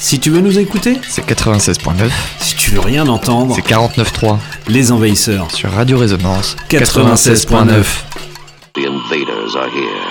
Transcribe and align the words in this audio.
Si 0.00 0.20
tu 0.20 0.30
veux 0.30 0.40
nous 0.40 0.58
écouter, 0.58 0.98
C'est 1.08 1.26
96.9, 1.28 2.10
si 2.38 2.54
tu 2.54 2.70
veux 2.70 2.80
rien 2.80 3.06
entendre, 3.08 3.54
c'est 3.54 3.66
49.3 3.66 4.38
Les 4.68 4.92
Envahisseurs. 4.92 5.50
sur 5.50 5.70
Radio 5.72 5.98
Résonance 5.98 6.56
96.9. 6.70 7.84
The 8.74 8.86
invaders 8.86 9.56
are 9.56 9.68
here. 9.74 10.07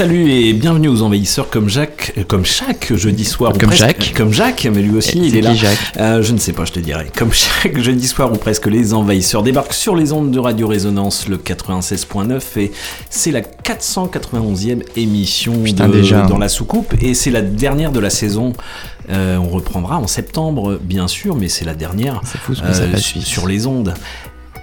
Salut 0.00 0.30
et 0.32 0.54
bienvenue 0.54 0.88
aux 0.88 1.02
Envahisseurs 1.02 1.50
comme 1.50 1.68
Jacques, 1.68 2.14
euh, 2.16 2.24
comme 2.26 2.46
chaque 2.46 2.90
jeudi 2.96 3.26
soir. 3.26 3.52
Comme 3.52 3.68
presque- 3.68 3.80
Jacques. 3.84 4.14
Comme 4.16 4.32
Jacques, 4.32 4.66
mais 4.72 4.80
lui 4.80 4.96
aussi 4.96 5.18
Et 5.18 5.26
il 5.26 5.36
est 5.36 5.42
là. 5.42 5.52
Jacques 5.52 5.76
Euh, 5.98 6.22
je 6.22 6.32
ne 6.32 6.38
sais 6.38 6.54
pas, 6.54 6.64
je 6.64 6.72
te 6.72 6.80
dirai. 6.80 7.08
Comme 7.14 7.34
chaque 7.34 7.78
jeudi 7.82 8.06
soir 8.08 8.32
ou 8.32 8.36
presque, 8.36 8.64
les 8.64 8.94
Envahisseurs 8.94 9.42
débarquent 9.42 9.74
sur 9.74 9.94
les 9.94 10.14
ondes 10.14 10.30
de 10.30 10.38
Radio 10.38 10.68
Résonance, 10.68 11.28
le 11.28 11.36
96.9, 11.36 12.56
et 12.56 12.72
c'est 13.10 13.30
la 13.30 13.42
491e 13.42 14.82
émission 14.96 15.52
Putain, 15.62 15.86
de- 15.86 15.92
déjà, 15.92 16.24
hein. 16.24 16.28
dans 16.28 16.38
la 16.38 16.48
soucoupe, 16.48 16.94
et 17.02 17.12
c'est 17.12 17.30
la 17.30 17.42
dernière 17.42 17.92
de 17.92 18.00
la 18.00 18.08
saison. 18.08 18.54
Euh, 19.10 19.36
on 19.36 19.50
reprendra 19.50 19.98
en 19.98 20.06
septembre, 20.06 20.78
bien 20.82 21.08
sûr, 21.08 21.36
mais 21.36 21.48
c'est 21.48 21.66
la 21.66 21.74
dernière 21.74 22.22
fou 22.24 22.54
euh, 22.62 22.96
sur 22.96 23.46
les 23.46 23.66
ondes. 23.66 23.92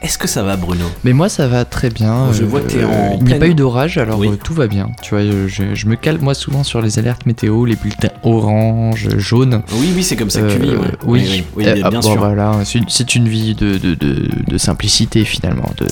Est-ce 0.02 0.18
que 0.20 0.28
ça 0.28 0.44
va, 0.44 0.56
Bruno 0.58 0.86
Mais 1.04 1.12
moi 1.14 1.28
ça 1.28 1.48
va 1.48 1.66
très 1.66 1.90
bien. 1.90 2.32
Je 2.32 2.44
vois 2.44 2.62
que 2.62 2.68
t'es 2.72 2.84
en 2.84 3.18
Il 3.20 3.26
n'y 3.26 3.34
a 3.34 3.38
pas 3.38 3.48
eu 3.48 3.56
d'orage 3.56 3.98
alors 3.98 4.20
Oui. 4.20 4.28
euh, 4.30 4.36
tout 4.42 4.54
va 4.54 4.68
bien. 4.68 4.92
Tu 5.02 5.12
vois, 5.16 5.24
euh, 5.24 5.48
je, 5.48 5.74
je 5.74 5.88
me 5.88 5.96
cale 5.96 6.20
moi 6.22 6.34
souvent 6.36 6.64
sur 6.64 6.82
les 6.82 7.00
alertes 7.00 7.26
météo, 7.26 7.66
les 7.66 7.76
bulletins 7.76 8.10
orange, 8.24 9.10
jaune. 9.18 9.64
Oui, 9.74 9.92
oui, 9.96 10.04
c'est 10.04 10.16
comme 10.16 10.30
ça 10.30 10.42
que 10.42 10.54
tu 10.54 10.60
vis. 10.60 10.70
Euh, 10.70 10.78
ouais. 10.78 10.88
oui, 11.06 11.24
oui, 11.28 11.44
oui, 11.56 11.68
Euh, 11.68 11.74
bien, 11.74 11.84
ah, 11.86 11.90
bien 11.90 12.00
bon, 12.00 12.12
sûr. 12.12 12.18
voilà, 12.20 12.60
c'est 12.64 13.16
une- 13.16 13.28
vie 13.28 13.56
de, 13.56 13.78
de, 13.78 13.96
de, 13.96 14.30
de 14.48 14.58
simplicité 14.58 15.26
finalement. 15.26 15.70
De... 15.80 15.88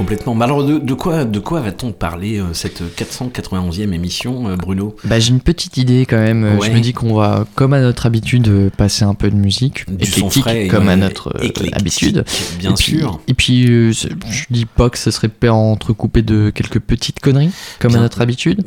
Complètement. 0.00 0.34
Mais 0.34 0.44
alors, 0.46 0.64
de, 0.64 0.78
de 0.78 0.94
quoi, 0.94 1.26
de 1.26 1.38
quoi 1.40 1.60
va-t-on 1.60 1.92
parler 1.92 2.38
euh, 2.38 2.54
cette 2.54 2.80
491e 2.96 3.92
émission, 3.92 4.48
euh, 4.48 4.56
Bruno? 4.56 4.96
Bah, 5.04 5.20
j'ai 5.20 5.28
une 5.28 5.40
petite 5.40 5.76
idée 5.76 6.06
quand 6.08 6.16
même. 6.18 6.42
Euh, 6.44 6.56
Ouais. 6.56 6.68
Je 6.68 6.72
me 6.72 6.80
dis 6.80 6.94
qu'on 6.94 7.12
va, 7.14 7.44
comme 7.54 7.74
à 7.74 7.80
notre 7.82 8.06
habitude, 8.06 8.70
passer 8.78 9.04
un 9.04 9.12
peu 9.12 9.30
de 9.30 9.36
musique 9.36 9.84
Du 9.90 10.06
son 10.06 10.16
éclectique, 10.28 10.42
frais, 10.42 10.68
comme 10.68 10.88
à 10.88 10.96
notre 10.96 11.34
habitude. 11.72 12.24
Bien 12.58 12.70
et 12.70 12.74
puis, 12.74 12.98
sûr. 12.98 13.20
Et 13.28 13.34
puis, 13.34 13.66
euh, 13.70 13.92
je 13.92 14.44
dis 14.48 14.64
pas 14.64 14.88
que 14.88 14.96
ce 14.96 15.10
serait 15.10 15.28
pas 15.28 15.52
entrecoupé 15.52 16.22
de 16.22 16.48
quelques 16.48 16.80
petites 16.80 17.20
conneries, 17.20 17.50
comme 17.78 17.90
Bien. 17.90 18.00
à 18.00 18.02
notre 18.04 18.22
habitude. 18.22 18.64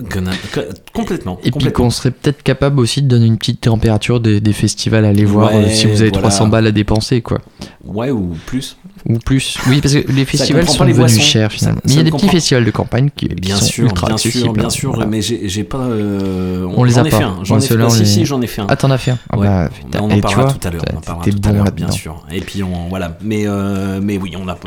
Complètement. 0.94 1.40
Et 1.44 1.50
puis 1.52 1.72
qu'on 1.72 1.90
serait 1.90 2.12
peut-être 2.12 2.44
capable 2.44 2.80
aussi 2.80 3.02
de 3.02 3.08
donner 3.08 3.26
une 3.26 3.38
petite 3.40 3.62
température 3.62 4.20
des, 4.20 4.40
des 4.40 4.54
festivals 4.54 5.06
à 5.06 5.10
aller 5.10 5.26
voir 5.26 5.54
Ouais, 5.54 5.70
si 5.72 5.88
vous 5.88 6.02
avez 6.02 6.10
voilà. 6.12 6.30
300 6.30 6.48
balles 6.50 6.68
à 6.68 6.72
dépenser, 6.72 7.22
quoi. 7.22 7.40
Ouais, 7.84 8.12
ou 8.12 8.36
plus. 8.46 8.78
Ou 9.08 9.18
plus. 9.20 9.58
Oui, 9.68 9.82
parce 9.82 9.94
que 9.96 10.12
les 10.12 10.26
festivals 10.26 10.70
sont 10.70 10.84
les 10.84 10.94
devenus 10.94 11.23
Ça- 11.24 11.50
finalement. 11.50 11.82
ça 11.82 11.88
Mais 11.88 11.94
il 11.94 11.98
y 11.98 12.00
a 12.00 12.04
des 12.04 12.12
petits 12.12 12.28
festivals 12.30 12.66
de 12.66 12.72
campagne 12.72 13.10
qui, 13.16 13.28
qui 13.30 13.36
Bien 13.36 13.56
sont 13.58 13.66
sûr, 13.66 13.86
ultra 13.86 14.08
bien 14.08 14.18
sûr, 14.18 14.54
bien 14.54 14.66
hein, 14.66 14.70
sûr. 14.70 14.90
voilà. 14.92 15.06
Mais 15.06 15.22
j'ai 15.22 15.64
pas. 15.64 15.78
euh, 15.80 16.66
On 16.76 16.84
les 16.84 16.94
j'en 16.94 17.02
a 17.02 17.04
pas. 17.10 17.18
fait 17.18 17.24
un. 17.24 17.38
J'en 17.44 17.58
ai 17.58 17.62
fait 17.62 17.76
on 17.82 17.90
Si, 17.90 18.00
les- 18.00 18.06
si, 18.06 18.26
j'en 18.26 18.42
ai 18.42 18.48
fait 18.48 18.62
un. 18.62 18.68
Ah, 18.70 18.76
t'en 18.76 18.92
as 18.92 18.98
fait 18.98 19.12
un 19.12 19.18
Ah 19.30 19.38
Ouais. 19.38 19.48
bah, 19.48 19.70
putain. 19.74 20.00
on 20.02 20.12
en 20.12 20.20
parlera 20.20 20.54
tout 20.54 20.68
à 20.68 20.72
l'heure. 20.72 20.82
On 20.94 21.22
t'es- 21.22 21.32
bon 21.32 21.50
à 21.50 21.54
l'heure, 21.54 21.64
là-dedans. 21.66 21.86
bien 21.88 21.92
sûr. 21.96 22.24
Et 22.32 22.42
puis 22.42 22.64
on 22.64 22.90
voilà. 22.90 23.18
Mais 23.22 23.44
euh, 23.46 24.00
mais 24.02 24.18
oui, 24.18 24.34
on 24.42 24.48
a. 24.48 24.58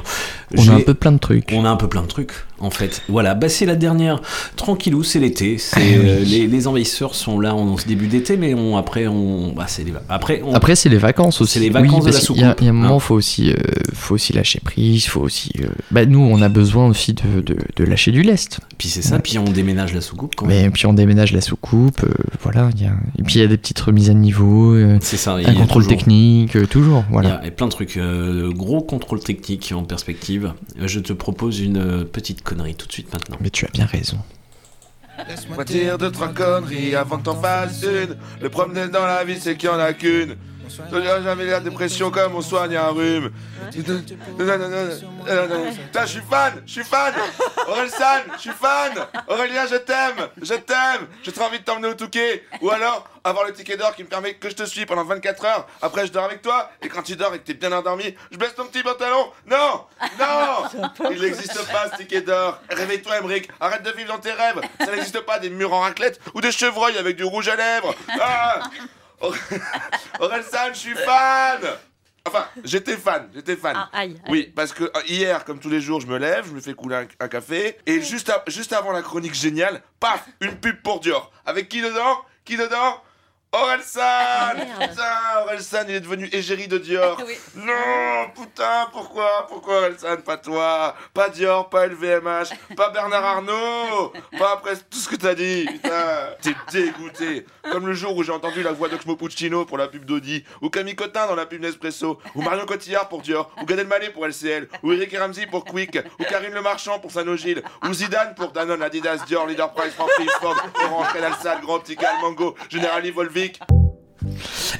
On 0.56 0.68
a 0.68 0.72
un 0.74 0.80
peu 0.80 0.94
plein 0.94 1.12
de 1.12 1.18
trucs. 1.18 1.52
On 1.52 1.64
a 1.64 1.68
un 1.70 1.76
peu 1.76 1.88
plein 1.88 2.02
de 2.02 2.06
trucs, 2.06 2.32
en 2.58 2.70
fait. 2.70 3.02
Voilà, 3.08 3.34
bah 3.34 3.48
c'est 3.48 3.66
la 3.66 3.76
dernière. 3.76 4.20
Tranquillou, 4.56 5.02
c'est 5.02 5.18
l'été. 5.20 5.58
C'est 5.58 5.80
oui. 5.80 5.94
euh, 6.08 6.20
les, 6.24 6.46
les 6.46 6.66
envahisseurs 6.66 7.14
sont 7.14 7.38
là 7.40 7.54
en 7.54 7.76
ce 7.76 7.86
début 7.86 8.06
d'été, 8.06 8.36
mais 8.36 8.54
on, 8.54 8.76
après 8.76 9.06
on, 9.06 9.52
bah 9.52 9.64
c'est 9.68 9.84
les, 9.84 9.92
après 10.08 10.42
on, 10.44 10.54
Après, 10.54 10.74
c'est 10.76 10.88
les 10.88 10.98
vacances 10.98 11.40
aussi. 11.40 11.54
C'est 11.54 11.60
les 11.60 11.70
vacances 11.70 12.04
oui, 12.04 12.10
de 12.10 12.14
la 12.14 12.20
soucoupe, 12.20 12.36
Il 12.60 12.64
y 12.64 12.68
a 12.68 12.70
un 12.70 12.72
moment, 12.74 12.96
hein. 12.96 13.00
faut 13.00 13.14
aussi, 13.14 13.50
euh, 13.52 13.56
faut 13.94 14.14
aussi 14.14 14.32
lâcher 14.32 14.60
prise, 14.64 15.06
faut 15.06 15.20
aussi. 15.20 15.50
euh, 15.60 15.66
Bah, 15.90 16.06
nous, 16.06 16.20
on 16.20 16.40
a 16.42 16.48
besoin 16.48 16.86
aussi 16.88 17.12
de, 17.14 17.40
de, 17.40 17.56
de 17.76 17.84
lâcher 17.84 18.10
du 18.12 18.22
lest. 18.22 18.60
puis 18.78 18.88
c'est 18.88 19.02
ça, 19.02 19.16
Ouais. 19.16 19.20
puis 19.22 19.38
on 19.38 19.44
déménage 19.44 19.94
la 19.94 20.00
soucoupe. 20.00 20.34
Quand 20.36 20.46
même. 20.46 20.64
Mais 20.64 20.70
puis 20.70 20.86
on 20.86 20.92
déménage 20.92 21.32
la 21.32 21.40
soucoupe, 21.40 22.04
voilà. 22.42 22.70
il 22.76 22.82
Y 22.82 22.86
a... 22.86 22.92
Et 23.18 23.22
puis 23.22 23.34
il 23.36 23.40
y 23.40 23.44
a 23.44 23.46
des 23.48 23.56
petites 23.56 23.80
remises 23.80 24.10
à 24.10 24.14
niveau, 24.14 24.76
C'est 25.00 25.16
ça. 25.16 25.34
un 25.36 25.42
contrôle 25.54 25.82
toujours- 25.84 25.98
technique, 25.98 26.68
toujours. 26.68 27.04
Il 27.08 27.10
y 27.10 27.12
Voilà. 27.12 27.34
a 27.44 27.50
plein 27.50 27.66
de 27.66 27.72
trucs, 27.72 27.98
gros 28.54 28.80
contrôle 28.80 29.20
technique 29.20 29.72
en 29.74 29.82
perspective. 29.84 30.52
Je 30.82 31.00
te 31.00 31.12
propose 31.12 31.60
une 31.60 32.04
petite 32.04 32.42
connerie 32.46 32.74
tout 32.74 32.86
de 32.86 32.92
suite 32.92 33.12
maintenant. 33.12 33.36
Mais 33.40 33.50
tu 33.50 33.66
as 33.66 33.70
bien 33.70 33.86
raison. 33.86 34.18
Laisse-moi 35.28 35.64
dire 35.64 35.98
deux, 35.98 36.10
trois 36.10 36.32
conneries 36.32 36.94
avant 36.94 37.18
que 37.18 37.24
t'en 37.24 37.40
fasses 37.40 37.82
une. 37.82 38.16
Le 38.40 38.48
problème 38.48 38.90
dans 38.90 39.06
la 39.06 39.24
vie, 39.24 39.38
c'est 39.40 39.56
qu'il 39.56 39.68
y 39.68 39.72
en 39.72 39.78
a 39.78 39.92
qu'une. 39.92 40.36
Jamais 40.68 41.46
la 41.46 41.60
dépression 41.60 42.10
comme 42.10 42.34
on 42.34 42.40
soigne 42.42 42.76
un 42.76 42.88
rhume. 42.88 43.30
Putain, 43.72 44.02
je 46.02 46.06
suis 46.06 46.20
fan, 46.20 46.62
je 46.66 46.72
suis 46.72 46.84
fan. 46.84 47.14
Orelsan, 47.66 48.22
je 48.36 48.40
suis 48.40 48.50
fan. 48.50 48.92
Aurélien, 49.28 49.66
je 49.66 49.76
t'aime, 49.76 50.28
je 50.40 50.54
t'aime. 50.54 51.06
J'ai 51.22 51.32
trop 51.32 51.44
envie 51.44 51.58
de 51.58 51.64
t'emmener 51.64 51.88
au 51.88 51.94
Touquet. 51.94 52.44
Ou 52.60 52.70
alors, 52.70 53.08
avoir 53.24 53.44
le 53.46 53.52
ticket 53.52 53.76
d'or 53.76 53.94
qui 53.94 54.04
me 54.04 54.08
permet 54.08 54.34
que 54.34 54.48
je 54.48 54.54
te 54.54 54.64
suis 54.64 54.86
pendant 54.86 55.04
24 55.04 55.44
heures. 55.44 55.66
Après, 55.82 56.06
je 56.06 56.12
dors 56.12 56.24
avec 56.24 56.42
toi. 56.42 56.70
Et 56.82 56.88
quand 56.88 57.02
tu 57.02 57.16
dors 57.16 57.34
et 57.34 57.38
que 57.38 57.44
t'es 57.44 57.54
bien 57.54 57.72
endormi, 57.72 58.14
je 58.30 58.36
baisse 58.36 58.54
ton 58.54 58.66
petit 58.66 58.82
pantalon. 58.82 59.30
Non, 59.46 59.84
non. 60.18 60.90
Il 61.10 61.20
n'existe 61.20 61.66
pas 61.72 61.90
ce 61.90 61.96
ticket 61.96 62.20
d'or. 62.20 62.60
Réveille-toi, 62.70 63.18
Emmerich. 63.18 63.48
Arrête 63.60 63.82
de 63.82 63.90
vivre 63.90 64.08
dans 64.08 64.20
tes 64.20 64.32
rêves. 64.32 64.60
Ça 64.80 64.92
n'existe 64.92 65.20
pas 65.20 65.38
des 65.38 65.50
murs 65.50 65.72
en 65.72 65.80
raclette 65.80 66.20
ou 66.34 66.40
des 66.40 66.52
chevreuils 66.52 66.98
avec 66.98 67.16
du 67.16 67.24
rouge 67.24 67.48
à 67.48 67.56
lèvres. 67.56 67.94
Ah 68.20 68.60
Orelsan, 70.20 70.72
je 70.72 70.78
suis 70.78 70.94
fan. 70.94 71.60
Enfin, 72.26 72.46
j'étais 72.64 72.96
fan, 72.96 73.28
j'étais 73.34 73.54
fan. 73.56 73.76
Ah, 73.76 73.88
aïe, 73.92 74.20
aïe. 74.24 74.30
Oui, 74.32 74.52
parce 74.54 74.72
que 74.72 74.84
euh, 74.84 75.02
hier, 75.06 75.44
comme 75.44 75.60
tous 75.60 75.70
les 75.70 75.80
jours, 75.80 76.00
je 76.00 76.08
me 76.08 76.18
lève, 76.18 76.46
je 76.48 76.52
me 76.52 76.60
fais 76.60 76.74
couler 76.74 76.96
un, 76.96 77.06
un 77.20 77.28
café, 77.28 77.78
et 77.86 78.00
juste, 78.00 78.32
juste 78.48 78.72
avant 78.72 78.90
la 78.90 79.02
chronique 79.02 79.34
géniale, 79.34 79.80
paf, 80.00 80.24
une 80.40 80.56
pub 80.56 80.82
pour 80.82 80.98
Dior. 80.98 81.30
Avec 81.44 81.68
qui 81.68 81.80
dedans? 81.80 82.20
Qui 82.44 82.56
dedans? 82.56 83.00
Orelsan 83.62 84.54
merde. 84.56 84.90
Putain, 84.90 85.40
Orelsan, 85.42 85.84
il 85.88 85.94
est 85.96 86.00
devenu 86.00 86.28
égérie 86.32 86.68
de 86.68 86.78
Dior. 86.78 87.20
Oui. 87.26 87.34
Non, 87.56 88.30
putain, 88.34 88.86
pourquoi 88.92 89.46
Pourquoi 89.48 89.78
Orelsan 89.78 90.16
Pas 90.24 90.36
toi 90.36 90.94
Pas 91.12 91.28
Dior, 91.28 91.68
pas 91.68 91.86
LVMH, 91.86 92.50
pas 92.76 92.90
Bernard 92.90 93.24
Arnault 93.24 94.12
Pas 94.38 94.52
après 94.52 94.76
tout 94.76 94.98
ce 94.98 95.08
que 95.08 95.16
t'as 95.16 95.34
dit, 95.34 95.66
putain 95.66 96.28
T'es 96.40 96.54
dégoûté 96.70 97.46
Comme 97.72 97.86
le 97.86 97.94
jour 97.94 98.16
où 98.16 98.22
j'ai 98.22 98.32
entendu 98.32 98.62
la 98.62 98.72
voix 98.72 98.88
d'Oxmo 98.88 99.16
Puccino 99.16 99.64
pour 99.64 99.78
la 99.78 99.88
pub 99.88 100.04
d'Audi, 100.04 100.44
ou 100.60 100.70
Camille 100.70 100.94
Cotin 100.94 101.26
dans 101.26 101.34
la 101.34 101.46
pub 101.46 101.60
Nespresso, 101.62 102.18
ou 102.34 102.42
Marion 102.42 102.66
Cotillard 102.66 103.08
pour 103.08 103.22
Dior, 103.22 103.50
ou 103.60 103.64
Gad 103.64 103.78
Elmaleh 103.78 104.10
pour 104.10 104.26
LCL, 104.26 104.68
ou 104.82 104.92
Eric 104.92 105.16
Ramsey 105.16 105.46
pour 105.46 105.64
Quick, 105.64 105.98
ou 106.20 106.24
Karine 106.24 106.52
Le 106.52 106.62
Marchand 106.62 106.98
pour 106.98 107.10
Sanogil, 107.10 107.62
ou 107.88 107.92
Zidane 107.92 108.34
pour 108.34 108.52
Danone, 108.52 108.82
Adidas, 108.82 109.24
Dior, 109.26 109.46
Leader 109.46 109.72
Price, 109.72 109.94
Franprix, 109.94 110.28
Ford, 110.40 110.56
Orange, 110.84 111.12
Canal 111.12 111.32
Sal, 111.42 111.60
Grand 111.62 111.80
Tical, 111.80 112.14
Mango, 112.20 112.54
Generali, 112.68 113.10
Volvic. 113.10 113.45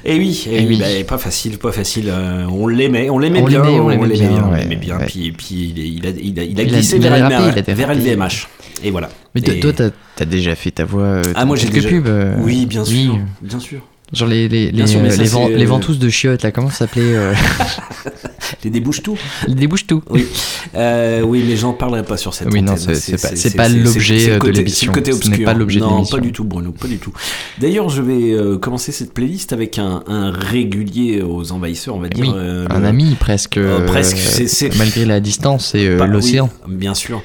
Et 0.03 0.17
oui, 0.17 0.45
et 0.49 0.55
Eh 0.55 0.59
oui, 0.59 0.65
oui. 0.69 0.77
bah, 0.79 0.85
pas 1.07 1.17
facile, 1.17 1.57
pas 1.57 1.71
facile. 1.71 2.09
euh, 2.09 2.45
on 2.49 2.67
l'aimait, 2.67 3.09
on 3.09 3.17
l'aimait 3.17 3.41
bien, 3.41 3.63
on 3.63 3.87
l'aimait 3.89 4.07
bien, 4.07 4.29
ouais, 4.49 4.65
bien. 4.75 4.97
ouais. 4.97 5.05
Puis, 5.05 5.31
puis 5.31 5.73
il, 5.75 6.05
a, 6.05 6.09
il, 6.09 6.39
a, 6.39 6.43
il 6.43 6.59
a 6.59 6.63
Il 6.63 6.75
a- 6.75 6.77
glissé 6.77 6.97
il 6.97 7.05
a 7.07 7.09
vers, 7.09 7.93
LVMH. 7.93 8.47
Et 8.83 8.91
voilà. 8.91 9.09
Mais 9.35 9.41
toi- 9.41 9.53
Et- 9.53 9.59
toi, 9.59 9.73
t'as 9.73 9.89
as 10.19 10.25
déjà 10.25 10.55
fait 10.55 10.71
ta 10.71 10.85
voix. 10.85 11.03
euh, 11.03 11.21
Ah, 11.35 11.45
moi 11.45 11.55
j'ai 11.55 11.67
quelques 11.67 11.75
déjà. 11.85 11.89
pubs. 11.89 12.07
euh, 12.07 12.35
Oui, 12.39 12.65
bien 12.65 12.83
oui. 12.83 13.05
sûr, 13.05 13.19
bien 13.41 13.59
sûr. 13.59 13.79
Genre 14.13 14.27
les, 14.29 14.47
sûr, 14.87 15.01
ça, 15.11 15.23
ventouses 15.65 15.99
de 15.99 16.09
chiottes, 16.09 16.43
là, 16.43 16.51
comment 16.51 16.69
ça 16.69 16.79
s'appelait 16.79 17.01
Les 18.63 18.69
débouches 18.69 19.03
tout. 19.03 19.17
Ils 19.47 19.55
débouchent 19.55 19.87
tout. 19.87 20.01
Oui, 20.09 20.25
euh, 20.75 21.21
oui, 21.21 21.43
mais 21.47 21.55
j'en 21.55 21.73
parlerai 21.73 22.03
pas 22.03 22.17
sur 22.17 22.33
cette 22.33 22.51
Oui, 22.51 22.61
non, 22.61 22.73
antenne. 22.73 22.95
c'est- 22.95 23.17
c'est 23.17 23.21
pas- 23.21 23.35
c'est 23.35 23.55
pas 23.55 23.69
l'objet 23.69 24.29
le 24.33 24.39
de 24.39 24.49
l'émission. 24.49 24.79
C'est 24.79 24.85
le 24.87 24.91
côté 24.93 25.11
Ce 25.11 25.17
obscur. 25.17 25.37
n'est 25.37 25.43
pas 25.45 25.53
l'objet 25.53 25.79
de 25.79 25.85
Non, 25.85 26.05
pas 26.05 26.19
du 26.19 26.31
tout, 26.31 26.43
Bruno, 26.43 26.71
pas 26.71 26.87
du 26.87 26.97
tout. 26.97 27.11
D'ailleurs, 27.59 27.89
je 27.89 28.01
vais 28.01 28.31
euh, 28.33 28.57
commencer 28.57 28.91
cette 28.91 29.13
playlist 29.13 29.53
avec 29.53 29.79
un, 29.79 30.03
un 30.07 30.31
régulier 30.31 31.21
aux 31.21 31.51
envahisseurs, 31.51 31.95
on 31.95 31.99
va 31.99 32.09
dire. 32.09 32.25
Oui, 32.25 32.31
euh, 32.35 32.67
un 32.69 32.79
le- 32.79 32.85
ami 32.87 33.15
presque. 33.19 33.57
Euh, 33.57 33.81
euh, 33.81 33.85
presque, 33.85 34.17
c'est- 34.17 34.75
Malgré 34.77 35.05
la 35.05 35.19
distance 35.19 35.73
et 35.75 35.87
euh, 35.87 36.05
l'océan. 36.07 36.49
oui, 36.67 36.75
bien 36.75 36.93
sûr. 36.93 37.21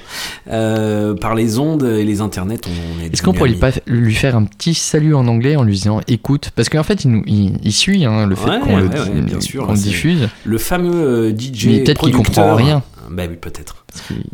Euh, 0.50 1.14
par 1.14 1.35
les 1.35 1.58
ondes 1.58 1.85
et 1.85 2.05
les 2.05 2.20
internets, 2.20 2.61
on 2.67 3.02
est. 3.02 3.12
Est-ce 3.12 3.23
qu'on 3.23 3.32
pourrait 3.32 3.50
lui, 3.50 3.56
devenus 3.56 3.75
pas, 3.75 3.81
lui 3.93 4.14
faire 4.14 4.37
un 4.37 4.44
petit 4.44 4.75
salut 4.75 5.14
en 5.14 5.26
anglais 5.29 5.56
en 5.56 5.62
lui 5.62 5.75
disant 5.75 6.00
écoute 6.08 6.50
Parce 6.56 6.69
qu'en 6.69 6.82
fait, 6.82 7.05
il, 7.05 7.11
nous, 7.11 7.23
il, 7.26 7.52
il 7.62 7.73
suit 7.73 8.05
hein, 8.05 8.26
le 8.26 8.35
fait 8.35 8.49
Ouais, 8.50 8.61
qu'on 8.61 8.76
le, 8.76 8.85
ouais, 8.88 9.20
bien 9.23 9.41
sûr, 9.41 9.73
diffuse. 9.73 10.29
Le 10.44 10.58
fameux 10.58 10.93
DJ. 11.37 11.67
Mais 11.67 11.85
peut-être 11.85 12.05
qu'il 12.05 12.14
comprend 12.17 12.55
rien. 12.56 12.82
Bah 13.11 13.25
oui, 13.29 13.37
peut-être. 13.37 13.85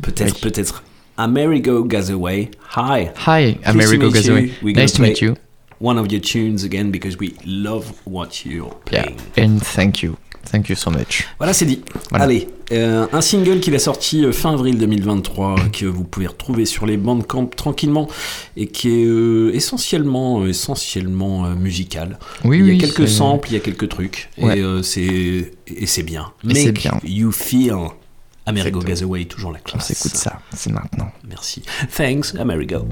Peut-être, 0.02 0.34
oui. 0.34 0.40
peut-être. 0.40 0.82
Amerigo 1.16 1.84
Gazaway. 1.84 2.50
Hi. 2.76 3.08
Hi, 3.26 3.58
Amerigo. 3.64 4.10
Gazaway. 4.10 4.50
Nice 4.62 4.92
to 4.92 5.02
meet 5.02 5.20
you. 5.20 5.34
One 5.80 5.98
of 5.98 6.10
your 6.10 6.20
tunes 6.20 6.64
again 6.64 6.90
because 6.90 7.16
we 7.18 7.34
love 7.46 7.92
what 8.04 8.44
you're 8.44 8.72
Yeah, 8.92 9.02
playing. 9.04 9.16
and 9.36 9.60
thank 9.62 10.02
you. 10.02 10.16
Thank 10.50 10.68
you 10.70 10.76
so 10.76 10.90
much. 10.90 11.26
Voilà, 11.38 11.52
c'est 11.52 11.66
dit. 11.66 11.82
Voilà. 12.10 12.24
Allez, 12.24 12.48
euh, 12.72 13.06
un 13.12 13.20
single 13.20 13.60
qui 13.60 13.70
va 13.70 13.78
sorti 13.78 14.24
euh, 14.24 14.32
fin 14.32 14.52
avril 14.54 14.78
2023, 14.78 15.56
que 15.72 15.84
vous 15.84 16.04
pouvez 16.04 16.26
retrouver 16.26 16.64
sur 16.64 16.86
les 16.86 16.96
bandcamp 16.96 17.46
tranquillement 17.46 18.08
et 18.56 18.66
qui 18.68 18.88
est 18.88 19.04
euh, 19.04 19.54
essentiellement, 19.54 20.46
essentiellement 20.46 21.44
euh, 21.46 21.54
musical. 21.54 22.18
Oui, 22.44 22.58
il 22.60 22.64
y 22.66 22.68
a 22.70 22.72
oui. 22.72 22.78
quelques 22.78 23.08
samples, 23.08 23.48
il 23.50 23.54
y 23.54 23.56
a 23.56 23.60
quelques 23.60 23.88
trucs 23.88 24.30
Ouais. 24.38 24.58
et 24.58 24.82
c'est 24.82 25.52
et 25.66 25.86
c'est 25.86 26.02
bien. 26.02 26.32
Et 26.44 26.54
Make 26.64 26.74
bien. 26.80 26.98
you 27.04 27.30
feel. 27.32 27.76
Amerigo. 28.46 28.80
Gazaway, 28.80 29.26
toujours 29.26 29.52
la 29.52 29.58
On 29.58 29.62
classe. 29.70 29.88
s'écoute 29.92 30.16
ça, 30.16 30.40
c'est 30.56 30.72
maintenant. 30.72 31.10
Merci. 31.28 31.62
Thanks, 31.94 32.34
Amerigo. 32.38 32.86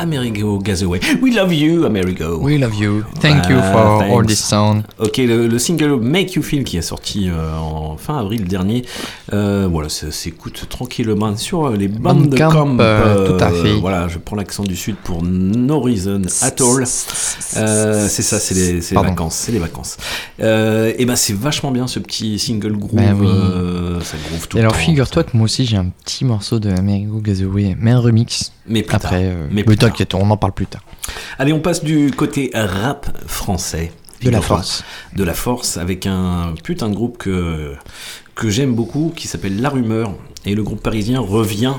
Amerigo 0.00 0.58
Gazaway. 0.58 0.98
We 1.20 1.30
love 1.34 1.52
you, 1.52 1.84
Amerigo. 1.84 2.38
We 2.38 2.56
love 2.58 2.74
you. 2.74 3.04
Thank 3.20 3.48
you 3.50 3.56
for 3.60 3.98
thanks. 4.00 4.14
all 4.14 4.24
this 4.26 4.38
sound. 4.42 4.84
Ok, 4.98 5.18
le, 5.18 5.46
le 5.46 5.58
single 5.58 6.00
Make 6.00 6.34
You 6.34 6.42
Feel 6.42 6.64
qui 6.64 6.78
est 6.78 6.82
sorti 6.82 7.28
euh, 7.28 7.54
en 7.58 7.96
fin 7.98 8.18
avril 8.18 8.44
dernier, 8.44 8.84
euh, 9.34 9.68
voilà, 9.70 9.90
ça 9.90 10.10
s'écoute 10.10 10.64
tranquillement 10.70 11.36
sur 11.36 11.68
les 11.70 11.88
bandes 11.88 12.30
de 12.30 12.36
camp. 12.38 12.78
euh, 12.80 13.26
tout 13.36 13.44
à 13.44 13.50
fait. 13.50 13.74
Voilà, 13.74 14.08
je 14.08 14.18
prends 14.18 14.36
l'accent 14.36 14.62
du 14.64 14.74
sud 14.74 14.96
pour 14.96 15.22
No 15.22 15.80
Reason 15.80 16.22
At 16.40 16.54
All. 16.60 16.86
C'est 16.86 18.22
ça, 18.22 18.38
c'est 18.38 18.54
les, 18.54 18.72
les 18.80 18.80
vacances, 18.94 19.34
c'est 19.34 19.52
les 19.52 19.58
vacances. 19.58 19.98
Et 20.38 21.04
ben 21.04 21.16
c'est 21.16 21.34
vachement 21.36 21.70
bien 21.72 21.86
ce 21.86 21.98
petit 21.98 22.38
single 22.38 22.72
groove. 22.78 22.94
Ben 22.94 23.14
oui. 23.20 23.28
ça 24.02 24.16
groove 24.28 24.48
tout 24.48 24.56
Et 24.56 24.60
le 24.62 24.66
alors 24.66 24.76
figure-toi 24.76 25.24
que 25.24 25.36
moi 25.36 25.44
aussi 25.44 25.66
j'ai 25.66 25.76
un 25.76 25.90
petit 26.04 26.24
morceau 26.24 26.58
de 26.58 26.70
Amerigo 26.70 27.18
Gazaway, 27.20 27.76
mais 27.78 27.90
un 27.90 28.00
remix. 28.00 28.52
Mais 28.70 28.82
plus 28.82 28.96
Après, 28.96 29.10
tard. 29.10 29.18
euh, 29.22 29.46
Mais 29.50 29.64
mais 29.66 29.76
t'inquiète, 29.76 30.14
on 30.14 30.30
en 30.30 30.36
parle 30.38 30.52
plus 30.54 30.66
tard. 30.66 30.82
Allez, 31.38 31.52
on 31.52 31.60
passe 31.60 31.84
du 31.84 32.10
côté 32.12 32.50
rap 32.54 33.10
français. 33.26 33.92
De 34.22 34.28
la 34.30 34.40
force. 34.42 34.84
de 35.16 35.24
la 35.24 35.32
force 35.32 35.76
avec 35.78 36.06
un 36.06 36.52
putain 36.62 36.90
de 36.90 36.94
groupe 36.94 37.16
que, 37.16 37.74
que 38.34 38.50
j'aime 38.50 38.74
beaucoup 38.74 39.12
qui 39.16 39.26
s'appelle 39.28 39.60
La 39.62 39.70
Rumeur. 39.70 40.12
Et 40.44 40.54
le 40.54 40.62
groupe 40.62 40.82
parisien 40.82 41.20
revient. 41.20 41.74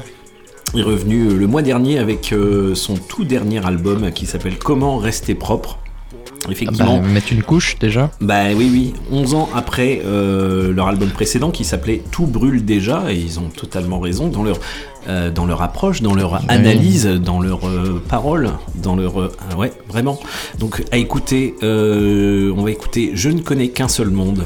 Est 0.76 0.82
revenu 0.84 1.30
le 1.38 1.48
mois 1.48 1.62
dernier 1.62 2.00
avec 2.00 2.32
euh, 2.34 2.74
son 2.76 2.96
tout 2.96 3.26
dernier 3.26 3.64
album 3.66 4.12
qui 4.12 4.26
s'appelle 4.26 4.58
Comment 4.58 4.98
rester 4.98 5.36
propre. 5.36 5.80
Ah 6.44 6.48
bah, 6.48 6.52
Effectivement, 6.54 7.02
mettre 7.02 7.32
une 7.32 7.44
couche 7.44 7.78
déjà. 7.80 8.10
bah 8.20 8.46
oui, 8.56 8.68
oui, 8.72 8.94
11 9.12 9.34
ans 9.36 9.50
après 9.56 10.02
euh, 10.06 10.74
leur 10.74 10.88
album 10.88 11.10
précédent 11.10 11.52
qui 11.52 11.64
s'appelait 11.64 12.02
Tout 12.12 12.26
brûle 12.26 12.66
déjà, 12.66 13.12
et 13.12 13.16
ils 13.16 13.40
ont 13.40 13.50
totalement 13.50 14.00
raison 14.00 14.28
dans 14.28 14.42
leur, 14.44 14.58
euh, 15.08 15.30
dans 15.30 15.46
leur 15.46 15.62
approche, 15.62 16.02
dans 16.02 16.16
leur 16.16 16.42
analyse, 16.50 17.06
dans 17.06 17.42
leurs 17.42 17.68
euh, 17.68 18.02
paroles, 18.10 18.50
dans 18.76 18.96
leur. 18.96 19.20
euh, 19.22 19.32
ouais, 19.58 19.72
vraiment. 19.88 20.20
Donc 20.58 20.84
à 20.92 20.98
écouter, 20.98 21.54
on 21.62 22.62
va 22.64 22.72
écouter 22.72 23.12
Je 23.14 23.30
ne 23.30 23.42
connais 23.42 23.70
qu'un 23.70 23.88
seul 23.88 24.10
monde 24.10 24.46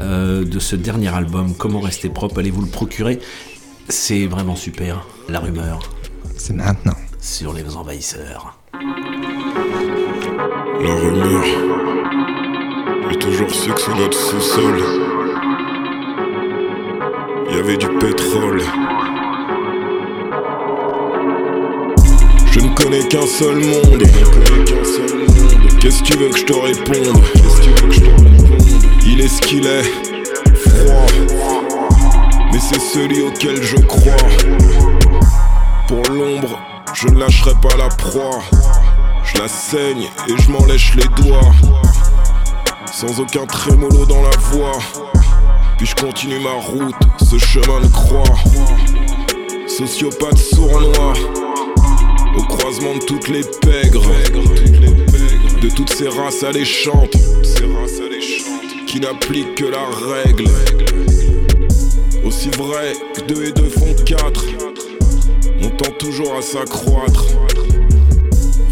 de 0.00 0.58
ce 0.58 0.76
dernier 0.76 1.14
album, 1.14 1.54
Comment 1.58 1.80
rester 1.80 2.08
propre, 2.08 2.38
allez 2.40 2.50
vous 2.50 2.62
le 2.62 2.68
procurer. 2.70 3.18
C'est 3.88 4.26
vraiment 4.26 4.56
super, 4.56 5.06
la 5.28 5.40
rumeur 5.40 5.80
C'est 6.36 6.54
maintenant. 6.54 6.94
sur 7.20 7.52
les 7.52 7.76
envahisseurs. 7.76 8.58
La 10.80 10.94
rumeur. 10.94 11.44
J'ai 13.10 13.16
toujours 13.18 13.50
su 13.50 13.70
que 13.72 13.80
sous 13.80 13.94
notre 13.94 14.18
sous-sol, 14.18 14.82
il 17.48 17.56
y 17.56 17.58
avait 17.58 17.76
du 17.76 17.88
pétrole. 17.98 18.62
Je 22.50 22.60
ne 22.60 22.74
connais 22.74 23.06
qu'un 23.08 23.26
seul 23.26 23.56
monde. 23.56 24.02
Qu'est-ce 25.80 26.02
que 26.02 26.06
tu 26.06 26.18
veux 26.18 26.28
que 26.28 26.38
je 26.38 26.44
te 26.44 26.52
réponde? 26.52 27.22
Il 29.06 29.20
est 29.20 29.28
ce 29.28 29.40
qu'il 29.42 29.66
est, 29.66 29.84
froid. 30.54 31.06
Mais 32.52 32.58
c'est 32.58 32.80
celui 32.80 33.22
auquel 33.22 33.62
je 33.62 33.76
crois. 33.76 34.16
Pour 35.88 36.02
l'ombre, 36.12 36.58
je 36.94 37.08
ne 37.08 37.20
lâcherai 37.20 37.52
pas 37.62 37.76
la 37.76 37.88
proie. 37.88 38.40
Je 39.26 39.40
la 39.40 39.48
saigne 39.48 40.08
et 40.28 40.42
je 40.42 40.50
m'en 40.50 40.64
lèche 40.66 40.94
les 40.94 41.22
doigts. 41.22 41.52
Sans 42.92 43.20
aucun 43.20 43.44
trémolo 43.46 44.06
dans 44.06 44.22
la 44.22 44.36
voix. 44.50 44.78
Puis 45.76 45.86
je 45.86 45.94
continue 45.94 46.38
ma 46.38 46.52
route, 46.52 46.94
ce 47.18 47.36
chemin 47.36 47.80
de 47.80 47.88
croix. 47.88 48.24
Sociopathe 49.66 50.38
sournois. 50.38 51.12
Au 52.38 52.42
croisement 52.42 52.94
de 52.94 53.04
toutes 53.04 53.28
les 53.28 53.42
pègres. 53.60 54.06
De 55.60 55.68
toutes 55.74 55.90
ces 55.90 56.08
races 56.08 56.42
alléchantes. 56.42 57.16
Qui 58.86 59.00
n'appliquent 59.00 59.56
que 59.56 59.64
la 59.64 59.84
règle. 60.14 60.48
Aussi 62.24 62.48
vrai 62.50 62.94
que 63.14 63.20
deux 63.22 63.44
et 63.44 63.52
deux 63.52 63.68
font 63.68 63.94
quatre. 64.04 64.44
On 65.62 65.68
tend 65.70 65.90
toujours 65.98 66.36
à 66.36 66.42
s'accroître. 66.42 67.24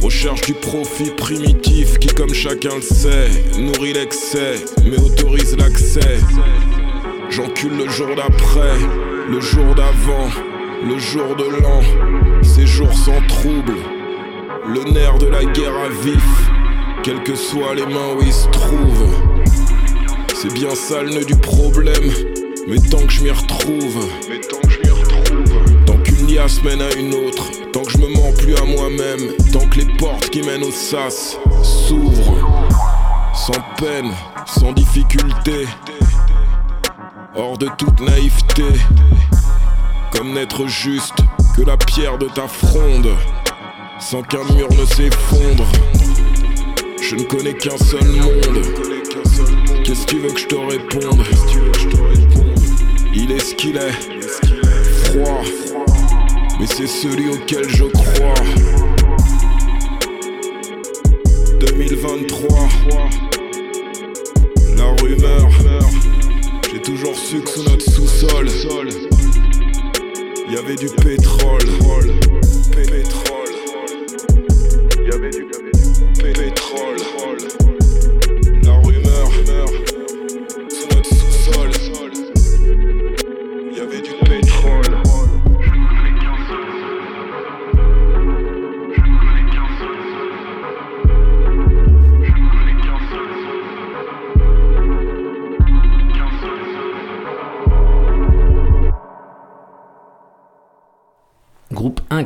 Recherche 0.04 0.42
du 0.42 0.52
profit 0.52 1.10
primitif 1.12 1.98
qui, 1.98 2.08
comme 2.08 2.34
chacun 2.34 2.74
le 2.76 2.82
sait, 2.82 3.30
nourrit 3.58 3.94
l'excès, 3.94 4.56
mais 4.84 4.98
autorise 4.98 5.56
l'accès. 5.56 6.18
J'encule 7.30 7.78
le 7.78 7.88
jour 7.88 8.08
d'après, 8.14 8.76
le 9.30 9.40
jour 9.40 9.74
d'avant, 9.74 10.28
le 10.86 10.98
jour 10.98 11.34
de 11.36 11.44
l'an, 11.44 11.80
ces 12.42 12.66
jours 12.66 12.92
sans 12.92 13.18
trouble. 13.28 13.76
Le 14.68 14.92
nerf 14.92 15.16
de 15.16 15.26
la 15.26 15.42
guerre 15.42 15.74
à 15.74 15.88
vif, 15.88 16.50
quelles 17.02 17.22
que 17.22 17.34
soient 17.34 17.74
les 17.74 17.86
mains 17.86 18.12
où 18.14 18.22
il 18.22 18.32
se 18.34 18.48
trouve. 18.48 19.08
C'est 20.34 20.52
bien 20.52 20.74
ça 20.74 21.02
le 21.02 21.14
nœud 21.14 21.24
du 21.24 21.36
problème, 21.36 22.12
mais 22.68 22.76
tant 22.90 23.06
que 23.06 23.10
je 23.10 23.22
m'y 23.22 23.30
retrouve. 23.30 24.06
Liasse 26.34 26.64
mène 26.64 26.82
à 26.82 26.92
une 26.94 27.14
autre, 27.14 27.44
tant 27.72 27.82
que 27.82 27.92
je 27.92 27.98
me 27.98 28.08
mens 28.08 28.32
plus 28.36 28.56
à 28.56 28.64
moi-même, 28.64 29.20
tant 29.52 29.68
que 29.68 29.78
les 29.78 29.96
portes 29.96 30.30
qui 30.30 30.42
mènent 30.42 30.64
au 30.64 30.72
sas 30.72 31.38
s'ouvrent. 31.62 32.34
Sans 33.32 33.60
peine, 33.78 34.10
sans 34.44 34.72
difficulté, 34.72 35.68
hors 37.36 37.56
de 37.56 37.68
toute 37.78 38.00
naïveté. 38.00 38.64
Comme 40.12 40.32
n'être 40.32 40.66
juste 40.66 41.14
que 41.56 41.62
la 41.62 41.76
pierre 41.76 42.18
de 42.18 42.26
ta 42.26 42.48
fronde, 42.48 43.10
sans 44.00 44.22
qu'un 44.22 44.42
mur 44.54 44.68
ne 44.72 44.86
s'effondre. 44.86 45.66
Je 47.00 47.14
ne 47.14 47.22
connais 47.22 47.54
qu'un 47.54 47.78
seul 47.78 48.08
monde. 48.08 48.60
Qu'est-ce 49.84 50.04
que 50.04 50.10
tu 50.10 50.18
veux 50.18 50.32
que 50.32 50.40
je 50.40 50.46
te 50.48 50.56
réponde? 50.56 51.24
Il 53.14 53.30
est 53.30 53.38
ce 53.38 53.54
qu'il 53.54 53.76
est, 53.76 53.92
froid, 55.04 55.42
mais 56.58 56.66
c'est 56.66 56.86
celui 56.86 57.28
auquel 57.30 57.68
je 57.68 57.84
crois. 57.84 58.34
2023, 61.60 62.68
la 64.76 64.84
rumeur. 65.02 65.48
J'ai 66.72 66.80
toujours 66.80 67.14
su 67.16 67.40
que 67.40 67.48
sous 67.50 67.62
notre 67.62 67.90
sous-sol, 67.90 68.48
il 70.46 70.52
y 70.52 70.56
avait 70.56 70.76
du 70.76 70.86
pétrole. 70.86 71.60
Pétrole. 72.72 73.54
Il 74.98 75.08
y 75.08 75.12
avait 75.12 75.30
du 75.30 75.44
pétrole. 76.22 77.13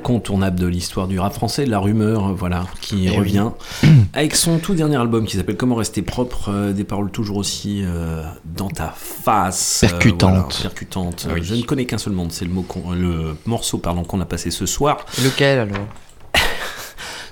Incontournable 0.09 0.59
de 0.59 0.67
l'histoire 0.67 1.07
du 1.07 1.19
rap 1.21 1.35
français, 1.35 1.67
La 1.67 1.79
Rumeur, 1.79 2.33
voilà, 2.35 2.65
qui 2.81 3.07
Eh 3.07 3.11
oui. 3.11 3.17
revient 3.19 3.51
avec 4.15 4.35
son 4.35 4.59
tout 4.59 4.75
dernier 4.75 4.97
album 4.97 5.27
qui 5.27 5.37
s'appelle 5.37 5.57
Comment 5.57 5.75
rester 5.75 6.01
propre, 6.03 6.49
euh, 6.51 6.73
des 6.73 6.85
paroles 6.85 7.11
toujours 7.11 7.37
aussi 7.37 7.83
euh, 7.85 8.23
dans 8.45 8.69
ta 8.69 8.95
face, 8.97 9.83
euh, 9.85 9.89
Percutantes. 9.89 10.31
voilà, 10.31 10.49
percutantes. 10.63 11.29
Oui. 11.33 11.41
Je 11.43 11.55
ne 11.55 11.63
connais 11.63 11.85
qu'un 11.85 11.99
seul 11.99 12.15
monde, 12.15 12.33
c'est 12.33 12.47
le, 12.47 12.51
mot 12.51 12.65
le 12.95 13.37
morceau 13.45 13.77
pardon 13.79 14.03
qu'on 14.03 14.21
a 14.21 14.25
passé 14.25 14.51
ce 14.51 14.65
soir. 14.65 15.05
Lequel 15.23 15.59
alors? 15.61 15.87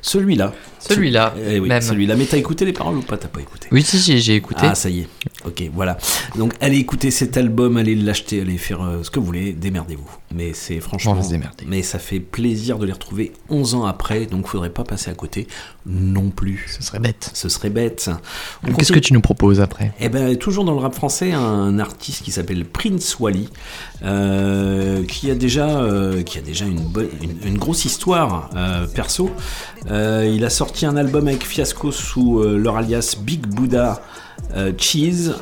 Celui-là. 0.06 0.52
Celui-là, 0.78 1.34
Eh 1.50 1.58
oui, 1.58 1.68
même. 1.68 1.82
celui-là. 1.82 2.14
Mais 2.14 2.26
t'as 2.26 2.36
écouté 2.36 2.64
les 2.64 2.72
paroles 2.72 2.96
ou 2.98 3.02
pas? 3.02 3.16
T'as 3.16 3.26
pas 3.26 3.40
écouté? 3.40 3.66
Oui, 3.72 3.82
si, 3.82 4.20
j'ai 4.20 4.36
écouté. 4.36 4.60
Ah, 4.62 4.76
ça 4.76 4.88
y 4.88 5.00
est. 5.00 5.08
Ok, 5.44 5.64
voilà. 5.74 5.98
Donc, 6.36 6.54
allez 6.60 6.76
écouter 6.78 7.10
cet 7.10 7.36
album, 7.36 7.76
allez 7.76 7.96
l'acheter, 7.96 8.40
allez 8.40 8.56
faire 8.56 8.82
euh, 8.82 9.02
ce 9.02 9.10
que 9.10 9.18
vous 9.18 9.26
voulez, 9.26 9.52
démerdez-vous. 9.52 10.08
Mais 10.32 10.52
c'est 10.52 10.78
franchement. 10.78 11.12
On 11.12 11.14
va 11.16 11.22
se 11.24 11.30
démerder. 11.30 11.64
Mais 11.66 11.82
ça 11.82 11.98
fait 11.98 12.20
plaisir 12.20 12.78
de 12.78 12.86
les 12.86 12.92
retrouver 12.92 13.32
11 13.48 13.74
ans 13.74 13.84
après, 13.86 14.26
donc 14.26 14.46
faudrait 14.46 14.70
pas 14.70 14.84
passer 14.84 15.10
à 15.10 15.14
côté 15.14 15.48
non 15.86 16.30
plus. 16.30 16.66
Ce 16.68 16.84
serait 16.84 17.00
bête. 17.00 17.30
Ce 17.34 17.48
serait 17.48 17.70
bête. 17.70 18.08
On 18.64 18.72
Qu'est-ce 18.74 18.92
que 18.92 18.98
tu 19.00 19.12
nous 19.12 19.20
proposes 19.20 19.60
après? 19.60 19.92
Eh 19.98 20.08
ben, 20.08 20.36
toujours 20.36 20.64
dans 20.64 20.72
le 20.74 20.80
rap 20.80 20.94
français, 20.94 21.32
un 21.32 21.80
artiste 21.80 22.22
qui 22.22 22.30
s'appelle 22.30 22.64
Prince 22.64 23.18
Wally, 23.18 23.48
euh, 24.04 25.04
qui 25.04 25.30
a 25.30 25.34
déjà, 25.34 25.68
euh, 25.80 26.22
qui 26.22 26.38
a 26.38 26.42
déjà 26.42 26.64
une, 26.64 26.80
bonne, 26.80 27.08
une, 27.22 27.36
une 27.44 27.58
grosse 27.58 27.84
histoire 27.84 28.50
perso. 28.94 29.30
Euh, 29.90 30.30
il 30.32 30.44
a 30.44 30.50
sorti 30.50 30.86
un 30.86 30.96
album 30.96 31.28
avec 31.28 31.44
Fiasco 31.44 31.92
sous 31.92 32.40
euh, 32.40 32.58
leur 32.58 32.76
alias 32.76 33.16
Big 33.20 33.46
Buddha 33.46 34.02
euh, 34.56 34.72
Cheese. 34.76 35.32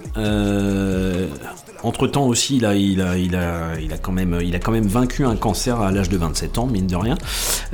Entre 1.82 2.06
temps 2.06 2.26
aussi, 2.26 2.56
il 2.56 2.64
a, 2.64 3.96
quand 4.00 4.12
même, 4.12 4.38
il 4.42 4.54
a 4.54 4.58
quand 4.58 4.72
même 4.72 4.86
vaincu 4.86 5.26
un 5.26 5.36
cancer 5.36 5.80
à 5.80 5.92
l'âge 5.92 6.08
de 6.08 6.16
27 6.16 6.56
ans, 6.56 6.66
mine 6.66 6.86
de 6.86 6.96
rien. 6.96 7.18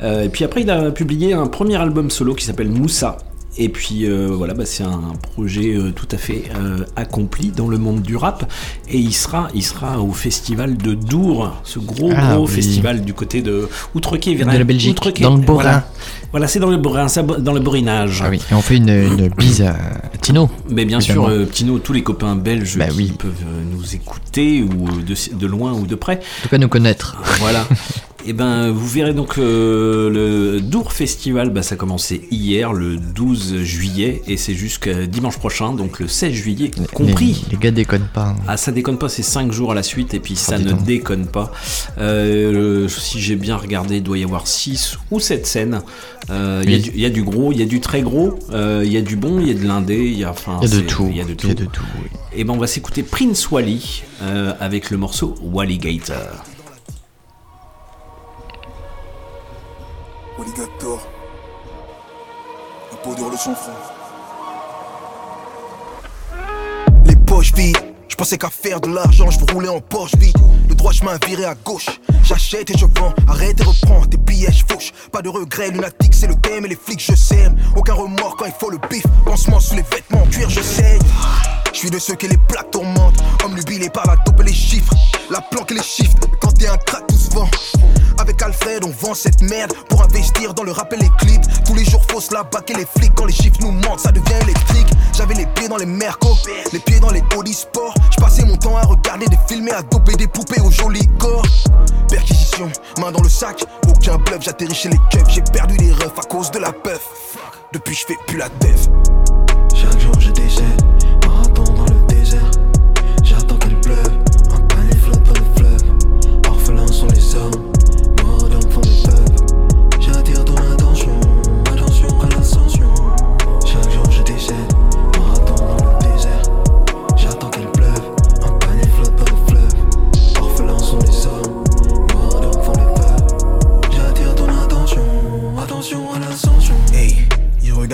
Et 0.03 0.27
puis 0.27 0.43
après, 0.43 0.63
il 0.63 0.69
a 0.69 0.91
publié 0.91 1.31
un 1.31 1.47
premier 1.47 1.77
album 1.77 2.09
solo 2.09 2.35
qui 2.35 2.43
s'appelle 2.43 2.69
Moussa. 2.69 3.17
Et 3.57 3.67
puis 3.69 4.05
euh, 4.05 4.27
voilà, 4.31 4.53
bah, 4.53 4.65
c'est 4.65 4.83
un 4.83 5.11
projet 5.33 5.73
euh, 5.75 5.91
tout 5.91 6.07
à 6.11 6.17
fait 6.17 6.43
euh, 6.55 6.85
accompli 6.95 7.49
dans 7.49 7.67
le 7.67 7.77
monde 7.77 8.01
du 8.01 8.15
rap. 8.15 8.49
Et 8.89 8.97
il 8.97 9.13
sera, 9.13 9.49
il 9.53 9.61
sera 9.63 9.99
au 10.01 10.13
festival 10.13 10.77
de 10.77 10.93
Dour, 10.93 11.53
ce 11.65 11.79
gros 11.79 12.11
Ah, 12.15 12.35
gros 12.35 12.47
oui. 12.47 12.53
festival 12.53 13.03
du 13.03 13.13
côté 13.13 13.41
de 13.41 13.67
Outrequet, 13.93 14.35
De 14.35 14.45
la 14.45 14.63
Belgique, 14.63 14.91
Outrequet, 14.91 15.23
dans 15.23 15.35
le. 15.35 15.41
Borin. 15.41 15.83
Voilà, 16.31 16.47
c'est 16.47 16.59
dans 16.59 16.69
le 16.69 16.77
Borin, 16.77 17.07
dans 17.39 17.51
le 17.53 17.59
Borinage. 17.59 18.21
Ah 18.25 18.29
oui, 18.29 18.39
et 18.49 18.53
on 18.53 18.61
fait 18.61 18.77
une, 18.77 18.87
une 18.89 19.27
bise 19.27 19.61
à 19.63 19.75
Tino. 20.21 20.49
Mais 20.69 20.85
bien 20.85 20.99
Évidemment. 20.99 21.27
sûr, 21.27 21.49
Tino, 21.51 21.79
tous 21.79 21.91
les 21.91 22.03
copains 22.03 22.37
belges 22.37 22.77
Bah 22.77 22.87
qui 22.87 22.95
oui. 22.97 23.13
peuvent 23.19 23.33
nous 23.69 23.95
écouter 23.95 24.63
ou 24.63 25.01
de, 25.01 25.13
de 25.37 25.45
loin 25.47 25.73
ou 25.73 25.85
de 25.85 25.95
près. 25.95 26.15
En 26.39 26.43
tout 26.43 26.49
cas, 26.49 26.57
nous 26.57 26.69
connaître. 26.69 27.17
Voilà. 27.39 27.67
Et 28.27 28.33
ben, 28.33 28.69
vous 28.69 28.87
verrez 28.87 29.13
donc 29.15 29.39
euh, 29.39 30.09
le 30.09 30.61
Dour 30.61 30.93
Festival, 30.93 31.49
bah, 31.49 31.63
ça 31.63 31.73
a 31.73 31.77
commencé 31.77 32.27
hier, 32.29 32.71
le 32.71 32.97
12 32.97 33.63
juillet, 33.63 34.21
et 34.27 34.37
c'est 34.37 34.53
jusqu'à 34.53 35.07
dimanche 35.07 35.37
prochain, 35.39 35.73
donc 35.73 35.99
le 35.99 36.07
16 36.07 36.31
juillet, 36.31 36.69
compris. 36.93 37.43
Les, 37.49 37.55
les 37.55 37.61
gars 37.61 37.71
déconnent 37.71 38.07
pas. 38.13 38.27
hein. 38.27 38.35
Ah, 38.47 38.57
ça 38.57 38.71
déconne 38.71 38.99
pas, 38.99 39.09
c'est 39.09 39.23
5 39.23 39.51
jours 39.51 39.71
à 39.71 39.75
la 39.75 39.81
suite, 39.81 40.13
et 40.13 40.19
puis 40.19 40.35
ça 40.35 40.59
dis 40.59 40.65
ne 40.65 40.73
déconne 40.73 41.25
pas. 41.25 41.51
Euh, 41.97 42.87
si 42.87 43.19
j'ai 43.19 43.35
bien 43.35 43.57
regardé, 43.57 43.97
il 43.97 44.03
doit 44.03 44.19
y 44.19 44.23
avoir 44.23 44.45
6 44.45 44.97
ou 45.09 45.19
7 45.19 45.47
scènes. 45.47 45.81
Euh, 46.29 46.61
Il 46.63 46.69
y 46.69 46.73
a 46.73 46.77
Oui. 46.77 46.83
du- 46.83 46.91
il 46.93 47.01
y, 47.01 47.05
a 47.05 47.09
du 47.09 47.23
gros, 47.23 47.51
il 47.51 47.57
y 47.59 47.63
a 47.63 47.65
du 47.65 47.79
très 47.81 48.03
gros, 48.03 48.37
il 48.53 48.91
y 48.91 48.97
a 48.97 49.01
du 49.01 49.15
bon, 49.15 49.39
il 49.39 49.47
y 49.47 49.51
a 49.51 49.55
de 49.55 49.65
l'indé, 49.67 49.97
il 49.97 50.17
y 50.19 50.23
a, 50.23 50.29
enfin, 50.29 50.59
y 50.61 50.65
a 50.65 50.67
de 50.69 50.79
tout. 50.81 51.07
Il 51.09 51.17
y 51.17 51.21
a 51.21 51.25
de 51.25 51.33
tout. 51.33 51.47
Il 51.47 51.49
y 51.49 51.51
a 51.53 51.55
de 51.55 51.65
tout, 51.65 51.83
oui. 52.03 52.09
Et 52.33 52.43
ben 52.43 52.53
on 52.53 52.57
va 52.59 52.67
s'écouter 52.67 53.01
Prince 53.03 53.49
Wally 53.49 54.03
avec 54.59 54.91
le 54.91 54.97
morceau 54.97 55.35
Walligator. 55.41 56.43
Alligator. 60.41 60.99
La 62.91 62.97
peau 62.97 63.13
dure 63.13 63.29
le 63.29 63.37
sang 63.37 63.53
franc. 63.53 63.71
Les 67.05 67.15
poches 67.15 67.53
vides, 67.53 67.90
je 68.11 68.15
pensais 68.17 68.37
qu'à 68.37 68.49
faire 68.49 68.81
de 68.81 68.93
l'argent, 68.93 69.29
je 69.31 69.39
rouler 69.53 69.69
en 69.69 69.79
Porsche 69.79 70.15
vide. 70.17 70.35
Le 70.67 70.75
droit 70.75 70.91
chemin 70.91 71.17
viré 71.25 71.45
à 71.45 71.55
gauche. 71.55 71.87
J'achète 72.23 72.69
et 72.69 72.77
je 72.77 72.85
vends, 72.85 73.13
arrête 73.27 73.59
et 73.59 73.63
reprends 73.63 74.05
tes 74.05 74.17
billets, 74.17 74.51
je 74.51 74.65
fauche. 74.69 74.91
Pas 75.11 75.21
de 75.21 75.29
regret, 75.29 75.71
lunatique, 75.71 76.13
c'est 76.13 76.27
le 76.27 76.35
thème 76.35 76.65
et 76.65 76.69
les 76.69 76.75
flics, 76.75 77.01
je 77.01 77.15
sème. 77.15 77.55
Aucun 77.75 77.93
remords 77.93 78.35
quand 78.37 78.45
il 78.45 78.53
faut 78.59 78.69
le 78.69 78.79
bif. 78.89 79.03
Pansement 79.25 79.61
sous 79.61 79.75
les 79.75 79.83
vêtements, 79.83 80.25
cuir, 80.29 80.49
je 80.49 80.61
saigne. 80.61 81.01
Je 81.73 81.79
suis 81.79 81.89
de 81.89 81.99
ceux 81.99 82.15
qui 82.15 82.27
les 82.27 82.37
plaques 82.37 82.69
tourmentent. 82.71 83.23
Homme 83.45 83.55
nubilé 83.55 83.89
par 83.89 84.05
la 84.05 84.17
dope 84.25 84.41
et 84.41 84.43
les 84.43 84.53
chiffres. 84.53 84.93
La 85.29 85.39
planque 85.39 85.71
et 85.71 85.75
les 85.75 85.83
chiffres. 85.83 86.17
Quand 86.41 86.51
t'es 86.51 86.67
un 86.67 86.77
crack, 86.77 87.07
tout 87.07 87.17
se 87.17 87.31
vend. 87.31 87.49
Avec 88.19 88.41
Alfred, 88.41 88.83
on 88.83 88.89
vend 88.89 89.13
cette 89.13 89.41
merde 89.41 89.73
pour 89.89 90.03
investir 90.03 90.53
dans 90.53 90.63
le 90.63 90.71
rap 90.71 90.91
et 90.93 90.97
les 90.97 91.09
clips. 91.17 91.41
Tous 91.65 91.73
les 91.73 91.85
jours, 91.85 92.03
faut 92.11 92.19
se 92.19 92.33
la 92.33 92.43
baquer 92.43 92.73
les 92.73 92.85
flics. 92.85 93.13
Quand 93.15 93.25
les 93.25 93.33
chiffres 93.33 93.59
nous 93.61 93.71
mentent, 93.71 94.01
ça 94.01 94.11
devient 94.11 94.43
électrique. 94.43 94.87
J'avais 95.13 95.33
les 95.33 95.45
pieds 95.45 95.67
dans 95.67 95.77
les 95.77 95.85
mercos, 95.85 96.37
les 96.73 96.79
pieds 96.79 96.99
dans 96.99 97.09
les 97.11 97.23
Audi 97.35 97.53
Sport. 97.53 97.93
Je 98.09 98.17
passais 98.17 98.45
mon 98.45 98.57
temps 98.57 98.77
à 98.77 98.81
regarder 98.81 99.25
des 99.27 99.37
films 99.47 99.67
et 99.67 99.71
à 99.71 99.81
doper 99.81 100.15
des 100.15 100.27
poupées 100.27 100.61
au 100.61 100.71
joli 100.71 101.07
corps. 101.17 101.45
Perquisition, 102.09 102.69
main 102.99 103.11
dans 103.11 103.21
le 103.21 103.29
sac, 103.29 103.63
aucun 103.87 104.17
bluff. 104.17 104.41
J'atterris 104.41 104.75
chez 104.75 104.89
les 104.89 104.99
keufs, 105.11 105.29
j'ai 105.29 105.41
perdu 105.41 105.77
des 105.77 105.91
refs 105.93 106.17
à 106.17 106.23
cause 106.23 106.51
de 106.51 106.59
la 106.59 106.71
puff. 106.71 107.37
Depuis, 107.73 107.95
je 107.95 108.05
fais 108.05 108.17
plus 108.27 108.37
la 108.37 108.49
teuf. 108.49 108.89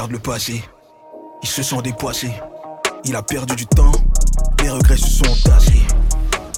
Regarde 0.08 0.12
le 0.12 0.20
passé. 0.20 0.63
Il 1.43 1.50
se 1.50 1.63
sent 1.63 1.82
dépoissé. 1.84 2.32
Il 3.04 3.15
a 3.15 3.22
perdu 3.22 3.56
du 3.56 3.65
temps. 3.67 3.91
Les 4.62 4.70
regrets 4.70 4.98
se 4.98 5.08
sont 5.08 5.26
entassés. 5.26 5.86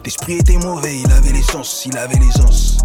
L'esprit 0.05 0.33
était 0.33 0.57
mauvais, 0.57 0.99
il 0.99 1.11
avait 1.11 1.31
l'essence, 1.31 1.85
il 1.85 1.97
avait 1.97 2.15
l'aisance. 2.15 2.77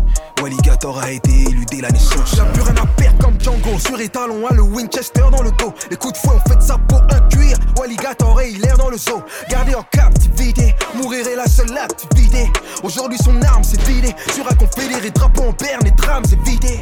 Walligator 0.42 0.98
a 0.98 1.10
été 1.10 1.30
élu 1.30 1.64
dès 1.70 1.80
la 1.80 1.90
naissance. 1.90 2.34
Y'a 2.36 2.44
plus 2.46 2.62
rien 2.62 2.76
à 2.76 2.86
perdre 2.86 3.18
comme 3.24 3.40
Django. 3.40 3.78
Sur 3.78 4.00
étalon, 4.00 4.46
a 4.46 4.54
le 4.54 4.62
Winchester 4.62 5.24
dans 5.30 5.42
le 5.42 5.50
dos. 5.52 5.72
Les 5.90 5.96
coups 5.96 6.14
de 6.14 6.18
fouet 6.18 6.36
ont 6.36 6.48
fait 6.48 6.56
de 6.56 6.62
sa 6.62 6.76
peau 6.76 6.96
un 6.96 7.20
cuir. 7.28 7.56
Walligator 7.78 8.40
et 8.40 8.50
il 8.50 8.64
erre 8.66 8.78
dans 8.78 8.90
le 8.90 8.98
zoo. 8.98 9.22
Gardé 9.48 9.74
en 9.74 9.82
captivité, 9.82 10.74
mourir 10.94 11.26
est 11.26 11.36
la 11.36 11.46
seule 11.46 11.76
activité. 11.76 12.50
Aujourd'hui, 12.82 13.18
son 13.18 13.40
arme 13.42 13.64
s'est 13.64 13.80
vidée. 13.82 14.14
Sur 14.32 14.50
un 14.50 14.54
confédéré, 14.54 15.10
drapeau 15.10 15.42
en 15.42 15.52
berne 15.52 15.86
et 15.86 15.92
drame 15.92 16.24
s'est 16.24 16.38
vidé. 16.44 16.80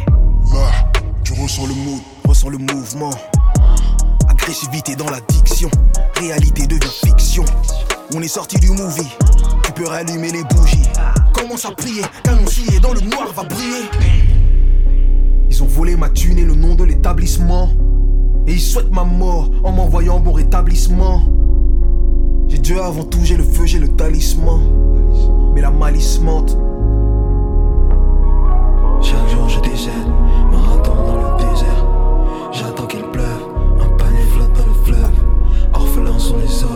Là, 0.53 0.71
tu 1.23 1.33
ressens 1.41 1.67
le 1.67 1.75
mood. 1.75 2.01
Ressens 2.27 2.49
le 2.49 2.59
mouvement. 2.59 3.11
Agressivité 4.43 4.97
dans 4.97 5.09
l'addiction. 5.09 5.71
Réalité 6.17 6.67
devient 6.67 6.81
fiction. 7.05 7.45
On 8.13 8.21
est 8.21 8.29
sorti 8.29 8.59
du 8.59 8.71
movie. 8.71 9.09
Tu 9.63 9.71
peux 9.71 9.87
rallumer 9.87 10.33
les 10.33 10.43
bougies. 10.43 10.83
Commence 11.33 11.65
à 11.65 11.71
prier. 11.71 12.03
Qu'annoncier 12.25 12.81
dans 12.81 12.93
le 12.93 13.01
noir 13.03 13.33
va 13.37 13.45
briller. 13.45 13.85
Ils 15.49 15.63
ont 15.63 15.67
volé 15.67 15.95
ma 15.95 16.09
thune 16.11 16.39
et 16.39 16.45
le 16.45 16.57
nom 16.57 16.75
de 16.75 16.83
l'établissement. 16.83 17.71
Et 18.49 18.55
ils 18.55 18.61
souhaitent 18.61 18.91
ma 18.91 19.05
mort 19.05 19.49
en 19.63 19.71
m'envoyant 19.71 20.19
bon 20.19 20.33
rétablissement. 20.33 21.23
J'ai 22.49 22.59
Dieu 22.59 22.83
avant 22.83 23.05
tout, 23.05 23.21
j'ai 23.23 23.37
le 23.37 23.45
feu, 23.45 23.65
j'ai 23.65 23.79
le 23.79 23.89
talisman. 23.89 25.53
Mais 25.55 25.61
la 25.61 25.71
malice 25.71 26.19
mente. 26.21 26.59
Chaque 29.01 29.29
jour 29.29 29.49
je 29.49 29.61
décède, 29.61 29.93
les. 36.39 36.69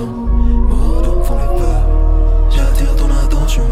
J'attire 2.51 2.97
ton 2.97 3.11
attention, 3.25 3.63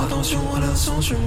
attention 0.00 0.40
à 0.56 0.60
l'ascension. 0.60 1.18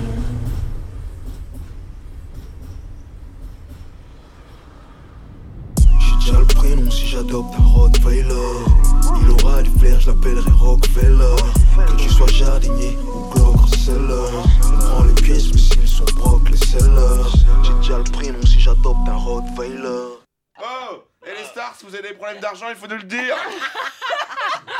J'ai 5.78 6.16
déjà 6.20 6.40
le 6.40 6.46
prénom 6.46 6.92
si 6.92 7.08
j'adopte 7.08 7.54
un 7.60 7.64
Rottweiler. 7.64 8.34
Il 9.22 9.30
aura 9.32 9.62
du 9.64 9.70
flair, 9.72 10.00
je 10.00 10.08
l'appellerai 10.12 10.52
Rockefeller. 10.52 11.36
Que 11.88 11.96
tu 11.96 12.10
sois 12.10 12.28
jardinier 12.28 12.98
ou 13.14 13.30
Glock-seller. 13.34 14.32
Prends 14.80 15.04
les 15.04 15.14
pièces, 15.14 15.52
mais 15.54 15.60
s'ils 15.60 15.88
sont 15.88 16.06
brocs, 16.16 16.50
les 16.50 16.58
sellers. 16.58 17.30
J'ai 17.64 17.74
déjà 17.74 17.98
le 17.98 18.04
prénom 18.04 18.42
si 18.46 18.60
j'adopte 18.60 19.08
un 19.08 19.16
Rottweiler. 19.16 20.20
Oh 20.60 21.09
Et 21.30 21.36
les 21.38 21.46
stars, 21.46 21.76
si 21.78 21.86
vous 21.86 21.94
avez 21.94 22.10
des 22.10 22.14
problèmes 22.16 22.40
d'argent, 22.40 22.70
il 22.70 22.76
faut 22.76 22.88
nous 22.88 22.98
le 22.98 23.04
dire 23.04 23.36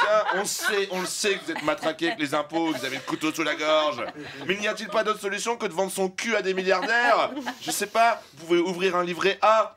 Tiens, 0.02 0.24
on 0.36 0.46
sait, 0.46 0.88
on 0.92 1.02
le 1.02 1.06
sait 1.08 1.36
que 1.36 1.46
vous 1.46 1.52
êtes 1.52 1.64
matraqués 1.64 2.08
avec 2.08 2.20
les 2.20 2.34
impôts, 2.34 2.72
que 2.72 2.80
vous 2.80 2.86
avez 2.86 2.96
le 2.96 3.02
couteau 3.02 3.32
sous 3.32 3.44
la 3.44 3.56
gorge. 3.56 4.04
Mais 4.48 4.56
n'y 4.56 4.68
a-t-il 4.68 4.90
pas 4.90 5.04
d'autre 5.04 5.20
solution 5.20 5.58
que 5.58 5.66
de 5.68 5.74
vendre 5.74 5.92
son 5.92 6.10
cul 6.10 6.36
à 6.36 6.42
des 6.42 6.54
milliardaires? 6.54 7.32
Je 7.62 7.70
sais 7.72 7.88
pas, 7.88 8.22
vous 8.38 8.46
pouvez 8.46 8.60
ouvrir 8.60 8.96
un 8.96 9.04
livret 9.04 9.38
A 9.42 9.76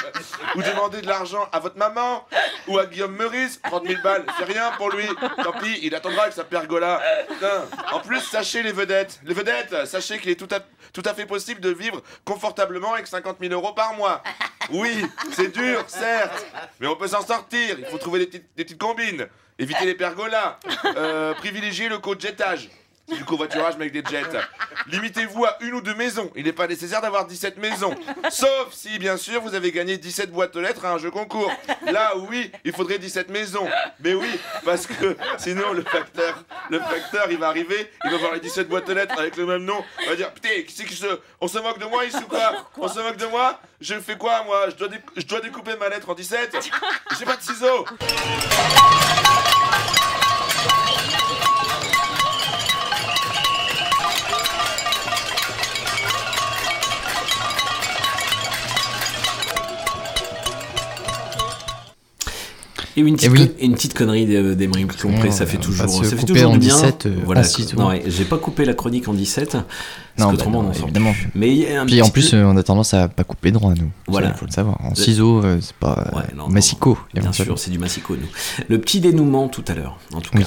Ou 0.56 0.62
demander 0.62 1.00
de 1.00 1.06
l'argent 1.06 1.48
à 1.52 1.58
votre 1.58 1.76
maman 1.76 2.26
Ou 2.68 2.78
à 2.78 2.86
Guillaume 2.86 3.16
Meurice, 3.16 3.60
30 3.62 3.86
000 3.86 4.02
balles, 4.02 4.24
c'est 4.38 4.44
rien 4.44 4.72
pour 4.76 4.90
lui. 4.90 5.06
Tant 5.42 5.52
pis, 5.52 5.78
il 5.82 5.94
attendra 5.94 6.22
avec 6.22 6.34
sa 6.34 6.44
pergola. 6.44 7.00
Putain. 7.28 7.64
En 7.92 8.00
plus, 8.00 8.20
sachez 8.20 8.62
les 8.62 8.72
vedettes. 8.72 9.20
Les 9.24 9.34
vedettes, 9.34 9.86
sachez 9.86 10.18
qu'il 10.18 10.30
est 10.30 10.36
tout 10.36 10.48
à, 10.54 10.60
tout 10.92 11.02
à 11.04 11.14
fait 11.14 11.26
possible 11.26 11.60
de 11.60 11.70
vivre 11.70 12.02
confortablement 12.24 12.94
avec 12.94 13.06
50 13.06 13.36
000 13.40 13.52
euros 13.52 13.72
par 13.72 13.94
mois. 13.94 14.22
Oui, 14.70 15.04
c'est 15.32 15.52
dur, 15.52 15.84
mais 16.80 16.86
on 16.86 16.96
peut 16.96 17.08
s'en 17.08 17.22
sortir. 17.22 17.76
Il 17.78 17.86
faut 17.86 17.98
trouver 17.98 18.26
des 18.26 18.40
petites, 18.40 18.78
combines. 18.78 19.26
Éviter 19.58 19.84
les 19.84 19.94
pergolas. 19.94 20.58
Euh, 20.96 21.34
privilégier 21.34 21.88
le 21.88 21.98
co-jetage. 21.98 22.68
C'est 22.68 22.79
du 23.16 23.24
covoiturage 23.24 23.74
mais 23.78 23.86
avec 23.86 23.92
des 23.92 24.10
jets. 24.10 24.24
Limitez-vous 24.86 25.44
à 25.44 25.56
une 25.60 25.74
ou 25.74 25.80
deux 25.80 25.94
maisons. 25.94 26.30
Il 26.34 26.44
n'est 26.44 26.52
pas 26.52 26.66
nécessaire 26.66 27.00
d'avoir 27.00 27.26
17 27.26 27.58
maisons. 27.58 27.94
Sauf 28.30 28.72
si, 28.72 28.98
bien 28.98 29.16
sûr, 29.16 29.40
vous 29.40 29.54
avez 29.54 29.72
gagné 29.72 29.98
17 29.98 30.30
boîtes 30.30 30.54
aux 30.56 30.60
lettres 30.60 30.84
à 30.84 30.92
un 30.92 30.98
jeu 30.98 31.10
concours. 31.10 31.52
Là, 31.86 32.12
oui, 32.16 32.50
il 32.64 32.72
faudrait 32.72 32.98
17 32.98 33.30
maisons. 33.30 33.68
Mais 34.00 34.14
oui, 34.14 34.30
parce 34.64 34.86
que 34.86 35.16
sinon, 35.38 35.72
le 35.72 35.82
facteur, 35.82 36.42
le 36.70 36.78
facteur, 36.80 37.26
il 37.30 37.38
va 37.38 37.48
arriver, 37.48 37.90
il 38.04 38.10
va 38.10 38.16
voir 38.16 38.34
les 38.34 38.40
17 38.40 38.68
boîtes 38.68 38.88
aux 38.88 38.94
lettres 38.94 39.18
avec 39.18 39.36
le 39.36 39.46
même 39.46 39.64
nom. 39.64 39.84
Il 40.02 40.08
va 40.08 40.16
dire, 40.16 40.32
putain, 40.32 40.62
qui 40.66 40.72
c'est 40.72 40.84
qui 40.84 40.94
se... 40.94 41.06
On 41.40 41.48
se 41.48 41.58
moque 41.58 41.78
de 41.78 41.86
moi 41.86 42.04
ici 42.04 42.18
ou 42.18 42.28
quoi? 42.28 42.52
On 42.78 42.88
se 42.88 43.00
moque 43.00 43.16
de 43.16 43.26
moi? 43.26 43.60
Je 43.80 43.94
fais 44.00 44.16
quoi, 44.16 44.42
moi? 44.44 44.68
Je 44.70 44.74
dois, 44.76 44.88
je 45.16 45.26
dois 45.26 45.40
découper 45.40 45.76
ma 45.76 45.88
lettre 45.88 46.10
en 46.10 46.14
17 46.14 46.70
J'ai 47.18 47.24
pas 47.24 47.36
de 47.36 47.42
ciseaux 47.42 47.86
Et 63.00 63.08
une 63.08 63.14
petite, 63.16 63.30
Eh 63.34 63.38
oui. 63.40 63.50
et 63.58 63.64
une 63.66 63.74
petite 63.74 63.94
connerie 63.94 64.26
de- 64.26 64.54
d'Emery 64.54 64.86
Lompré, 65.02 65.30
ça 65.30 65.46
fait 65.46 65.56
toujours, 65.56 65.88
ça 65.88 66.16
fait 66.16 66.26
toujours 66.26 66.50
en 66.50 66.54
du 66.54 66.58
bien. 66.66 66.74
17, 66.74 67.06
euh, 67.06 67.14
voilà. 67.24 67.40
ouais, 67.88 68.02
j'ai 68.06 68.24
pas 68.24 68.36
coupé 68.38 68.64
la 68.64 68.74
chronique 68.74 69.08
en 69.08 69.14
17. 69.14 69.56
Parce 70.28 70.38
que 70.42 70.48
bah 70.50 70.58
on 70.58 70.84
évidemment. 70.84 71.14
Mais 71.34 71.54
y 71.54 71.66
a 71.66 71.82
un 71.82 71.86
Puis 71.86 72.00
en 72.00 72.04
petit 72.06 72.12
plus, 72.12 72.30
peu- 72.30 72.36
euh, 72.36 72.46
on 72.46 72.56
a 72.56 72.62
tendance 72.62 72.94
à 72.94 73.08
pas 73.08 73.24
couper 73.24 73.50
droit, 73.52 73.72
nous. 73.74 73.90
Voilà. 74.06 74.28
Il 74.28 74.34
faut 74.38 74.46
le 74.46 74.52
savoir. 74.52 74.78
En 74.84 74.94
ciseaux, 74.94 75.42
euh, 75.44 75.58
c'est 75.60 75.74
pas. 75.76 76.10
Ouais, 76.14 76.22
non, 76.36 76.44
non, 76.44 76.48
massicot. 76.50 76.98
Bien 77.14 77.32
sûr, 77.32 77.58
c'est 77.58 77.70
du 77.70 77.78
massico, 77.78 78.14
nous. 78.16 78.64
Le 78.68 78.78
petit 78.80 79.00
dénouement 79.00 79.48
tout 79.48 79.64
à 79.68 79.74
l'heure, 79.74 79.98
en 80.14 80.20
tout 80.20 80.30
cas. 80.30 80.44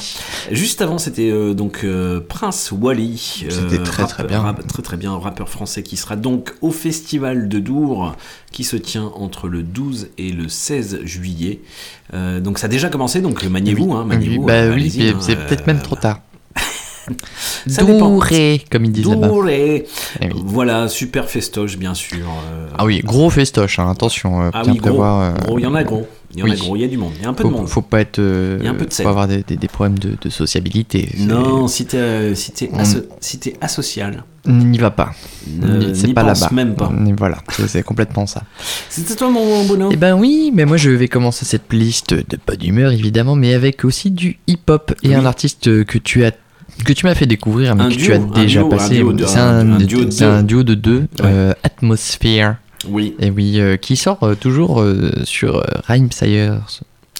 Juste 0.52 0.82
avant, 0.82 0.98
c'était 0.98 1.30
euh, 1.32 1.54
donc 1.54 1.82
euh, 1.84 2.20
Prince 2.28 2.72
Wally. 2.72 3.46
C'était 3.50 3.82
très, 3.84 4.06
très 4.08 4.24
bien. 4.24 4.42
rap- 4.42 4.68
très 4.68 4.82
très 4.82 4.98
bien, 4.98 5.18
rappeur 5.18 5.50
français 5.50 5.84
qui 5.84 5.98
sera 5.98 6.16
donc 6.16 6.54
au 6.62 6.72
festival 6.72 7.48
de 7.50 7.60
Dour 7.60 8.16
qui 8.52 8.64
se 8.64 8.76
tient 8.76 9.12
entre 9.16 9.48
le 9.48 9.64
12 9.64 10.10
et 10.18 10.32
le 10.32 10.48
16 10.48 11.00
juillet. 11.06 11.62
Euh, 12.14 12.40
donc 12.40 12.60
ça 12.60 12.66
a 12.66 12.70
déjà 12.70 12.90
commencé, 12.90 13.22
donc 13.22 13.44
maniez-vous, 13.44 13.94
hein, 13.94 14.06
maniez-vous. 14.06 14.46
Bah 14.46 14.54
euh, 14.54 14.76
oui, 14.76 14.94
mais 14.98 15.10
hein, 15.10 15.18
c'est 15.20 15.38
euh, 15.38 15.48
peut-être 15.48 15.66
même 15.66 15.82
trop 15.82 15.96
tard. 15.96 16.20
Ça 17.68 17.84
dépend. 17.84 18.10
Douré, 18.10 18.64
comme 18.72 18.86
ils 18.86 18.92
disent 18.92 19.08
là-bas. 19.10 19.28
Douré. 19.28 19.86
Eh 20.22 20.26
oui. 20.28 20.32
Voilà, 20.46 20.88
super 20.88 21.30
festoche, 21.30 21.78
bien 21.78 21.94
sûr. 21.94 22.18
euh, 22.52 22.68
Ah 22.78 22.86
oui, 22.86 23.02
gros 23.04 23.30
festoche, 23.30 23.80
hein, 23.80 23.90
attention, 23.90 24.42
euh, 24.44 24.50
ah 24.54 24.64
oui, 24.66 24.78
gros, 24.78 25.04
euh, 25.04 25.34
gros, 25.46 25.60
il 25.60 25.64
y 25.64 25.68
en 25.68 25.76
a 25.76 25.84
gros. 25.84 26.08
Il 26.36 26.40
y 26.40 26.44
en 26.44 26.50
a 26.52 26.56
gros, 26.56 26.76
il 26.76 26.82
y 26.82 26.86
a 26.86 26.88
du 26.88 26.98
monde. 26.98 27.12
Il 27.18 27.22
y 27.24 27.26
a 27.26 27.30
un 27.30 27.34
peu 27.36 27.44
faut, 27.44 27.50
de 27.50 27.54
monde. 27.54 27.68
faut 27.70 27.84
pas 27.84 28.02
être. 28.02 28.18
Il 28.18 28.64
y 28.66 28.68
a 28.68 28.72
un 28.72 28.74
peu 28.74 28.86
de 28.88 28.94
faut 28.94 29.08
avoir 29.08 29.28
des, 29.28 29.44
des- 29.44 29.56
des 29.56 29.68
problèmes 29.68 30.00
de, 30.00 30.18
de 30.20 30.30
sociabilité. 30.32 31.08
Non, 31.20 31.68
si 31.68 31.86
t'es 31.86 32.34
si 32.34 32.52
t'es 32.52 32.72
On- 32.74 32.80
aso- 32.80 33.06
si 33.20 33.38
t'es 33.38 33.54
asocial, 33.62 34.24
N'y 34.48 34.78
va 34.80 34.90
pas. 34.92 35.12
C'est 35.94 36.12
pas 36.14 36.24
là-bas. 36.24 36.50
même 36.52 36.74
pas. 36.76 36.92
Voilà, 37.18 37.38
c'est 37.68 37.84
complètement 37.84 38.26
ça. 38.26 38.42
C'était 38.90 39.16
toi 39.16 39.30
mon 39.30 39.64
bonhomme? 39.66 39.92
Eh 39.94 39.96
ben 39.96 40.16
oui, 40.16 40.52
mais 40.54 40.66
moi 40.66 40.76
je 40.78 40.90
vais 40.90 41.08
commencer 41.08 41.46
cette 41.46 41.64
playlist 41.64 42.14
de 42.16 42.40
bonne 42.48 42.64
humeur 42.66 42.92
évidemment, 42.92 43.36
mais 43.36 43.54
avec 43.54 43.86
aussi 43.86 44.10
du 44.10 44.40
hip-hop 44.48 44.94
et 45.04 45.10
Oui. 45.10 45.16
un 45.16 45.26
artiste 45.28 45.86
que 45.86 45.98
tu 46.00 46.26
as 46.26 46.32
que 46.86 46.94
tu 46.94 47.06
m'as 47.06 47.16
fait 47.16 47.26
découvrir, 47.26 47.76
mais 47.76 47.84
Un 47.84 47.90
que 47.90 47.96
duo, 47.96 48.06
tu 48.06 48.14
as 48.14 48.20
déjà 48.20 48.60
duo, 48.62 48.70
passé. 48.70 49.04
C'est 49.30 49.40
un- 50.26 50.44
duo 50.44 50.64
de 50.64 50.74
deux, 50.76 51.00
Ouais. 51.00 51.26
euh, 51.26 51.54
Atmosphere. 51.64 52.56
Oui, 52.90 53.16
Et 53.20 53.30
oui, 53.30 53.60
euh, 53.60 53.78
qui 53.78 53.96
sort 53.96 54.22
euh, 54.24 54.36
toujours 54.36 54.84
sur 55.24 55.58
euh, 55.58 55.64
Rhymesayers 55.88 56.58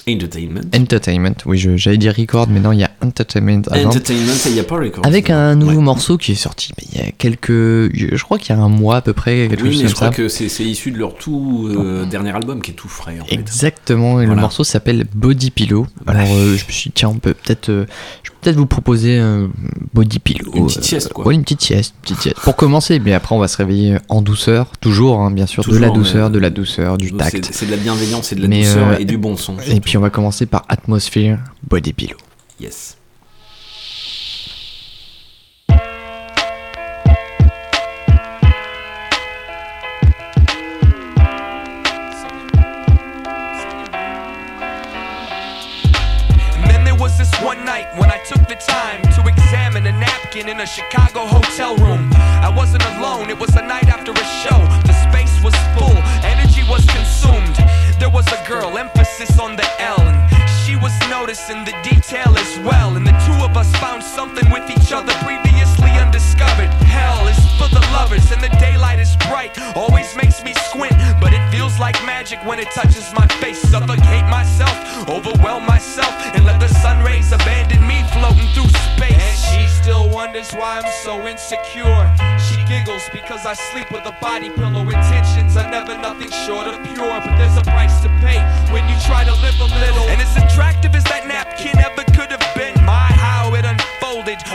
Entertainment. 0.08 0.60
Entertainment. 0.76 1.34
Oui, 1.46 1.58
j'allais 1.76 1.96
dire 1.96 2.14
record, 2.16 2.46
mais 2.48 2.60
non, 2.60 2.72
il 2.72 2.80
y 2.80 2.84
a 2.84 2.90
Entertainment 3.02 3.62
avant. 3.70 3.88
Entertainment, 3.88 4.32
il 4.46 4.52
n'y 4.52 4.60
a 4.60 4.64
pas 4.64 4.76
record. 4.78 5.06
Avec 5.06 5.30
un 5.30 5.54
nouveau 5.54 5.78
Ouais. 5.78 5.82
morceau 5.84 6.18
qui 6.18 6.32
est 6.32 6.36
sorti 6.36 6.72
mais 6.78 6.84
il 6.92 6.98
y 6.98 7.02
a 7.02 7.10
quelques. 7.12 7.50
Je 7.50 8.22
crois 8.22 8.38
qu'il 8.38 8.54
y 8.54 8.58
a 8.58 8.62
un 8.62 8.68
mois 8.68 8.96
à 8.96 9.00
peu 9.00 9.12
près, 9.12 9.48
quelque 9.48 9.62
Oui, 9.62 9.72
chose 9.72 9.76
mais 9.76 9.82
comme 9.84 9.88
je 9.90 9.94
crois 9.94 10.08
ça. 10.08 10.14
que 10.14 10.28
c'est 10.28 10.64
issu 10.64 10.90
de 10.90 10.98
leur 10.98 11.14
tout 11.14 11.68
euh, 11.70 12.04
dernier 12.06 12.30
album 12.34 12.60
qui 12.60 12.72
est 12.72 12.74
tout 12.74 12.88
frais 12.88 13.16
en 13.20 13.24
fait. 13.24 13.34
Exactement, 13.34 14.20
et 14.20 14.26
Voilà. 14.26 14.34
le 14.34 14.40
morceau 14.40 14.62
s'appelle 14.64 15.06
Body 15.14 15.50
Pillow. 15.50 15.86
Alors 16.06 16.22
euh, 16.30 16.56
je 16.56 16.64
me 16.66 16.70
suis 16.70 16.90
dit, 16.90 16.94
tiens, 16.94 17.08
on 17.08 17.18
peut 17.18 17.34
peut-être 17.34 17.70
euh, 17.70 17.86
je 18.22 18.30
peux 18.30 18.36
peut-être 18.42 18.56
vous 18.56 18.66
proposer 18.66 19.18
un 19.18 19.50
Body 19.94 20.18
Pillow. 20.18 20.50
Une 20.54 20.66
petite 20.66 20.84
sieste, 20.84 21.12
quoi. 21.12 21.26
Ouais, 21.26 21.34
une 21.34 21.42
petite 21.42 21.62
sieste, 21.62 21.94
une 21.96 22.02
petite 22.02 22.20
sieste. 22.20 22.40
Pour 22.40 22.56
commencer, 22.56 22.98
mais 23.00 23.14
après 23.14 23.34
on 23.34 23.38
va 23.38 23.48
se 23.48 23.56
réveiller 23.56 23.96
en 24.08 24.20
douceur, 24.22 24.66
toujours, 24.80 25.20
hein, 25.20 25.30
bien 25.30 25.46
sûr, 25.46 25.64
de 25.64 25.78
la 25.78 25.88
douceur, 25.90 26.30
de 26.30 26.38
la 26.38 26.50
douceur, 26.50 26.98
du 26.98 27.12
tact. 27.12 27.48
c'est 27.52 27.66
de 27.66 27.70
la 27.70 27.76
bienveillance 27.78 28.32
et 28.32 28.36
de 28.36 28.42
la 28.42 28.48
Mais, 28.48 28.62
douceur 28.62 29.00
et 29.00 29.04
du 29.04 29.16
bon 29.18 29.36
son. 29.36 29.56
Et 29.66 29.80
puis 29.80 29.93
on 29.96 30.00
va 30.00 30.10
commencer 30.10 30.46
par 30.46 30.64
Atmosphere 30.68 31.38
Body 31.62 31.92
Pillow. 31.92 32.16
Yes. 32.58 32.96
And 35.68 35.80
then 46.70 46.84
there 46.84 46.94
was 46.94 47.16
this 47.18 47.30
one 47.42 47.64
night 47.64 47.86
when 47.98 48.10
I 48.10 48.18
took 48.24 48.46
the 48.48 48.56
time 48.56 49.02
to 49.02 49.28
examine 49.28 49.86
a 49.86 49.92
napkin 49.92 50.48
in 50.48 50.60
a 50.60 50.66
Chicago 50.66 51.26
hotel 51.26 51.76
room. 51.76 52.10
I 52.14 52.52
wasn't 52.54 52.84
alone, 52.96 53.30
it 53.30 53.38
was 53.38 53.54
a 53.56 53.62
night 53.62 53.88
after 53.88 54.12
a 54.12 54.24
show. 54.24 54.83
Girl, 58.46 58.76
emphasis 58.76 59.38
on 59.38 59.56
the 59.56 59.64
L, 59.80 60.00
and 60.00 60.50
she 60.50 60.76
was 60.76 60.92
noticing 61.08 61.64
the 61.64 61.72
detail 61.82 62.36
as 62.36 62.58
well. 62.58 62.96
And 62.96 63.06
the 63.06 63.12
two 63.24 63.44
of 63.44 63.56
us 63.56 63.74
found 63.76 64.02
something 64.02 64.50
with 64.50 64.68
each 64.70 64.92
other 64.92 65.12
previously 65.24 65.90
undiscovered. 65.92 66.83
For 67.58 67.68
the 67.68 67.80
lovers, 67.92 68.30
and 68.32 68.42
the 68.42 68.48
daylight 68.58 68.98
is 68.98 69.16
bright. 69.28 69.58
Always 69.76 70.14
makes 70.16 70.42
me 70.42 70.52
squint, 70.68 70.94
but 71.20 71.32
it 71.32 71.42
feels 71.50 71.78
like 71.78 71.94
magic 72.04 72.38
when 72.44 72.58
it 72.58 72.70
touches 72.72 73.12
my 73.14 73.26
face. 73.38 73.60
Suffocate 73.70 74.26
myself, 74.28 74.74
overwhelm 75.08 75.66
myself, 75.66 76.12
and 76.34 76.44
let 76.44 76.58
the 76.60 76.68
sun 76.68 77.04
rays 77.04 77.32
abandon 77.32 77.86
me 77.86 78.02
floating 78.12 78.48
through 78.54 78.70
space. 78.94 79.16
And 79.16 79.38
she 79.38 79.68
still 79.82 80.10
wonders 80.10 80.52
why 80.52 80.80
I'm 80.80 80.90
so 81.04 81.26
insecure. 81.26 82.04
She 82.38 82.56
giggles 82.66 83.08
because 83.12 83.46
I 83.46 83.54
sleep 83.54 83.90
with 83.92 84.04
a 84.06 84.16
body 84.20 84.50
pillow. 84.50 84.82
Intentions 84.82 85.56
are 85.56 85.70
never 85.70 85.96
nothing 85.98 86.30
short 86.46 86.66
of 86.66 86.82
pure, 86.94 87.18
but 87.22 87.36
there's 87.38 87.56
a 87.56 87.62
price 87.62 88.00
to 88.02 88.08
pay 88.20 88.38
when 88.72 88.88
you 88.88 88.96
try 89.06 89.24
to 89.24 89.34
live 89.42 89.58
a 89.60 89.68
little. 89.78 90.06
And 90.10 90.20
as 90.20 90.36
attractive 90.36 90.94
as 90.94 91.04
that 91.04 91.26
napkin 91.26 91.78
ever 91.78 92.04
could 92.16 92.30
have 92.30 92.53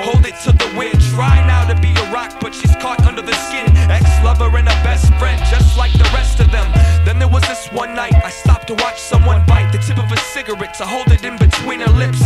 Hold 0.04 0.26
it 0.26 0.36
to 0.48 0.52
the 0.52 0.70
wind. 0.78 1.00
Try 1.12 1.36
now 1.46 1.68
to 1.68 1.76
be 1.80 1.92
a 1.92 2.06
rock, 2.12 2.32
but 2.40 2.56
she's 2.56 2.76
caught 2.78 3.04
under 3.06 3.22
the 3.22 3.36
skin. 3.48 3.68
Ex 3.92 4.06
lover 4.24 4.50
and 4.56 4.68
a 4.68 4.78
best 4.88 5.14
friend, 5.16 5.40
just 5.50 5.78
like 5.78 5.92
the 5.94 6.10
rest 6.16 6.40
of 6.40 6.52
them. 6.52 6.68
Then 7.06 7.20
there 7.20 7.28
was 7.28 7.44
this 7.44 7.68
one 7.72 7.94
night 7.94 8.16
I 8.24 8.30
stopped 8.30 8.68
to 8.68 8.76
watch 8.76 9.00
someone 9.00 9.46
bite 9.46 9.72
the 9.72 9.78
tip 9.78 9.98
of 9.98 10.12
a 10.12 10.18
cigarette 10.18 10.74
to 10.76 10.86
hold 10.86 11.12
it 11.12 11.24
in 11.26 11.38
between 11.38 11.82
her 11.82 11.92
lips. 11.92 12.22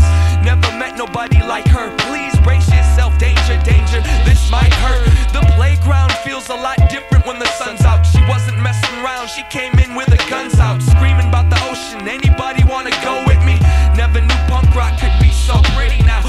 Never 0.45 0.69
met 0.77 0.97
nobody 0.97 1.41
like 1.41 1.67
her. 1.67 1.89
Please 2.05 2.35
brace 2.41 2.69
yourself, 2.69 3.17
danger, 3.17 3.57
danger. 3.63 4.01
This 4.23 4.51
might 4.51 4.73
hurt. 4.85 5.09
The 5.33 5.41
playground 5.55 6.11
feels 6.23 6.49
a 6.49 6.55
lot 6.55 6.77
different 6.89 7.25
when 7.25 7.39
the 7.39 7.49
sun's 7.57 7.81
out. 7.81 8.05
She 8.05 8.21
wasn't 8.29 8.61
messing 8.61 8.95
around, 9.01 9.29
she 9.29 9.43
came 9.49 9.73
in 9.79 9.95
with 9.95 10.09
her 10.09 10.29
guns 10.29 10.59
out, 10.59 10.81
screaming 10.81 11.27
about 11.27 11.49
the 11.49 11.59
ocean. 11.69 12.07
Anybody 12.07 12.63
wanna 12.63 12.93
go 13.01 13.23
with 13.25 13.41
me? 13.43 13.57
Never 13.97 14.21
knew 14.21 14.41
punk 14.47 14.69
rock 14.75 14.99
could 14.99 15.15
be 15.19 15.31
so 15.31 15.57
pretty. 15.73 16.03
Now 16.03 16.21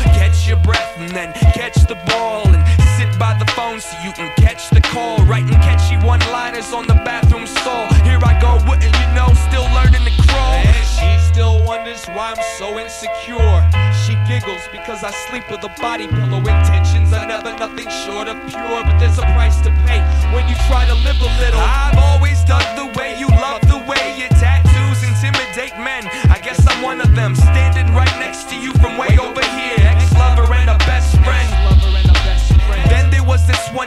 catch 0.44 0.48
your 0.48 0.62
breath 0.62 0.98
and 0.98 1.10
then 1.10 1.32
catch 1.54 1.74
the 1.86 1.94
ball 2.06 2.46
and 2.48 2.62
sit 2.96 3.18
by 3.18 3.34
the 3.38 3.46
phone 3.52 3.80
so 3.80 3.96
you 4.04 4.12
can 4.12 4.30
catch 4.36 4.68
the 4.70 4.80
call. 4.80 5.18
Writing 5.24 5.58
catchy 5.64 5.96
one-liners 6.04 6.72
on 6.72 6.86
the 6.86 6.94
bathroom 7.04 7.46
stall. 7.46 7.86
Here 8.04 8.20
I 8.22 8.38
go, 8.40 8.60
wouldn't 8.68 8.92
you 8.92 9.08
know? 9.16 9.32
Still 9.48 9.64
learning 9.72 10.04
to 10.04 10.14
crawl. 10.28 10.60
And 10.68 10.86
she 10.86 11.08
still 11.32 11.64
wonders 11.64 12.04
why 12.06 12.34
I'm 12.36 12.42
so 12.58 12.78
insecure. 12.78 13.56
She 14.04 14.16
giggles 14.28 14.68
because 14.70 15.02
I 15.02 15.12
sleep 15.28 15.48
with 15.50 15.64
a 15.64 15.72
body 15.80 16.08
pillow. 16.08 16.38
Intentions 16.38 17.12
are 17.12 17.26
never 17.26 17.56
nothing 17.56 17.88
short 18.04 18.28
of 18.28 18.36
pure, 18.48 18.80
but 18.84 18.98
there's 18.98 19.18
a 19.18 19.26
price 19.32 19.60
to 19.62 19.70
pay 19.88 20.00
when 20.34 20.48
you 20.48 20.56
try 20.68 20.84
to 20.84 20.94
live 21.06 21.20
a 21.20 21.30
little. 21.40 21.60
I've 21.60 21.96
always 21.96 22.44
dug 22.44 22.64
the 22.76 22.92
way 22.98 23.16
you 23.18 23.28
love 23.28 23.62
the 23.62 23.80
way 23.88 24.18
your 24.18 24.28
tattoos 24.36 25.00
intimidate 25.08 25.76
men. 25.80 26.04
I 26.28 26.38
guess 26.42 26.60
I'm 26.68 26.82
one 26.82 27.00
of 27.00 27.14
them, 27.14 27.34
standing 27.34 27.94
right 27.94 28.12
next 28.20 28.50
to 28.50 28.56
you 28.56 28.72
from 28.74 28.98
way 28.98 29.16
over 29.16 29.43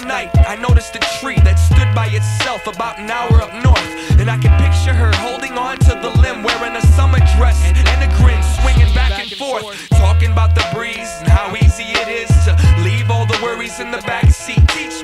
night, 0.08 0.32
I 0.48 0.56
noticed 0.56 0.96
a 0.96 1.00
tree 1.20 1.40
that 1.44 1.60
stood 1.60 1.94
by 1.94 2.08
itself 2.08 2.66
about 2.66 2.98
an 2.98 3.12
hour 3.12 3.42
up 3.44 3.54
north. 3.62 3.92
And 4.20 4.32
I 4.32 4.38
can 4.38 4.56
picture 4.58 4.96
her 4.96 5.12
holding 5.20 5.54
on 5.58 5.78
to 5.80 5.94
the 6.00 6.10
limb, 6.22 6.44
wearing 6.44 6.76
a 6.76 6.82
summer 6.96 7.20
dress 7.36 7.60
and 7.64 8.00
a 8.02 8.10
grin, 8.18 8.42
swinging 8.64 8.94
back 8.96 9.20
and 9.20 9.30
forth. 9.30 9.90
Talking 9.90 10.32
about 10.32 10.56
the 10.56 10.66
breeze 10.74 11.12
and 11.20 11.28
how 11.28 11.54
easy 11.56 11.92
it 11.92 12.08
is 12.08 12.32
to 12.46 12.56
leave 12.82 13.12
all 13.12 13.26
the 13.28 13.38
worries 13.44 13.80
in 13.80 13.92
the 13.92 14.02
back 14.08 14.32
seat. 14.32 14.64
Teach 14.70 15.04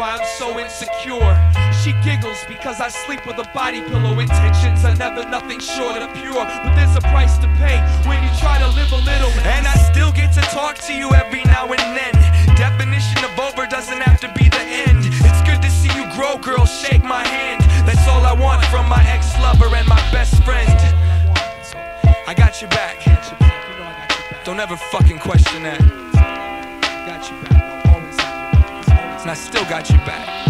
why 0.00 0.16
I'm 0.16 0.24
so 0.40 0.58
insecure. 0.58 1.36
She 1.84 1.92
giggles 2.00 2.40
because 2.48 2.80
I 2.80 2.88
sleep 2.88 3.26
with 3.26 3.36
a 3.36 3.44
body 3.52 3.82
pillow. 3.82 4.18
Intentions 4.18 4.82
are 4.86 4.96
never 4.96 5.28
nothing 5.28 5.60
short 5.60 6.00
of 6.00 6.08
pure. 6.14 6.40
But 6.40 6.72
there's 6.74 6.96
a 6.96 7.04
price 7.12 7.36
to 7.44 7.48
pay 7.60 7.76
when 8.08 8.16
you 8.24 8.30
try 8.40 8.56
to 8.58 8.68
live 8.72 8.90
a 8.92 9.02
little. 9.04 9.28
And 9.44 9.66
I 9.66 9.76
still 9.92 10.10
get 10.10 10.32
to 10.40 10.40
talk 10.56 10.78
to 10.88 10.94
you 10.94 11.12
every 11.12 11.44
now 11.44 11.68
and 11.68 11.84
then. 11.92 12.16
Definition 12.56 13.20
of 13.28 13.38
over 13.38 13.66
doesn't 13.66 14.00
have 14.00 14.18
to 14.24 14.32
be 14.32 14.48
the 14.48 14.64
end. 14.88 15.04
It's 15.04 15.42
good 15.44 15.60
to 15.60 15.70
see 15.70 15.92
you 15.92 16.08
grow, 16.16 16.38
girl. 16.38 16.64
Shake 16.64 17.04
my 17.04 17.22
hand. 17.22 17.60
That's 17.86 18.08
all 18.08 18.24
I 18.24 18.32
want 18.32 18.64
from 18.72 18.88
my 18.88 19.04
ex 19.04 19.36
lover 19.44 19.68
and 19.76 19.86
my 19.86 20.00
best 20.10 20.42
friend. 20.44 20.80
I 22.26 22.32
got 22.32 22.62
your 22.62 22.70
back. 22.70 22.96
Don't 24.44 24.60
ever 24.60 24.78
fucking 24.78 25.18
question 25.18 25.64
that. 25.64 25.80
Got 27.06 27.30
your 27.30 27.42
back. 27.42 27.49
And 29.20 29.30
I 29.30 29.34
still 29.34 29.64
got 29.64 29.90
your 29.90 29.98
back. 29.98 30.49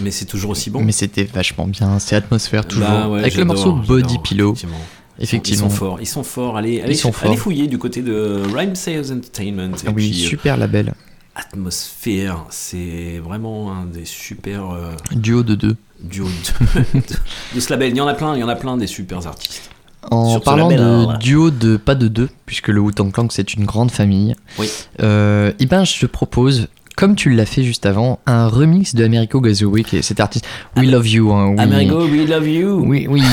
Mais 0.00 0.10
c'est 0.10 0.24
toujours 0.24 0.50
aussi 0.50 0.70
bon. 0.70 0.82
Mais 0.82 0.92
c'était 0.92 1.24
vachement 1.24 1.66
bien, 1.66 1.98
c'est 1.98 2.16
atmosphère 2.16 2.66
toujours. 2.66 2.86
Bah 2.88 3.08
ouais, 3.08 3.20
Avec 3.20 3.36
le 3.36 3.44
morceau 3.44 3.72
Body 3.72 4.18
Pillow. 4.22 4.52
effectivement. 4.52 4.80
Effectivement. 5.20 5.66
Ils 5.66 5.70
sont 5.70 5.76
forts, 5.76 5.98
ils 6.00 6.06
sont 6.06 6.22
forts. 6.22 6.56
Allez, 6.56 6.80
allez, 6.80 6.94
sont 6.94 7.08
allez 7.22 7.30
forts. 7.34 7.38
fouiller 7.38 7.66
du 7.66 7.76
côté 7.78 8.02
de 8.02 8.40
Rhyme 8.54 8.76
Sales 8.76 9.12
Entertainment. 9.12 9.74
Et 9.76 9.86
Ah 9.88 9.92
oui, 9.94 10.10
puis, 10.10 10.24
euh, 10.24 10.28
super 10.28 10.56
label. 10.56 10.94
Atmosphère, 11.34 12.44
c'est 12.50 13.18
vraiment 13.24 13.72
un 13.72 13.84
des 13.86 14.04
super 14.04 14.70
euh, 14.70 14.92
Duo 15.12 15.42
de 15.42 15.54
deux. 15.54 15.76
duos 16.00 16.28
de, 16.74 16.80
de- 17.00 17.00
de 17.54 17.60
ce 17.60 17.70
label. 17.70 17.90
Il 17.90 17.96
y 17.96 18.00
en 18.00 18.06
a 18.06 18.14
plein, 18.14 18.34
il 18.36 18.40
y 18.40 18.42
en 18.44 18.48
a 18.48 18.54
plein 18.56 18.76
des 18.76 18.86
super 18.86 19.26
artistes. 19.26 19.70
En 20.10 20.32
Sur 20.34 20.42
parlant 20.42 20.68
label, 20.68 20.78
de 20.78 20.88
alors, 20.88 21.02
voilà. 21.04 21.18
duo 21.18 21.50
de 21.50 21.76
pas 21.76 21.94
de 21.96 22.06
deux, 22.06 22.28
puisque 22.46 22.68
le 22.68 22.80
Wu-Tang 22.80 23.10
Clan 23.12 23.26
c'est 23.30 23.54
une 23.54 23.64
grande 23.64 23.90
famille, 23.90 24.36
Oui. 24.58 24.70
euh, 25.02 25.52
eh 25.58 25.66
ben 25.66 25.84
je 25.84 25.98
te 25.98 26.06
propose, 26.06 26.68
comme 26.98 27.14
tu 27.14 27.30
l'as 27.30 27.46
fait 27.46 27.62
juste 27.62 27.86
avant, 27.86 28.18
un 28.26 28.48
remix 28.48 28.96
de 28.96 29.04
Americo 29.04 29.40
Gazaway, 29.40 29.84
qui 29.84 29.98
est 29.98 30.02
cet 30.02 30.18
artiste. 30.18 30.44
We 30.76 30.90
love 30.90 31.06
you. 31.06 31.30
Hein, 31.30 31.54
oui. 31.56 31.62
Amerigo, 31.62 32.04
we 32.08 32.28
love 32.28 32.48
you. 32.48 32.82
Oui, 32.84 33.06
oui. 33.08 33.22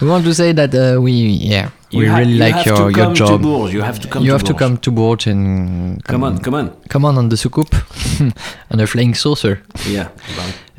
We 0.00 0.08
want 0.08 0.22
to 0.22 0.32
say 0.32 0.54
that 0.54 0.72
uh, 0.74 1.00
we, 1.00 1.10
yeah, 1.10 1.70
You 1.90 2.00
we 2.00 2.08
really 2.08 2.38
like 2.38 2.64
your, 2.64 2.90
your 2.92 3.12
job. 3.14 3.42
You 3.72 3.82
have 3.82 3.98
to 3.98 4.08
come 4.08 4.22
you 4.22 4.28
to 4.28 4.32
have 4.32 4.44
to 4.44 4.54
come 4.54 4.78
to 4.78 4.92
Bourges 4.92 5.26
and 5.32 6.00
Come 6.04 6.22
on, 6.22 6.38
come 6.38 6.54
on. 6.54 6.70
come 6.88 7.04
on 7.04 7.18
on 7.18 7.28
the 7.28 7.36
soucoupe 7.36 7.74
on 8.70 8.78
a 8.78 8.86
flying 8.86 9.14
saucer. 9.14 9.60
Yeah. 9.88 10.08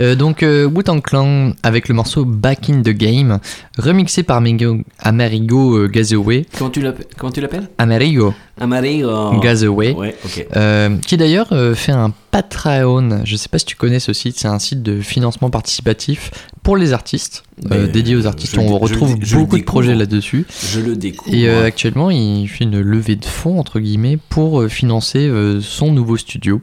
Euh, 0.01 0.15
donc 0.15 0.43
euh, 0.43 0.65
Wu-Tang 0.65 1.01
Clan 1.01 1.53
avec 1.63 1.89
le 1.89 1.95
morceau 1.95 2.25
Back 2.25 2.69
in 2.69 2.81
the 2.81 2.89
Game, 2.89 3.39
remixé 3.77 4.23
par 4.23 4.37
Amerigo, 4.37 4.77
Amerigo 4.99 5.77
euh, 5.77 5.87
Gazaway. 5.87 6.45
Comment 6.57 6.71
tu 6.71 7.41
l'appelles 7.41 7.69
Amerigo 7.77 8.33
Amerigo. 8.59 9.39
Gazaway. 9.39 9.93
Ouais, 9.93 10.15
ok. 10.23 10.47
Euh, 10.55 10.97
qui 10.97 11.17
d'ailleurs 11.17 11.53
euh, 11.53 11.75
fait 11.75 11.91
un 11.91 12.13
Patreon. 12.31 13.21
Je 13.23 13.35
sais 13.35 13.49
pas 13.49 13.57
si 13.57 13.65
tu 13.65 13.75
connais 13.75 13.99
ce 13.99 14.13
site, 14.13 14.37
c'est 14.37 14.47
un 14.47 14.59
site 14.59 14.83
de 14.83 15.01
financement 15.01 15.49
participatif 15.49 16.31
pour 16.61 16.77
les 16.77 16.93
artistes, 16.93 17.43
dédié 17.91 18.15
aux 18.15 18.27
artistes. 18.27 18.57
On 18.57 18.67
je 18.67 18.73
retrouve 18.73 19.15
je 19.21 19.37
beaucoup 19.37 19.57
de 19.57 19.63
projets 19.63 19.95
là-dessus. 19.95 20.45
Je 20.71 20.81
le 20.81 20.95
découvre. 20.95 21.35
Et 21.35 21.49
actuellement, 21.49 22.11
il 22.11 22.47
fait 22.47 22.65
une 22.65 22.79
levée 22.81 23.15
de 23.15 23.25
fonds, 23.25 23.59
entre 23.59 23.79
guillemets, 23.79 24.19
pour 24.29 24.65
financer 24.65 25.31
son 25.61 25.91
nouveau 25.91 26.17
studio. 26.17 26.61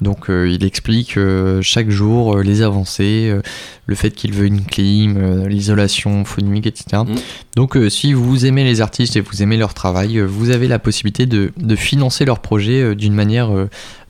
Donc 0.00 0.30
euh, 0.30 0.48
il 0.48 0.64
explique 0.64 1.16
euh, 1.16 1.60
chaque 1.62 1.90
jour 1.90 2.36
euh, 2.36 2.42
les 2.42 2.62
avancées, 2.62 3.34
le 3.86 3.94
fait 3.94 4.10
qu'il 4.10 4.32
veut 4.32 4.46
une 4.46 4.64
clim, 4.64 5.46
l'isolation 5.46 6.24
phonique, 6.24 6.66
etc. 6.66 7.02
Mm. 7.06 7.14
Donc 7.56 7.76
si 7.88 8.12
vous 8.12 8.46
aimez 8.46 8.64
les 8.64 8.80
artistes 8.80 9.16
et 9.16 9.20
vous 9.20 9.42
aimez 9.42 9.56
leur 9.56 9.74
travail, 9.74 10.20
vous 10.20 10.50
avez 10.50 10.68
la 10.68 10.78
possibilité 10.78 11.26
de, 11.26 11.52
de 11.56 11.76
financer 11.76 12.24
leur 12.24 12.40
projet 12.40 12.94
d'une 12.94 13.14
manière 13.14 13.50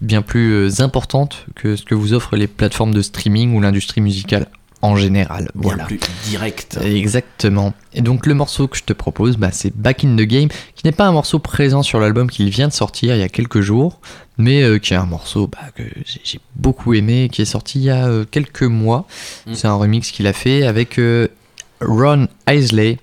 bien 0.01 0.23
plus 0.23 0.81
importante 0.81 1.47
que 1.55 1.77
ce 1.77 1.85
que 1.85 1.95
vous 1.95 2.13
offrent 2.13 2.37
les 2.37 2.47
plateformes 2.47 2.95
de 2.95 3.03
streaming 3.03 3.55
ou 3.55 3.61
l'industrie 3.61 4.01
musicale 4.01 4.47
en 4.83 4.97
général. 4.97 5.51
Bien 5.55 5.63
Voilà. 5.63 5.85
plus 5.85 6.01
direct. 6.29 6.79
Exactement. 6.83 7.75
Et 7.93 8.01
donc 8.03 8.27
le 8.27 8.35
morceau 8.35 8.67
que 8.69 8.77
je 8.79 8.85
te 8.85 8.93
propose, 8.93 9.37
bah, 9.37 9.51
c'est 9.53 9.77
Back 9.77 10.05
in 10.05 10.17
the 10.17 10.23
Game, 10.23 10.49
qui 10.75 10.87
n'est 10.87 10.93
pas 10.93 11.07
un 11.07 11.13
morceau 11.13 11.39
présent 11.39 11.83
sur 11.83 12.01
l'album 12.01 12.31
qu'il 12.31 12.49
vient 12.51 12.69
de 12.69 12.73
sortir 12.73 13.15
il 13.15 13.21
y 13.21 13.23
a 13.25 13.29
quelques 13.29 13.61
jours, 13.61 14.01
mais 14.39 14.63
euh, 14.63 14.79
qui 14.79 14.95
est 14.95 14.97
un 14.97 15.05
morceau 15.07 15.49
bah, 15.49 15.59
que 15.75 15.83
j'ai- 16.25 16.41
beaucoup 16.57 16.95
aimé, 16.95 17.29
qui 17.31 17.43
est 17.43 17.47
sorti 17.47 17.79
il 17.81 17.85
y 17.85 17.91
a 17.91 18.07
euh, 18.07 18.25
quelques 18.31 18.63
mois. 18.63 19.07
Mm. 19.47 19.55
C'est 19.55 19.67
un 19.69 19.75
remix 19.75 20.11
qu'il 20.11 20.27
a 20.27 20.33
fait 20.33 20.65
avec 20.67 20.99
euh, 20.99 21.29
Ron 21.83 22.27
Isley 22.49 22.99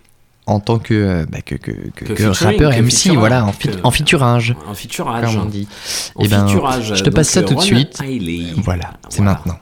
en 0.47 0.59
tant 0.61 0.79
que, 0.79 1.25
bah, 1.29 1.41
que, 1.41 1.55
rappeur 2.43 2.71
que 2.71 2.79
MC, 2.81 3.09
voilà, 3.15 3.45
en, 3.45 3.51
que- 3.51 3.67
en 3.83 3.91
featurage, 3.91 4.55
Un 4.69 4.73
featurage. 4.73 5.25
comme 5.35 5.41
on 5.43 5.45
dit. 5.45 5.67
En 6.15 6.23
Eh 6.23 6.27
ben, 6.29 6.47
je 6.47 7.03
te 7.03 7.09
passe 7.09 7.29
ça 7.29 7.41
tout 7.43 7.53
de 7.55 7.61
suite. 7.61 8.01
Voilà, 8.63 8.93
c'est 9.09 9.17
Voilà. 9.17 9.33
maintenant. 9.33 9.59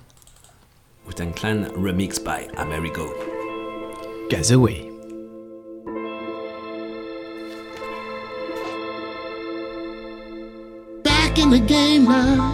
Wu-Tang 1.05 1.33
Clan 1.33 1.65
remix 1.75 2.23
by 2.23 2.49
Amerigo. 2.57 3.13
Gazaway. 4.29 4.91
Back 11.03 11.37
in 11.37 11.51
the 11.51 11.59
game 11.59 12.05
now. 12.05 12.51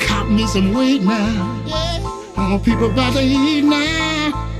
Caught 0.00 0.30
me 0.30 0.46
some 0.46 0.72
weight 0.72 1.02
now. 1.02 1.62
All 2.36 2.58
people 2.58 2.90
about 2.90 3.12
to 3.14 3.20
eat 3.22 3.62
now. 3.62 4.50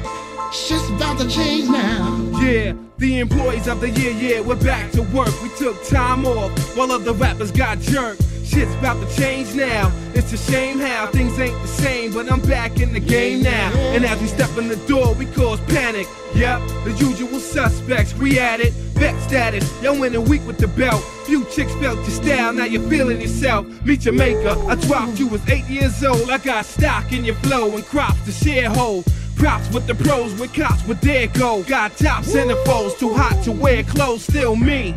Shit's 0.53 0.88
about 0.90 1.18
to 1.20 1.29
change 1.29 1.68
now. 1.68 2.20
Yeah, 2.38 2.75
the 2.99 3.19
employees 3.19 3.67
of 3.67 3.81
the 3.81 3.91
year, 3.91 4.13
yeah, 4.13 4.41
we're 4.41 4.55
back 4.57 4.91
to 4.93 5.03
work. 5.03 5.31
We 5.43 5.49
took 5.57 5.83
time 5.85 6.25
off 6.25 6.77
while 6.77 6.93
other 6.93 7.13
rappers 7.13 7.51
got 7.51 7.81
jerked. 7.81 8.23
Shit's 8.45 8.75
about 8.75 9.01
to 9.05 9.17
change 9.17 9.55
now. 9.55 9.91
It's 10.15 10.33
a 10.33 10.37
shame 10.37 10.79
how 10.79 11.07
things 11.07 11.39
ain't 11.41 11.61
the 11.63 11.69
same, 11.69 12.13
but 12.13 12.31
I'm 12.31 12.41
back 12.43 12.79
in 12.79 12.93
the 12.93 13.01
game 13.01 13.43
now. 13.43 13.73
And 13.95 14.05
as 14.05 14.21
we 14.21 14.27
step 14.29 14.57
in 14.59 14.69
the 14.69 14.77
door, 14.87 15.15
we 15.15 15.27
cause 15.27 15.61
panic. 15.63 16.07
Yep, 16.35 16.61
the 16.85 16.93
usual 16.99 17.41
suspects, 17.41 18.15
we 18.15 18.39
at 18.39 18.61
it. 18.61 18.73
Vet 18.95 19.21
status, 19.23 19.83
y'all 19.83 19.99
went 19.99 20.15
a 20.15 20.21
week 20.21 20.47
with 20.47 20.59
the 20.59 20.69
belt. 20.69 21.03
Few 21.27 21.45
chicks 21.47 21.73
felt 21.77 21.97
your 21.97 22.11
style, 22.11 22.53
now 22.53 22.65
you're 22.65 22.89
feeling 22.89 23.21
yourself. 23.21 23.67
Meet 23.85 24.05
your 24.05 24.15
maker. 24.15 24.55
I 24.69 24.75
dropped 24.77 25.19
you 25.19 25.27
was 25.27 25.47
eight 25.49 25.65
years 25.65 26.05
old. 26.05 26.31
I 26.31 26.39
got 26.39 26.65
stock 26.65 27.13
in 27.13 27.25
your 27.25 27.35
flow 27.37 27.75
and 27.75 27.85
crops 27.85 28.25
to 28.27 28.33
share 28.33 28.69
hold. 28.69 29.05
Props 29.37 29.70
with 29.73 29.87
the 29.87 29.94
pros, 29.94 30.38
with 30.38 30.53
cops, 30.55 30.87
with 30.87 31.01
their 31.01 31.27
go. 31.29 31.62
Got 31.64 31.97
top 31.97 32.25
centerfolds, 32.25 32.99
too 32.99 33.12
hot 33.14 33.42
to 33.44 33.53
wear 33.53 33.83
clothes, 33.83 34.23
still 34.25 34.57
me. 34.57 34.97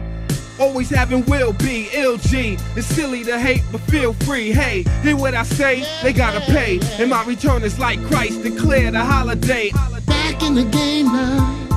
Always 0.60 0.89
having 0.89 1.23
will 1.26 1.54
be 1.54 1.88
LG. 1.91 2.60
It's 2.76 2.88
silly 2.88 3.23
to 3.26 3.39
hate, 3.39 3.62
but 3.71 3.82
feel 3.82 4.13
free. 4.13 4.52
Hey, 4.52 4.84
hear 5.04 5.15
what 5.15 5.36
I 5.36 5.43
say? 5.43 5.86
They 6.02 6.13
gotta 6.13 6.41
pay. 6.41 6.80
And 7.00 7.10
my 7.10 7.23
return 7.26 7.63
is 7.63 7.78
like 7.78 8.04
Christ 8.08 8.41
declared 8.41 8.95
a 8.95 9.04
holiday. 9.06 9.71
Back 10.06 10.41
in 10.41 10.56
the 10.56 10.63
game 10.63 11.06
now. 11.08 11.67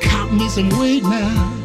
Caught 0.00 0.32
me 0.32 0.48
some 0.48 0.70
weight 0.80 1.04
now. 1.04 1.62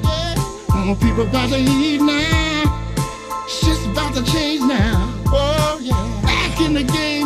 All 0.75 0.95
people 0.95 1.23
about 1.23 1.49
to 1.49 1.57
eat 1.57 2.01
now. 2.01 3.45
Shit's 3.47 3.85
about 3.87 4.13
to 4.15 4.23
change 4.31 4.61
now. 4.61 5.11
Oh 5.27 5.79
yeah. 5.81 6.21
Back 6.21 6.61
in 6.61 6.73
the 6.73 6.83
game 6.83 7.13
now. 7.13 7.18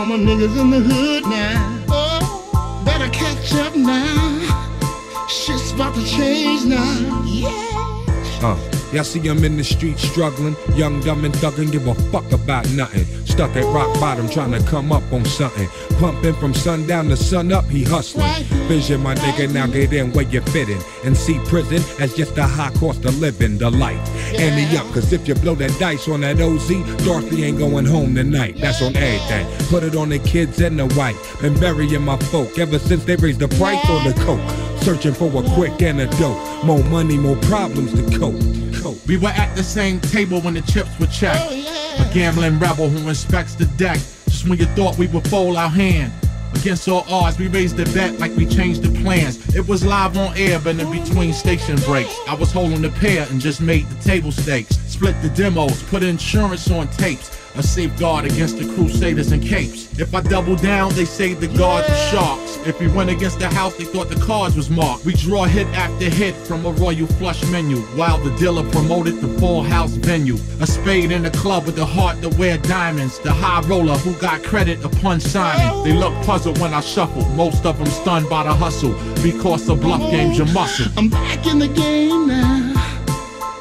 All 0.00 0.06
my 0.06 0.16
niggas 0.16 0.58
in 0.58 0.70
the 0.70 0.80
hood 0.80 1.24
now. 1.24 1.84
Oh, 1.90 2.82
better 2.86 3.10
catch 3.10 3.52
up 3.56 3.76
now. 3.76 5.26
Shit's 5.28 5.72
about 5.72 5.94
to 5.94 6.02
change 6.06 6.64
now. 6.64 7.22
Yeah. 7.26 7.50
Uh, 8.42 8.79
y'all 8.92 9.04
see 9.04 9.26
I'm 9.28 9.44
in 9.44 9.56
the 9.56 9.64
street 9.64 9.98
struggling, 9.98 10.56
young, 10.74 11.00
dumb, 11.00 11.24
and 11.24 11.34
thuggin', 11.34 11.70
give 11.70 11.86
a 11.86 11.94
fuck 12.10 12.30
about 12.32 12.68
nothing. 12.70 13.04
Stuck 13.26 13.54
at 13.56 13.64
rock 13.74 13.92
bottom, 14.00 14.28
trying 14.28 14.52
to 14.52 14.62
come 14.68 14.92
up 14.92 15.02
on 15.12 15.24
something. 15.24 15.68
Pumping 15.98 16.34
from 16.34 16.54
sundown 16.54 17.08
to 17.08 17.16
sun 17.16 17.52
up, 17.52 17.64
he 17.66 17.84
hustling. 17.84 18.26
Vision, 18.68 19.00
my 19.02 19.14
nigga, 19.14 19.52
now 19.52 19.66
get 19.66 19.92
in 19.92 20.12
where 20.12 20.24
you 20.24 20.40
fitting. 20.40 20.80
And 21.04 21.16
see 21.16 21.38
prison 21.46 21.82
as 22.00 22.14
just 22.14 22.36
a 22.38 22.44
high 22.44 22.72
cost 22.74 23.04
of 23.04 23.18
living, 23.18 23.58
the 23.58 23.70
life. 23.70 24.00
Ante 24.38 24.76
up, 24.76 24.86
cause 24.92 25.12
if 25.12 25.26
you 25.28 25.34
blow 25.34 25.54
that 25.56 25.78
dice 25.78 26.08
on 26.08 26.20
that 26.22 26.40
OZ, 26.40 26.68
Dorothy 27.04 27.44
ain't 27.44 27.58
going 27.58 27.86
home 27.86 28.14
tonight. 28.14 28.56
That's 28.58 28.82
on 28.82 28.96
everything. 28.96 29.46
Put 29.68 29.84
it 29.84 29.96
on 29.96 30.08
the 30.08 30.18
kids 30.18 30.60
and 30.60 30.78
the 30.78 30.86
wife. 30.96 31.40
Been 31.40 31.58
burying 31.58 32.02
my 32.02 32.16
folk 32.16 32.58
ever 32.58 32.78
since 32.78 33.04
they 33.04 33.16
raised 33.16 33.40
the 33.40 33.48
price 33.48 33.84
on 33.88 34.04
the 34.04 34.14
coke. 34.24 34.40
Searching 34.82 35.12
for 35.12 35.26
a 35.26 35.48
quick 35.54 35.82
antidote. 35.82 36.64
More 36.64 36.82
money, 36.84 37.18
more 37.18 37.36
problems 37.36 37.92
to 37.92 38.18
cope. 38.18 38.40
cope. 38.82 39.06
We 39.06 39.18
were 39.18 39.28
at 39.28 39.54
the 39.54 39.62
same 39.62 40.00
table 40.00 40.40
when 40.40 40.54
the 40.54 40.62
chips 40.62 40.90
were 40.98 41.06
checked. 41.06 41.38
Oh, 41.42 42.06
a 42.08 42.14
gambling 42.14 42.58
rebel 42.58 42.88
who 42.88 43.06
inspects 43.08 43.54
the 43.54 43.66
deck. 43.76 43.98
Just 44.24 44.48
when 44.48 44.58
you 44.58 44.64
thought 44.66 44.96
we 44.96 45.06
would 45.08 45.28
fold 45.28 45.56
our 45.56 45.68
hand. 45.68 46.12
Against 46.54 46.88
all 46.88 47.04
odds, 47.08 47.38
we 47.38 47.48
raised 47.48 47.76
the 47.76 47.84
bet 47.94 48.18
like 48.18 48.34
we 48.36 48.46
changed 48.46 48.82
the 48.82 49.02
plans. 49.02 49.54
It 49.54 49.66
was 49.68 49.84
live 49.84 50.16
on 50.16 50.36
air, 50.36 50.58
but 50.58 50.78
in 50.78 50.90
between 50.90 51.32
station 51.32 51.76
breaks. 51.86 52.14
I 52.26 52.34
was 52.34 52.50
holding 52.50 52.82
the 52.82 52.90
pair 52.90 53.26
and 53.30 53.40
just 53.40 53.60
made 53.60 53.86
the 53.88 54.02
table 54.02 54.32
stakes. 54.32 54.76
Split 55.00 55.22
the 55.22 55.30
demos, 55.30 55.82
put 55.84 56.02
insurance 56.02 56.70
on 56.70 56.86
tapes. 56.88 57.34
A 57.56 57.62
safeguard 57.62 58.26
against 58.26 58.58
the 58.58 58.66
crusaders 58.74 59.32
and 59.32 59.42
capes. 59.42 59.98
If 59.98 60.14
I 60.14 60.20
double 60.20 60.56
down, 60.56 60.92
they 60.92 61.06
say 61.06 61.32
the 61.32 61.48
guards 61.48 61.88
are 61.88 62.10
sharks. 62.10 62.58
If 62.66 62.78
we 62.78 62.86
went 62.88 63.08
against 63.08 63.38
the 63.38 63.48
house, 63.48 63.74
they 63.78 63.84
thought 63.84 64.10
the 64.10 64.20
cards 64.20 64.56
was 64.56 64.68
marked. 64.68 65.06
We 65.06 65.14
draw 65.14 65.44
hit 65.44 65.66
after 65.68 66.10
hit 66.10 66.34
from 66.34 66.66
a 66.66 66.72
royal 66.72 67.06
flush 67.06 67.42
menu, 67.50 67.78
while 67.96 68.18
the 68.18 68.30
dealer 68.36 68.62
promoted 68.72 69.22
the 69.22 69.28
full 69.38 69.62
house 69.62 69.92
venue. 69.92 70.36
A 70.60 70.66
spade 70.66 71.12
in 71.12 71.22
the 71.22 71.30
club 71.30 71.64
with 71.64 71.76
the 71.76 71.86
heart 71.86 72.20
to 72.20 72.28
wear 72.36 72.58
diamonds. 72.58 73.18
The 73.20 73.32
high 73.32 73.66
roller 73.66 73.96
who 73.96 74.12
got 74.20 74.42
credit 74.42 74.84
upon 74.84 75.18
signing. 75.20 75.82
They 75.82 75.94
look 75.94 76.12
puzzled 76.26 76.58
when 76.58 76.74
I 76.74 76.82
shuffle. 76.82 77.24
Most 77.36 77.64
of 77.64 77.78
them 77.78 77.86
stunned 77.86 78.28
by 78.28 78.42
the 78.42 78.52
hustle. 78.52 78.92
Because 79.22 79.64
the 79.66 79.74
bluff 79.74 80.02
game's 80.10 80.36
your 80.36 80.46
muscle. 80.48 80.92
I'm 80.98 81.08
back 81.08 81.46
in 81.46 81.58
the 81.58 81.68
game 81.68 82.26
now. 82.26 82.79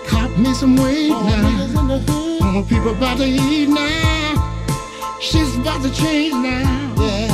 Caught 0.10 0.38
me 0.39 0.54
some 0.54 0.76
weight 0.76 1.10
now. 1.10 2.63
People 2.67 2.91
about 2.91 3.17
to 3.19 3.26
eat 3.26 3.69
now. 3.69 5.19
Shit's 5.22 5.56
about 5.56 5.82
to 5.84 5.93
change 5.93 6.34
now. 6.34 6.95
Yeah. 6.98 7.28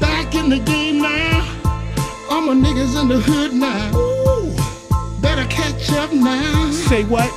Back 0.00 0.34
in 0.34 0.48
the 0.48 0.58
game 0.58 1.02
now. 1.02 1.44
All 2.30 2.40
my 2.40 2.54
niggas 2.54 3.00
in 3.00 3.08
the 3.08 3.20
hood 3.20 3.52
now. 3.52 3.94
Ooh. 3.94 5.20
Better 5.20 5.46
catch 5.48 5.90
up 5.92 6.12
now. 6.12 6.70
Say 6.70 7.04
what? 7.04 7.30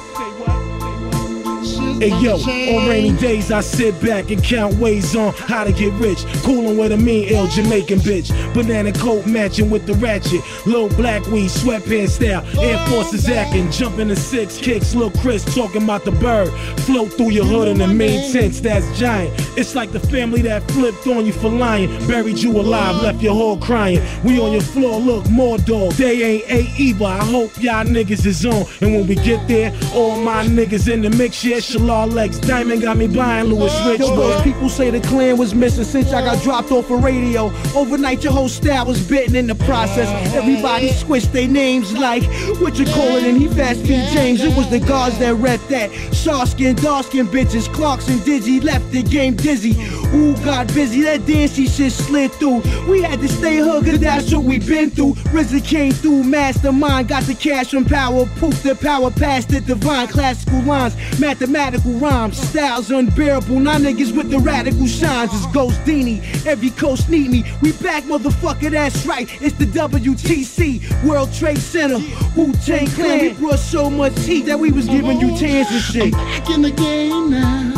Hey 2.00 2.18
yo, 2.22 2.36
on 2.36 2.88
rainy 2.88 3.12
days 3.18 3.52
I 3.52 3.60
sit 3.60 4.00
back 4.02 4.32
and 4.32 4.42
count 4.42 4.76
ways 4.76 5.18
on 5.18 5.34
how 5.34 5.66
to 5.66 5.74
get 5.74 5.92
rich. 5.96 6.24
Coolin' 6.44 6.78
with 6.78 6.94
a 6.94 6.98
mean 6.98 7.28
ill 7.28 7.48
Jamaican 7.48 8.00
bitch. 8.00 8.32
Banana 8.54 8.94
coat 8.94 9.26
matching 9.28 9.70
with 9.70 9.86
the 9.86 9.96
ratchet. 9.96 10.40
Low 10.66 10.88
black 10.88 11.26
weed, 11.28 11.50
sweatpants 11.50 12.12
style. 12.12 12.46
Air 12.58 12.88
Forces 12.88 13.28
acting. 13.28 13.70
Jumping 13.70 14.08
the 14.08 14.16
six 14.16 14.58
kicks. 14.58 14.96
Lil 14.96 15.12
Chris 15.12 15.44
talking 15.54 15.84
about 15.84 16.06
the 16.06 16.12
bird. 16.12 16.50
Float 16.84 17.12
through 17.12 17.32
your 17.32 17.44
hood 17.44 17.68
in 17.68 17.80
the 17.80 17.88
main 17.88 18.32
tents 18.32 18.62
that's 18.62 18.98
giant. 18.98 19.34
It's 19.58 19.76
like 19.76 19.92
the 19.92 20.00
family 20.00 20.42
that 20.44 20.72
flipped 20.72 21.06
on 21.08 21.26
you 21.26 21.34
for 21.34 21.50
lying. 21.50 21.90
Buried 22.08 22.38
you 22.38 22.52
alive, 22.58 23.04
left 23.04 23.22
your 23.22 23.34
whole 23.34 23.58
crying. 23.58 24.00
We 24.24 24.40
on 24.40 24.54
your 24.54 24.62
floor, 24.62 25.02
look, 25.02 25.30
more 25.30 25.58
dog. 25.58 25.92
They 25.94 26.24
ain't 26.24 26.50
a 26.50 26.82
either. 26.82 27.06
I 27.06 27.26
hope 27.26 27.62
y'all 27.62 27.84
niggas 27.84 28.26
is 28.26 28.46
on. 28.46 28.66
And 28.80 28.96
when 28.96 29.06
we 29.06 29.16
get 29.16 29.46
there, 29.50 29.78
all 29.94 30.18
my 30.22 30.46
niggas 30.46 30.90
in 30.90 31.02
the 31.02 31.10
mix, 31.10 31.44
yeah, 31.44 31.60
Shalal 31.90 32.14
Lex. 32.14 32.38
Diamond 32.38 32.84
got 32.84 32.98
me 32.98 33.08
buying 33.08 33.48
Louis 33.48 33.74
Rich. 33.88 34.02
Yo, 34.02 34.16
those 34.16 34.40
oh. 34.40 34.44
people 34.44 34.70
say 34.70 34.92
the 34.92 35.00
clan 35.00 35.38
was 35.38 35.56
missing 35.56 35.84
since 35.84 36.14
I 36.14 36.24
got 36.24 36.42
dropped 36.44 36.72
off 36.72 36.90
a 36.92 36.96
radio. 36.96 37.52
Overnight, 37.76 38.24
your 38.24 38.32
whole 38.32 38.48
style 38.48 38.86
was 38.86 39.02
bitten 39.08 39.36
in 39.36 39.48
the 39.48 39.56
process. 39.56 40.08
Everybody 40.36 40.92
switched 40.92 41.34
their 41.34 41.48
names 41.48 41.92
like 41.94 42.24
what 42.62 42.78
you 42.78 42.86
call 42.86 43.18
it, 43.18 43.24
and 43.24 43.38
he 43.38 43.48
fast 43.48 43.82
feed 43.82 44.08
James. 44.14 44.44
It 44.44 44.56
was 44.56 44.70
the 44.70 44.80
guards 44.80 45.18
that 45.18 45.34
rep 45.36 45.60
that. 45.70 45.90
Shaw 46.14 46.46
skin, 46.46 46.76
dark 46.76 47.08
skin 47.08 47.26
bitches, 47.28 47.72
Clarks 47.74 48.08
and 48.08 48.20
Digi 48.22 48.64
left 48.64 48.92
the 48.92 49.02
game 49.02 49.36
dizzy. 49.36 49.76
Ooh, 50.14 50.36
got 50.46 50.68
busy, 50.68 51.02
that 51.02 51.26
dancey 51.26 51.68
shit 51.68 51.92
slid 51.92 52.32
through. 52.34 52.62
We 52.88 53.02
had 53.02 53.20
to 53.22 53.28
stay 53.28 53.60
cause 53.60 54.00
that's 54.00 54.32
what 54.34 54.44
we 54.44 54.60
been 54.60 54.92
through. 54.92 55.14
RZA 55.34 55.66
came 55.66 55.92
through, 55.92 56.24
mastermind, 56.24 57.08
got 57.08 57.24
the 57.24 57.34
cash 57.34 57.72
from 57.72 57.86
power, 57.86 58.26
poof, 58.38 58.62
the 58.62 58.76
power 58.76 59.10
past 59.10 59.50
the 59.50 59.62
divine. 59.62 60.08
Classical 60.08 60.62
lines, 60.62 60.96
mathematical 61.20 61.79
rhymes, 61.86 62.38
styles 62.38 62.92
unbearable. 62.92 63.60
Now 63.60 63.78
niggas 63.78 64.16
with 64.16 64.30
the 64.30 64.40
radical 64.40 64.88
shines, 64.88 65.34
it's 65.34 65.46
Ghost 65.48 65.80
Dini. 65.86 66.22
Every 66.46 66.70
coast 66.72 67.10
need 67.10 67.30
me. 67.32 67.44
We 67.62 67.72
back, 67.74 68.04
motherfucker, 68.04 68.72
that's 68.72 69.06
right. 69.06 69.28
It's 69.42 69.56
the 69.58 69.66
WTC, 69.66 71.04
World 71.04 71.34
Trade 71.34 71.58
Center, 71.58 72.00
Wu 72.36 72.54
Tang 72.66 72.88
Clan. 72.88 73.22
We 73.22 73.34
brought 73.34 73.60
so 73.60 73.90
much 73.90 74.18
heat 74.20 74.46
that 74.46 74.60
we 74.60 74.72
was 74.72 74.88
giving 74.88 75.20
you 75.20 75.38
tans 75.38 75.68
and 75.72 75.82
shit. 75.82 76.12
Back 76.14 76.50
in 76.50 76.62
the 76.62 76.72
game 76.72 77.32
now. 77.32 77.74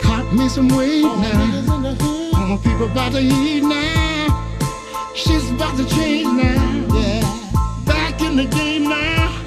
Caught 0.00 0.32
me 0.32 0.48
some 0.48 0.68
weight 0.68 1.02
now. 1.02 1.96
All 2.34 2.46
my 2.46 2.56
people 2.62 2.90
about 2.90 3.12
to 3.12 3.20
eat 3.20 3.62
now. 3.62 4.46
Shit's 5.14 5.50
about 5.50 5.76
to 5.76 5.88
change 5.88 6.26
now. 6.26 6.86
Yeah. 6.94 7.20
Back 7.84 8.20
in 8.22 8.36
the 8.36 8.46
game 8.46 8.84
now. 8.84 9.46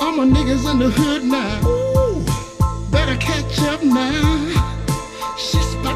All 0.00 0.12
my 0.12 0.24
niggas 0.24 0.70
in 0.70 0.78
the 0.78 0.90
hood 0.90 1.24
now. 1.24 1.73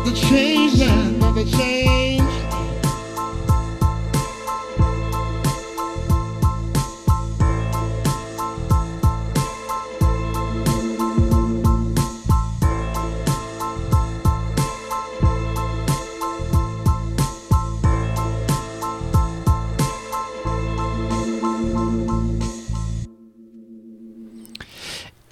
never 0.08 0.20
change, 0.20 0.78
now, 0.78 1.10
never 1.10 1.44
change. 1.44 2.47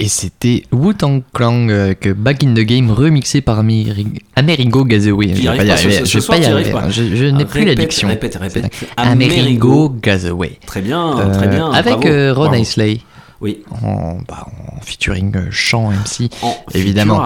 Et 0.07 0.09
c'était 0.09 0.63
Wu-Tang 0.71 1.21
Clan 1.35 1.67
euh, 1.69 1.93
que 1.95 2.11
Back 2.11 2.45
in 2.45 2.55
the 2.55 2.61
Game 2.61 2.93
remixé 2.93 3.41
par 3.41 3.59
Ameri- 3.61 4.21
Amerigo 4.37 4.85
Gazaway. 4.85 5.35
Je 5.35 5.41
vais 5.41 6.27
pas 6.29 6.37
y 6.37 6.45
arriver, 6.45 7.33
n'ai 7.33 7.45
plus 7.45 7.65
l'addiction. 7.65 8.07
répète, 8.07 8.37
répète. 8.41 8.71
Amerigo 8.97 9.89
Gazaway. 10.01 10.61
Très 10.65 10.81
bien, 10.81 11.19
Euh, 11.19 11.35
très 11.35 11.49
bien. 11.49 11.73
Avec 11.73 11.95
bravo, 11.95 12.07
euh, 12.09 12.33
Ron 12.33 12.45
bravo. 12.45 12.63
Isley. 12.63 13.01
Oui. 13.41 13.65
En, 13.83 14.19
bah, 14.29 14.47
en 14.47 14.81
featuring 14.81 15.35
euh, 15.35 15.49
chant 15.51 15.91
MC. 15.91 16.31
En 16.43 16.55
évidemment. 16.73 17.21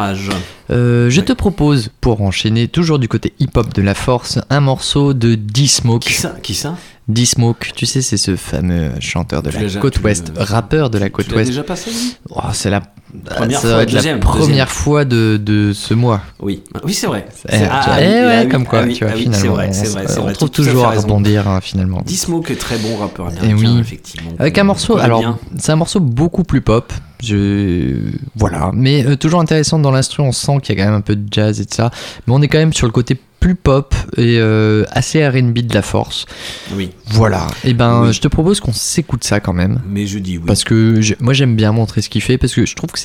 Euh, 0.71 1.11
je 1.11 1.21
te 1.21 1.35
propose, 1.35 1.91
pour 2.01 2.23
enchaîner, 2.23 2.67
toujours 2.67 2.99
du 2.99 3.09
côté 3.09 3.35
hip-hop 3.41 3.75
de 3.75 3.83
la 3.83 3.95
force, 3.95 4.39
un 4.49 4.61
morceau 4.61 5.13
de 5.13 5.35
D-Smoke. 5.35 6.01
Qui 6.01 6.15
ça? 6.15 6.35
Qui 6.43 6.55
ça? 6.55 6.77
D-Smoke, 7.13 7.73
tu 7.75 7.87
sais, 7.87 8.03
c'est 8.03 8.17
ce 8.17 8.37
fameux 8.37 8.91
chanteur 9.01 9.43
de 9.43 9.51
Tu 9.51 9.59
la 9.67 9.81
côte 9.81 10.01
ouest, 10.01 10.33
rappeur 10.37 10.91
de 10.91 10.99
la 10.99 11.11
côte 11.11 11.31
ouest. 11.33 11.49
déjà 11.51 11.63
passé 11.63 11.91
lui? 11.91 12.17
Oh, 12.31 12.41
c'est 12.53 12.71
la 12.71 12.83
Première 13.25 13.61
ça 13.61 13.69
fois, 13.69 13.77
va 13.77 13.83
être 13.83 13.93
deuxième, 13.93 14.17
la 14.17 14.23
première 14.23 14.47
deuxième. 14.49 14.67
fois 14.69 15.05
de, 15.05 15.37
de 15.43 15.73
ce 15.73 15.95
mois. 15.95 16.21
Oui, 16.41 16.63
oui 16.85 16.95
c'est 16.95 17.07
vrai. 17.07 17.27
Eh, 17.49 17.53
C'est- 17.53 17.69
ah, 17.71 17.81
ah, 17.87 18.01
eh 18.01 18.05
ouais, 18.07 18.37
ah 18.43 18.47
comme 18.47 18.65
quoi, 18.67 18.81
ah 18.83 18.87
oui, 18.87 18.95
tu 18.95 19.05
vois, 19.05 19.15
oui, 19.15 19.23
finalement, 19.23 19.55
vrai, 19.55 19.69
on, 19.69 19.73
vrai, 19.91 20.05
c'est 20.09 20.19
on 20.21 20.33
trouve 20.33 20.51
toujours 20.51 20.87
à 20.87 20.91
rebondir 20.93 21.49
hein, 21.49 21.61
finalement. 21.61 22.03
D-Smoke 22.07 22.51
est 22.53 22.57
très 22.57 22.79
bon 22.79 22.97
rappeur 22.97 23.27
américain, 23.29 23.55
oui. 23.57 23.79
effectivement. 23.81 24.31
Avec 24.39 24.57
un 24.59 24.65
morceau, 24.65 24.97
alors 24.99 25.39
c'est 25.59 25.73
un 25.73 25.77
morceau 25.77 26.01
beaucoup 26.01 26.45
plus 26.45 26.61
pop. 26.61 26.93
Je 27.23 27.97
voilà, 28.35 28.71
mais 28.73 29.05
euh, 29.05 29.17
toujours 29.17 29.41
intéressant 29.41 29.79
dans 29.79 29.91
l'instru. 29.91 30.23
On 30.23 30.33
sent 30.33 30.59
qu'il 30.63 30.77
y 30.77 30.81
a 30.81 30.83
quand 30.85 30.91
même 30.91 30.99
un 30.99 31.03
peu 31.03 31.17
de 31.17 31.27
jazz 31.31 31.61
et 31.61 31.65
de 31.67 31.73
ça, 31.75 31.91
mais 32.27 32.33
on 32.35 32.41
est 32.41 32.49
quand 32.49 32.59
même 32.59 32.73
sur 32.73 32.87
le 32.87 32.93
côté 32.93 33.19
plus 33.41 33.55
pop 33.55 33.95
et 34.19 34.37
euh, 34.39 34.85
assez 34.91 35.27
R&B 35.27 35.61
de 35.61 35.75
la 35.75 35.81
force. 35.83 36.27
Oui. 36.75 36.91
Voilà. 37.07 37.47
Et 37.65 37.73
ben, 37.73 38.03
Oui. 38.07 38.13
je 38.13 38.21
te 38.21 38.29
propose 38.29 38.61
qu'on 38.61 38.73
s'écoute 38.75 39.25
ça 39.25 39.41
quand 39.41 39.55
même. 39.55 39.81
Mais 39.89 40.07
je 40.07 40.19
dis 40.19 40.37
oui. 40.39 40.45
Parce 40.47 40.63
que 40.65 41.01
moi 41.23 41.33
j'aime 41.33 41.57
bien 41.57 41.73
montrer 41.73 42.03
ce 42.03 42.09
qu'il 42.11 42.21
fait 42.23 42.37
parce 42.39 42.55
que 42.55 42.65
je 42.67 42.75
trouve 42.77 42.91
que 42.91 42.99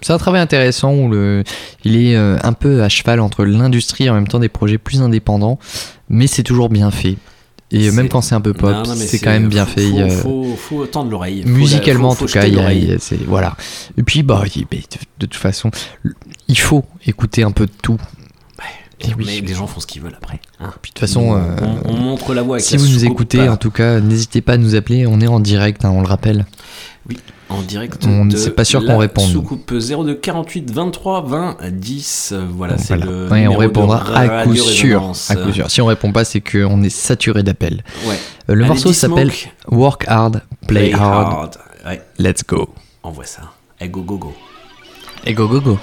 c'est 0.00 0.12
un 0.12 0.18
travail 0.18 0.40
intéressant 0.40 0.92
où 0.94 1.08
le, 1.10 1.44
il 1.84 1.96
est 1.96 2.16
euh, 2.16 2.36
un 2.42 2.52
peu 2.52 2.82
à 2.82 2.88
cheval 2.88 3.20
entre 3.20 3.44
l'industrie 3.44 4.04
et 4.04 4.10
en 4.10 4.14
même 4.14 4.28
temps 4.28 4.38
des 4.38 4.48
projets 4.48 4.78
plus 4.78 5.00
indépendants, 5.02 5.58
mais 6.08 6.26
c'est 6.26 6.42
toujours 6.42 6.68
bien 6.68 6.90
fait. 6.90 7.16
Et 7.70 7.90
même 7.90 8.08
quand 8.08 8.20
c'est 8.20 8.34
un 8.36 8.40
peu 8.40 8.52
pop, 8.52 8.86
c'est 8.94 9.18
quand 9.18 9.30
même 9.30 9.48
bien 9.48 9.66
faut- 9.66 9.72
fait. 9.80 9.88
Il 9.88 10.10
faut, 10.10 10.54
faut 10.56 10.86
tendre 10.86 11.10
l'oreille. 11.10 11.42
Musicalement 11.46 12.10
en 12.10 12.14
tout 12.14 12.26
cas, 12.26 12.46
il 12.46 12.54
y 12.54 12.92
a- 12.92 12.98
voilà. 13.26 13.56
Et 13.96 14.02
puis 14.04 14.22
bah, 14.22 14.44
de, 14.44 14.60
de 15.18 15.26
toute 15.26 15.34
façon, 15.34 15.70
il 16.46 16.58
faut 16.58 16.84
écouter 17.06 17.42
un 17.42 17.50
peu 17.50 17.66
de 17.66 17.72
tout. 17.82 17.98
Et 19.00 19.08
oui. 19.18 19.24
Mais 19.26 19.40
les 19.40 19.54
gens 19.54 19.66
font 19.66 19.80
ce 19.80 19.86
qu'ils 19.88 20.02
veulent 20.02 20.16
après. 20.16 20.40
hein. 20.60 20.72
Puis 20.80 20.90
de 20.90 20.94
toute 20.94 21.00
façon, 21.00 21.20
on, 21.22 21.36
euh, 21.36 21.56
on- 21.84 21.90
on 21.90 21.96
montre 21.96 22.32
la 22.32 22.42
voie 22.42 22.56
avec 22.56 22.64
si 22.64 22.76
la 22.76 22.82
vous 22.82 22.88
nous 22.88 23.04
écoutez, 23.04 23.38
pas- 23.38 23.50
en 23.52 23.56
tout 23.56 23.72
cas, 23.72 23.98
n'hésitez 24.00 24.40
pas 24.40 24.52
à 24.52 24.56
nous 24.56 24.76
appeler. 24.76 25.06
On 25.06 25.20
est 25.20 25.26
en 25.26 25.40
direct, 25.40 25.84
hein, 25.84 25.90
on 25.92 26.00
le 26.00 26.06
rappelle. 26.06 26.46
Oui, 27.08 27.16
en 27.48 27.62
direct. 27.62 28.04
On- 28.06 28.24
de 28.26 28.36
c'est 28.36 28.50
pas 28.50 28.64
sûr 28.64 28.84
qu'on 28.84 28.98
réponde. 28.98 29.30
Soucoupe 29.30 29.72
02 29.72 30.14
48 30.14 30.70
23 30.70 31.22
20 31.26 31.56
10. 31.70 32.30
euh, 32.32 32.46
Voilà, 32.50 32.78
c'est 32.78 32.96
Voilà. 32.96 33.06
le. 33.06 33.12
Ouais, 33.24 33.30
on 33.30 33.34
numéro 33.36 33.52
de 33.54 33.58
répondra 33.58 34.04
à 34.16 34.44
coup 34.44 34.54
sûr. 34.56 34.98
Résonance. 35.00 35.30
À 35.30 35.36
coup 35.36 35.52
sûr. 35.52 35.70
Si 35.70 35.80
on 35.80 35.86
répond 35.86 36.12
pas, 36.12 36.24
c'est 36.24 36.40
qu'on 36.40 36.82
est 36.82 36.88
saturé 36.90 37.42
d'appels. 37.42 37.82
Ouais. 38.06 38.14
Euh, 38.50 38.54
le 38.54 38.60
Allez, 38.64 38.68
morceau 38.68 38.92
s'appelle 38.92 39.30
Work 39.68 40.04
Hard, 40.08 40.42
Play, 40.66 40.90
Play 40.90 40.94
hard. 40.94 41.32
hard. 41.32 41.58
Ouais. 41.86 42.02
Let's 42.18 42.44
go. 42.46 42.68
On 43.02 43.10
voit 43.10 43.24
ça. 43.26 43.42
Et 43.80 43.88
go 43.88 44.02
go 44.02 44.16
go. 44.16 44.32
Et 45.26 45.34
go 45.34 45.48
go. 45.60 45.78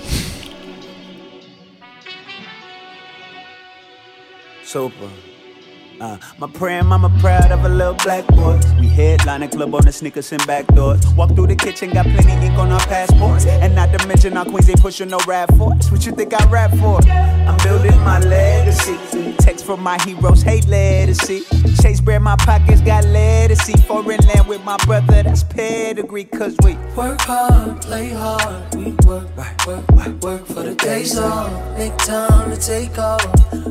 Uh, 6.02 6.18
my 6.40 6.48
praying 6.48 6.88
mama 6.88 7.16
proud 7.20 7.52
of 7.52 7.64
a 7.64 7.70
little 7.70 7.94
black 7.94 8.26
boy. 8.30 8.60
We 8.80 8.88
headline 8.88 9.44
a 9.44 9.48
club 9.48 9.76
on 9.76 9.86
the 9.86 9.92
sneakers 9.92 10.32
and 10.32 10.46
back 10.48 10.66
doors. 10.74 11.00
Walk 11.14 11.36
through 11.36 11.48
the 11.48 11.56
kitchen, 11.56 11.92
got 11.92 12.08
plenty 12.08 12.44
ink 12.44 12.58
on 12.58 12.72
our 12.72 12.80
passports. 12.80 13.46
And 13.46 13.76
not 13.76 13.96
to 13.96 14.08
mention 14.08 14.36
our 14.36 14.46
queens 14.46 14.68
ain't 14.68 14.82
pushing 14.82 15.10
no 15.10 15.20
rap 15.28 15.50
for. 15.50 15.70
What 15.92 16.04
you 16.04 16.12
think 16.12 16.34
I 16.34 16.44
rap 16.50 16.72
for? 16.72 17.00
I'm 17.08 17.56
building 17.64 18.00
my 18.00 18.20
legacy. 18.20 18.98
Text 19.38 19.64
from 19.64 19.82
my 19.84 20.02
heroes, 20.02 20.42
hate 20.42 20.68
legacy. 20.68 21.44
Chase 21.84 22.02
bread, 22.02 22.24
my 22.24 22.36
pockets 22.38 22.82
got 22.82 23.06
legacy. 23.06 23.74
Foreign 23.82 24.20
land 24.26 24.48
with 24.48 24.64
my 24.64 24.78
brother, 24.78 25.22
that's 25.22 25.44
pedigree. 25.44 26.24
Cause 26.26 26.56
we 26.64 26.74
Work 26.96 27.22
hard, 27.22 27.80
play 27.82 28.10
hard. 28.10 28.74
We 28.74 28.92
work, 29.06 29.28
work, 29.68 29.92
work, 29.92 30.22
work 30.24 30.46
for 30.48 30.64
the 30.64 30.74
days 30.74 31.18
off. 31.20 31.78
Make 31.78 31.96
time 31.98 32.50
to 32.50 32.58
take 32.58 32.98
off. 32.98 33.22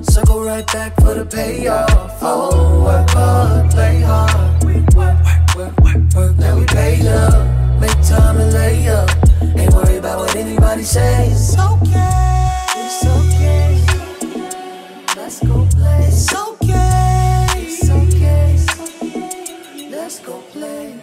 Circle 0.04 0.44
right 0.44 0.66
back 0.68 0.94
for 0.96 1.14
the 1.14 1.24
payoff. 1.24 2.19
Oh, 2.22 2.84
work 2.84 3.08
hard, 3.10 3.70
play 3.70 4.00
hard. 4.02 4.62
We 4.62 4.74
work, 4.94 5.16
work, 5.56 5.74
work, 5.80 6.02
work. 6.14 6.36
Now 6.38 6.58
we 6.58 6.66
paid 6.66 7.06
up. 7.06 7.80
Make 7.80 7.92
time 8.06 8.36
to 8.36 8.44
lay 8.44 8.86
up. 8.88 9.08
Ain't 9.56 9.72
worried 9.72 9.96
about 9.98 10.18
what 10.18 10.36
anybody 10.36 10.82
says. 10.82 11.32
It's 11.32 11.58
okay. 11.58 12.66
It's 12.76 13.06
okay. 13.06 13.82
Let's 15.16 15.40
go 15.40 15.66
play. 15.70 16.08
It's 16.08 16.30
okay. 16.34 17.46
It's 17.56 17.88
okay. 17.88 18.58
Let's 19.90 20.18
go 20.20 20.42
play. 20.52 20.94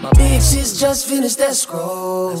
My 0.00 0.10
bitches 0.10 0.78
just 0.78 1.08
finished 1.08 1.38
that 1.38 1.56
scroll. 1.56 2.36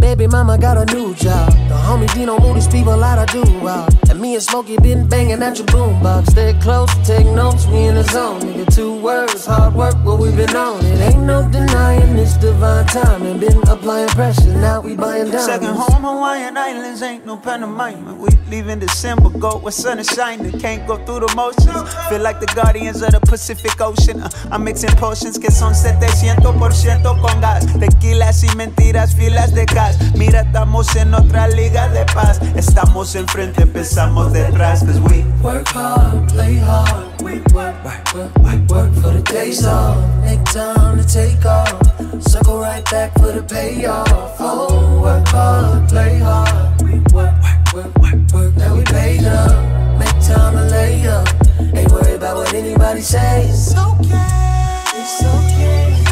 Baby 0.00 0.26
mama 0.26 0.58
got 0.58 0.76
a 0.76 0.94
new 0.94 1.14
job. 1.14 1.50
The 1.68 1.74
homie 1.74 2.12
Dino 2.14 2.38
move 2.38 2.54
these 2.54 2.68
people 2.68 3.02
out 3.02 3.18
of 3.18 3.26
do 3.32 3.42
wow. 3.60 3.86
And 4.10 4.20
me 4.20 4.34
and 4.34 4.42
Smokey 4.42 4.76
been 4.78 5.08
banging 5.08 5.42
at 5.42 5.58
your 5.58 5.66
boombox. 5.66 6.30
Stay 6.30 6.54
close, 6.60 6.90
take 7.06 7.26
notes, 7.26 7.66
we 7.66 7.86
in 7.86 7.94
the 7.94 8.04
zone. 8.04 8.40
Nigga, 8.40 8.74
two 8.74 9.00
words, 9.00 9.46
hard 9.46 9.74
work, 9.74 9.94
what 10.04 10.18
we 10.18 10.30
been 10.34 10.54
on. 10.56 10.84
It 10.84 11.00
ain't 11.00 11.22
no 11.24 11.48
denying 11.50 12.16
this 12.16 12.36
divine 12.36 12.86
timing. 12.86 13.38
Been 13.38 13.58
applying 13.68 14.08
pressure, 14.08 14.54
now 14.54 14.80
we 14.80 14.96
buying 14.96 15.30
diamonds. 15.30 15.46
Second 15.46 15.74
home, 15.74 16.02
Hawaiian 16.02 16.56
Islands, 16.56 17.02
ain't 17.02 17.26
no 17.26 17.36
pantomime. 17.36 18.18
We 18.18 18.28
leave 18.50 18.68
in 18.68 18.78
December, 18.78 19.30
go 19.30 19.58
where 19.58 19.72
sun 19.72 19.98
is 19.98 20.08
shining. 20.08 20.58
Can't 20.58 20.86
go 20.86 20.96
through 21.04 21.26
the 21.26 21.34
motions. 21.34 21.94
Feel 22.08 22.22
like 22.22 22.40
the 22.40 22.50
guardians 22.54 23.02
of 23.02 23.12
the 23.12 23.20
Pacific 23.20 23.80
Ocean. 23.80 24.20
Uh, 24.20 24.30
I'm 24.50 24.64
mixing 24.64 24.94
potions 24.96 25.38
que 25.38 25.50
son 25.50 25.74
700% 25.74 27.02
con 27.02 27.40
gas. 27.40 27.66
Tequilas 27.78 28.42
y 28.44 28.56
mentiras, 28.56 29.14
filas 29.14 29.54
de 29.54 29.64
gas. 29.66 29.87
Mira, 30.16 30.40
estamos 30.40 30.94
en 30.96 31.14
otra 31.14 31.48
liga 31.48 31.88
de 31.88 32.04
paz. 32.06 32.40
Estamos 32.56 33.14
enfrente, 33.14 33.62
empezamos 33.62 34.32
detrás. 34.32 34.84
Cause 34.84 35.00
we 35.00 35.24
Work 35.42 35.68
hard, 35.68 36.32
play 36.32 36.58
hard. 36.58 37.22
We 37.22 37.40
work, 37.54 37.76
work, 37.84 38.36
work, 38.42 38.70
work, 38.70 38.92
for 38.94 39.12
the 39.12 39.22
days 39.22 39.64
off. 39.64 39.96
Make 40.22 40.42
time 40.44 40.98
to 40.98 41.06
take 41.06 41.44
off. 41.46 41.78
Circle 42.20 42.58
right 42.58 42.84
back 42.90 43.12
for 43.14 43.32
the 43.32 43.42
payoff. 43.42 44.08
Oh, 44.40 45.00
work 45.00 45.28
hard, 45.28 45.88
play 45.88 46.18
hard. 46.18 46.82
We 46.82 46.98
work, 47.14 47.34
work, 47.72 47.96
work, 47.98 48.32
work. 48.34 48.56
Now 48.56 48.74
we 48.74 48.82
paid 48.82 49.24
up. 49.24 49.98
Make 49.98 50.18
time 50.26 50.54
to 50.54 50.64
lay 50.64 51.06
up. 51.06 51.28
Ain't 51.60 51.90
worried 51.92 52.16
about 52.16 52.36
what 52.36 52.52
anybody 52.52 53.00
says. 53.00 53.68
It's 53.68 53.78
okay. 53.78 54.82
It's 54.96 55.22
okay. 55.22 56.04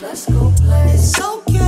Let's 0.00 0.26
go 0.30 0.52
play. 0.56 0.90
It's 0.94 1.20
okay. 1.20 1.65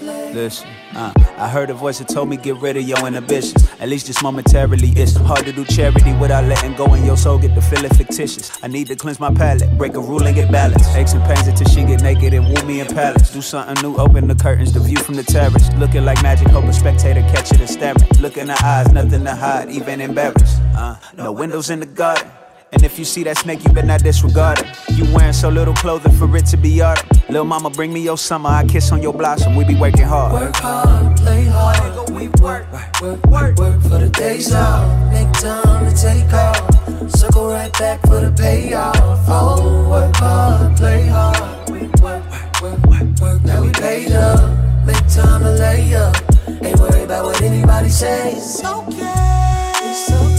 Listen, 0.00 0.68
uh, 0.94 1.12
I 1.38 1.48
heard 1.48 1.70
a 1.70 1.74
voice 1.74 1.98
that 1.98 2.08
told 2.08 2.28
me 2.28 2.36
get 2.36 2.56
rid 2.56 2.76
of 2.76 2.82
your 2.82 3.06
inhibitions. 3.06 3.68
At 3.80 3.88
least 3.88 4.06
just 4.06 4.22
momentarily. 4.22 4.90
It's 4.90 5.16
hard 5.16 5.44
to 5.46 5.52
do 5.52 5.64
charity 5.64 6.12
without 6.14 6.44
letting 6.44 6.74
go 6.74 6.86
and 6.86 7.04
your 7.04 7.16
soul 7.16 7.38
get 7.38 7.54
the 7.54 7.62
feeling 7.62 7.90
fictitious. 7.90 8.50
I 8.62 8.68
need 8.68 8.86
to 8.88 8.96
cleanse 8.96 9.18
my 9.18 9.32
palate, 9.32 9.76
break 9.78 9.94
a 9.94 10.00
rule 10.00 10.22
and 10.26 10.34
get 10.34 10.50
balanced. 10.50 10.94
Aches 10.96 11.14
and 11.14 11.22
pains 11.24 11.46
until 11.46 11.66
she 11.68 11.84
get 11.84 12.02
naked 12.02 12.34
and 12.34 12.46
woo 12.46 12.66
me 12.66 12.80
in 12.80 12.86
palace. 12.86 13.32
Do 13.32 13.42
something 13.42 13.82
new, 13.82 13.96
open 13.96 14.28
the 14.28 14.34
curtains, 14.34 14.72
the 14.72 14.80
view 14.80 14.98
from 14.98 15.14
the 15.14 15.24
terrace. 15.24 15.72
Looking 15.74 16.04
like 16.04 16.22
magic, 16.22 16.48
hope 16.48 16.64
a 16.64 16.72
spectator 16.72 17.20
catch 17.22 17.52
it 17.52 17.60
and 17.60 17.70
staring. 17.70 17.96
Look 18.20 18.36
in 18.36 18.48
the 18.48 18.58
eyes, 18.64 18.90
nothing 18.92 19.24
to 19.24 19.34
hide, 19.34 19.70
even 19.70 20.00
embarrassed. 20.00 20.60
Uh, 20.74 20.96
no 21.16 21.32
windows 21.32 21.70
in 21.70 21.80
the 21.80 21.86
garden. 21.86 22.30
And 22.72 22.82
if 22.82 22.98
you 22.98 23.04
see 23.04 23.22
that 23.24 23.38
snake, 23.38 23.64
you 23.64 23.72
better 23.72 23.86
not 23.86 24.02
disregard 24.02 24.58
it. 24.58 24.66
You 24.90 25.04
wearing 25.14 25.32
so 25.32 25.48
little 25.48 25.74
clothing 25.74 26.12
for 26.12 26.34
it 26.36 26.46
to 26.46 26.56
be 26.56 26.80
autumn. 26.80 27.08
Little 27.28 27.44
mama, 27.44 27.70
bring 27.70 27.92
me 27.92 28.00
your 28.00 28.18
summer. 28.18 28.50
I 28.50 28.64
kiss 28.64 28.90
on 28.90 29.02
your 29.02 29.12
blossom. 29.12 29.54
We 29.54 29.64
be 29.64 29.76
working 29.76 30.04
hard. 30.04 30.32
Work 30.32 30.56
hard, 30.56 31.16
play 31.16 31.44
hard. 31.44 32.10
We 32.10 32.28
work, 32.42 32.66
work, 33.00 33.24
work, 33.26 33.56
work 33.56 33.82
for 33.82 33.98
the 33.98 34.10
days 34.12 34.52
off. 34.52 35.12
Make 35.12 35.32
time 35.34 35.88
to 35.88 35.96
take 35.96 36.32
off. 36.32 37.10
Circle 37.10 37.48
right 37.48 37.72
back 37.78 38.00
for 38.02 38.20
the 38.20 38.32
payoff. 38.36 38.96
Oh, 39.28 39.88
work 39.88 40.16
hard, 40.16 40.76
play 40.76 41.06
hard. 41.06 41.70
We 41.70 41.86
work, 42.02 42.24
work, 42.60 42.84
work, 42.86 43.20
work. 43.20 43.44
Now 43.44 43.62
we 43.62 43.70
paid 43.72 44.12
up. 44.12 44.40
Make 44.84 45.06
time 45.08 45.42
to 45.42 45.52
lay 45.52 45.94
up. 45.94 46.16
Ain't 46.48 46.78
worried 46.80 47.04
about 47.04 47.26
what 47.26 47.40
anybody 47.42 47.90
says. 47.90 48.34
It's 48.36 48.64
okay. 48.64 49.72
It's 49.82 50.10
okay. 50.10 50.35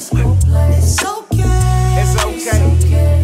Let's 0.00 0.14
go 0.14 0.34
play. 0.40 0.78
It's 0.78 1.04
okay. 1.04 2.00
It's 2.00 2.16
okay. 2.24 3.20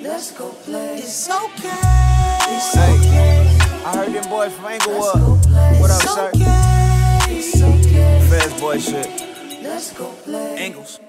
Let's 0.00 0.30
go 0.38 0.50
play. 0.50 0.98
It's 0.98 1.28
okay. 1.28 2.38
It's 2.46 2.74
Hey, 2.74 2.94
okay. 2.94 3.58
I 3.84 3.96
heard 3.96 4.12
them 4.14 4.30
boys 4.30 4.52
from 4.52 4.70
Inglewood. 4.70 5.42
What 5.80 5.90
up, 5.90 6.00
It's 6.00 6.14
sir? 6.14 6.30
okay. 6.32 7.18
It's 7.34 7.60
okay. 7.60 8.22
Feds 8.30 8.60
boy 8.60 8.78
shit. 8.78 9.10
Let's 9.64 9.92
go 9.92 10.12
play. 10.22 10.64
Ingles. 10.64 11.00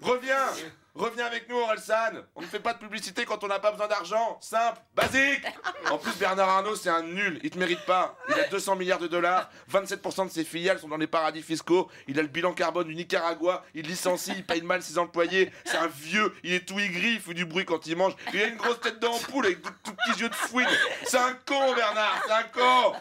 Reviens 0.00 0.79
Reviens 0.94 1.26
avec 1.26 1.48
nous, 1.48 1.56
Orelsan. 1.56 2.24
On 2.34 2.40
ne 2.40 2.46
fait 2.46 2.60
pas 2.60 2.74
de 2.74 2.78
publicité 2.78 3.24
quand 3.24 3.42
on 3.44 3.48
n'a 3.48 3.58
pas 3.60 3.70
besoin 3.70 3.86
d'argent. 3.86 4.38
Simple, 4.40 4.80
basique. 4.94 5.44
En 5.90 5.98
plus, 5.98 6.12
Bernard 6.18 6.48
Arnault, 6.48 6.74
c'est 6.74 6.90
un 6.90 7.02
nul, 7.02 7.40
il 7.42 7.50
te 7.50 7.58
mérite 7.58 7.84
pas. 7.86 8.16
Il 8.28 8.34
a 8.34 8.48
200 8.48 8.76
milliards 8.76 8.98
de 8.98 9.06
dollars, 9.06 9.50
27% 9.72 10.26
de 10.26 10.30
ses 10.30 10.44
filiales 10.44 10.78
sont 10.78 10.88
dans 10.88 10.96
les 10.96 11.06
paradis 11.06 11.42
fiscaux, 11.42 11.88
il 12.06 12.18
a 12.18 12.22
le 12.22 12.28
bilan 12.28 12.52
carbone 12.52 12.88
du 12.88 12.94
Nicaragua, 12.94 13.64
il 13.74 13.86
licencie, 13.86 14.32
il 14.36 14.44
paye 14.44 14.62
mal 14.62 14.82
ses 14.82 14.98
employés, 14.98 15.50
c'est 15.64 15.76
un 15.76 15.88
vieux, 15.88 16.34
il 16.42 16.52
est 16.52 16.66
tout 16.66 16.78
aigri, 16.78 17.14
il 17.14 17.20
fait 17.20 17.34
du 17.34 17.44
bruit 17.44 17.64
quand 17.64 17.86
il 17.86 17.96
mange, 17.96 18.14
il 18.32 18.42
a 18.42 18.46
une 18.46 18.56
grosse 18.56 18.80
tête 18.80 18.98
d'ampoule 18.98 19.46
avec 19.46 19.62
de 19.62 19.68
tout 19.82 19.92
petits 19.92 20.20
yeux 20.20 20.28
de 20.28 20.34
fouine. 20.34 20.68
C'est 21.04 21.18
un 21.18 21.32
con, 21.46 21.74
Bernard, 21.74 22.22
c'est 22.26 22.32
un 22.32 22.42
con 22.44 22.94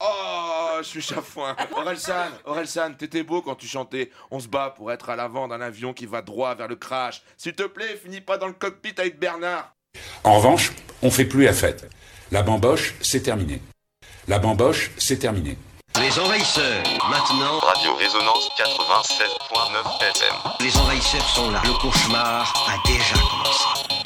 Oh, 0.00 0.78
je 0.78 0.86
suis 0.88 1.02
chafouin. 1.02 1.54
Orelsan, 1.76 2.30
Orelsan, 2.44 2.94
t'étais 2.94 3.22
beau 3.22 3.42
quand 3.42 3.54
tu 3.54 3.66
chantais. 3.66 4.10
On 4.30 4.40
se 4.40 4.48
bat 4.48 4.70
pour 4.76 4.90
être 4.92 5.10
à 5.10 5.16
l'avant 5.16 5.46
d'un 5.48 5.60
avion 5.60 5.92
qui 5.92 6.06
va 6.06 6.22
droit 6.22 6.54
vers 6.54 6.68
le 6.68 6.76
crash. 6.76 7.22
S'il 7.36 7.54
te 7.54 7.64
plaît, 7.64 8.00
finis 8.02 8.20
pas 8.20 8.38
dans 8.38 8.46
le 8.46 8.54
cockpit 8.54 8.94
avec 8.96 9.18
Bernard. 9.18 9.74
En 10.24 10.36
revanche, 10.36 10.72
on 11.02 11.10
fait 11.10 11.24
plus 11.24 11.44
la 11.44 11.52
fête. 11.52 11.90
La 12.30 12.42
bamboche, 12.42 12.94
c'est 13.00 13.22
terminé. 13.22 13.60
La 14.28 14.38
bamboche, 14.38 14.90
c'est 14.96 15.18
terminé. 15.18 15.58
Les 15.98 16.18
envahisseurs, 16.18 16.82
maintenant. 17.10 17.58
Radio 17.58 17.94
Résonance 17.96 18.48
87.9 18.56 20.08
FM. 20.10 20.36
Les 20.60 20.76
envahisseurs 20.78 21.28
sont 21.28 21.50
là. 21.50 21.60
Le 21.64 21.72
cauchemar 21.72 22.54
a 22.68 22.88
déjà 22.88 23.16
commencé. 23.16 23.99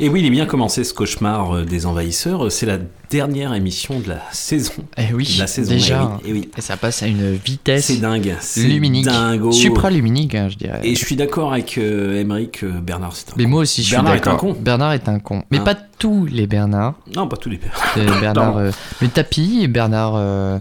Et 0.00 0.08
oui, 0.08 0.20
il 0.20 0.26
est 0.26 0.30
bien 0.30 0.46
commencé 0.46 0.84
ce 0.84 0.94
cauchemar 0.94 1.52
euh, 1.56 1.64
des 1.64 1.84
envahisseurs. 1.84 2.52
C'est 2.52 2.66
la 2.66 2.78
dernière 3.10 3.52
émission 3.54 3.98
de 3.98 4.08
la 4.10 4.22
saison. 4.30 4.72
Eh 4.96 5.12
oui, 5.12 5.28
de 5.34 5.40
la 5.40 5.48
saison. 5.48 5.72
déjà. 5.72 6.02
Eh 6.24 6.26
oui, 6.26 6.30
eh 6.30 6.32
oui. 6.34 6.50
Et 6.56 6.60
ça 6.60 6.76
passe 6.76 7.02
à 7.02 7.08
une 7.08 7.32
vitesse 7.32 7.86
C'est 7.86 7.96
dingue. 7.96 8.32
Luminique, 8.58 9.06
dingo. 9.06 9.50
supraluminique, 9.50 10.36
hein, 10.36 10.48
je 10.50 10.56
dirais. 10.56 10.80
Et 10.84 10.94
je 10.94 11.04
suis 11.04 11.16
d'accord 11.16 11.52
avec 11.52 11.76
euh, 11.78 12.20
Émeric, 12.20 12.62
euh, 12.62 12.80
Bernard, 12.80 13.16
c'est 13.16 13.30
un 13.30 13.34
Mais 13.36 13.44
con. 13.44 13.50
moi 13.50 13.62
aussi, 13.62 13.82
je 13.82 13.90
Bernard 13.90 14.12
suis 14.12 14.20
d'accord. 14.20 14.38
con. 14.38 14.56
Bernard 14.60 14.92
est 14.92 15.08
un 15.08 15.18
con. 15.18 15.42
Mais 15.50 15.58
Hein 15.58 15.64
pas 15.64 15.74
tous 15.74 16.26
les 16.26 16.46
Bernards. 16.46 16.94
Non, 17.16 17.26
pas 17.26 17.36
tous 17.36 17.48
les. 17.48 17.58
C'est 17.94 18.04
Bernard. 18.20 18.56
Euh, 18.56 18.70
le 19.00 19.08
tapis 19.08 19.60
et 19.62 19.68
Bernard. 19.68 20.60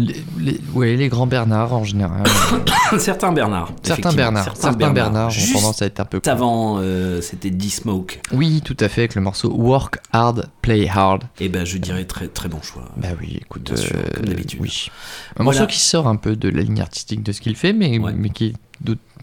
Euh, 0.00 0.12
les, 0.38 0.52
les- 0.52 0.60
ouais, 0.74 0.96
les 0.96 1.08
grands 1.08 1.26
Bernards 1.26 1.72
en 1.72 1.84
général. 1.84 2.22
Certains 2.98 3.32
Bernard. 3.32 3.72
Certains. 3.82 4.12
Bernards. 4.12 4.56
Certains 4.56 4.92
Bernards 4.92 5.26
ont 5.26 5.30
Juste 5.30 5.52
tendance 5.54 5.82
à 5.82 5.86
être 5.86 6.00
un 6.00 6.04
peu 6.04 6.20
cons. 6.20 6.30
avant, 6.30 6.78
euh, 6.80 7.20
c'était 7.20 7.50
D-Smoke. 7.50 8.20
Oui, 8.32 8.62
tout 8.64 8.76
à 8.80 8.88
fait, 8.88 9.02
avec 9.02 9.14
le 9.14 9.20
morceau 9.22 9.50
Work 9.52 9.98
Hard, 10.12 10.48
Play 10.62 10.88
Hard. 10.88 11.24
Et 11.40 11.48
ben, 11.48 11.64
je 11.64 11.78
dirais 11.78 12.04
très, 12.04 12.28
très 12.28 12.48
bon 12.48 12.60
choix. 12.62 12.84
Bah 12.96 13.08
oui, 13.20 13.38
écoute, 13.40 13.62
Bien 13.72 13.76
sûr, 13.76 13.96
euh, 13.96 14.02
comme 14.14 14.26
d'habitude. 14.26 14.60
Oui. 14.62 14.88
Un 15.36 15.44
Voilà. 15.44 15.60
morceau 15.60 15.72
qui 15.72 15.80
sort 15.80 16.06
un 16.08 16.16
peu 16.16 16.36
de 16.36 16.48
la 16.48 16.62
ligne 16.62 16.80
artistique 16.80 17.22
de 17.22 17.32
ce 17.32 17.40
qu'il 17.40 17.56
fait, 17.56 17.72
mais, 17.72 17.98
Ouais. 17.98 18.12
mais 18.16 18.30
qui 18.30 18.54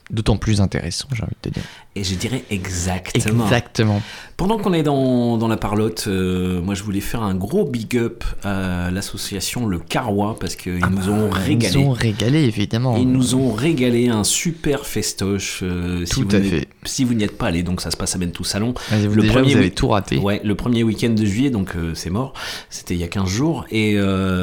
d'autant 0.10 0.38
plus 0.38 0.62
intéressant, 0.62 1.08
j'ai 1.14 1.24
envie 1.24 1.34
de 1.44 1.50
te 1.50 1.54
dire. 1.54 1.64
Et 1.96 2.04
je 2.04 2.14
dirais 2.16 2.44
exactement. 2.52 3.44
Exactement. 3.46 4.02
Pendant 4.38 4.58
qu'on 4.60 4.72
est 4.74 4.84
dans, 4.84 5.38
dans 5.38 5.48
la 5.48 5.58
parlotte, 5.58 6.06
euh, 6.08 6.62
moi 6.62 6.76
je 6.76 6.84
voulais 6.84 7.00
faire 7.02 7.24
un 7.24 7.34
gros 7.34 7.66
big 7.66 7.98
up 7.98 8.24
à 8.44 8.92
l'association 8.92 9.66
Le 9.66 9.80
Carrois 9.80 10.38
parce 10.40 10.56
qu'ils 10.56 10.78
nous 10.92 11.10
ont 11.10 11.30
régalé. 11.32 11.74
Ah, 11.74 11.80
Ils 11.80 11.82
nous 11.82 11.88
ont 11.88 11.92
régalé, 11.92 12.44
évidemment. 12.44 12.98
Ils 12.98 13.12
nous 13.12 13.34
ont 13.34 13.52
régalé 13.52 14.10
un 14.10 14.24
super 14.24 14.86
festoche. 14.86 15.62
euh, 15.64 16.06
Tout 16.10 16.28
à 16.32 16.40
fait. 16.40 16.68
Si 16.84 17.04
vous 17.04 17.16
n'y 17.16 17.24
êtes 17.24 17.36
pas 17.38 17.48
allé, 17.48 17.64
donc 17.64 17.82
ça 17.82 17.90
se 17.90 17.98
passe 17.98 18.16
à 18.16 18.20
Bentou 18.20 18.44
Salon. 18.44 18.76
Mais 18.92 19.08
vous, 19.08 19.20
déjà, 19.20 19.42
vous 19.42 19.56
avez 19.56 19.72
tout 19.72 19.88
raté. 19.88 20.18
Ouais, 20.20 20.40
le 20.44 20.54
premier 20.54 20.84
week-end 20.84 21.10
de 21.10 21.26
juillet, 21.26 21.50
donc 21.50 21.76
euh, 21.76 21.94
c'est 21.96 22.12
mort. 22.12 22.34
C'était 22.70 22.94
il 22.94 23.00
y 23.00 23.04
a 23.04 23.08
15 23.08 23.28
jours. 23.28 23.66
Et 23.72 23.98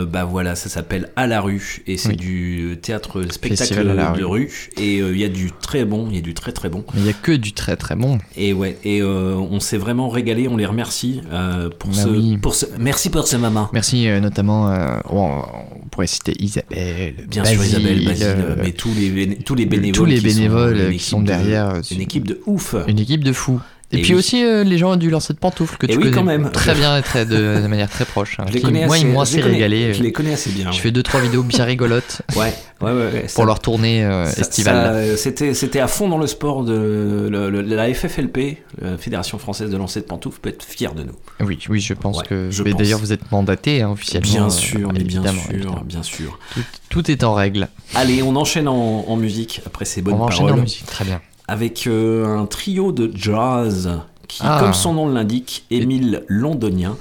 bah 0.09 0.25
voilà, 0.25 0.57
ça 0.57 0.69
s'appelle 0.69 1.11
À 1.15 1.29
la 1.29 1.41
rue. 1.41 1.83
Et 1.87 1.97
c'est 1.99 2.09
Oui. 2.11 2.17
du 2.17 2.79
théâtre 2.83 3.23
spectacle 3.31 3.85
de 4.17 4.25
rue. 4.25 4.47
rue. 4.47 4.71
Et 4.77 5.01
il 5.13 5.19
y 5.21 5.25
a 5.25 5.29
du 5.29 5.51
très 5.61 5.85
bon, 5.85 6.07
il 6.11 6.17
y 6.17 6.19
a 6.19 6.23
du 6.23 6.35
très 6.35 6.53
très 6.53 6.69
bon. 6.69 6.85
Mais 6.95 7.01
il 7.01 7.05
n'y 7.05 7.11
a 7.11 7.15
que 7.15 7.33
du 7.33 7.53
très 7.53 7.77
très 7.77 7.97
bon. 7.97 8.19
Et 8.37 8.53
ouais, 8.53 8.79
et 8.85 9.01
euh, 9.03 9.35
on 9.37 9.61
s'est 9.61 9.77
vraiment 9.79 10.09
régalé, 10.09 10.49
on 10.49 10.57
les 10.57 10.67
remercie 10.67 11.21
euh, 11.33 11.69
pour, 11.79 11.91
Bah 11.91 11.97
ce, 12.05 12.09
oui. 12.09 12.39
pour 12.39 12.55
ce. 12.55 12.67
Merci 12.79 13.11
pour 13.11 13.27
ce 13.27 13.37
moment. 13.37 13.69
Merci 13.73 14.09
euh, 14.09 14.21
notamment, 14.21 14.71
euh, 14.71 14.99
on, 15.11 15.43
on 15.83 15.89
pourrait 15.91 16.07
citer 16.07 16.35
Isabelle, 16.43 17.15
Bien 17.29 17.45
sûr, 17.45 17.65
Isabelle, 17.65 18.05
Basile, 18.05 18.27
euh, 18.29 18.57
mais 18.63 18.73
tous 18.73 18.93
les, 18.95 19.37
tous 19.39 19.55
les 19.55 19.67
bénévoles, 19.67 19.93
tous 19.95 20.05
les 20.05 20.19
qui 20.19 20.21
sont 20.31 20.37
bénévoles 20.39 20.93
qui 20.93 20.99
sont 20.99 21.21
de- 21.21 21.27
derrière, 21.27 21.71
euh, 21.71 21.81
une 21.91 22.01
équipe 22.01 22.27
de 22.27 22.41
ouf. 22.47 22.75
une 22.89 22.99
équipe 22.99 23.25
de 23.25 23.33
fous. 23.33 23.61
Et, 23.99 24.03
puis 24.03 24.15
aussi 24.15 24.45
euh, 24.45 24.65
les 24.65 24.79
gens 24.79 24.97
du 24.97 25.11
lancer 25.11 25.33
de 25.33 25.39
pantoufles 25.39 25.77
que 25.77 25.87
Et 25.87 25.91
tu 25.91 25.97
oui, 25.97 26.05
connais 26.05 26.17
quand 26.17 26.25
même. 26.25 26.51
très 26.51 26.75
bien 26.75 26.97
et 26.99 27.03
très 27.03 27.25
de, 27.27 27.37
de 27.63 27.67
manière 27.67 27.89
très 27.91 28.05
proche. 28.05 28.37
hein, 28.39 28.45
Je 28.49 28.53
les 28.55 28.61
qui, 28.61 28.67
connais 28.67 28.87
moi, 28.87 28.97
assez- 28.97 29.05
ils 29.05 29.11
m'ont 29.13 29.21
assez 29.21 29.41
régalé. 29.41 29.95
je 29.95 30.03
les 30.03 30.13
connais 30.13 30.33
assez 30.35 30.51
bien, 30.51 30.71
Je 30.71 30.77
ouais. 30.77 30.83
fais 30.83 30.91
deux 30.91 31.03
trois 31.03 31.21
vidéos 31.21 31.43
bien 31.43 31.65
rigolotes. 31.65 32.23
Ouais, 32.37 32.53
ouais, 32.81 32.91
ouais. 32.93 33.13
ouais, 33.13 33.21
pour 33.23 33.31
ça- 33.31 33.45
leur 33.45 33.61
tournée 33.61 34.05
euh, 34.05 34.27
Ça- 34.27 34.41
estivale. 34.41 34.77
euh, 34.95 35.17
C'était 35.17 35.55
c'était 35.55 35.81
à 35.81 35.87
fond 35.89 36.09
dans 36.09 36.19
le 36.19 36.27
sport 36.27 36.65
de 36.65 37.29
le- 37.31 37.49
le- 37.51 37.61
la 37.63 37.93
FFLP, 37.95 38.59
la 38.83 38.99
Fédération 38.99 39.39
française 39.39 39.71
de 39.71 39.77
lancer 39.77 40.01
de 40.01 40.07
pantoufles, 40.07 40.41
peut 40.41 40.49
être 40.51 40.65
fière 40.65 40.95
de 40.95 41.05
nous. 41.05 41.15
Oui, 41.41 41.59
oui, 41.69 41.81
je 41.81 41.95
pense 41.95 42.23
que. 42.23 42.51
je 42.51 42.63
mais 42.63 42.71
pense. 42.71 42.79
D'ailleurs, 42.81 42.99
vous 42.99 43.13
êtes 43.13 43.31
mandaté 43.33 43.83
hein, 43.83 43.91
officiellement. 43.91 44.31
Bien 44.31 44.47
euh, 44.47 44.51
sûr, 44.51 44.93
mais 44.93 45.01
bien 45.05 45.23
sûr, 45.23 45.33
évidemment. 45.51 45.83
bien 45.85 46.03
sûr. 46.03 46.39
Tout, 46.55 46.61
tout 46.91 47.11
est 47.11 47.23
en 47.25 47.35
règle. 47.35 47.69
Allez, 47.95 48.23
on 48.23 48.35
enchaîne 48.37 48.69
en, 48.69 49.05
en 49.09 49.17
musique 49.17 49.61
après 49.67 49.85
ces 49.85 50.03
bonnes 50.03 50.15
On 50.15 50.19
va 50.19 50.25
enchaîner 50.25 50.47
paroles. 50.49 50.61
en 50.61 50.63
musique, 50.65 50.87
très 50.87 51.05
bien. 51.05 51.21
Avec 51.47 51.87
euh, 51.87 52.27
un 52.27 52.47
trio 52.47 52.91
de 52.93 53.11
jazz 53.15 53.91
qui, 54.29 54.43
Ah. 54.45 54.59
comme 54.61 54.73
son 54.73 54.95
nom 54.95 55.09
l'indique, 55.13 55.65
Émile 55.71 56.25
Londonien, 56.29 56.97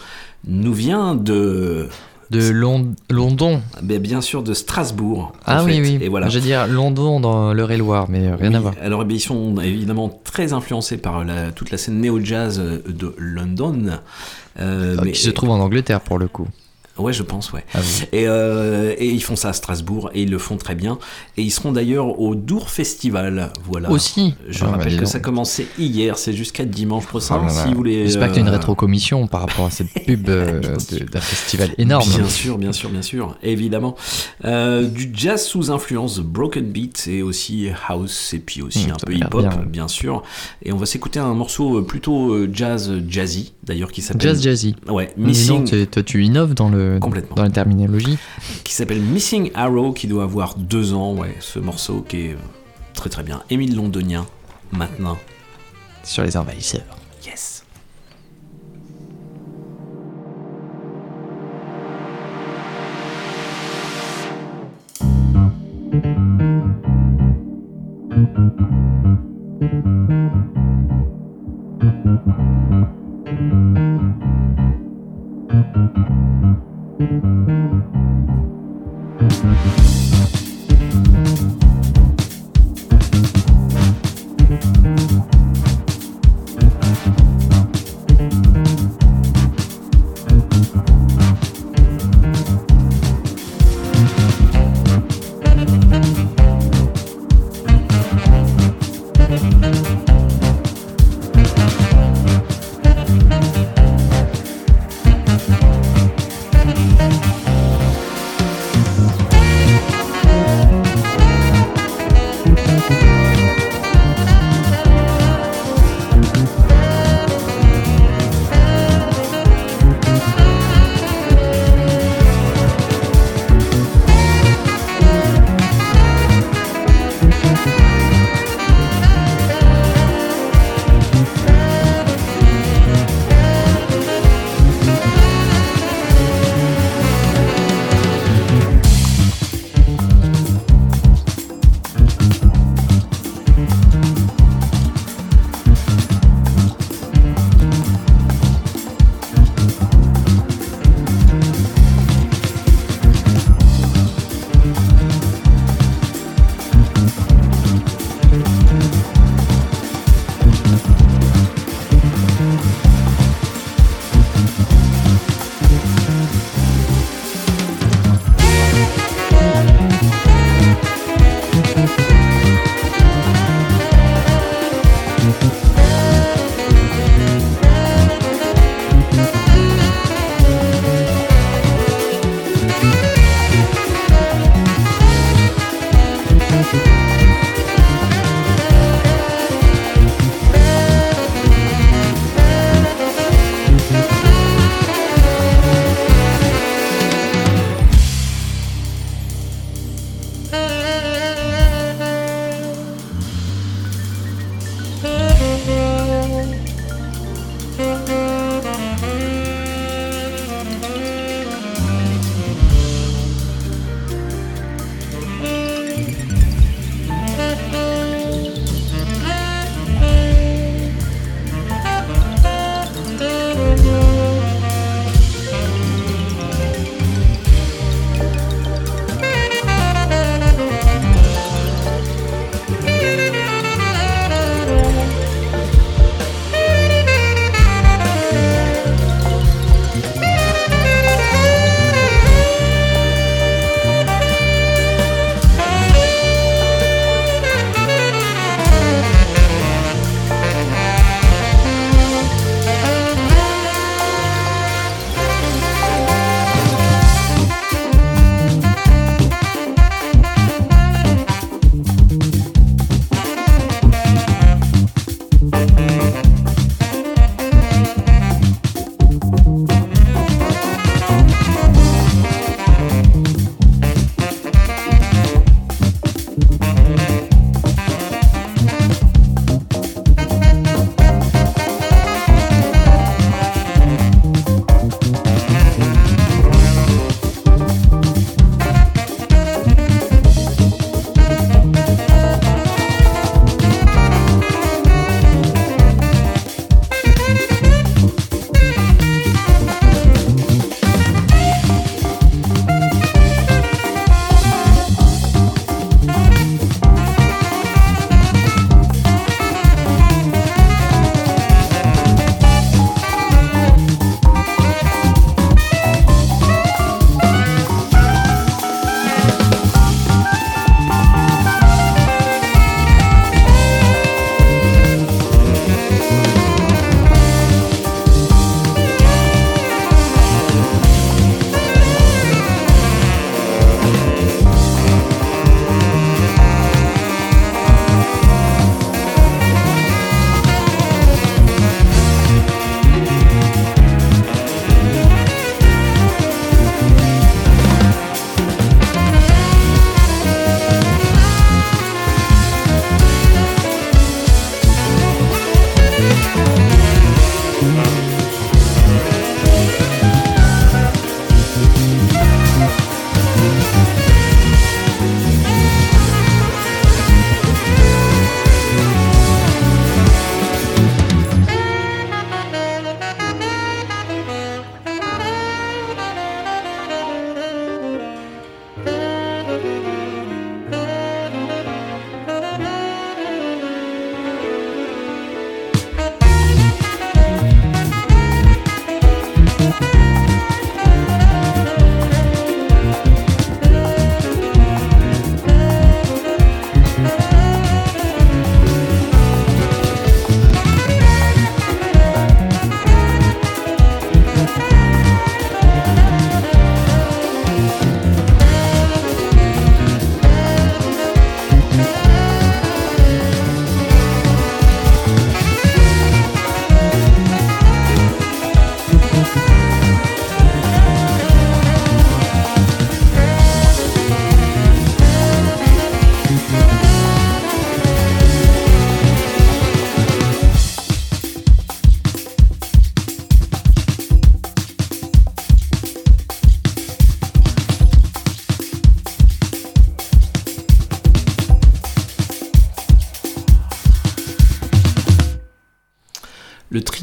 nous 0.46 0.74
vient 0.74 1.16
de. 1.16 1.88
De 2.32 2.50
Lon- 2.50 2.96
London. 3.12 3.62
Ben, 3.84 4.02
bien 4.02 4.20
sûr 4.20 4.42
de 4.42 4.54
Strasbourg. 4.56 5.34
Ah 5.46 5.64
oui, 5.64 5.74
fait. 5.76 5.82
oui. 5.82 6.00
Et 6.02 6.10
voilà. 6.10 6.30
Je 6.30 6.40
veux 6.40 6.44
dire 6.44 6.66
London 6.68 7.20
dans 7.20 7.54
l'Eure-et-Loire, 7.54 8.08
mais 8.10 8.28
euh, 8.28 8.36
rien 8.36 8.50
Oui, 8.50 8.56
à 8.56 8.60
voir. 8.60 8.74
Alors, 8.82 9.06
eh 9.08 9.14
ils 9.14 9.20
sont 9.20 9.60
évidemment 9.62 10.10
très 10.24 10.52
influencés 10.52 10.98
par 10.98 11.24
la- 11.24 11.52
toute 11.52 11.70
la 11.70 11.78
scène 11.78 12.02
néo-jazz 12.02 12.60
de 12.88 13.14
London. 13.20 14.00
Euh, 14.60 14.96
Ah, 14.98 15.02
mais- 15.06 15.12
Qui 15.12 15.22
se 15.22 15.30
trouve 15.30 15.52
en 15.52 15.60
Angleterre 15.60 16.02
pour 16.02 16.18
le 16.18 16.28
coup. 16.28 16.48
Ouais, 16.98 17.12
je 17.14 17.24
pense, 17.24 17.52
ouais. 17.54 17.64
Ah 17.74 17.80
oui. 17.82 18.06
Et, 18.12 18.28
euh, 18.28 18.94
et 18.98 19.08
ils 19.10 19.24
font 19.24 19.36
ça 19.36 19.50
à 19.50 19.54
Strasbourg 19.54 20.12
et 20.14 20.22
ils 20.24 20.30
le 20.30 20.38
font 20.38 20.58
très 20.58 20.76
bien. 20.76 21.00
Et 21.38 21.42
ils 21.42 21.50
seront 21.50 21.72
d'ailleurs 21.72 22.20
au 22.20 22.36
Dour 22.36 22.70
Festival. 22.70 23.52
Voilà. 23.66 23.90
Aussi 23.90 24.36
Je 24.48 24.60
Ah, 24.64 24.68
bah, 24.68 24.78
rappelle 24.78 24.98
que 25.00 25.06
ça 25.06 25.20
commençait 25.20 25.66
hier, 25.80 26.18
c'est 26.20 26.34
jusqu'à 26.34 26.66
dimanche 26.66 27.06
prochain. 27.08 27.42
Là. 27.44 27.50
si 27.50 27.70
vous 27.70 27.76
voulez. 27.76 28.06
J'espère 28.06 28.28
qu'il 28.28 28.38
y 28.38 28.40
a 28.40 28.42
une 28.42 28.48
euh, 28.50 28.58
rétrocommission 28.58 29.26
par 29.28 29.42
rapport 29.42 29.66
à 29.66 29.70
cette 29.72 29.88
pub 30.06 30.30
euh, 30.30 30.62
d'un 31.12 31.20
festival 31.22 31.70
énorme. 31.80 32.08
Bien 32.10 32.30
sûr, 32.30 32.58
bien 32.60 32.72
sûr, 32.74 32.90
bien 32.90 33.02
sûr, 33.02 33.38
évidemment. 33.42 33.96
Euh, 34.46 34.84
du 34.88 35.10
jazz 35.14 35.44
sous 35.44 35.72
influence 35.72 36.20
broken 36.20 36.66
beat 36.66 37.08
et 37.08 37.24
aussi 37.24 37.70
house 37.88 38.34
et 38.36 38.40
puis 38.40 38.62
aussi 38.62 38.88
Mmh, 38.88 38.92
un 38.92 38.96
peu 39.06 39.14
a 39.14 39.16
l'air 39.16 39.28
hip-hop, 39.28 39.42
bien. 39.42 39.66
bien 39.66 39.88
sûr. 39.88 40.24
Et 40.64 40.72
on 40.74 40.78
va 40.78 40.86
s'écouter 40.86 41.20
un 41.20 41.34
morceau 41.34 41.82
plutôt 41.82 42.34
euh, 42.34 42.50
jazz 42.54 42.92
jazzy, 43.08 43.54
d'ailleurs, 43.64 43.92
qui 43.92 44.02
s'appelle. 44.02 44.22
Jazz 44.22 44.42
jazzy. 44.44 44.76
Ouais, 44.90 45.12
Missing. 45.18 45.64
tu- 45.66 45.88
toi, 45.88 46.04
tu 46.04 46.24
innoves 46.24 46.54
dans, 46.54 46.70
le, 46.70 46.83
Complètement. 47.00 47.36
dans 47.36 47.44
la 47.44 47.50
terminologie. 47.50 48.18
Qui 48.64 48.74
s'appelle 48.74 49.02
Missing 49.02 49.52
Arrow, 49.54 49.94
qui 49.94 50.08
doit 50.08 50.24
avoir 50.24 50.56
deux 50.56 50.94
ans, 50.94 51.14
ouais, 51.14 51.36
ce 51.40 51.60
morceau 51.60 52.06
qui 52.08 52.18
est 52.18 52.38
très 52.94 53.10
très 53.10 53.24
bien. 53.24 53.44
Émile 53.50 53.76
Londonien, 53.76 54.26
maintenant. 54.72 55.18
Sur 56.04 56.24
les 56.24 56.36
envahisseurs. 56.36 56.98
Yes. 57.26 57.64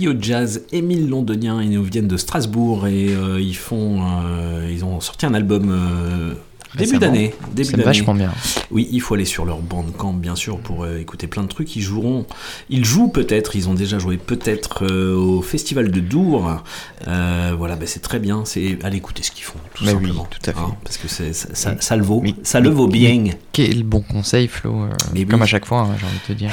Trio 0.00 0.14
de 0.14 0.24
jazz 0.24 0.62
Émile 0.72 1.10
Londonien, 1.10 1.62
ils 1.62 1.68
nous 1.68 1.82
viennent 1.82 2.08
de 2.08 2.16
Strasbourg 2.16 2.86
et 2.86 3.10
euh, 3.10 3.38
ils 3.38 3.54
font, 3.54 4.00
euh, 4.00 4.66
ils 4.72 4.82
ont 4.82 4.98
sorti 5.00 5.26
un 5.26 5.34
album 5.34 5.70
euh, 5.70 6.32
début 6.74 6.96
d'année. 6.96 7.34
Début 7.52 7.72
d'année. 7.72 7.82
vachement 7.82 8.14
bien. 8.14 8.32
Oui, 8.70 8.88
il 8.92 9.02
faut 9.02 9.12
aller 9.12 9.26
sur 9.26 9.44
leur 9.44 9.58
bandcamp 9.58 10.14
bien 10.14 10.36
sûr 10.36 10.58
pour 10.58 10.88
écouter 10.88 11.26
plein 11.26 11.42
de 11.42 11.48
trucs. 11.48 11.76
Ils 11.76 11.82
joueront, 11.82 12.24
ils 12.70 12.86
jouent 12.86 13.08
peut-être, 13.08 13.56
ils 13.56 13.68
ont 13.68 13.74
déjà 13.74 13.98
joué 13.98 14.16
peut-être 14.16 14.86
au 14.86 15.42
festival 15.42 15.90
de 15.90 16.00
Dour. 16.00 16.62
Voilà, 17.04 17.76
ben 17.76 17.86
c'est 17.86 18.00
très 18.00 18.20
bien. 18.20 18.44
C'est 18.46 18.78
allez 18.82 18.96
écouter 18.96 19.22
ce 19.22 19.30
qu'ils 19.30 19.44
font 19.44 19.58
tout 19.74 19.84
oui, 19.84 19.90
simplement. 19.90 20.26
tout 20.30 20.50
à 20.50 20.54
fait. 20.54 20.60
Hein, 20.60 20.76
parce 20.82 20.96
que 20.96 21.08
ça, 21.08 21.24
ça, 21.34 21.78
ça 21.78 21.96
le 21.96 22.02
vaut, 22.02 22.24
ça 22.42 22.60
le 22.60 22.70
vaut 22.70 22.88
bien. 22.88 23.24
Quel 23.52 23.82
bon 23.82 24.00
conseil, 24.00 24.48
Flo. 24.48 24.86
Mais 25.12 25.20
oui. 25.20 25.26
Comme 25.26 25.42
à 25.42 25.46
chaque 25.46 25.66
fois, 25.66 25.82
hein, 25.82 25.96
j'ai 26.00 26.06
envie 26.06 26.20
de 26.26 26.26
te 26.26 26.32
dire. 26.32 26.52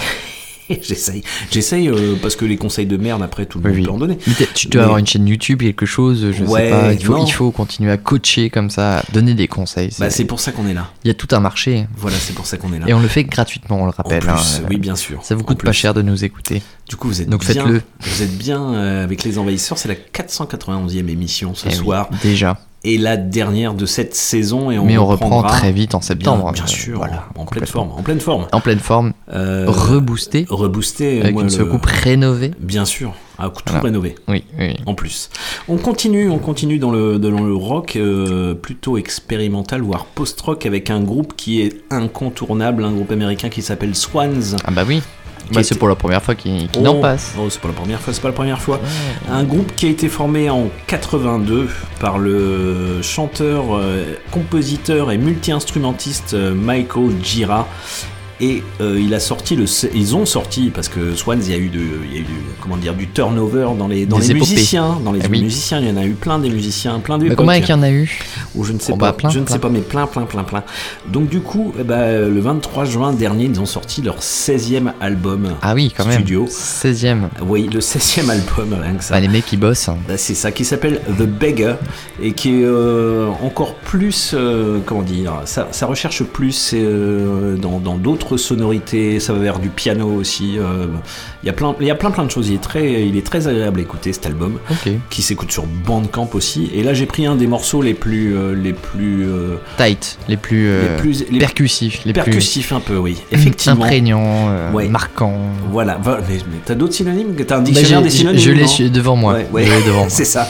J'essaye, 0.82 1.24
j'essaye 1.51 1.88
euh, 1.89 2.15
parce 2.22 2.36
que 2.36 2.45
les 2.45 2.57
conseils 2.57 2.86
de 2.86 2.97
merde 2.97 3.24
après 3.24 3.45
tout 3.45 3.59
le 3.59 3.70
Oui, 3.70 3.72
monde 3.72 3.80
oui. 3.80 3.86
peut 3.86 3.91
en 3.91 3.97
donner. 3.97 4.18
Tu 4.53 4.68
dois 4.68 4.82
Mais- 4.82 4.84
avoir 4.86 4.97
une 4.97 5.07
chaîne 5.07 5.28
YouTube, 5.28 5.61
quelque 5.61 5.86
chose, 5.86 6.32
je 6.32 6.43
Ouais, 6.43 6.65
sais 6.65 6.70
pas. 6.72 6.93
Il 6.93 7.03
faut, 7.03 7.18
non. 7.18 7.26
il 7.26 7.32
faut 7.32 7.51
continuer 7.51 7.91
à 7.91 7.97
coacher 7.97 8.49
comme 8.49 8.70
ça, 8.70 8.99
à 8.99 9.03
donner 9.13 9.34
des 9.34 9.47
conseils. 9.47 9.91
Bah, 9.99 10.09
c'est 10.09 10.26
pour 10.26 10.39
ça 10.39 10.51
qu'on 10.51 10.68
est 10.68 10.74
là. 10.74 10.91
Il 11.03 11.07
y 11.07 11.11
a 11.11 11.13
tout 11.13 11.28
un 11.32 11.39
marché. 11.39 11.88
Voilà, 11.97 12.18
c'est 12.20 12.34
pour 12.36 12.45
ça 12.45 12.57
qu'on 12.57 12.74
est 12.74 12.80
là. 12.80 12.86
Et 12.88 12.93
on 12.93 12.99
le 12.99 13.07
fait 13.07 13.24
gratuitement, 13.24 13.82
on 13.82 13.86
le 13.86 13.91
rappelle. 13.91 14.20
plus, 14.20 14.30
hein. 14.30 14.65
oui, 14.70 14.78
bien 14.78 14.95
sûr. 14.95 15.24
Ça 15.24 15.36
vous 15.36 15.41
En 15.41 15.45
coûte 15.45 15.63
pas 15.63 15.72
cher 15.72 15.93
de 15.93 16.01
nous 16.01 16.24
écouter. 16.26 16.61
Du 16.89 16.95
coup, 16.95 17.07
vous 17.07 17.22
êtes 17.22 17.30
Donc 17.30 17.45
bien, 17.45 17.53
faites-le. 17.53 17.82
Vous 18.01 18.22
êtes 18.22 18.38
bien 18.38 18.74
euh, 18.74 19.03
avec 19.03 19.24
les 19.24 19.38
envahisseurs. 19.38 19.78
C'est 19.78 19.88
la 19.89 19.95
491e 19.95 21.07
émission 21.09 21.55
ce 21.55 21.65
Eh 21.68 21.70
oui, 21.70 21.76
soir. 21.76 22.09
déjà. 22.24 22.57
Et 22.84 22.97
la 22.97 23.17
dernière 23.17 23.73
de 23.73 23.86
cette 23.86 24.15
saison. 24.15 24.71
Et 24.71 24.80
on 24.80 24.86
Mais 24.86 24.97
on 24.97 25.05
reprend 25.07 25.41
très 25.43 25.71
vite 25.71 25.95
en 25.95 26.01
septembre. 26.01 26.43
Bien, 26.45 26.51
bien 26.53 26.63
Euh, 26.63 26.67
sûr. 26.67 26.97
voilà, 26.97 27.25
en 27.36 27.45
pleine 27.45 27.65
forme. 27.65 27.91
En 27.91 28.01
pleine 28.03 28.19
forme. 28.19 28.47
En 28.51 28.61
pleine 28.61 28.80
forme. 28.80 29.13
Euh, 29.34 29.65
Reboosté. 29.67 30.45
Reboosté. 30.49 31.21
Avec 31.21 31.34
moi, 31.34 31.41
une 31.43 31.49
le- 31.49 31.53
soucoupe 31.53 31.86
rénovée. 31.86 32.51
Bien 32.59 32.86
sûr. 32.86 33.13
Ah, 33.39 33.49
tout 33.49 33.61
Voilà. 33.67 33.82
rénové. 33.82 34.15
Oui, 34.28 34.43
oui. 34.57 34.75
En 34.88 34.95
plus. 34.95 35.30
On 35.67 35.78
continue, 35.78 36.30
on 36.30 36.39
continue 36.39 36.80
dans 36.80 36.89
le, 36.91 37.19
dans 37.19 37.30
le 37.30 37.53
rock 37.53 37.95
euh, 37.95 38.55
plutôt 38.55 38.97
expérimental, 38.97 39.82
voire 39.82 40.05
post-rock, 40.05 40.65
avec 40.65 40.89
un 40.89 41.01
groupe 41.01 41.34
qui 41.36 41.61
est 41.61 41.84
incontournable, 41.91 42.84
un 42.84 42.91
groupe 42.93 43.11
américain 43.11 43.49
qui 43.49 43.61
s'appelle 43.61 43.93
Swans. 43.95 44.55
Ah 44.65 44.71
bah 44.71 44.84
oui. 44.88 45.01
Bah, 45.52 45.64
c'est 45.64 45.78
pour 45.78 45.88
la 45.88 45.95
première 45.95 46.22
fois 46.22 46.36
qu'il 46.36 46.68
qu'il 46.70 46.88
Oh, 46.88 46.91
en 46.91 47.02
passe. 47.02 47.34
oh, 47.39 47.50
c'est 47.50 47.62
pas 47.62 47.68
la 47.70 47.74
première 47.74 48.00
fois, 48.02 48.14
c'est 48.14 48.22
pas 48.22 48.28
la 48.30 48.34
première 48.34 48.62
fois. 48.62 48.80
Un 49.30 49.43
groupe 49.43 49.74
qui 49.76 49.86
a 49.86 49.89
été 49.89 50.10
formé 50.10 50.50
en 50.50 50.70
82 50.88 51.70
par 52.00 52.18
le 52.18 53.02
chanteur, 53.02 53.76
euh, 53.76 54.16
compositeur 54.32 55.12
et 55.12 55.18
multi-instrumentiste 55.18 56.34
euh, 56.34 56.54
Michael 56.54 57.12
Gira. 57.24 57.68
Et 58.40 58.62
euh, 58.82 59.00
il 59.02 59.14
a 59.16 59.20
sorti 59.20 59.56
le, 59.56 59.66
ils 59.96 60.16
ont 60.16 60.26
sorti 60.28 60.70
parce 60.70 60.90
que 60.90 61.16
Swans, 61.16 61.40
il 61.42 61.50
y 61.50 61.54
a 61.56 61.58
eu, 61.58 61.70
de, 61.70 61.80
il 62.06 62.14
y 62.14 62.18
a 62.18 62.20
eu 62.20 62.24
du, 62.24 62.34
comment 62.62 62.78
dire, 62.78 62.94
du 62.94 63.08
turnover 63.08 63.70
dans 63.78 63.88
les, 63.88 64.06
dans 64.06 64.18
Des 64.20 64.26
les 64.28 64.32
épopées. 64.36 64.52
musiciens, 64.52 64.98
dans 65.04 65.12
les 65.12 65.22
Ah 65.24 65.28
oui. 65.32 65.42
musiciens, 65.42 65.80
il 65.80 65.88
y 65.88 65.92
en 65.92 65.98
a 65.98 66.06
eu 66.06 66.12
plein 66.14 66.38
des 66.38 66.50
musiciens, 66.52 67.00
plein 67.00 67.18
d'époques. 67.18 67.38
combien 67.38 67.56
il 67.56 67.68
y 67.68 67.74
en 67.74 67.82
a 67.82 67.90
eu 67.90 68.20
Ou 68.56 68.64
je 68.64 68.74
ne 68.74 68.80
sais 68.80 68.94
pas, 68.96 69.12
plein, 69.14 69.30
je 69.32 69.40
ne 69.40 69.48
sais 69.48 69.58
pas, 69.58 69.70
mais 69.70 69.80
plein, 69.80 70.06
plein, 70.06 70.24
plein, 70.26 70.44
plein. 70.44 70.64
Donc 71.12 71.30
du 71.30 71.40
coup, 71.40 71.74
eh 71.80 71.84
ben, 71.84 72.32
le 72.32 72.40
23 72.40 72.86
juin 72.86 73.12
dernier, 73.12 73.46
ils 73.46 73.60
ont 73.60 73.66
sorti 73.66 74.04
leur 74.04 74.20
16e 74.20 74.92
album 75.02 75.48
Ah 75.64 75.74
oui, 75.74 75.92
quand 75.98 76.06
même. 76.06 76.14
studio. 76.20 76.46
16ème. 76.48 77.30
Oui, 77.44 77.68
le 77.74 77.80
16e 77.80 78.30
album, 78.30 78.76
rien 78.80 78.94
que 78.94 79.04
ça. 79.04 79.16
Bah, 79.16 79.20
les 79.20 79.30
mecs 79.30 79.48
qui 79.48 79.58
bossent. 79.58 79.90
hein. 79.90 79.98
Bah, 80.08 80.16
c'est 80.18 80.36
ça 80.36 80.52
qui 80.52 80.64
s'appelle 80.64 81.02
The 81.18 81.24
Beggar 81.24 81.78
et 82.22 82.34
qui 82.34 82.50
est 82.50 82.66
euh, 82.66 83.30
encore 83.44 83.74
plus 83.76 84.32
euh, 84.36 84.78
comment 84.86 85.02
dire 85.02 85.42
ça, 85.46 85.70
ça 85.72 85.88
recherche 85.88 86.22
plus 86.24 86.76
dans 87.62 87.80
dans 87.80 87.96
d'autres 87.98 88.26
sonorités 88.36 89.21
ça 89.21 89.32
va 89.32 89.39
vers 89.39 89.59
du 89.59 89.69
piano 89.69 90.07
aussi 90.09 90.57
euh, 90.59 90.88
il 91.43 91.45
y 91.47 91.49
a 91.49 91.53
plein 91.53 91.73
il 91.80 91.88
y 91.88 91.91
a 91.91 91.95
plein 91.95 92.11
plein 92.11 92.25
de 92.25 92.32
choses 92.32 92.49
il 92.49 92.55
est 92.55 92.61
très 92.61 93.05
il 93.07 93.15
est 93.15 93.25
très 93.25 93.47
agréable 93.47 93.80
à 93.80 93.84
écouter 93.84 94.11
cet 94.11 94.25
album 94.25 94.59
qui 95.09 95.21
s'écoute 95.21 95.51
sur 95.51 95.65
Bandcamp 95.65 96.30
aussi 96.34 96.69
et 96.73 96.84
là 96.84 96.93
j'ai 96.93 97.05
pris 97.05 97.25
un 97.25 97.36
des 97.36 97.47
morceaux 97.47 97.82
les 97.82 97.93
plus 97.93 98.36
euh, 98.36 98.53
les 98.55 98.73
plus 98.73 99.25
euh, 99.25 99.55
Tight, 99.78 100.17
les 100.28 100.36
plus, 100.36 100.67
les 100.67 100.97
plus 100.97 101.25
les 101.32 101.39
percussifs, 101.39 102.01
les 102.05 102.11
percussifs 102.13 102.73
un 102.73 102.80
peu 102.82 102.97
oui 102.97 103.15
effectivement 103.32 103.86
imprégnants, 103.86 104.49
euh, 104.49 104.71
Ouais. 104.73 104.89
marquants. 104.89 105.39
voilà 105.71 105.97
mais, 106.05 106.38
mais 106.51 106.57
t'as 106.65 106.75
d'autres 106.75 106.93
synonymes 106.93 107.36
t'as 107.45 107.55
un 107.55 107.59
Bah, 107.59 107.63
dictionnaire 107.65 108.01
des 108.01 108.09
synonymes 108.09 108.39
je 108.41 108.51
l'ai 108.51 108.61
non 108.63 108.67
su- 108.67 108.89
devant 108.89 109.15
moi. 109.15 109.34
Ouais, 109.34 109.47
ouais. 109.53 109.63
Je 109.65 109.71
l'ai 109.73 109.84
devant 109.84 109.99
moi. 110.05 110.09
c'est 110.09 110.25
ça. 110.25 110.49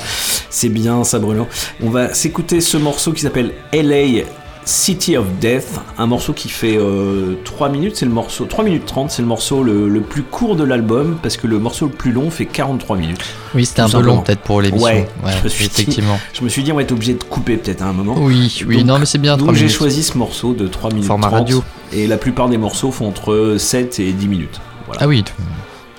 C'est 0.50 0.70
bien 0.70 1.04
ça, 1.04 1.20
Bruno. 1.20 1.48
On 1.84 1.90
va 1.90 2.14
s'écouter 2.14 2.62
ce 2.62 2.78
morceau 2.78 3.12
qui 3.12 3.22
s'appelle 3.22 3.52
LA 3.74 4.24
City 4.68 5.16
of 5.16 5.26
Death, 5.40 5.80
un 5.98 6.08
morceau 6.08 6.34
qui 6.34 6.50
fait 6.50 6.78
euh, 6.78 7.36
3 7.46 7.70
minutes, 7.70 7.96
c'est 7.96 8.06
le 8.06 8.12
morceau 8.12 8.44
3 8.46 8.66
minutes 8.66 8.86
30, 8.86 9.10
c'est 9.10 9.22
le 9.22 9.28
morceau 9.28 9.64
le, 9.64 9.88
le 9.88 10.02
plus 10.02 10.24
court 10.24 10.56
de 10.58 10.64
l'album 10.66 11.18
parce 11.24 11.38
que 11.38 11.48
le 11.48 11.58
morceau 11.58 11.86
le 11.86 11.94
plus 11.94 12.12
long 12.12 12.30
fait 12.30 12.46
43 12.46 12.98
minutes. 12.98 13.24
Oui, 13.56 13.66
c'était 13.66 13.82
un 13.82 13.90
peu 13.90 14.02
long 14.02 14.22
peut-être 14.22 14.42
pour 14.42 14.62
l'émission. 14.62 14.86
Ouais, 14.86 15.08
Ouais, 15.24 15.32
je 15.40 15.44
me 15.46 15.48
suis 15.50 15.68
dit- 15.70 15.72
effectivement. 15.74 16.20
je 16.34 16.44
me 16.44 16.50
suis 16.50 16.64
dit 16.64 16.72
on 16.74 16.76
va 16.76 16.82
être 16.82 16.92
obligé 16.92 17.14
de 17.14 17.24
couper 17.24 17.56
peut-être 17.56 17.82
à 17.82 17.86
un 17.86 17.94
moment. 17.94 18.16
Oui, 18.20 18.64
oui, 18.68 18.78
Donc- 18.78 18.86
non, 18.86 19.00
mais 19.00 19.06
c'est 19.06 19.18
bien. 19.20 19.38
Donc 19.38 19.48
trois 19.48 19.54
j'ai 19.58 19.70
choisi 19.70 20.04
ce 20.04 20.18
morceau 20.18 20.54
de 20.54 20.68
3 20.68 20.90
minutes 20.92 21.06
Format 21.08 21.28
30 21.28 21.40
radio. 21.40 21.64
et 21.94 22.06
la 22.06 22.18
plupart 22.18 22.50
des 22.50 22.58
morceaux 22.58 22.92
font 22.92 23.08
entre 23.08 23.56
7 23.58 24.00
et 24.02 24.12
10 24.12 24.28
minutes. 24.28 24.60
Voilà. 24.86 25.02
Ah 25.04 25.08
oui, 25.08 25.24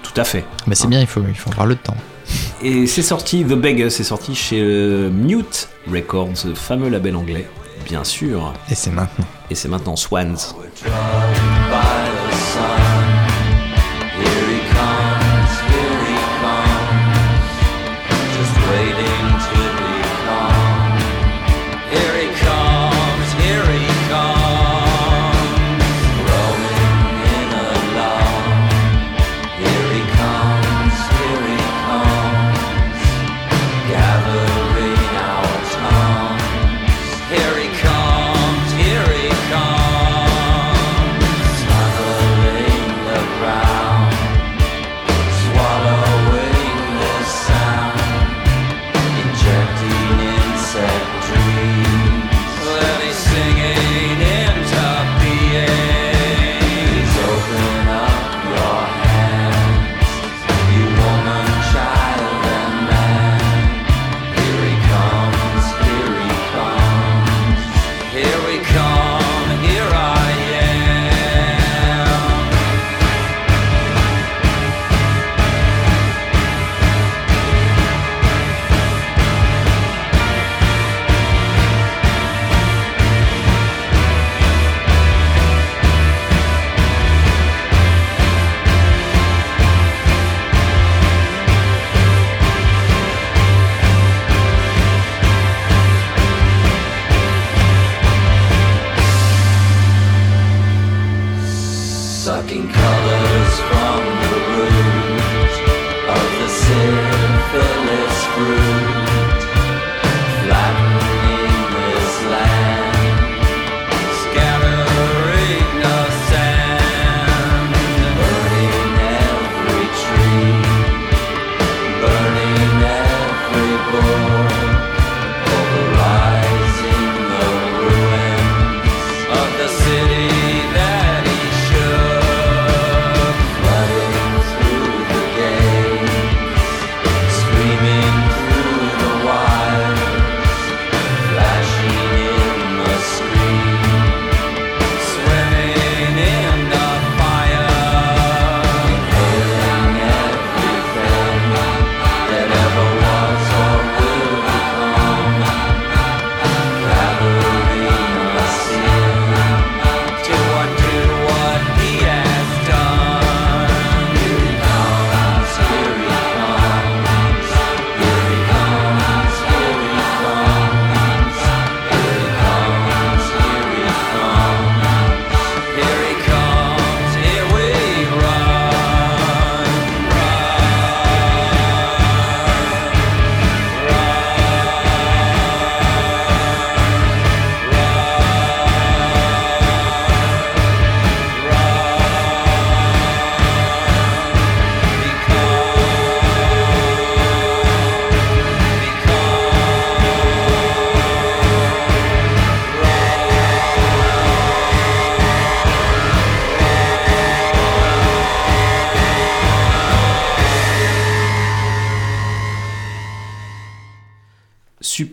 Tout 0.02 0.20
à 0.20 0.24
fait. 0.24 0.44
bah, 0.66 0.74
c'est 0.74 0.88
bien, 0.88 1.00
il 1.00 1.06
faut, 1.06 1.22
il 1.26 1.34
faut 1.34 1.50
avoir 1.50 1.66
le 1.66 1.76
temps. 1.76 1.96
Et 2.62 2.86
c'est 2.86 3.00
sorti, 3.02 3.44
The 3.44 3.54
Beggar, 3.54 3.90
c'est 3.90 4.04
sorti 4.04 4.34
chez 4.34 4.60
euh, 4.60 5.08
Mute 5.10 5.68
Records, 5.90 6.28
fameux 6.54 6.90
label 6.90 7.16
anglais, 7.16 7.48
bien 7.88 8.04
sûr. 8.04 8.52
Et 8.70 8.74
c'est 8.74 8.90
maintenant. 8.90 9.26
Et 9.50 9.54
c'est 9.54 9.68
maintenant 9.68 9.96
Swans. 9.96 10.36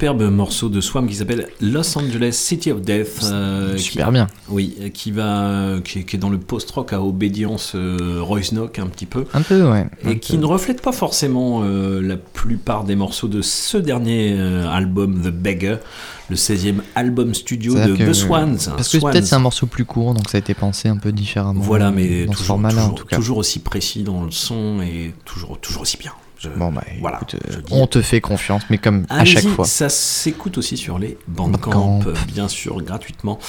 Superbe 0.05 0.29
morceau 0.29 0.69
de 0.69 0.81
Swam 0.81 1.07
qui 1.07 1.15
s'appelle 1.15 1.47
Los 1.61 1.97
Angeles 1.97 2.33
City 2.33 2.71
of 2.71 2.81
Death. 2.81 3.21
euh, 3.23 3.75
Super 3.75 4.05
qui- 4.07 4.11
bien. 4.13 4.27
Oui, 4.49 4.75
qui 4.93 5.09
va, 5.11 5.77
qui, 5.83 5.99
est- 5.99 6.03
qui 6.03 6.15
est 6.15 6.19
dans 6.19 6.29
le 6.29 6.37
post-rock 6.37 6.93
à 6.93 7.01
obédience 7.01 7.71
euh, 7.73 8.19
Royce 8.21 8.51
Knock 8.51 8.77
un 8.77 8.85
petit 8.85 9.07
peu. 9.07 9.25
Un 9.33 9.41
peu, 9.41 9.63
ouais. 9.67 9.87
Et 10.07 10.19
qui 10.19 10.37
ne 10.37 10.45
reflète 10.45 10.83
pas 10.83 10.91
forcément 10.91 11.61
euh, 11.63 12.01
la 12.03 12.17
plupart 12.17 12.83
des 12.83 12.95
morceaux 12.95 13.27
de 13.27 13.41
ce 13.41 13.77
dernier 13.77 14.35
euh, 14.37 14.69
album, 14.69 15.19
The 15.23 15.29
Beggar, 15.31 15.79
le 16.29 16.35
16e 16.35 16.81
album 16.93 17.33
studio 17.33 17.73
de 17.73 17.95
The 17.95 18.13
Swans. 18.13 18.57
Parce 18.77 18.89
que 18.89 18.97
peut-être 18.99 19.25
c'est 19.25 19.33
un 19.35 19.39
morceau 19.39 19.65
plus 19.65 19.85
court, 19.85 20.13
donc 20.13 20.29
ça 20.29 20.37
a 20.37 20.39
été 20.39 20.53
pensé 20.53 20.87
un 20.87 20.97
peu 20.97 21.11
différemment. 21.11 21.61
Voilà, 21.61 21.89
mais 21.89 22.25
dans 22.27 22.33
ce 22.33 22.37
toujours, 22.37 22.57
en 22.57 22.69
toujours- 22.69 22.95
tout 22.95 23.05
cas. 23.07 23.15
toujours 23.15 23.37
aussi 23.37 23.57
précis 23.57 24.03
dans 24.03 24.23
le 24.23 24.29
son 24.29 24.81
et 24.83 25.15
toujours, 25.25 25.59
toujours 25.59 25.81
aussi 25.81 25.97
bien. 25.97 26.11
Je- 26.53 26.59
Bon, 26.59 26.71
bah, 26.71 26.83
voilà, 27.01 27.17
écoute, 27.17 27.35
on 27.71 27.87
te 27.87 28.01
fait 28.01 28.21
confiance, 28.21 28.61
mais 28.69 28.77
comme 28.77 29.05
à 29.09 29.25
chaque 29.25 29.47
fois. 29.47 29.65
Ça 29.65 29.89
s'écoute 29.89 30.57
aussi 30.57 30.77
sur 30.77 30.99
les 30.99 31.17
Bandcamp, 31.27 31.71
Bandcamp. 31.99 32.13
bien 32.27 32.47
sûr, 32.47 32.81
gratuitement. 32.81 33.39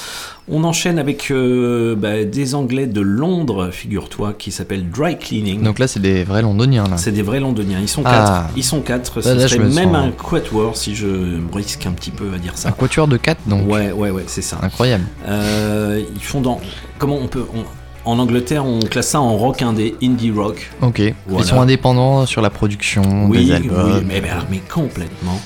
On 0.49 0.63
enchaîne 0.63 0.97
avec 0.99 1.29
euh, 1.31 1.95
bah, 1.95 2.23
des 2.23 2.55
Anglais 2.55 2.87
de 2.87 3.01
Londres, 3.01 3.69
figure-toi, 3.71 4.33
qui 4.37 4.51
s'appellent 4.51 4.89
Dry 4.89 5.17
Cleaning. 5.17 5.61
Donc 5.61 5.79
là, 5.79 5.87
c'est 5.87 5.99
des 5.99 6.23
vrais 6.23 6.41
londoniens. 6.41 6.85
Là. 6.87 6.97
C'est 6.97 7.11
des 7.11 7.21
vrais 7.21 7.39
londoniens. 7.39 7.79
Ils 7.81 7.87
sont 7.89 8.01
Ah. 8.05 8.11
quatre. 8.45 8.57
Ils 8.57 8.63
sont 8.63 8.81
quatre. 8.81 9.21
Là, 9.21 9.47
serait 9.47 9.59
même 9.59 9.71
sens- 9.93 9.95
un 9.95 10.11
quatuor 10.11 10.75
si 10.77 10.95
je 10.95 11.05
me 11.07 11.51
risque 11.53 11.85
un 11.85 11.91
petit 11.91 12.11
peu 12.11 12.33
à 12.33 12.37
dire 12.37 12.57
ça. 12.57 12.69
Un 12.69 12.71
quatuor 12.71 13.07
de 13.07 13.17
4, 13.17 13.41
donc. 13.47 13.69
Ouais, 13.69 13.91
ouais, 13.91 14.09
ouais, 14.11 14.23
c'est 14.27 14.41
ça. 14.41 14.57
Incroyable. 14.61 15.05
Euh, 15.27 16.01
ils 16.15 16.23
font 16.23 16.41
dans. 16.41 16.59
Comment 16.97 17.17
on 17.17 17.27
peut. 17.27 17.45
on- 17.53 17.63
En 18.07 18.19
Angleterre, 18.19 18.65
on 18.65 18.79
classe 18.79 19.09
ça 19.09 19.19
en 19.19 19.35
rock 19.35 19.61
indé, 19.61 19.95
indie 20.01 20.31
rock. 20.31 20.71
Ok. 20.81 21.01
Voilà. 21.27 21.43
Ils 21.45 21.47
sont 21.49 21.59
indépendants 21.59 22.25
sur 22.25 22.41
la 22.41 22.49
production 22.49 23.25
Oui, 23.27 23.47
des 23.47 23.51
albums. 23.51 23.91
oui, 23.97 24.03
mais, 24.07 24.21
mais- 24.21 24.29
mais 24.49 24.59
complètement. 24.73 25.37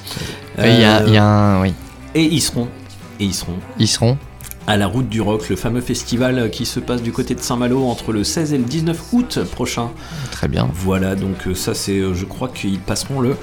Il 0.59 0.66
y, 0.80 0.84
a, 0.84 1.01
Euh, 1.01 1.07
y 1.09 1.18
a 1.18 1.24
un. 1.26 1.62
Oui. 1.64 1.74
Et 2.14 2.22
ils 2.24 2.39
seront. 2.41 2.68
Et 3.20 3.24
ils 3.26 3.34
seront. 3.34 3.55
Ils 3.80 3.88
seront. 3.88 4.18
à 4.68 4.78
la 4.78 4.86
route 4.86 5.09
du 5.09 5.22
rock, 5.22 5.49
le 5.49 5.55
fameux 5.55 5.82
festival 5.82 6.51
qui 6.51 6.68
se 6.68 6.80
passe 6.80 7.01
du 7.01 7.12
côté 7.12 7.34
de 7.34 7.39
Saint-Malo 7.41 7.84
entre 7.88 8.14
le 8.14 8.24
16 8.24 8.53
et 8.53 8.59
le 8.59 8.64
19 8.64 9.01
août 9.12 9.39
prochain. 9.51 9.89
Très 10.30 10.47
bien. 10.47 10.70
Voilà, 10.72 11.16
donc 11.16 11.47
euh, 11.47 11.55
ça 11.55 11.74
c'est, 11.74 11.97
euh, 11.97 12.14
je 12.14 12.26
crois 12.26 12.47
qu'ils 12.47 12.78
passeront 12.80 13.22
le 13.22 13.36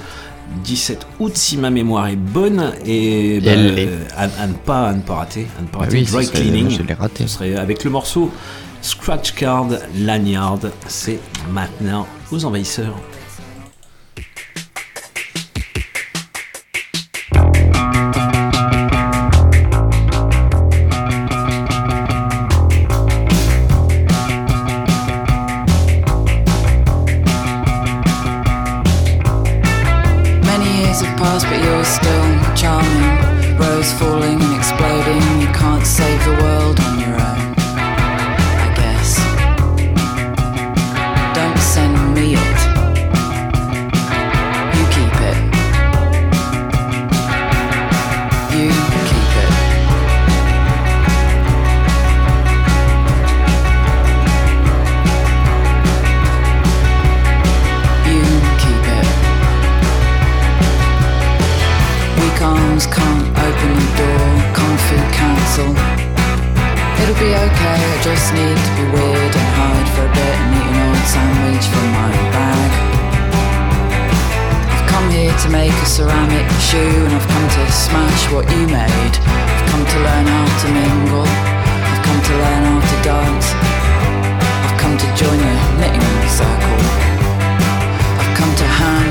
17 0.63 1.05
août 1.19 1.33
si 1.35 1.57
ma 1.57 1.69
mémoire 1.71 2.07
est 2.07 2.15
bonne 2.15 2.71
et, 2.85 3.41
bah, 3.41 3.51
euh, 3.51 3.97
à, 4.15 4.23
à 4.41 4.47
ne 4.47 4.53
pas 4.53 4.87
à 4.87 4.93
ne 4.93 5.01
pas 5.01 5.15
rater, 5.15 5.45
à 5.59 5.61
ne 5.61 5.67
pas 5.67 5.79
Bah 5.79 5.85
rater 5.85 5.97
oui, 5.97 6.03
Dry 6.05 6.23
ce 6.25 6.31
serait- 6.31 6.41
Cleaning. 6.41 6.69
je 6.69 6.83
l'ai 6.83 6.93
raté. 6.93 7.23
Ce 7.27 7.33
serait 7.35 7.55
avec 7.57 7.83
le 7.83 7.91
morceau 7.91 8.31
Scratch 8.81 9.33
Card 9.33 9.67
Lanyard. 9.95 10.59
C'est 10.87 11.19
maintenant 11.49 12.07
aux 12.31 12.45
envahisseurs. 12.45 12.95
The 63.75 63.89
door, 63.99 64.27
kung 64.53 64.77
cancel. 65.11 65.71
It'll 67.01 67.19
be 67.19 67.31
okay, 67.31 67.79
I 67.79 67.97
just 68.03 68.33
need 68.33 68.57
to 68.57 68.71
be 68.77 68.85
weird 68.91 69.33
and 69.35 69.49
hide 69.57 69.89
for 69.95 70.05
a 70.05 70.11
bit 70.11 70.35
and 70.43 70.51
eat 70.57 70.67
an 70.69 70.77
old 70.87 71.05
sandwich 71.07 71.65
from 71.71 71.87
my 71.95 72.11
bag. 72.35 72.71
I've 74.73 74.85
come 74.91 75.07
here 75.09 75.33
to 75.33 75.49
make 75.49 75.71
a 75.71 75.85
ceramic 75.85 76.47
shoe 76.59 77.05
and 77.07 77.13
I've 77.15 77.27
come 77.27 77.47
to 77.57 77.63
smash 77.71 78.23
what 78.31 78.45
you 78.51 78.67
made. 78.67 79.15
I've 79.15 79.65
come 79.71 79.85
to 79.85 79.97
learn 80.05 80.25
how 80.27 80.47
to 80.61 80.67
mingle, 80.75 81.27
I've 81.27 82.03
come 82.03 82.21
to 82.29 82.33
learn 82.43 82.63
how 82.67 82.79
to 82.83 82.97
dance. 83.03 83.47
I've 84.65 84.77
come 84.79 84.95
to 84.97 85.07
join 85.15 85.39
the 85.39 85.55
knitting 85.79 86.29
circle. 86.29 87.18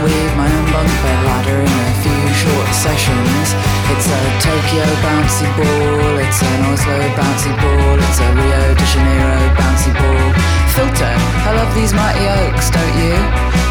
Weave 0.04 0.34
my 0.36 0.46
own 0.46 0.66
bunk 0.70 0.90
bed 1.02 1.20
ladder 1.26 1.58
in 1.58 1.76
a 1.90 1.94
few 2.02 2.22
short 2.34 2.68
sessions. 2.74 3.46
It's 3.90 4.06
a 4.06 4.20
Tokyo 4.44 4.86
bouncy 5.02 5.48
ball, 5.58 6.14
it's 6.22 6.40
an 6.42 6.60
Oslo 6.70 6.98
bouncy 7.18 7.52
ball, 7.58 7.96
it's 7.98 8.20
a 8.20 8.28
Rio 8.38 8.62
de 8.78 8.86
Janeiro 8.94 9.40
bouncy 9.58 9.92
ball. 9.98 10.28
Filter, 10.74 11.14
I 11.48 11.50
love 11.58 11.72
these 11.74 11.92
mighty 11.92 12.24
oaks, 12.42 12.70
don't 12.70 12.96
you? 13.02 13.16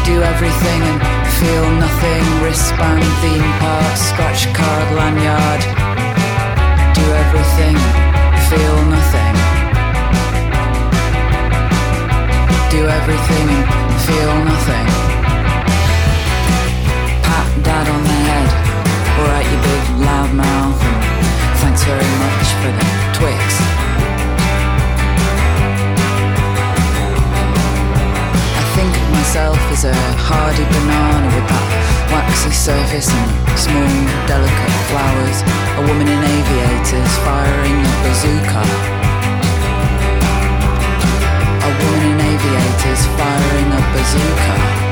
Do 0.04 0.20
everything 0.22 0.80
and 0.90 0.98
feel 1.38 1.66
nothing. 1.80 2.24
Wristband, 2.42 3.04
theme 3.22 3.50
park, 3.62 3.96
scratch 3.96 4.52
card, 4.52 4.88
lanyard. 4.98 5.62
Do 6.92 7.04
everything, 7.24 7.76
feel 8.50 8.78
nothing. 8.92 9.34
Do 12.74 12.80
everything 12.98 13.46
and 13.56 14.00
feel 14.04 14.34
nothing 14.44 15.08
pat 17.78 17.94
on 17.94 18.02
the 18.02 18.18
head. 18.26 18.50
Alright, 19.18 19.46
you 19.46 19.58
big 19.62 19.84
loud 20.02 20.30
mouth, 20.34 20.80
and 20.82 20.98
thanks 21.62 21.82
very 21.86 22.10
much 22.22 22.46
for 22.58 22.70
the 22.74 22.86
Twix. 23.14 23.38
I 28.58 28.62
think 28.74 28.92
of 28.98 29.08
myself 29.14 29.60
as 29.74 29.84
a 29.84 29.94
hardy 30.26 30.66
banana 30.74 31.28
with 31.34 31.46
that 31.46 31.66
waxy 32.10 32.50
surface 32.50 33.10
and 33.14 33.30
small, 33.54 33.94
delicate 34.26 34.76
flowers. 34.90 35.38
A 35.78 35.82
woman 35.86 36.08
in 36.10 36.18
aviators 36.18 37.12
firing 37.22 37.78
a 37.78 37.94
bazooka. 38.02 38.62
A 41.62 41.70
woman 41.78 42.02
in 42.10 42.18
aviators 42.26 43.02
firing 43.14 43.68
a 43.70 43.82
bazooka. 43.94 44.87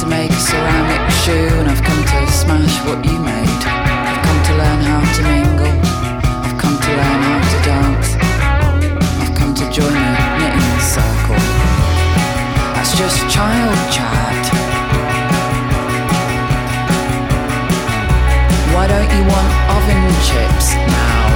To 0.00 0.06
make 0.06 0.30
a 0.30 0.40
ceramic 0.40 1.10
shoe 1.24 1.48
and 1.60 1.68
I've 1.68 1.82
come 1.82 2.02
to 2.02 2.32
smash 2.32 2.76
what 2.84 3.04
you 3.04 3.18
made. 3.18 3.62
I've 3.64 4.22
come 4.26 4.40
to 4.48 4.52
learn 4.60 4.80
how 4.84 5.00
to 5.16 5.22
mingle. 5.22 5.74
I've 6.44 6.58
come 6.58 6.76
to 6.76 6.90
learn 7.00 7.20
how 7.28 7.40
to 7.52 7.58
dance. 7.64 8.08
I've 9.22 9.34
come 9.38 9.54
to 9.54 9.64
join 9.70 9.96
a 9.96 10.22
knitting 10.38 10.80
circle. 10.80 11.40
That's 12.74 12.92
just 12.98 13.18
child 13.30 13.76
chat. 13.94 14.44
Why 18.74 18.86
don't 18.86 19.10
you 19.16 19.22
want 19.32 19.50
oven 19.76 20.04
chips 20.28 20.74
now? 20.74 21.35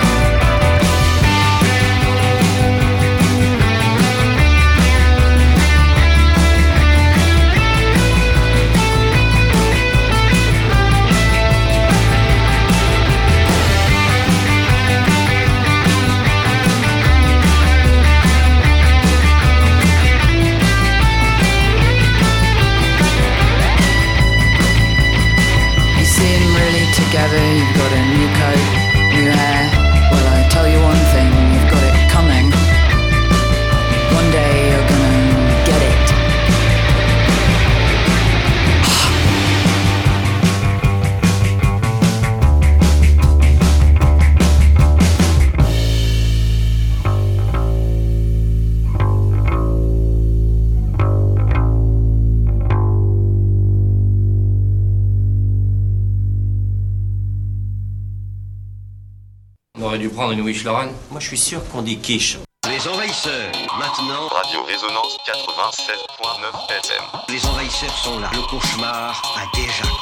Prendre 60.31 60.39
une 60.39 60.45
Wish 60.45 60.63
Lorraine. 60.63 60.93
Moi, 61.09 61.19
je 61.19 61.27
suis 61.27 61.37
sûr 61.37 61.61
qu'on 61.69 61.81
dit 61.81 61.97
quiche. 61.97 62.37
Les 62.69 62.87
envahisseurs, 62.87 63.51
maintenant. 63.77 64.27
Radio 64.29 64.63
Résonance 64.63 65.17
96.9 65.27 66.69
FM. 66.69 67.03
Les 67.27 67.45
envahisseurs 67.45 67.97
sont 67.97 68.19
là. 68.19 68.29
Le 68.33 68.41
cauchemar 68.47 69.21
a 69.35 69.57
déjà 69.57 69.83
commencé. 69.83 70.00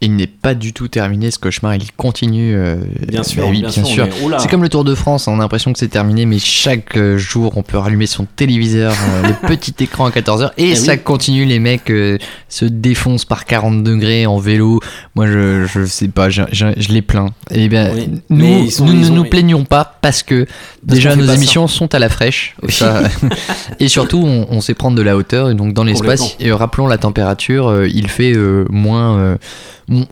Il 0.00 0.14
n'est 0.14 0.28
pas 0.28 0.54
du 0.54 0.72
tout 0.72 0.86
terminé 0.86 1.28
ce 1.32 1.40
cauchemar, 1.40 1.74
il 1.74 1.90
continue. 1.92 2.54
euh, 2.54 2.76
Bien 3.08 3.24
sûr, 3.24 3.42
bah 3.42 3.48
oui, 3.50 3.60
bien 3.62 3.68
bien 3.70 3.82
sûr, 3.84 4.06
oula. 4.22 4.38
C'est 4.38 4.48
comme 4.48 4.62
le 4.62 4.68
Tour 4.68 4.84
de 4.84 4.94
France, 4.94 5.26
on 5.26 5.34
a 5.34 5.38
l'impression 5.38 5.72
que 5.72 5.78
c'est 5.80 5.88
terminé, 5.88 6.24
mais 6.24 6.38
chaque 6.38 6.96
euh, 6.96 7.18
jour 7.18 7.56
on 7.56 7.64
peut 7.64 7.78
rallumer 7.78 8.06
son 8.06 8.24
téléviseur, 8.24 8.92
euh, 8.92 9.28
le 9.42 9.48
petit 9.48 9.74
écran 9.82 10.04
à 10.06 10.10
14h, 10.10 10.52
et 10.56 10.70
Eh 10.70 10.74
ça 10.76 10.92
oui. 10.92 11.00
continue. 11.00 11.44
Les 11.46 11.58
mecs 11.58 11.90
euh, 11.90 12.16
se 12.48 12.64
défoncent 12.64 13.24
par 13.24 13.44
40 13.44 13.82
degrés 13.82 14.24
en 14.26 14.38
vélo. 14.38 14.78
Moi 15.16 15.26
je, 15.26 15.66
je 15.66 15.84
sais 15.84 16.06
pas, 16.06 16.30
je, 16.30 16.42
je, 16.52 16.66
je 16.76 16.88
les 16.92 17.02
plains. 17.02 17.30
Et 17.50 17.68
bien, 17.68 17.90
Oui, 17.92 18.08
nous, 18.30 18.36
mais 18.36 18.64
ils 18.66 18.70
sont- 18.70 18.84
nous 18.84 18.92
ils 18.92 19.00
ne 19.00 19.10
ont- 19.10 19.14
nous 19.14 19.24
plaignons 19.24 19.64
pas 19.64 19.98
parce 20.00 20.22
que 20.22 20.46
déjà 20.88 21.14
nos 21.16 21.24
émissions 21.32 21.66
sont 21.66 21.94
à 21.94 21.98
la 21.98 22.08
fraîche. 22.08 22.54
Oui. 22.62 22.72
Ça- 22.72 23.02
et 23.80 23.88
surtout, 23.88 24.22
on, 24.24 24.46
on 24.50 24.60
sait 24.60 24.74
prendre 24.74 24.96
de 24.96 25.02
la 25.02 25.16
hauteur, 25.16 25.50
et 25.50 25.54
donc 25.54 25.72
dans 25.74 25.84
l'espace, 25.84 26.36
et 26.40 26.50
rappelons 26.52 26.86
la 26.86 26.98
température, 26.98 27.68
euh, 27.68 27.88
il 27.88 28.08
fait 28.08 28.32
euh, 28.34 28.64
moins, 28.70 29.18
euh, 29.18 29.36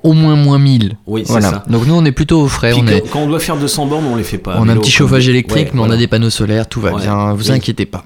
au 0.03 0.13
moins 0.13 0.37
moins 0.37 0.59
1000. 0.59 0.97
Oui, 1.07 1.23
c'est 1.25 1.33
voilà. 1.33 1.51
ça. 1.51 1.65
Donc 1.69 1.87
nous, 1.87 1.95
on 1.95 2.05
est 2.05 2.13
plutôt 2.13 2.41
au 2.43 2.49
frais. 2.49 2.71
Puis 2.73 2.81
on 2.81 2.85
quand, 2.85 2.91
est, 2.93 3.11
quand 3.11 3.21
on 3.21 3.29
doit 3.29 3.41
faire 3.41 3.57
200 3.57 3.87
bornes, 3.87 4.07
on 4.07 4.17
les 4.17 4.23
fait 4.25 4.39
pas. 4.39 4.57
on 4.59 4.69
a 4.69 4.73
un 4.73 4.77
petit 4.77 4.91
chauffage 4.91 5.29
électrique, 5.29 5.67
Ouais, 5.69 5.71
mais 5.75 5.81
on 5.81 5.91
a 5.91 5.97
des 5.97 6.07
panneaux 6.07 6.31
solaires, 6.31 6.69
tout 6.69 6.81
va 6.81 6.93
Ouais. 6.95 7.03
bien. 7.03 7.33
Vous 7.35 7.49
Oui. 7.51 7.57
inquiétez 7.57 7.87
pas. 7.87 8.05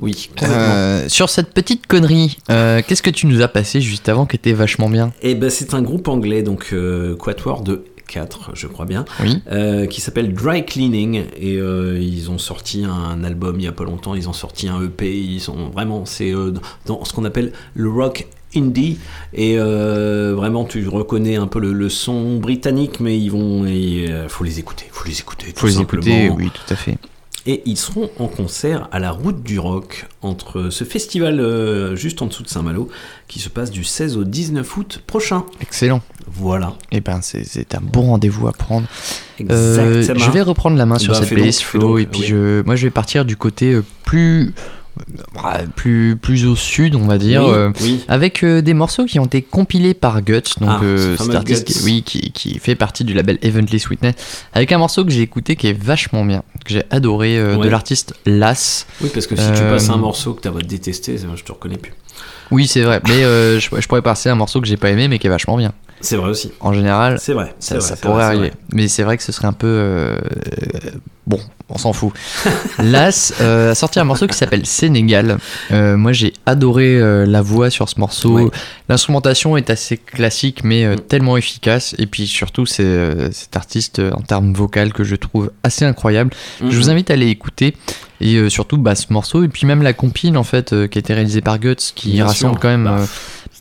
Oui. 0.00 0.30
Euh, 0.42 1.04
sur 1.08 1.28
cette 1.28 1.52
petite 1.52 1.86
connerie, 1.86 2.38
euh, 2.50 2.80
qu'est-ce 2.86 3.02
que 3.02 3.10
tu 3.10 3.26
nous 3.26 3.42
as 3.42 3.48
passé 3.48 3.82
juste 3.82 4.08
avant 4.08 4.24
qui 4.24 4.36
était 4.36 4.54
vachement 4.54 4.88
bien? 4.88 5.12
Et 5.20 5.34
ben 5.34 5.50
c'est 5.50 5.74
un 5.74 5.82
groupe 5.82 6.08
anglais, 6.08 6.42
donc 6.42 6.70
euh, 6.72 7.14
Quatuor 7.14 7.60
de 7.62 7.84
4, 8.12 8.50
je 8.54 8.66
crois 8.66 8.84
bien, 8.84 9.04
Oui. 9.22 9.40
euh, 9.50 9.86
qui 9.86 10.00
s'appelle 10.00 10.34
Dry 10.34 10.64
Cleaning. 10.66 11.24
Et 11.36 11.56
euh, 11.56 11.98
ils 12.00 12.30
ont 12.30 12.38
sorti 12.38 12.84
un 12.84 13.24
album 13.24 13.56
il 13.58 13.64
y 13.64 13.68
a 13.68 13.72
pas 13.72 13.84
longtemps, 13.84 14.14
ils 14.14 14.28
ont 14.28 14.32
sorti 14.34 14.68
un 14.68 14.82
EP, 14.82 15.10
ils 15.16 15.40
sont 15.40 15.70
vraiment, 15.70 16.04
c'est 16.04 16.32
euh, 16.34 16.52
dans 16.86 17.04
ce 17.04 17.12
qu'on 17.12 17.24
appelle 17.24 17.52
le 17.74 17.88
rock 17.90 18.26
indie. 18.54 18.98
Et 19.32 19.54
euh, 19.58 20.34
vraiment, 20.36 20.64
tu 20.64 20.86
reconnais 20.86 21.36
un 21.36 21.46
peu 21.46 21.58
le, 21.58 21.72
le 21.72 21.88
son 21.88 22.36
britannique, 22.36 23.00
mais 23.00 23.18
ils 23.18 23.30
vont. 23.30 23.64
Il 23.66 24.26
faut 24.28 24.44
les 24.44 24.58
écouter, 24.58 24.84
faut 24.92 25.08
les 25.08 25.18
écouter. 25.20 25.46
Faut 25.46 25.60
tout 25.60 25.66
les 25.66 25.72
simplement. 25.72 26.02
écouter, 26.02 26.30
oui, 26.36 26.50
tout 26.52 26.72
à 26.72 26.76
fait. 26.76 26.98
Et 27.44 27.62
ils 27.66 27.76
seront 27.76 28.08
en 28.20 28.28
concert 28.28 28.88
à 28.92 29.00
la 29.00 29.10
Route 29.10 29.42
du 29.42 29.58
Rock, 29.58 30.06
entre 30.22 30.70
ce 30.70 30.84
festival 30.84 31.40
euh, 31.40 31.96
juste 31.96 32.22
en 32.22 32.26
dessous 32.26 32.44
de 32.44 32.48
Saint-Malo, 32.48 32.88
qui 33.26 33.40
se 33.40 33.48
passe 33.48 33.70
du 33.72 33.82
16 33.82 34.16
au 34.16 34.22
19 34.24 34.76
août 34.76 35.02
prochain. 35.06 35.44
Excellent. 35.60 36.02
Voilà. 36.28 36.74
Et 36.92 37.00
ben 37.00 37.20
c'est- 37.20 37.74
un 37.74 37.80
bon 37.80 38.02
rendez-vous 38.02 38.46
à 38.46 38.52
prendre. 38.52 38.86
Euh, 39.50 39.98
Exactement. 39.98 40.24
je 40.24 40.30
vais 40.30 40.42
reprendre 40.42 40.76
la 40.76 40.86
main 40.86 40.98
sur 40.98 41.12
Bah, 41.14 41.18
cette 41.18 41.30
playlist 41.30 41.62
Flo 41.62 41.98
et 41.98 42.06
puis 42.06 42.20
oui. 42.20 42.26
je, 42.28 42.62
moi 42.62 42.76
je 42.76 42.86
vais 42.86 42.90
partir 42.90 43.24
du 43.24 43.36
côté 43.36 43.72
euh, 43.72 43.84
plus 44.04 44.54
euh, 44.98 45.66
plus 45.74 46.16
plus 46.16 46.46
au 46.46 46.54
sud 46.56 46.94
on 46.94 47.06
va 47.06 47.18
dire 47.18 47.42
Oui, 47.44 47.50
euh, 47.52 47.70
oui. 47.80 48.04
avec 48.08 48.42
euh, 48.44 48.60
des 48.62 48.74
morceaux 48.74 49.04
qui 49.06 49.18
ont 49.18 49.24
été 49.24 49.40
compilés 49.42 49.94
par 49.94 50.20
Guts 50.22 50.42
donc 50.60 50.68
Ah, 50.70 50.80
euh, 50.82 51.16
ce 51.16 51.24
cet 51.24 51.34
artiste 51.34 51.66
Guts. 51.66 51.72
qui, 51.74 51.84
oui 51.84 52.02
qui, 52.02 52.32
qui 52.32 52.58
fait 52.58 52.74
partie 52.74 53.04
du 53.04 53.14
label 53.14 53.38
Heavenly 53.42 53.78
Sweetness 53.80 54.14
avec 54.52 54.70
un 54.72 54.78
morceau 54.78 55.04
que 55.04 55.10
j'ai 55.10 55.22
écouté 55.22 55.56
qui 55.56 55.66
est 55.68 55.72
vachement 55.78 56.24
bien 56.24 56.42
que 56.64 56.72
j'ai 56.72 56.82
adoré 56.90 57.36
de 57.38 57.68
l'artiste 57.68 58.14
Las 58.26 58.86
Oui, 59.00 59.10
parce 59.12 59.26
que 59.26 59.34
si 59.36 59.42
tu 59.54 59.60
passes 59.62 59.88
un 59.90 59.96
morceau 59.96 60.34
que 60.34 60.42
tu 60.42 60.48
vas 60.48 60.60
détester, 60.62 61.16
je 61.18 61.42
te 61.42 61.52
reconnais 61.52 61.78
plus. 61.78 61.92
oui 62.50 62.66
c'est 62.66 62.82
vrai 62.82 63.00
mais 63.08 63.22
je, 63.22 63.68
je 63.80 63.88
pourrais 63.88 64.02
passer 64.02 64.28
un 64.28 64.34
morceau 64.34 64.60
que 64.60 64.66
j'ai 64.66 64.76
pas 64.76 64.90
aimé 64.90 65.08
mais 65.08 65.18
qui 65.18 65.26
est 65.26 65.30
vachement 65.30 65.56
bien 65.56 65.72
C'est 66.02 66.16
vrai 66.16 66.28
aussi. 66.30 66.52
en 66.60 66.72
général 66.74 67.18
C'est 67.20 67.32
vrai. 67.32 67.54
ça, 67.58 67.76
pourrait 67.96 68.14
vrai, 68.14 68.24
arriver. 68.24 68.52
Mais 68.72 68.88
c'est 68.88 69.02
vrai 69.02 69.16
que 69.16 69.22
ce 69.22 69.32
serait 69.32 69.48
un 69.48 69.52
peu. 69.52 69.66
euh, 69.68 70.16
Bon, 71.24 71.38
on 71.68 71.78
s'en 71.78 71.92
fout. 71.92 72.12
Las 72.80 73.32
euh, 73.40 73.70
a 73.70 73.74
sorti 73.76 74.00
un 74.00 74.04
morceau 74.04 74.26
qui 74.26 74.36
s'appelle 74.36 74.66
Sénégal. 74.66 75.38
Euh, 75.70 75.96
moi, 75.96 76.12
j'ai 76.12 76.32
adoré 76.46 76.96
euh, 77.00 77.24
la 77.26 77.42
voix 77.42 77.70
sur 77.70 77.88
ce 77.88 78.00
morceau. 78.00 78.38
Ouais. 78.40 78.50
L'instrumentation 78.88 79.56
est 79.56 79.70
assez 79.70 79.96
classique, 79.98 80.64
mais 80.64 80.84
euh, 80.84 80.96
tellement 80.96 81.36
efficace. 81.36 81.94
Et 81.98 82.06
puis 82.06 82.26
surtout, 82.26 82.66
c'est 82.66 83.30
cet 83.32 83.56
artiste 83.56 84.00
en 84.12 84.20
termes 84.20 84.52
vocal 84.52 84.92
que 84.92 85.04
je 85.04 85.14
trouve 85.14 85.52
assez 85.62 85.84
incroyable. 85.84 86.32
Je 86.60 86.64
Mhm. 86.66 86.70
vous 86.72 86.90
invite 86.90 87.10
à 87.10 87.14
aller 87.14 87.28
écouter. 87.28 87.76
Et 88.20 88.48
surtout, 88.50 88.78
bah, 88.78 88.94
ce 88.94 89.12
morceau, 89.12 89.42
et 89.42 89.48
puis 89.48 89.66
même 89.66 89.82
la 89.82 89.92
compile, 89.92 90.36
en 90.36 90.44
fait, 90.44 90.68
qui 90.88 90.98
a 90.98 91.00
été 91.00 91.12
réalisée 91.12 91.40
par 91.40 91.58
Guts, 91.58 91.74
qui 91.94 92.12
Bien 92.12 92.26
rassemble 92.26 92.54
sûr. 92.54 92.60
quand 92.60 92.68
même. 92.68 92.84
Bah, 92.84 93.04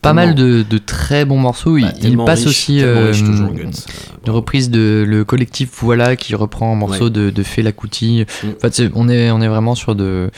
pas 0.01 0.13
mal 0.13 0.33
de, 0.35 0.63
de 0.67 0.77
très 0.77 1.25
bons 1.25 1.37
morceaux. 1.37 1.77
Il- 1.77 1.83
Bah, 1.85 1.91
il, 2.01 2.17
passe 2.17 2.39
riche, 2.39 2.47
aussi 2.49 2.73
riche, 2.83 2.83
euh, 2.85 3.13
toujours, 3.13 3.49
une 3.53 4.31
reprise 4.31 4.69
de 4.69 5.05
le 5.07 5.23
collectif 5.25 5.69
Voilà 5.81 6.15
qui 6.15 6.35
reprend 6.35 6.71
un 6.73 6.75
morceau 6.75 7.05
Ouais. 7.05 7.09
de, 7.11 7.29
de 7.29 7.43
Fela 7.43 7.71
Kuti. 7.71 8.25
Mm. 8.43 8.47
En 8.47 8.59
fait, 8.59 8.73
c'est- 8.75 8.91
on 8.95 9.07
est, 9.09 9.31
on 9.31 9.41
est 9.41 9.47
vraiment 9.47 9.75
sur 9.75 9.95
de. 9.95 10.29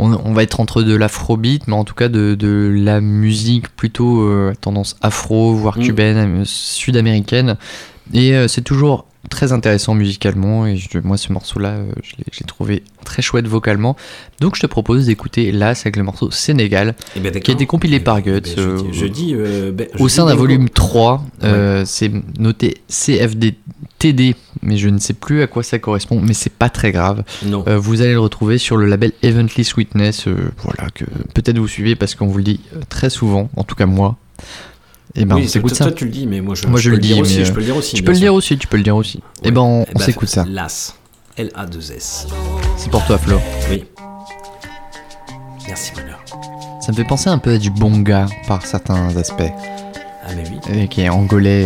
On, 0.00 0.12
on 0.12 0.32
va 0.32 0.44
être 0.44 0.60
entre 0.60 0.82
de 0.84 0.94
l'afrobeat, 0.94 1.66
mais 1.66 1.74
en 1.74 1.82
tout 1.84 1.94
cas 1.94 2.08
de, 2.08 2.36
de 2.36 2.72
la 2.72 3.00
musique 3.00 3.68
plutôt 3.74 4.22
euh, 4.22 4.52
tendance 4.60 4.94
afro, 5.02 5.54
voire 5.54 5.76
Mm. 5.78 5.82
cubaine, 5.82 6.16
euh, 6.42 6.44
sud-américaine. 6.44 7.56
Et 8.14 8.32
c'est 8.48 8.62
toujours 8.62 9.04
très 9.28 9.52
intéressant 9.52 9.94
musicalement. 9.94 10.66
Et 10.66 10.76
je- 10.76 10.98
moi, 10.98 11.16
ce 11.16 11.32
morceau-là, 11.32 11.70
euh, 11.70 11.92
je 12.02 12.12
l'ai- 12.18 12.24
trouvé 12.46 12.82
très 13.04 13.20
chouette 13.22 13.46
vocalement. 13.46 13.96
Donc, 14.40 14.56
je 14.56 14.60
te 14.62 14.66
propose 14.66 15.06
d'écouter 15.06 15.52
Las 15.52 15.80
avec 15.82 15.96
le 15.96 16.02
morceau 16.02 16.30
Sénégal, 16.30 16.94
Eh 17.16 17.20
ben, 17.20 17.32
qui 17.40 17.50
a 17.50 17.54
été 17.54 17.66
compilé 17.66 18.00
par 18.00 18.20
Guts. 18.22 18.30
Eh 18.30 18.54
ben, 18.56 18.82
je 18.92 19.04
euh, 19.04 19.08
euh, 19.34 19.72
ben, 19.72 19.86
au 19.98 20.08
sein 20.08 20.24
d'un 20.26 20.34
volume 20.34 20.68
3, 20.70 21.24
euh, 21.44 21.84
c'est 21.86 22.10
noté 22.38 22.78
CFDTD, 22.88 24.34
mais 24.62 24.76
je 24.76 24.88
ne 24.88 24.98
sais 24.98 25.12
plus 25.14 25.42
à 25.42 25.46
quoi 25.46 25.62
ça 25.62 25.78
correspond, 25.78 26.20
mais 26.20 26.34
c'est 26.34 26.52
pas 26.52 26.70
très 26.70 26.92
grave. 26.92 27.22
Non. 27.44 27.64
Vous 27.78 28.00
allez 28.00 28.12
le 28.12 28.20
retrouver 28.20 28.58
sur 28.58 28.76
le 28.76 28.86
label 28.86 29.12
Evently 29.22 29.64
Sweetness, 29.64 30.26
voilà, 30.62 30.90
que 30.94 31.04
peut-être 31.34 31.58
vous 31.58 31.68
suivez 31.68 31.94
parce 31.96 32.14
qu'on 32.14 32.26
vous 32.26 32.38
le 32.38 32.44
dit 32.44 32.60
très 32.88 33.10
souvent, 33.10 33.50
en 33.56 33.64
tout 33.64 33.74
cas 33.74 33.86
moi. 33.86 34.16
Et 35.14 35.24
ben 35.24 35.36
Oui, 35.36 35.42
on 35.44 35.48
s'écoute 35.48 35.74
ça. 35.74 35.84
toi, 35.86 35.92
tu 35.94 36.04
le 36.04 36.10
dis, 36.10 36.26
mais 36.26 36.40
moi, 36.40 36.54
je- 36.54 36.66
moi 36.66 36.78
je 36.78 36.84
je 36.84 36.90
peux 36.90 36.96
le 36.96 37.02
dis 37.02 37.12
aussi, 37.20 37.38
mais, 37.38 37.44
je 37.44 37.50
euh, 37.50 37.54
peux 37.54 37.60
le 37.60 37.66
dire 37.66 37.76
aussi, 37.76 37.94
Tu 37.96 38.02
peux 38.02 38.12
le 38.12 38.18
dire 38.18 38.34
aussi, 38.34 38.58
tu 38.58 38.66
peux 38.66 38.76
le 38.76 38.82
dire 38.82 38.96
aussi. 38.96 39.20
Et 39.42 39.50
ben 39.50 39.60
on, 39.62 39.84
Eh 39.84 39.90
on 39.94 39.98
ben, 39.98 40.04
s'écoute 40.04 40.28
ça. 40.28 40.44
Las. 40.48 40.94
L-A-2-S. 41.36 42.26
C'est 42.76 42.90
pour 42.90 43.04
toi 43.06 43.16
Flo. 43.18 43.40
Oui. 43.70 43.84
Merci, 45.66 45.92
bonheur. 45.94 46.18
Ça 46.80 46.92
me 46.92 46.96
fait 46.96 47.04
penser 47.04 47.28
un 47.30 47.38
peu 47.38 47.52
à 47.54 47.58
du 47.58 47.70
bonga 47.70 48.26
par 48.46 48.64
certains 48.66 49.14
aspects. 49.16 49.42
Ah, 50.26 50.30
mais 50.36 50.44
oui. 50.50 50.78
Et 50.82 50.88
qui 50.88 51.02
est 51.02 51.08
angolais. 51.08 51.64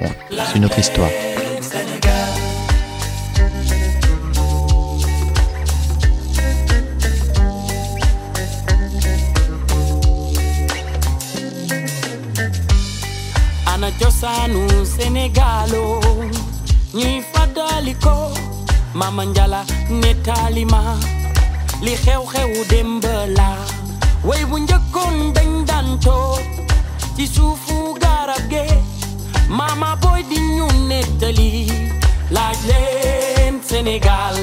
Bon, 0.00 0.08
c'est 0.30 0.56
une 0.58 0.64
autre 0.64 0.78
histoire. 0.78 1.10
Cosaanu 14.18 14.62
senegalo. 14.84 16.00
Ñuy 16.94 17.22
fàttaliko 17.32 18.14
mama 18.94 19.24
njala 19.24 19.60
nettalima 20.00 20.80
li 21.84 21.94
xew-xew 22.04 22.50
démb 22.70 23.04
la. 23.38 23.50
Way 24.28 24.42
bu 24.50 24.56
njëkkoon 24.64 25.16
dañ 25.36 25.50
daan 25.68 25.88
ci 27.16 27.24
suufu 27.34 27.76
mama 29.58 29.90
boy 30.02 30.20
di 30.30 30.38
ñu 30.56 30.66
nettali 30.88 31.50
laaj 32.34 32.58
leen 32.68 33.54
Sénégal. 33.68 34.36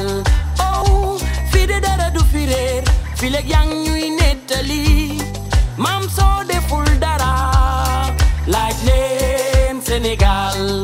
Oh 0.60 1.18
fii 1.52 1.66
de 1.68 1.78
dara 1.86 2.08
du 2.16 2.22
fi 2.32 2.42
réer 2.52 2.84
fi 3.18 3.28
leeg 3.30 3.48
yaa 3.54 3.66
ñuy 3.84 4.10
nettali. 4.20 4.84
Soo 6.16 6.44
deful 6.48 6.86
dara 7.04 7.55
Sénégal 10.16 10.84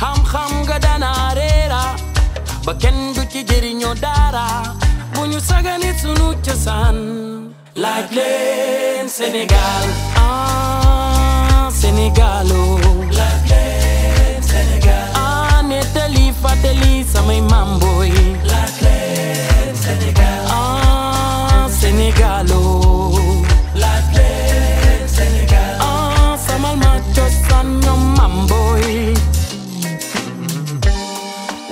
xam-xam 0.00 0.50
nga 0.66 0.78
dana 0.78 1.12
ba 2.66 2.72
du 3.14 3.22
ci 3.32 3.40
dara. 4.02 4.46
Bu 5.14 5.20
ñu 5.30 5.38
sagane 5.48 5.90
sunu 6.00 6.26
laaj 7.82 8.06
leen 8.16 9.06
Sénégal 9.16 9.86
ah 10.16 11.68
Sénégalo 11.80 12.62
laaj 13.18 13.40
leen 13.50 14.42
Sénégal 14.50 15.10
ah 15.24 15.60
nettali 15.70 16.24
fàttali 16.42 16.92
samay 17.12 17.40
maam 17.50 17.70
ñoom 28.28 28.46
maam 28.46 28.46
booy 28.46 29.14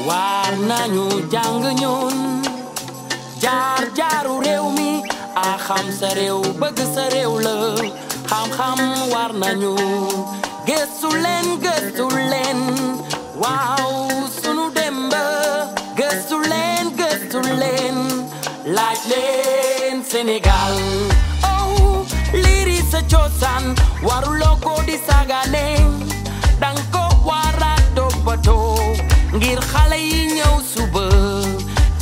war 0.09 0.53
nañu 0.69 1.07
jàng 1.33 1.63
ñun 1.81 2.15
jaar 3.43 3.83
jaaru 3.99 4.35
réew 4.45 4.67
mi 4.77 4.91
a 5.35 5.59
xam 5.67 5.87
sa 6.01 6.09
réew 6.19 6.41
bëgg 6.61 6.79
sa 6.95 7.05
réew 7.15 7.33
la 7.47 7.57
xam-xam 8.31 8.79
war 9.13 9.31
sunu 14.43 14.65
demb 14.77 15.13
gëstu 15.99 16.37
leen 16.51 16.85
gëstu 16.99 17.39
leen 17.61 17.99
Sénégal 20.11 20.75
oh 21.45 22.05
liiri 22.33 22.79
sa 22.91 23.01
cosaan 23.13 23.65
waruloo 24.07 24.57
ko 24.65 24.73
di 24.87 24.97
sagane 25.07 26.06
xale 29.77 29.99
yi 30.11 30.21
ñëw 30.37 30.55
suba 30.73 31.07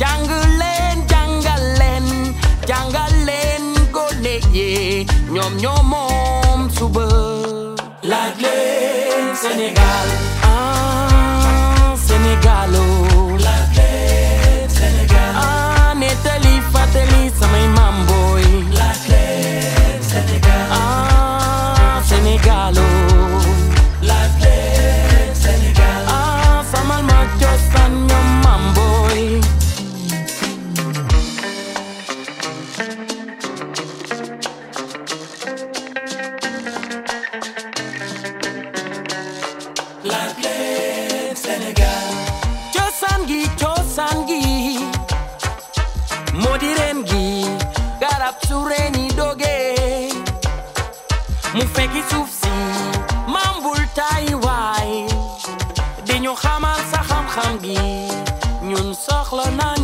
jàng 0.01 0.27
leen 0.59 0.97
jàngal 1.11 1.63
leen 1.79 2.05
jàngal 2.69 3.13
leen 3.27 3.63
gone 3.95 4.35
yi 4.55 4.67
ñoom 5.33 5.53
ñoo 5.63 5.85
Sénégal 9.45 10.24
mu 51.75 51.81
fekki 51.81 52.01
suuf 52.09 52.29
si 52.41 52.51
mambul 53.27 53.79
tay 53.95 54.25
waay 54.43 54.91
di 56.07 56.15
sa 56.91 56.99
xam-xam 57.09 57.53
gi 57.63 57.77
ñun 58.69 58.87
soxla 59.05 59.45
nañu 59.59 59.74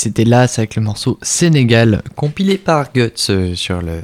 c'était 0.00 0.24
là, 0.24 0.48
c'est 0.48 0.62
avec 0.62 0.76
le 0.76 0.82
morceau 0.82 1.18
Sénégal, 1.20 2.02
compilé 2.16 2.56
par 2.56 2.90
Guts 2.94 3.10
euh, 3.28 3.54
sur 3.54 3.82
le 3.82 4.00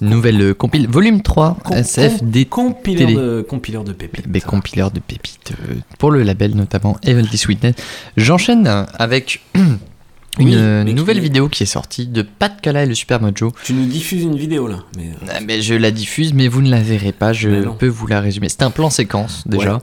nouvelle 0.00 0.40
euh, 0.40 0.54
compile 0.54 0.88
volume 0.88 1.20
3 1.20 1.58
SFD 1.82 2.46
compileur 2.46 3.10
de, 3.10 3.46
compileur 3.46 3.84
de 3.84 3.92
pépites. 3.92 4.24
Mais 4.26 4.40
compileur 4.40 4.90
de 4.90 5.00
pépites 5.00 5.52
euh, 5.52 5.74
pour 5.98 6.10
le 6.12 6.22
label 6.22 6.56
notamment 6.56 6.96
Heavenly 7.02 7.36
Sweetness. 7.36 7.74
J'enchaîne 8.16 8.86
avec 8.94 9.42
une 10.38 10.84
Oui, 10.86 10.94
nouvelle 10.94 11.20
vidéo 11.20 11.50
qui 11.50 11.64
est 11.64 11.66
sortie 11.66 12.06
de 12.06 12.22
Pat 12.22 12.58
Kala 12.62 12.84
et 12.84 12.86
le 12.86 12.94
Super 12.94 13.20
Mojo. 13.20 13.52
Tu 13.64 13.74
nous 13.74 13.84
diffuses 13.84 14.22
une 14.22 14.38
vidéo 14.38 14.66
là. 14.66 14.78
Mais... 14.96 15.10
Ah, 15.28 15.40
mais 15.46 15.60
je 15.60 15.74
la 15.74 15.90
diffuse, 15.90 16.32
mais 16.32 16.48
vous 16.48 16.62
ne 16.62 16.70
la 16.70 16.80
verrez 16.80 17.12
pas. 17.12 17.34
Je 17.34 17.68
peux 17.68 17.86
vous 17.86 18.06
la 18.06 18.22
résumer. 18.22 18.48
C'est 18.48 18.62
un 18.62 18.70
plan 18.70 18.88
séquence 18.88 19.46
déjà. 19.46 19.74
Ouais. 19.74 19.80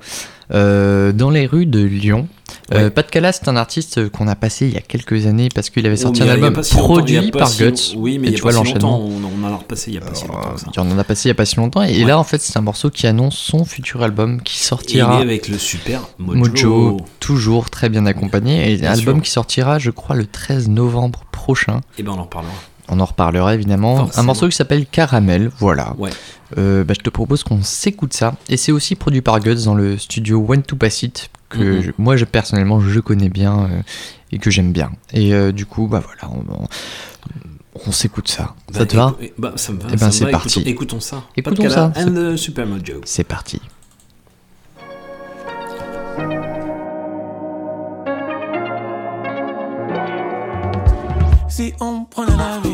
Euh, 0.53 1.11
dans 1.14 1.30
les 1.30 1.45
rues 1.45 1.65
de 1.65 1.80
Lyon. 1.82 2.28
Euh, 2.73 2.84
Ouais. 2.86 2.90
Pat 2.90 3.10
Kala, 3.10 3.32
c'est 3.32 3.48
un 3.48 3.56
artiste 3.56 4.10
qu'on 4.10 4.28
a 4.28 4.36
passé 4.36 4.68
il 4.68 4.73
y 4.73 4.78
a 4.78 4.82
quelques 4.82 5.26
années 5.26 5.48
parce 5.53 5.69
qu'il 5.69 5.86
avait 5.86 5.95
sorti 5.98 6.22
un 6.23 6.28
album 6.30 6.61
si 6.64 6.76
produit 6.76 7.32
par 7.32 7.48
si- 7.48 7.64
Guts. 7.64 7.95
Oui, 7.98 8.18
mais 8.18 8.28
et 8.28 8.30
il 8.30 8.34
y 8.34 8.36
a 8.36 8.38
tu 8.38 8.44
pas 8.44 8.52
vois 8.52 8.65
si 8.65 8.73
longtemps. 8.73 8.99
On, 9.02 9.45
en 9.45 9.53
a 9.53 9.56
repassé 9.57 9.91
il 9.91 9.95
y 9.95 9.98
a 9.98 10.02
pas 10.02 10.14
si 10.14 10.28
longtemps. 10.28 10.57
ça. 10.57 10.68
Il 10.73 10.80
en 10.80 10.98
a 10.98 11.03
passé 11.03 11.28
il 11.28 11.28
y 11.30 11.32
a 11.32 11.36
pas 11.36 11.45
si 11.45 11.56
longtemps. 11.57 11.84
Et 11.84 12.03
là, 12.03 12.18
en 12.19 12.23
fait, 12.26 12.41
c'est 12.41 12.57
un 12.57 12.61
morceau 12.61 12.90
qui 12.90 13.07
annonce 13.07 13.38
son 13.38 13.64
futur 13.65 14.03
album 14.03 14.41
qui 14.41 14.57
Et 14.57 14.64
sortira. 14.64 15.19
est 15.19 15.22
avec 15.22 15.48
le 15.48 15.57
super 15.57 16.02
Mojo. 16.19 16.40
Mojo, 16.40 16.98
toujours 17.19 17.69
très 17.69 17.90
bien 17.90 18.06
accompagné. 18.06 18.72
Et 18.73 18.78
Bien 18.78 18.91
album 18.91 19.15
sûr. 19.15 19.23
qui 19.23 19.32
sortira, 19.32 19.80
je 19.80 19.91
crois, 19.91 20.15
le 20.15 20.26
13 20.26 20.68
novembre 20.69 21.23
prochain. 21.32 21.82
Et 21.98 22.03
ben 22.03 22.11
on 22.15 22.19
en 22.19 22.23
reparlera. 22.23 22.53
On 22.93 22.99
en 22.99 23.05
reparlera 23.05 23.55
évidemment. 23.55 24.09
Un 24.15 24.23
morceau 24.23 24.47
qui 24.49 24.55
s'appelle 24.55 24.85
Caramel, 24.85 25.49
voilà. 25.59 25.95
Ouais. 25.97 26.09
Euh, 26.57 26.84
bah, 26.84 26.93
je 26.97 27.01
te 27.01 27.09
propose 27.09 27.43
qu'on 27.43 27.63
s'écoute 27.63 28.13
ça. 28.13 28.35
Et 28.49 28.57
c'est 28.57 28.73
aussi 28.73 28.95
produit 28.95 29.22
par 29.22 29.39
Guts 29.39 29.63
dans 29.65 29.73
le 29.76 29.97
studio 29.97 30.38
When 30.39 30.61
to 30.61 30.76
Pass 30.76 31.01
It, 31.03 31.30
que 31.49 31.81
je- 31.81 31.91
moi 31.97 32.18
je, 32.18 32.26
personnellement 32.26 32.81
je 32.81 32.99
connais 32.99 33.30
bien 33.30 33.61
euh, 33.61 33.81
et 34.34 34.38
que 34.39 34.51
j'aime 34.51 34.73
bien. 34.73 34.91
Et 35.13 35.34
euh, 35.34 35.51
du 35.53 35.65
coup, 35.65 35.88
bah 35.88 36.03
voilà, 36.05 36.34
on, 36.35 36.53
on- 36.63 36.68
on 37.88 37.91
s'écoute 37.93 38.27
ça. 38.27 38.53
ça 38.73 38.80
Bah, 38.80 38.85
te 38.85 38.95
va? 38.97 39.15
écou- 39.22 39.31
bah, 39.38 39.53
ça 39.55 39.72
me 39.72 39.80
va. 39.80 39.88
Eh 39.88 39.95
ben, 39.95 39.97
ça 39.97 40.11
c'est 40.11 40.30
parti. 40.30 40.59
Écoutons, 40.59 40.69
écoutons 40.69 40.99
ça. 40.99 41.23
Écoutons 41.38 41.69
ça. 41.69 41.93
And 41.95 42.35
Super 42.35 42.68
Mojo. 42.68 42.99
C'est 43.05 43.23
parti. 43.23 43.61
Si 51.47 51.73
on 51.81 52.05
prenait 52.05 52.35
la 52.38 52.59
vie 52.63 52.73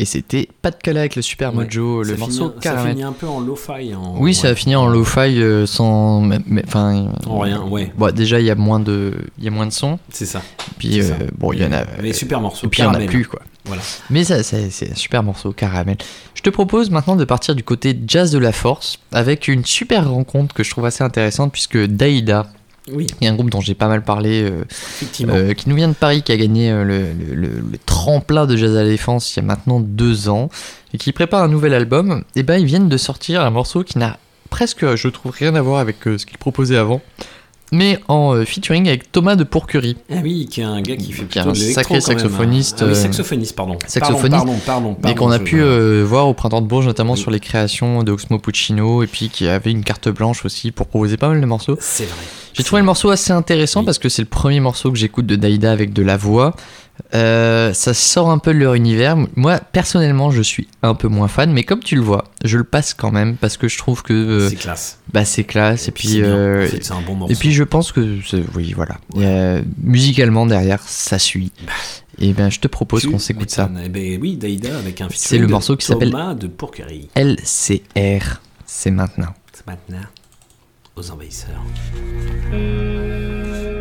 Et 0.00 0.06
c'était 0.06 0.48
Pas 0.62 0.70
de 0.70 0.76
Cala 0.76 1.00
avec 1.00 1.14
le 1.14 1.20
Super 1.20 1.52
Mojo, 1.52 2.02
Ça 2.04 2.10
le 2.12 2.16
morceau 2.16 2.54
Ça 2.54 2.60
Caramel. 2.62 2.92
finit 2.92 3.02
un 3.02 3.12
peu 3.12 3.28
en 3.28 3.38
lo-fi. 3.40 3.94
en- 3.94 4.16
Oui, 4.18 4.32
ça 4.34 4.48
a 4.48 4.54
fini 4.54 4.74
en 4.74 4.86
lo-fi 4.86 5.42
euh, 5.42 5.66
sans. 5.66 6.26
Enfin. 6.66 7.08
En 7.26 7.40
rien, 7.40 7.60
ouais. 7.64 7.92
Bon, 7.98 8.10
déjà, 8.10 8.40
il 8.40 8.46
y 8.46 8.50
a 8.50 8.54
moins 8.54 8.80
de, 8.80 9.12
il 9.36 9.44
y 9.44 9.48
a 9.48 9.50
moins 9.50 9.66
de 9.66 9.72
son. 9.72 9.98
C'est 10.08 10.24
ça. 10.24 10.40
Puis 10.78 11.00
euh, 11.00 11.08
ça. 11.08 11.14
bon, 11.36 11.52
il 11.52 11.60
y 11.60 11.66
en 11.66 11.72
a. 11.72 11.82
Les 12.00 12.14
super 12.14 12.40
morceaux, 12.40 12.66
Et 12.66 12.70
puis 12.70 12.80
il 12.80 12.86
en 12.86 12.94
a 12.94 13.00
plus 13.00 13.26
quoi. 13.26 13.42
Voilà. 13.66 13.82
Mais 14.08 14.24
ça, 14.24 14.42
c'est 14.42 14.70
c'est 14.70 14.90
un 14.92 14.94
super 14.94 15.22
morceau, 15.22 15.52
caramel. 15.52 15.98
Je 16.32 16.40
te 16.40 16.48
propose 16.48 16.88
maintenant 16.88 17.14
de 17.14 17.26
partir 17.26 17.54
du 17.54 17.62
côté 17.62 17.94
jazz 18.06 18.32
de 18.32 18.38
la 18.38 18.52
force 18.52 18.98
avec 19.12 19.48
une 19.48 19.66
super 19.66 20.08
rencontre 20.10 20.54
que 20.54 20.64
je 20.64 20.70
trouve 20.70 20.86
assez 20.86 21.04
intéressante 21.04 21.52
puisque 21.52 21.76
Daïda, 21.76 22.46
Oui. 22.90 23.06
il 23.20 23.24
y 23.24 23.28
a 23.28 23.30
un 23.30 23.34
groupe 23.34 23.50
dont 23.50 23.60
j'ai 23.60 23.74
pas 23.74 23.88
mal 23.88 24.02
parlé, 24.02 24.42
euh, 24.42 24.64
euh, 25.34 25.52
qui 25.54 25.68
nous 25.68 25.76
vient 25.76 25.88
de 25.88 25.94
Paris, 25.94 26.22
qui 26.22 26.32
a 26.32 26.36
gagné 26.36 26.70
euh, 26.70 26.82
le, 26.84 27.12
le- 27.12 27.34
le- 27.34 27.60
le 27.72 27.78
tremplin 27.86 28.46
de 28.46 28.56
jazz 28.56 28.76
à 28.76 28.82
la 28.82 28.88
défense 28.88 29.36
il 29.36 29.40
y 29.40 29.42
a 29.42 29.46
maintenant 29.46 29.80
deux 29.80 30.28
ans 30.28 30.48
et 30.94 30.98
qui 30.98 31.12
prépare 31.12 31.42
un 31.44 31.48
nouvel 31.48 31.74
album. 31.74 32.24
Et 32.36 32.42
ben 32.42 32.58
ils 32.60 32.66
viennent 32.66 32.88
de 32.88 32.96
sortir 32.96 33.42
un 33.42 33.50
morceau 33.50 33.84
qui 33.84 33.98
n'a 33.98 34.18
presque, 34.48 34.96
je 34.96 35.08
trouve, 35.08 35.30
rien 35.32 35.54
à 35.54 35.60
voir 35.62 35.78
avec 35.80 35.98
ce 36.04 36.26
qu'ils 36.26 36.38
proposaient 36.38 36.78
avant. 36.78 37.00
Mais 37.72 37.98
en 38.08 38.34
euh, 38.34 38.44
featuring 38.44 38.88
avec 38.88 39.12
Thomas 39.12 39.36
de 39.36 39.44
Pourquerie. 39.44 39.96
Ah 40.10 40.16
oui, 40.22 40.46
qui 40.50 40.60
est 40.60 40.64
un 40.64 40.80
gars 40.82 40.96
qui 40.96 41.12
fait 41.12 41.22
Qui 41.24 41.38
plutôt 41.38 41.50
un 41.50 41.54
sacré 41.54 41.94
même. 41.94 42.00
saxophoniste, 42.00 42.78
Ah 42.80 42.84
oui, 42.86 42.90
euh, 42.90 42.94
saxophoniste, 42.94 43.54
pardon. 43.54 43.78
saxophoniste, 43.86 44.30
Pardon, 44.30 44.52
pardon, 44.66 44.94
pardon. 44.94 44.96
mais 45.04 45.14
qu'on 45.14 45.30
a 45.30 45.38
pu 45.38 45.62
euh, 45.62 46.04
voir 46.06 46.26
au 46.26 46.34
printemps 46.34 46.60
de 46.62 46.66
Bourges, 46.66 46.86
notamment 46.86 47.14
sur 47.16 47.30
les 47.30 47.40
créations 47.40 48.02
de 48.02 48.10
Oxmo 48.12 48.38
Puccino, 48.38 49.02
et 49.02 49.06
puis 49.06 49.28
qui 49.28 49.46
avait 49.48 49.70
une 49.70 49.84
carte 49.84 50.08
blanche 50.08 50.44
aussi 50.44 50.72
pour 50.72 50.86
proposer 50.88 51.16
pas 51.16 51.28
mal 51.28 51.40
de 51.40 51.46
morceaux. 51.46 51.76
C'est 51.80 52.04
vrai. 52.06 52.24
J'ai 52.54 52.64
trouvé 52.64 52.80
le 52.82 52.86
morceau 52.86 53.10
assez 53.10 53.32
intéressant 53.32 53.84
parce 53.84 53.98
que 53.98 54.08
c'est 54.08 54.22
le 54.22 54.28
premier 54.28 54.58
morceau 54.58 54.90
que 54.90 54.98
j'écoute 54.98 55.26
de 55.26 55.36
Daïda 55.36 55.70
avec 55.70 55.92
de 55.92 56.02
la 56.02 56.16
voix. 56.16 56.54
Euh, 57.14 57.72
ça 57.72 57.94
sort 57.94 58.30
un 58.30 58.38
peu 58.38 58.52
de 58.52 58.58
leur 58.58 58.74
univers. 58.74 59.16
Moi, 59.36 59.58
personnellement, 59.72 60.30
je 60.30 60.42
suis 60.42 60.68
un 60.82 60.94
peu 60.94 61.08
moins 61.08 61.28
fan, 61.28 61.52
mais 61.52 61.62
comme 61.64 61.80
tu 61.80 61.96
le 61.96 62.02
vois, 62.02 62.24
je 62.44 62.56
le 62.58 62.64
passe 62.64 62.94
quand 62.94 63.10
même 63.10 63.36
parce 63.36 63.56
que 63.56 63.68
je 63.68 63.78
trouve 63.78 64.02
que 64.02 64.12
euh, 64.12 64.48
C'est 64.48 64.56
classe. 64.56 64.98
Bah, 65.12 65.24
c'est 65.24 65.44
classe. 65.44 65.88
Et, 65.88 65.92
puis 65.92 66.08
puis, 66.08 66.16
c'est 66.16 66.22
bien. 66.22 66.30
euh, 66.30 66.64
En 66.66 66.68
fait, 66.68 66.84
c'est 66.84 66.92
un 66.92 67.00
bon 67.00 67.26
et 67.28 67.34
puis, 67.34 67.52
je 67.52 67.64
pense 67.64 67.92
que, 67.92 68.18
oui, 68.54 68.72
voilà. 68.74 68.96
Euh, 69.16 69.62
musicalement 69.82 70.46
derrière, 70.46 70.80
ça 70.86 71.18
suit. 71.18 71.52
Et 72.18 72.32
ben, 72.32 72.50
je 72.50 72.60
te 72.60 72.68
propose 72.68 73.06
qu'on 73.06 73.18
s'écoute 73.18 73.50
ça. 73.50 73.70
Eh 73.84 73.88
ben 73.88 74.18
oui, 74.20 74.36
Daïda 74.36 74.76
avec 74.78 75.00
un 75.00 75.08
C'est 75.14 75.38
le 75.38 75.46
morceau 75.48 75.76
qui 75.76 75.86
s'appelle 75.86 76.14
de 76.38 76.46
Pourquerie. 76.46 77.08
LCR. 77.16 78.40
C'est 78.66 78.90
maintenant. 78.90 79.34
C'est 79.52 79.66
maintenant 79.66 80.06
aux 80.96 81.10
envahisseurs. 81.10 81.62
Les 82.52 83.79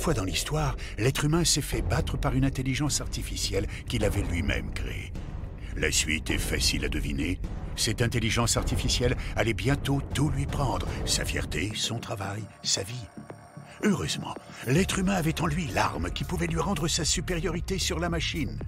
fois 0.00 0.14
dans 0.14 0.24
l'histoire, 0.24 0.76
l'être 0.98 1.24
humain 1.24 1.44
s'est 1.44 1.60
fait 1.60 1.82
battre 1.82 2.16
par 2.16 2.34
une 2.34 2.44
intelligence 2.44 3.00
artificielle 3.00 3.66
qu'il 3.88 4.04
avait 4.04 4.22
lui-même 4.22 4.72
créée. 4.72 5.12
La 5.76 5.92
suite 5.92 6.30
est 6.30 6.38
facile 6.38 6.84
à 6.84 6.88
deviner. 6.88 7.38
Cette 7.76 8.02
intelligence 8.02 8.56
artificielle 8.56 9.16
allait 9.36 9.54
bientôt 9.54 10.02
tout 10.14 10.30
lui 10.30 10.46
prendre, 10.46 10.86
sa 11.04 11.24
fierté, 11.24 11.72
son 11.74 11.98
travail, 11.98 12.42
sa 12.62 12.82
vie. 12.82 13.06
Heureusement, 13.82 14.34
l'être 14.66 14.98
humain 14.98 15.14
avait 15.14 15.40
en 15.40 15.46
lui 15.46 15.66
l'arme 15.66 16.10
qui 16.10 16.24
pouvait 16.24 16.46
lui 16.46 16.60
rendre 16.60 16.88
sa 16.88 17.04
supériorité 17.04 17.78
sur 17.78 17.98
la 17.98 18.08
machine, 18.08 18.58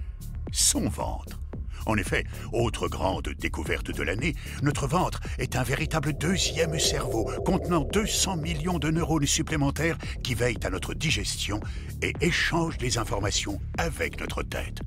son 0.51 0.87
ventre. 0.87 1.42
En 1.85 1.97
effet, 1.97 2.25
autre 2.51 2.87
grande 2.87 3.29
découverte 3.39 3.91
de 3.91 4.03
l'année, 4.03 4.35
notre 4.61 4.87
ventre 4.87 5.19
est 5.37 5.55
un 5.55 5.63
véritable 5.63 6.13
deuxième 6.13 6.79
cerveau 6.79 7.29
contenant 7.45 7.83
200 7.83 8.37
millions 8.37 8.79
de 8.79 8.89
neurones 8.89 9.25
supplémentaires 9.25 9.97
qui 10.23 10.33
veillent 10.33 10.63
à 10.63 10.69
notre 10.69 10.93
digestion 10.93 11.59
et 12.01 12.13
échangent 12.21 12.77
les 12.79 12.97
informations 12.97 13.59
avec 13.77 14.19
notre 14.19 14.43
tête. 14.43 14.79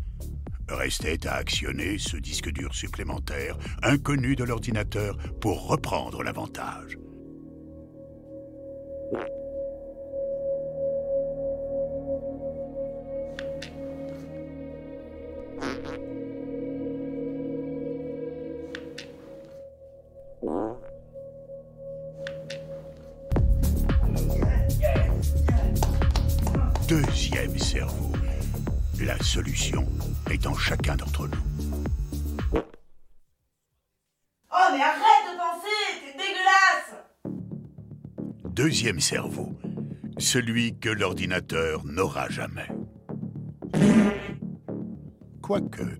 Restait 0.68 1.26
à 1.26 1.34
actionner 1.34 1.98
ce 1.98 2.16
disque 2.16 2.50
dur 2.50 2.74
supplémentaire, 2.74 3.56
inconnu 3.82 4.34
de 4.34 4.44
l'ordinateur, 4.44 5.16
pour 5.40 5.68
reprendre 5.68 6.24
l'avantage. 6.24 6.98
Deuxième 26.88 27.58
cerveau. 27.58 28.12
La 29.00 29.18
solution 29.18 29.84
est 30.30 30.46
en 30.46 30.54
chacun 30.54 30.94
d'entre 30.94 31.26
nous. 31.26 31.42
Oh, 32.54 32.60
mais 34.70 34.82
arrête 34.82 35.26
de 35.26 35.36
penser 35.36 36.00
T'es 36.00 36.12
dégueulasse 36.16 36.94
Deuxième 38.44 39.00
cerveau. 39.00 39.58
Celui 40.18 40.78
que 40.78 40.88
l'ordinateur 40.88 41.84
n'aura 41.84 42.28
jamais. 42.28 42.68
Quoique. 45.42 45.98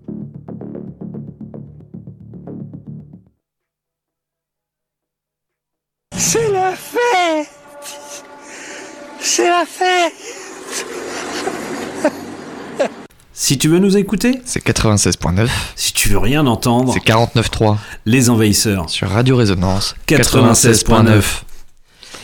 C'est 6.17 6.51
la 6.51 6.73
fête 6.73 7.49
C'est 9.19 9.47
la 9.47 9.65
fête 9.65 10.13
Si 13.33 13.57
tu 13.59 13.67
veux 13.69 13.77
nous 13.77 13.97
écouter, 13.97 14.41
c'est 14.43 14.65
96.9. 14.65 15.47
Si 15.75 15.93
tu 15.93 16.09
veux 16.09 16.17
rien 16.17 16.47
entendre, 16.47 16.91
c'est 16.91 17.05
49.3. 17.05 17.77
Les 18.05 18.31
Envahisseurs. 18.31 18.89
Sur 18.89 19.09
Radio 19.09 19.37
Résonance 19.37 19.95
96.9. 20.07 21.23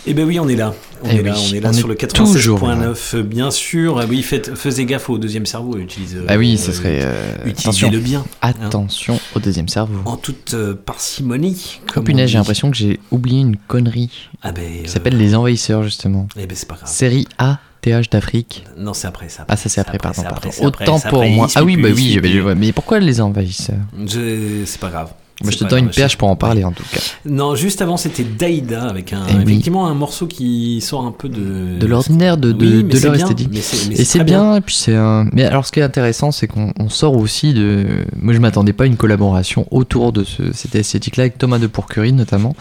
Eh 0.07 0.13
ben 0.13 0.25
oui, 0.25 0.39
on 0.39 0.49
est 0.49 0.55
là. 0.55 0.73
On 1.03 1.09
Eh 1.11 1.15
est 1.17 1.21
là, 1.23 1.33
oui, 1.35 1.49
on 1.51 1.55
est 1.55 1.59
là 1.59 1.69
on 1.69 1.73
sur 1.73 1.91
est 1.91 2.01
le 2.01 2.07
toujours 2.07 2.59
96.9, 2.59 3.21
bien 3.23 3.51
sûr. 3.51 3.99
Ah 3.99 4.05
oui, 4.07 4.21
faites, 4.23 4.55
faisez 4.55 4.85
gaffe 4.85 5.09
au 5.09 5.17
deuxième 5.17 5.45
cerveau. 5.45 5.77
Utilise, 5.77 6.17
Ah 6.27 6.37
oui, 6.37 6.57
ce 6.57 6.71
euh, 6.71 6.73
serait. 6.73 6.99
euh, 7.01 7.35
Utilisez-le 7.45 7.87
attention. 7.97 7.99
bien. 7.99 8.19
hein. 8.19 8.25
Attention 8.41 9.19
au 9.35 9.39
deuxième 9.39 9.67
cerveau. 9.67 9.93
En 10.05 10.15
toute 10.17 10.53
euh, 10.53 10.73
parcimonie. 10.73 11.81
Oh 11.95 12.01
punaise, 12.01 12.29
j'ai 12.29 12.37
l'impression 12.37 12.71
que 12.71 12.77
j'ai 12.77 12.99
oublié 13.11 13.41
une 13.41 13.57
connerie. 13.57 14.29
Ah 14.41 14.51
ben, 14.51 14.83
Qui 14.83 14.89
s'appelle 14.89 15.17
Les 15.17 15.35
Envahisseurs, 15.35 15.83
justement. 15.83 16.27
Eh 16.37 16.45
ben, 16.47 16.55
c'est 16.55 16.67
pas 16.67 16.75
grave. 16.75 16.89
Série 16.89 17.27
A, 17.37 17.59
TH 17.81 18.09
d'Afrique. 18.09 18.63
Non, 18.77 18.93
c'est 18.93 19.07
après 19.07 19.27
ça. 19.29 19.45
Ah, 19.49 19.57
ça 19.57 19.67
c'est 19.69 19.81
après, 19.81 19.97
pardon. 19.97 20.21
après, 20.25 20.49
pardon. 20.51 20.65
Autant 20.67 20.99
pour 21.01 21.25
moi. 21.25 21.47
Ah 21.55 21.63
oui, 21.63 21.75
bah 21.75 21.89
oui, 21.93 22.19
mais 22.57 22.71
pourquoi 22.71 22.99
les 22.99 23.19
envahisseurs? 23.19 23.75
C'est 24.07 24.79
pas 24.79 24.89
grave. 24.89 25.11
Je 25.43 25.57
te 25.57 25.63
donne 25.65 25.85
une 25.85 25.89
perche 25.89 26.17
pour 26.17 26.29
en 26.29 26.35
parler, 26.35 26.63
en 26.63 26.71
tout 26.71 26.83
cas. 26.93 26.99
Non, 27.25 27.55
juste 27.55 27.81
avant, 27.81 27.97
c'était 27.97 28.23
Daïda 28.23 28.83
avec 28.83 29.13
un, 29.13 29.23
Eh 29.29 29.33
oui. 29.35 29.41
effectivement 29.43 29.87
un 29.87 29.93
morceau 29.93 30.27
qui 30.27 30.79
sort 30.79 31.05
un 31.05 31.11
peu 31.11 31.27
de. 31.27 31.77
de 31.79 31.85
l'ordinaire 31.87 32.37
de, 32.37 32.51
de, 32.51 32.81
Oui, 32.83 32.99
leur 33.01 33.15
esthétique 33.15 33.49
mais 33.51 33.61
c'est- 33.61 33.89
mais 33.89 33.95
et 33.95 34.03
c'est 34.05 34.23
bien, 34.23 34.55
et 34.57 34.61
puis 34.61 34.75
c'est 34.75 34.95
un 34.95 35.27
mais 35.33 35.43
alors 35.43 35.65
ce 35.65 35.71
qui 35.71 35.79
est 35.79 35.83
intéressant 35.83 36.31
c'est 36.31 36.47
qu'on 36.47 36.71
on 36.79 36.87
sort 36.87 37.17
aussi 37.17 37.53
de 37.53 37.85
moi 38.21 38.33
je 38.33 38.39
m'attendais 38.39 38.73
pas 38.73 38.83
à 38.85 38.87
une 38.87 38.95
collaboration 38.95 39.67
autour 39.71 40.13
de 40.13 40.23
ce, 40.23 40.53
cette 40.53 40.75
esthétique 40.75 41.17
là 41.17 41.23
avec 41.23 41.37
Thomas 41.37 41.57
de 41.59 41.67
Pourquerie 41.67 42.13
notamment 42.13 42.55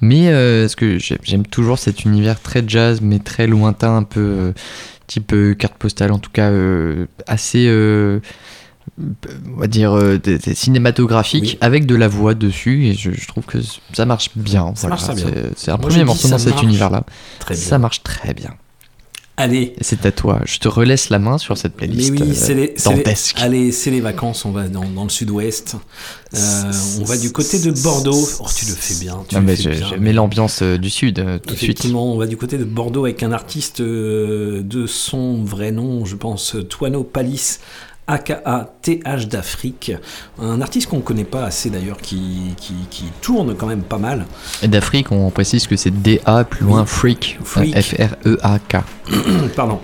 mais 0.00 0.28
euh, 0.28 0.68
ce 0.68 0.76
que 0.76 0.98
j'ai- 0.98 1.18
j'aime 1.24 1.46
toujours 1.46 1.78
cet 1.78 2.04
univers 2.04 2.40
très 2.40 2.62
jazz 2.66 3.00
mais 3.02 3.18
très 3.18 3.46
lointain 3.46 3.96
un 3.96 4.02
peu 4.04 4.20
euh, 4.20 4.52
type 5.06 5.32
euh, 5.32 5.54
carte 5.54 5.74
postale 5.74 6.12
en 6.12 6.18
tout 6.18 6.30
cas 6.32 6.50
euh, 6.50 7.06
assez 7.26 7.64
euh, 7.66 8.20
on 8.98 9.60
va 9.60 9.66
dire 9.66 9.92
euh, 9.96 10.18
cinématographique 10.54 11.58
avec 11.60 11.86
de 11.86 11.94
la 11.94 12.08
voix 12.08 12.34
dessus 12.34 12.86
et 12.86 12.94
je, 12.94 13.10
je 13.12 13.26
trouve 13.26 13.44
que 13.44 13.58
ça 13.92 14.04
marche 14.06 14.30
bien 14.36 14.72
Ça 14.74 14.88
Voilà, 14.88 14.96
marche 14.96 15.04
très 15.04 15.14
bien. 15.14 15.42
c'est- 15.56 15.70
un 15.70 15.76
Moi, 15.76 15.88
premier 15.88 16.04
morceau 16.04 16.28
dans 16.28 16.38
cet 16.38 16.50
marche 16.50 16.62
univers 16.62 16.90
là 16.90 17.04
très 17.38 17.54
bien. 17.54 17.62
ça 17.64 17.78
marche 17.78 18.02
très 18.02 18.34
bien 18.34 18.50
Allez. 19.36 19.72
C'est 19.80 20.04
à 20.04 20.12
toi. 20.12 20.42
Je 20.44 20.58
te 20.58 20.68
relaisse 20.68 21.08
la 21.08 21.18
main 21.18 21.38
sur 21.38 21.56
cette 21.56 21.72
playlist. 21.74 22.10
Mais 22.10 22.20
oui, 22.20 22.34
c'est 22.34 22.52
les, 22.52 22.62
euh, 22.64 22.66
les- 22.76 22.82
dantesque. 22.96 23.36
allez, 23.40 23.72
c'est 23.72 23.90
les 23.90 24.02
vacances, 24.02 24.44
on 24.44 24.50
va 24.50 24.68
dans, 24.68 24.84
dans 24.84 25.04
le 25.04 25.08
sud-ouest. 25.08 25.76
Euh, 26.34 26.72
on 27.00 27.04
va 27.04 27.16
du 27.16 27.32
côté 27.32 27.58
de 27.58 27.70
Bordeaux. 27.70 28.28
Oh, 28.40 28.46
tu 28.54 28.66
le 28.66 28.72
fais 28.72 29.02
bien. 29.02 29.24
Tu 29.26 29.34
Non, 29.36 29.40
le 29.40 29.46
mais 29.46 29.56
fais 29.56 29.62
je, 29.62 29.70
bien. 29.78 29.88
je 29.92 29.94
mets 29.94 30.12
l'ambiance 30.12 30.62
du 30.62 30.90
sud 30.90 31.20
euh, 31.20 31.38
tout 31.38 31.54
de 31.54 31.58
suite. 31.58 31.70
Effectivement, 31.70 32.12
on 32.12 32.18
va 32.18 32.26
du 32.26 32.36
côté 32.36 32.58
de 32.58 32.64
Bordeaux 32.64 33.04
avec 33.06 33.22
un 33.22 33.32
artiste 33.32 33.80
euh, 33.80 34.60
de 34.62 34.86
son 34.86 35.42
vrai 35.42 35.72
nom, 35.72 36.04
je 36.04 36.16
pense, 36.16 36.56
Toano 36.68 37.02
Palis. 37.02 37.60
Aka 38.10 38.68
TH 38.82 39.28
d'Afrique, 39.28 39.92
un 40.40 40.60
artiste 40.60 40.88
qu'on 40.88 40.96
ne 40.96 41.02
connaît 41.02 41.24
pas 41.24 41.44
assez 41.44 41.70
d'ailleurs, 41.70 41.98
qui, 41.98 42.54
qui, 42.56 42.74
qui 42.90 43.04
tourne 43.22 43.54
quand 43.54 43.66
même 43.66 43.82
pas 43.82 43.98
mal. 43.98 44.26
D'Afrique, 44.62 45.12
on 45.12 45.30
précise 45.30 45.66
que 45.66 45.76
c'est 45.76 45.90
DA 45.90 46.44
plus 46.44 46.64
loin 46.64 46.82
Oui. 46.82 46.86
Freak. 46.88 47.38
Freak. 47.42 47.76
F-R-E-A-K. 47.76 48.84
Pardon. 49.56 49.80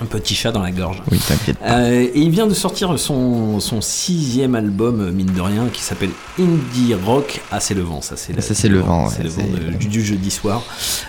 Un 0.00 0.04
petit 0.04 0.34
chat 0.34 0.52
dans 0.52 0.62
la 0.62 0.70
gorge. 0.72 1.02
Oui, 1.10 1.18
t'inquiète. 1.26 1.56
Euh, 1.64 1.90
et 2.14 2.18
il 2.20 2.30
vient 2.30 2.46
de 2.46 2.52
sortir 2.54 2.98
son, 2.98 3.60
son 3.60 3.80
sixième 3.80 4.54
album, 4.54 5.10
mine 5.10 5.32
de 5.34 5.40
rien, 5.40 5.68
qui 5.72 5.82
s'appelle 5.82 6.10
Indie 6.38 6.94
Rock. 6.94 7.40
Ah, 7.50 7.60
c'est 7.60 7.74
le 7.74 7.80
vent, 7.82 8.00
ça 8.02 8.14
c'est 8.16 8.38
Ça, 8.40 8.54
c'est 8.54 8.68
le 8.68 8.80
vent, 8.80 9.08
C'est 9.08 9.18
ouais, 9.18 9.24
le 9.24 9.30
vent 9.30 9.42
de- 9.72 9.76
du, 9.78 9.86
du 9.88 10.04
jeudi 10.04 10.30
soir. 10.30 10.62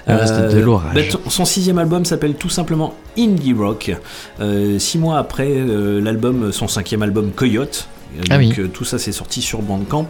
Reste 0.08 0.54
de 0.54 0.60
l'orage. 0.60 0.96
bah, 0.96 1.20
son 1.30 1.46
sixième 1.46 1.78
album 1.80 2.06
s'appelle 2.06 2.36
tout 2.36 2.50
simplement 2.50 2.94
Indie 3.18 3.54
Rock. 3.54 3.92
Euh, 4.40 4.80
six 4.80 4.98
mois 4.98 5.18
après 5.20 5.50
euh, 5.50 6.00
l'album, 6.02 6.52
son 6.54 6.68
cinquième 6.68 7.02
album 7.04 7.32
Coyote. 7.32 7.88
Euh, 8.18 8.22
Ah 8.30 8.38
donc 8.38 8.54
oui. 8.58 8.64
euh, 8.64 8.68
tout 8.68 8.86
ça 8.86 8.98
c'est 9.00 9.12
sorti 9.12 9.42
sur 9.42 9.62
Bandcamp. 9.62 10.08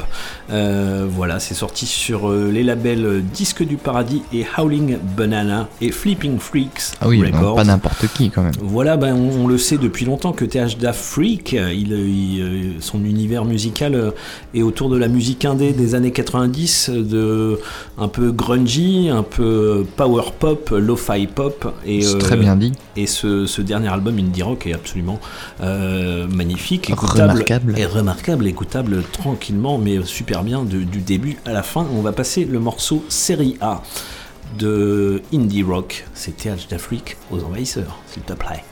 Euh, 0.51 1.05
voilà, 1.09 1.39
c'est 1.39 1.53
sorti 1.53 1.85
sur 1.85 2.29
euh, 2.29 2.49
les 2.51 2.63
labels 2.63 3.23
Disque 3.33 3.63
du 3.63 3.77
Paradis 3.77 4.21
et 4.33 4.45
Howling 4.57 4.97
Banana 5.17 5.67
et 5.81 5.91
Flipping 5.91 6.39
Freaks 6.39 6.93
Ah 7.01 7.07
oui, 7.07 7.21
Records. 7.21 7.55
pas 7.55 7.63
n'importe 7.63 8.05
qui 8.13 8.29
quand 8.29 8.43
même. 8.43 8.53
Voilà, 8.61 8.97
ben, 8.97 9.13
on, 9.15 9.43
on 9.45 9.47
le 9.47 9.57
sait 9.57 9.77
depuis 9.77 10.05
longtemps 10.05 10.31
que 10.31 10.45
TH 10.45 10.77
Da 10.77 10.93
Freak, 10.93 11.53
il, 11.53 11.91
il, 11.91 12.73
son 12.81 13.03
univers 13.03 13.45
musical 13.45 14.13
est 14.53 14.61
autour 14.61 14.89
de 14.89 14.97
la 14.97 15.07
musique 15.07 15.45
indé 15.45 15.73
des 15.73 15.95
années 15.95 16.11
90, 16.11 16.89
euh, 16.89 17.03
de 17.03 17.59
un 17.97 18.07
peu 18.07 18.31
grungy, 18.31 19.09
un 19.09 19.23
peu 19.23 19.85
power 19.95 20.23
pop, 20.39 20.69
lo-fi 20.71 21.27
pop. 21.27 21.73
Et, 21.85 22.01
C'est 22.01 22.17
très 22.19 22.37
bien 22.37 22.55
dit. 22.55 22.73
Et 22.95 23.07
ce, 23.07 23.45
ce 23.45 23.61
dernier 23.61 23.87
album 23.89 24.17
Indie 24.19 24.43
Rock 24.43 24.65
est 24.67 24.73
absolument 24.73 25.19
magnifique, 26.29 26.89
écoutable, 26.89 27.31
Remarquable. 27.31 27.73
et 27.77 27.85
remarquable, 27.87 28.47
écoutable 28.47 29.03
tranquillement, 29.03 29.77
mais 29.77 30.03
super 30.03 30.43
bien 30.43 30.63
du 30.63 30.85
début 30.85 31.37
à 31.45 31.53
la 31.53 31.63
fin. 31.63 31.87
On 31.93 32.01
va 32.01 32.11
passer 32.11 32.45
le 32.45 32.59
morceau 32.59 33.03
série 33.09 33.57
A 33.61 33.81
de 34.57 35.21
Indie 35.33 35.63
Rock. 35.63 36.05
C'est 36.13 36.37
TH 36.37 36.67
d'Afrique 36.69 37.17
aux 37.31 37.43
envahisseurs, 37.43 37.99
s'il 38.07 38.23
te 38.23 38.33
plaît. 38.33 38.63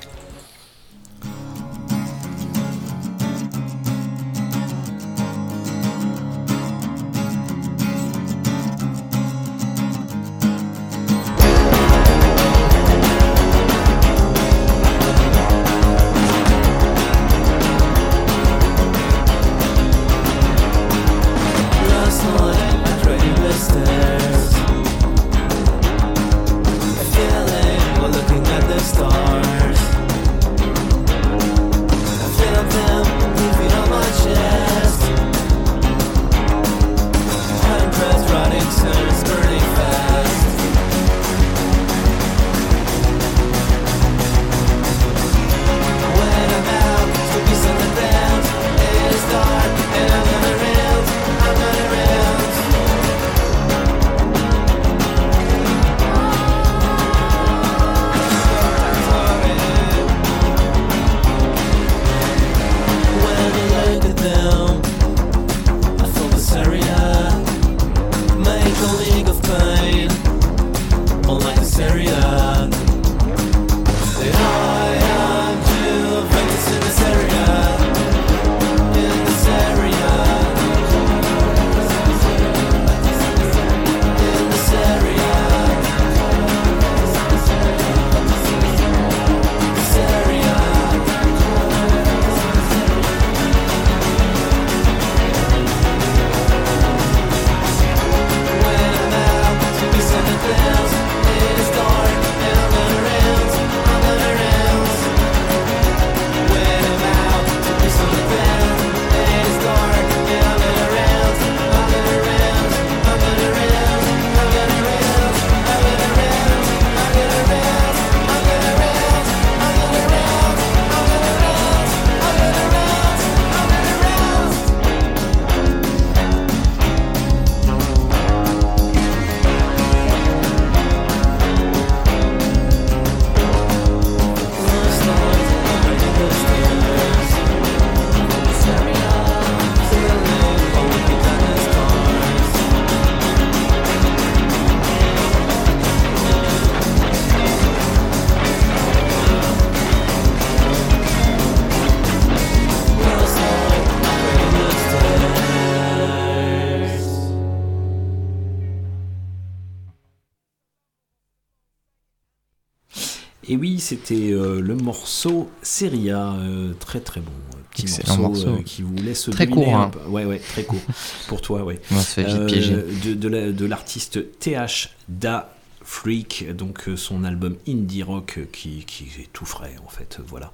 C'était 163.86 164.32
euh, 164.32 164.60
le 164.62 164.76
morceau 164.76 165.50
Seria, 165.62 166.34
euh, 166.34 166.74
très 166.80 167.00
très 167.00 167.22
bon. 167.22 167.32
euh, 167.32 167.60
Petit 167.72 167.84
Excellent 167.86 168.18
morceau, 168.18 168.48
morceau. 168.48 168.60
euh, 168.62 168.64
qui 168.64 168.82
vous 168.82 168.96
laisse 168.96 169.30
Très 169.30 169.48
court, 169.48 169.76
hein. 169.76 169.92
Ouais, 170.08 170.26
ouais, 170.26 170.40
très 170.40 170.64
court. 170.64 170.80
Pour 171.28 171.42
toi, 171.42 171.64
ouais. 171.64 171.80
On 171.92 172.00
se 172.00 172.22
faire 172.22 172.28
vite 172.40 172.46
piéger. 172.48 172.76
de 173.06 173.14
de 173.14 173.28
la- 173.28 173.52
de 173.52 173.66
l'artiste 173.66 174.40
TH 174.40 174.90
Da 175.10 175.52
Freak, 175.88 176.48
donc 176.56 176.88
euh, 176.88 176.96
son 176.98 177.24
album 177.24 177.58
indie 177.68 178.02
rock 178.02 178.36
euh, 178.40 178.46
qui, 178.52 178.86
qui 178.88 179.04
est 179.20 179.32
tout 179.34 179.46
frais 179.46 179.76
en 179.86 179.90
fait, 179.90 180.20
voilà. 180.26 180.52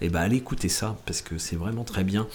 Et 0.00 0.08
ben 0.08 0.20
allez 0.20 0.36
écouter 0.38 0.68
ça 0.68 0.96
parce 1.06 1.22
que 1.22 1.38
c'est 1.38 1.54
vraiment 1.54 1.84
très 1.84 2.02
bien. 2.02 2.26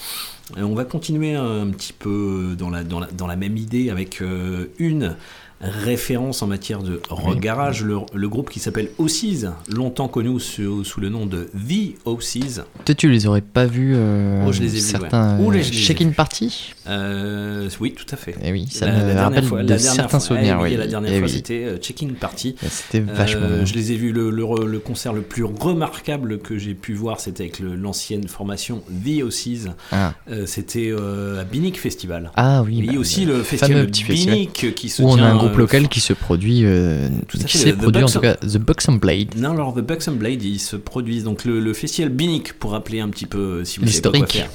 Euh, 0.57 0.61
on 0.61 0.73
va 0.73 0.85
continuer 0.85 1.35
un, 1.35 1.67
petit 1.71 1.91
peu 1.91 2.55
dans 2.57 2.69
la, 2.69 2.85
dans 2.85 3.01
la, 3.01 3.07
dans 3.07 3.27
la 3.27 3.35
même 3.35 3.57
idée 3.57 3.89
avec 3.89 4.21
euh, 4.21 4.67
une 4.79 5.17
référence 5.61 6.41
en 6.41 6.47
matière 6.47 6.81
de 6.83 7.01
rock 7.09 7.39
garage, 7.39 7.83
le, 7.83 7.97
le 8.13 8.29
groupe 8.29 8.49
qui 8.49 8.59
s'appelle 8.59 8.89
Ossies, 8.97 9.45
longtemps 9.69 10.07
connu 10.07 10.39
sous, 10.39 10.83
sous 10.83 10.99
le 10.99 11.09
nom 11.09 11.25
de 11.25 11.49
The 11.67 11.95
Ossies. 12.05 12.59
Peut-être 12.85 12.97
tu 12.97 13.09
les 13.09 13.25
aurais 13.27 13.41
pas 13.41 13.65
vus 13.65 13.93
euh, 13.95 14.45
Oh, 14.47 14.51
je 14.51 14.61
les 14.61 14.67
ai 14.75 14.79
vus, 14.79 14.79
certains 14.79 15.39
ouais. 15.39 15.57
Euh, 15.57 15.59
ai 15.59 15.63
check-in 15.63 16.07
vus. 16.09 16.13
party 16.13 16.73
Euh, 16.87 17.69
oui, 17.79 17.93
tout 17.93 18.05
à 18.11 18.17
fait. 18.17 18.35
Eh 18.43 18.51
oui, 18.51 18.67
ça 18.69 18.85
La- 18.85 18.91
me 19.03 19.13
la 19.13 19.23
rappelle 19.23 19.43
fois- 19.43 19.63
de 19.63 19.69
la 19.69 19.77
certains 19.79 20.07
fois- 20.07 20.19
souvenirs, 20.19 20.57
eh 20.59 20.63
oui. 20.63 20.75
La 20.77 20.87
dernière 20.87 21.11
Eh 21.13 21.17
fois, 21.19 21.27
oui. 21.27 21.33
c'était 21.33 21.63
euh, 21.65 21.77
Check-in 21.77 22.09
Party. 22.19 22.55
C'était 22.69 22.99
vachement 22.99 23.41
Euh, 23.43 23.55
bien. 23.57 23.65
Je 23.65 23.73
les 23.73 23.91
ai 23.91 23.95
vus, 23.95 24.11
le, 24.11 24.29
le 24.29 24.43
re- 24.43 24.63
le 24.65 24.79
concert 24.79 25.13
le 25.13 25.21
plus 25.21 25.43
remarquable 25.43 26.39
que 26.39 26.57
j'ai 26.57 26.73
pu 26.75 26.93
voir, 26.93 27.19
c'était 27.19 27.43
avec 27.43 27.59
l'ancienne 27.59 28.27
formation 28.27 28.83
The 29.05 29.23
Ossies. 29.23 29.65
Ah. 29.91 30.13
Euh, 30.31 30.45
c'était 30.45 30.91
euh, 30.91 31.41
à 31.41 31.43
Binic 31.43 31.79
Festival. 31.79 32.31
Ah 32.35 32.63
oui, 32.63 32.75
Il 32.77 32.85
y 32.85 32.89
a 32.89 32.93
bah, 32.93 32.99
aussi 32.99 33.25
le 33.25 33.43
festival 33.43 33.87
Binic 33.87 34.73
qui 34.75 34.89
se 34.89 35.01
tient, 35.03 35.37
groupe 35.47 35.57
euh, 35.57 35.61
local 35.61 35.87
qui 35.89 35.99
se 35.99 36.13
produit, 36.13 36.61
euh, 36.63 37.09
Tout 37.27 37.37
qui 37.39 37.57
s'est 37.57 37.73
produit 37.73 38.03
en 38.03 38.07
tout 38.07 38.19
cas, 38.19 38.35
The 38.35 38.57
Bucks 38.57 38.87
and 38.89 38.93
Blade. 38.93 39.35
Non, 39.35 39.51
alors 39.51 39.73
The 39.73 39.79
Bucks 39.81 40.07
and 40.07 40.13
Blade, 40.13 40.43
ils 40.43 40.59
se 40.59 40.75
produisent. 40.75 41.23
Donc 41.23 41.45
le, 41.45 41.59
le 41.59 41.73
festival 41.73 42.09
Binic, 42.11 42.53
pour 42.53 42.71
rappeler 42.71 42.99
un 42.99 43.09
petit 43.09 43.25
peu, 43.25 43.37
euh, 43.61 43.65
si 43.65 43.79
vous 43.79 43.87
savez 43.87 44.01
quoi 44.01 44.11
L'historique. 44.21 44.31
faire, 44.43 44.49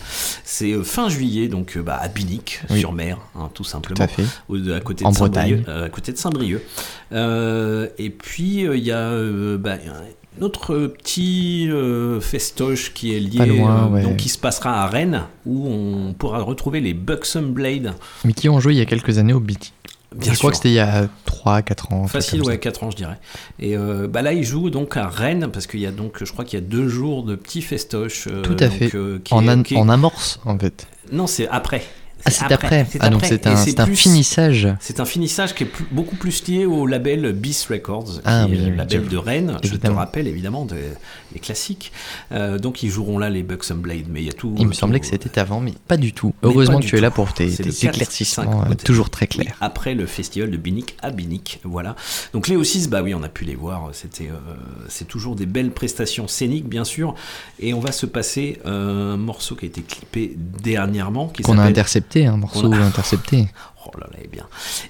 c'est 0.45 0.75
fin 0.85 1.09
juillet, 1.09 1.49
donc 1.49 1.79
bah, 1.79 1.99
à 2.01 2.09
Binic, 2.09 2.61
Oui. 2.71 2.79
sur 2.81 2.93
mer, 2.93 3.19
hein, 3.37 3.51
tout 3.55 3.65
simplement. 3.65 3.97
Tout 3.97 4.03
à 4.03 4.09
fait. 4.09 4.25
Au- 4.49 4.71
à 4.73 4.81
côté 4.81 5.05
En 5.05 5.11
de 5.11 5.17
Saint-Brieuc. 5.17 5.63
Bretagne. 5.63 5.83
à 5.85 5.89
côté 5.89 6.13
de 6.13 6.17
Saint-Brieuc. 6.19 6.63
Euh, 7.13 7.89
et 7.99 8.11
puis 8.11 8.67
euh, 8.67 8.77
il 8.77 8.85
y 8.85 8.91
a 8.93 9.11
euh, 9.11 9.59
bah, 9.59 9.75
un 9.75 10.43
autre 10.43 10.87
petit 10.87 11.69
festoche 12.21 12.95
qui 12.95 13.15
est 13.15 13.21
lié, 13.21 13.45
loin, 13.47 13.89
ouais. 13.89 14.03
donc 14.03 14.17
qui 14.17 14.29
se 14.31 14.39
passera 14.39 14.83
à 14.83 14.87
Rennes, 14.87 15.25
où 15.45 15.69
on 15.69 16.15
pourra 16.15 16.41
retrouver 16.43 16.81
les 16.81 16.95
Bucks 16.95 17.37
and 17.37 17.49
Blade. 17.49 17.93
Mais 18.25 18.33
qui 18.33 18.49
ont 18.49 18.59
joué 18.59 18.73
il 18.73 18.79
y 18.79 18.81
a 18.81 18.87
quelques 18.87 19.19
années 19.19 19.35
au 19.35 19.41
BT. 19.41 19.73
Bien 20.15 20.33
je 20.33 20.39
crois 20.39 20.51
que 20.51 20.57
c'était 20.57 20.71
il 20.71 20.75
y 20.75 20.79
a 20.81 21.09
3-4 21.27 21.93
ans. 21.95 22.07
Facile, 22.07 22.43
ouais, 22.43 22.59
4 22.59 22.85
ans, 22.85 22.91
je 22.91 22.97
dirais. 22.97 23.19
Et 23.59 23.77
euh, 23.77 24.07
bah 24.09 24.23
là, 24.23 24.33
il 24.33 24.45
joue 24.45 24.71
donc 24.71 24.97
à 24.97 25.09
Rennes, 25.09 25.49
parce 25.53 25.67
qu'il 25.67 25.81
y 25.81 25.87
a 25.87 25.91
donc, 25.93 26.25
je 26.25 26.31
crois 26.33 26.45
qu'il 26.45 26.59
y 26.59 26.63
a 26.63 26.67
deux 26.67 26.89
jours 26.89 27.23
de 27.25 27.35
petits 27.35 27.63
festoches. 27.63 28.27
euh, 28.31 28.43
Tout 28.43 28.57
à 28.61 28.69
donc, 28.69 28.79
fait. 28.79 28.95
euh, 28.95 29.19
qui 29.23 29.35
en, 29.35 29.47
est- 29.47 29.51
an- 29.51 29.63
qui 29.63 29.75
est- 29.75 29.79
en 29.79 29.89
amorce, 29.89 30.41
en 30.45 30.59
fait. 30.59 30.87
Non, 31.11 31.27
c'est 31.27 31.49
après. 31.49 31.83
Ah, 32.25 32.31
c'est 32.31 32.53
après. 32.53 32.87
Ah, 33.01 33.09
donc 33.11 33.23
c'est 33.25 33.47
un, 33.47 33.57
c'est 33.57 33.81
un 33.81 33.85
plus- 33.87 33.97
finissage. 33.97 34.69
C'est 34.81 35.01
un 35.01 35.05
finissage 35.05 35.55
qui 35.55 35.65
est 35.65 35.67
plus- 35.67 35.87
beaucoup 35.91 36.17
plus 36.17 36.47
lié 36.47 36.65
au 36.67 36.87
label 36.87 37.33
Beast 37.33 37.67
Records, 37.69 38.21
Ah, 38.25 38.45
qui 38.47 38.53
oui, 38.53 38.59
est 38.65 38.71
le 38.71 38.77
label 38.77 39.09
de 39.09 39.17
Rennes. 39.17 39.57
Je 39.65 39.75
te 39.77 39.89
rappelle 39.91 40.27
évidemment 40.29 40.65
de- 40.65 40.77
les 41.35 41.41
classiques. 41.41 41.93
Euh, 42.33 42.59
donc 42.59 42.83
ils 42.83 42.91
joueront 42.91 43.19
là 43.19 43.31
les 43.31 43.43
Buxom 43.43 43.79
Blade, 43.81 44.05
mais 44.09 44.21
il 44.21 44.27
y 44.27 44.31
a 44.31 44.35
tout. 44.35 44.55
Il 44.59 44.67
me 44.67 44.73
semblait 44.73 45.01
que 45.01 45.07
c'était 45.07 45.39
avant, 45.41 45.61
mais 45.61 45.73
pas 45.89 45.97
du 45.97 46.13
tout. 46.13 46.33
Mais 46.43 46.49
Heureusement 46.49 46.77
que 46.79 46.83
du 46.83 46.89
tu 46.89 46.97
es 46.97 47.01
là 47.01 47.11
pour 47.11 47.33
tes, 47.33 47.51
C'est 47.51 47.63
tes 47.63 47.69
le 47.71 47.75
4, 47.75 47.95
éclaircissements 47.95 48.63
5, 48.65 48.71
euh, 48.71 48.75
toujours 48.85 49.11
très 49.11 49.27
Oui, 49.37 49.45
clairs. 49.45 49.57
après 49.61 49.95
le 49.95 50.07
festival 50.07 50.51
de 50.51 50.57
Binic 50.57 50.97
à 51.03 51.11
Binic, 51.11 51.61
voilà. 51.65 51.97
Donc 52.35 52.49
les 52.49 52.57
O6, 52.57 52.89
bah 52.89 53.03
oui, 53.03 53.15
on 53.15 53.23
a 53.23 53.29
pu 53.29 53.45
les 53.45 53.55
voir. 53.55 53.89
C'était, 53.93 54.29
euh, 54.29 54.37
c'est 54.89 55.09
toujours 55.09 55.35
des 55.37 55.47
belles 55.47 55.71
prestations 55.71 56.29
scéniques, 56.29 56.69
bien 56.69 56.85
sûr. 56.85 57.15
Et 57.59 57.75
on 57.75 57.81
va 57.81 57.93
se 57.93 58.07
passer 58.07 58.59
euh, 58.67 59.15
un 59.15 59.17
morceau 59.17 59.55
qui 59.57 59.65
a 59.65 59.69
été 59.69 59.81
clippé 59.83 60.37
dernièrement, 60.63 61.29
qui 61.29 61.43
Qu'on 61.43 61.55
a 61.55 61.57
s'appelle- 61.57 61.73
intercepté, 62.21 62.27
un 62.27 62.37
morceau 62.37 62.73
a- 62.73 62.77
intercepté. 62.77 63.49
Oh 63.85 63.99
là 63.99 64.07
là, 64.13 64.19
eh 64.23 64.29
bien. 64.29 64.47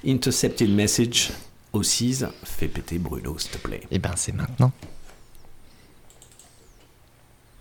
Intercepted 0.07 0.69
Message, 0.69 1.31
O6, 1.73 2.27
fais 2.45 2.69
péter 2.69 2.99
Bruno, 2.99 3.39
s'il 3.39 3.51
te 3.53 3.57
plaît. 3.57 3.81
Et 3.91 3.99
ben 3.99 4.13
c'est 4.17 4.33
maintenant. 4.33 4.71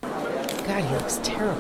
God, 0.02 0.84
he 0.84 0.94
looks 0.94 1.22
terrible. 1.24 1.56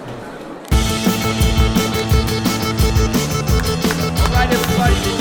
All 4.19 4.33
right, 4.33 4.51
everybody, 4.51 5.20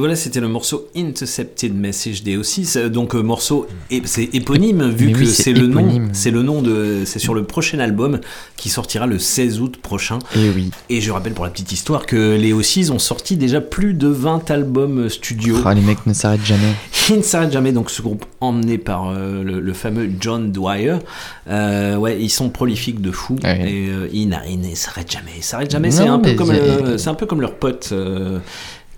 Et 0.00 0.02
voilà, 0.02 0.16
c'était 0.16 0.40
le 0.40 0.48
morceau 0.48 0.88
Intercepted 0.96 1.74
Message 1.74 2.22
des 2.22 2.38
O6. 2.38 2.78
euh, 2.78 2.88
Donc 2.88 3.14
euh, 3.14 3.20
morceau, 3.20 3.66
c'est 4.04 4.34
éponyme 4.34 4.88
vu 4.88 5.08
Mais 5.08 5.12
que 5.12 5.18
oui, 5.18 5.26
c'est 5.26 5.52
le 5.52 5.66
nom, 5.66 6.08
c'est 6.14 6.30
le 6.30 6.42
nom 6.42 6.62
de, 6.62 7.02
c'est 7.04 7.18
sur 7.18 7.34
le 7.34 7.44
prochain 7.44 7.80
album 7.80 8.18
qui 8.56 8.70
sortira 8.70 9.06
le 9.06 9.18
16 9.18 9.60
août 9.60 9.76
prochain. 9.76 10.18
Et 10.34 10.48
oui. 10.56 10.70
Et 10.88 11.02
je 11.02 11.12
rappelle 11.12 11.34
pour 11.34 11.44
la 11.44 11.50
petite 11.50 11.72
histoire 11.72 12.06
que 12.06 12.34
les 12.34 12.50
O6 12.54 12.90
ont 12.90 12.98
sorti 12.98 13.36
déjà 13.36 13.60
plus 13.60 13.92
de 13.92 14.08
20 14.08 14.50
albums 14.50 15.10
studio. 15.10 15.58
Ah, 15.66 15.74
les 15.74 15.82
mecs 15.82 16.06
ne 16.06 16.14
s'arrêtent 16.14 16.46
jamais. 16.46 16.72
Qui 16.92 17.18
ne 17.18 17.22
s'arrête 17.22 17.52
jamais, 17.52 17.72
donc 17.72 17.90
ce 17.90 18.00
groupe 18.00 18.24
emmené 18.40 18.78
par 18.78 19.10
euh, 19.10 19.42
le, 19.42 19.60
le 19.60 19.72
fameux 19.74 20.08
John 20.18 20.50
Dwyer. 20.50 20.96
Euh, 21.50 21.96
ouais, 21.96 22.18
ils 22.18 22.30
sont 22.30 22.48
prolifiques 22.48 23.02
de 23.02 23.10
fou 23.10 23.36
Ah 23.42 23.54
et 23.54 23.90
ils 24.14 24.30
ils 24.48 24.60
ne 24.60 24.74
s'arrêtent 24.74 25.12
jamais. 25.12 25.32
Ils 25.36 25.42
s'arrêtent 25.42 25.70
jamais. 25.70 25.90
C'est 25.90 26.06
un 26.08 26.20
peu 26.20 26.32
comme 26.32 26.54
c'est 26.96 27.08
un 27.08 27.14
peu 27.14 27.26
comme 27.26 27.42
leur 27.42 27.56
pote. 27.56 27.92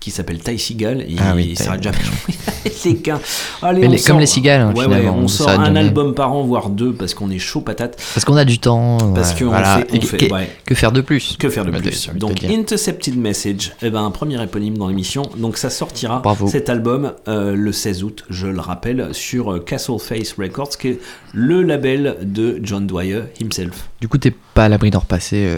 Qui 0.03 0.11
s'appelle 0.11 0.39
Ty 0.39 0.59
Seagal. 0.59 1.01
Et 1.01 1.15
Ah 1.17 1.33
oui, 1.33 1.47
il 1.51 1.57
s'arrête 1.57 1.81
jamais. 1.81 1.97
les 2.85 2.93
gars. 2.95 3.19
Allez, 3.61 3.81
Mais 3.81 3.87
on 3.87 3.91
les- 3.91 3.97
sort- 3.97 4.07
comme 4.07 4.19
les 4.19 4.25
cigales, 4.25 4.59
hein, 4.61 4.73
Ouais, 4.75 4.79
ouais, 4.85 4.97
finalement, 4.97 5.15
on 5.17 5.23
on 5.23 5.27
sort 5.29 5.49
un 5.49 5.65
jamais. 5.65 5.79
album 5.79 6.13
par 6.13 6.33
an, 6.33 6.43
voire 6.43 6.69
deux, 6.69 6.91
parce 6.91 7.13
qu'on 7.13 7.29
est 7.29 7.39
chaud 7.39 7.61
patate. 7.61 7.95
Parce 8.13 8.25
qu'on 8.25 8.35
a 8.35 8.43
du 8.43 8.59
temps. 8.59 8.97
Parce 9.15 9.33
qu'on 9.33 9.45
voilà. 9.45 9.77
fait, 9.77 9.87
on 9.93 9.99
que- 9.99 10.05
fait- 10.05 10.17
que, 10.17 10.33
ouais. 10.33 10.49
que 10.65 10.75
faire 10.75 10.91
de 10.91 10.99
plus 10.99 11.37
Que 11.39 11.49
faire 11.49 11.63
de 11.63 11.71
plus 11.71 12.09
Donc. 12.15 12.43
Intercepted 12.43 13.17
Message, 13.17 13.71
eh 13.81 13.89
ben, 13.89 14.03
un 14.03 14.11
premier 14.11 14.41
éponyme 14.43 14.77
dans 14.77 14.87
l'émission. 14.89 15.23
Donc 15.37 15.57
ça 15.57 15.69
sortira 15.69 16.19
Bravo. 16.19 16.47
cet 16.47 16.69
album 16.69 17.13
euh, 17.29 17.55
le 17.55 17.71
16 17.71 18.03
août, 18.03 18.25
je 18.29 18.47
le 18.47 18.59
rappelle, 18.59 19.09
sur 19.13 19.53
euh, 19.53 19.59
Castle 19.59 19.99
Face 19.99 20.33
Records, 20.37 20.77
qui 20.77 20.89
est 20.89 20.99
le 21.33 21.61
label 21.61 22.17
de 22.23 22.59
John 22.61 22.85
Dwyer 22.87 23.21
himself. 23.39 23.87
Du 24.01 24.07
coup, 24.09 24.17
t'es 24.17 24.33
pas 24.53 24.65
à 24.65 24.69
l'abri 24.69 24.89
d'en 24.91 24.99
repasser 24.99 25.45
euh, 25.47 25.57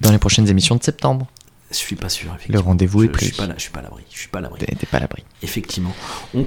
dans 0.00 0.10
les 0.10 0.18
prochaines 0.18 0.48
émissions 0.48 0.74
de 0.76 0.82
septembre. 0.82 1.26
Je 1.70 1.76
suis 1.76 1.96
pas 1.96 2.08
sûr. 2.08 2.28
Effectivement. 2.34 2.60
Le 2.60 2.64
rendez-vous 2.64 3.02
est 3.04 3.06
je, 3.06 3.12
je 3.12 3.16
pris. 3.16 3.26
suis 3.26 3.34
pas 3.36 3.46
là, 3.46 3.54
je 3.56 3.62
suis 3.62 3.70
pas 3.70 3.80
à 3.80 3.82
l'abri. 3.82 4.02
Je 4.12 4.18
suis 4.18 4.28
pas 4.28 4.38
à 4.38 4.42
l'abri. 4.42 4.60
T'es 4.66 4.86
pas 4.86 4.96
à 4.96 5.00
l'abri. 5.00 5.22
Effectivement. 5.42 5.92
On 6.34 6.44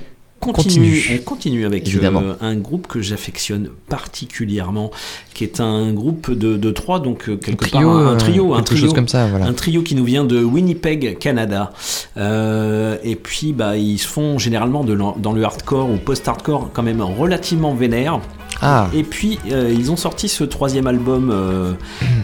continue, 0.51 0.89
Continue. 0.99 1.19
on 1.21 1.23
continue 1.23 1.65
avec 1.65 1.95
euh, 1.95 2.33
un 2.41 2.55
groupe 2.57 2.87
que 2.87 3.01
j'affectionne 3.01 3.69
particulièrement, 3.87 4.91
qui 5.33 5.45
est 5.45 5.61
un 5.61 5.93
groupe 5.93 6.31
de, 6.31 6.57
de 6.57 6.71
trois, 6.71 6.99
donc 6.99 7.29
euh, 7.29 7.37
quelque 7.37 7.63
trio, 7.65 7.87
part 7.87 7.97
un, 7.97 8.07
un 8.07 8.13
euh, 8.15 8.17
trio, 8.17 8.53
un 8.53 8.61
trio, 8.61 8.77
chose 8.81 8.93
comme 8.93 9.07
ça, 9.07 9.25
voilà. 9.27 9.45
un 9.45 9.53
trio 9.53 9.83
qui 9.83 9.95
nous 9.95 10.03
vient 10.03 10.25
de 10.25 10.43
Winnipeg, 10.43 11.17
Canada. 11.17 11.71
Euh, 12.17 12.97
et 13.03 13.15
puis 13.15 13.53
bah 13.53 13.77
ils 13.77 13.97
se 13.99 14.07
font 14.07 14.37
généralement 14.37 14.83
de 14.83 14.97
dans 15.17 15.31
le 15.31 15.43
hardcore 15.45 15.89
ou 15.89 15.95
post-hardcore 15.95 16.71
quand 16.73 16.83
même 16.83 17.01
relativement 17.01 17.73
vénère. 17.73 18.19
Ah. 18.61 18.87
Et 18.93 19.03
puis 19.03 19.39
euh, 19.51 19.73
ils 19.75 19.91
ont 19.91 19.97
sorti 19.97 20.29
ce 20.29 20.43
troisième 20.43 20.87
album, 20.87 21.29
euh, 21.31 21.73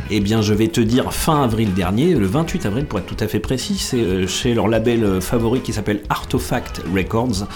eh 0.09 0.19
bien 0.19 0.41
je 0.41 0.53
vais 0.53 0.67
te 0.67 0.79
dire 0.81 1.11
fin 1.13 1.43
avril 1.43 1.73
dernier, 1.73 2.13
le 2.13 2.25
28 2.25 2.65
avril 2.65 2.85
pour 2.85 2.99
être 2.99 3.05
tout 3.05 3.21
à 3.23 3.27
fait 3.27 3.39
précis, 3.39 3.77
c'est 3.79 3.97
euh, 3.97 4.27
chez 4.27 4.53
leur 4.53 4.67
label 4.67 5.21
favori 5.21 5.61
qui 5.61 5.73
s'appelle 5.73 6.01
Artifact 6.09 6.81
Records. 6.95 7.47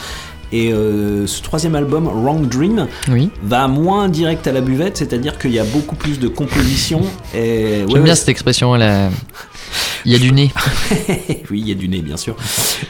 Et 0.52 0.72
euh, 0.72 1.26
ce 1.26 1.42
troisième 1.42 1.74
album, 1.74 2.06
Wrong 2.06 2.48
Dream, 2.48 2.88
Oui. 3.10 3.32
va 3.44 3.68
moins 3.68 4.08
direct 4.08 4.46
à 4.46 4.52
la 4.52 4.62
buvette, 4.62 4.98
c'est-à-dire 4.98 5.40
qu'il 5.40 5.52
y 5.52 5.58
a 5.58 5.64
beaucoup 5.64 5.96
plus 5.96 6.20
de 6.20 6.28
compositions. 6.28 7.02
Et... 7.34 7.78
J'aime 7.80 7.88
ouais, 7.90 8.00
bien 8.02 8.12
ouais, 8.12 8.16
cette 8.16 8.30
expression. 8.30 8.76
là. 8.76 9.10
Il 10.06 10.12
y 10.12 10.16
a 10.16 10.20
du 10.20 10.32
nez. 10.32 10.52
oui, 11.52 11.60
il 11.62 11.68
y 11.70 11.72
a 11.72 11.76
du 11.76 11.88
nez, 11.88 12.02
bien 12.02 12.18
sûr. 12.18 12.36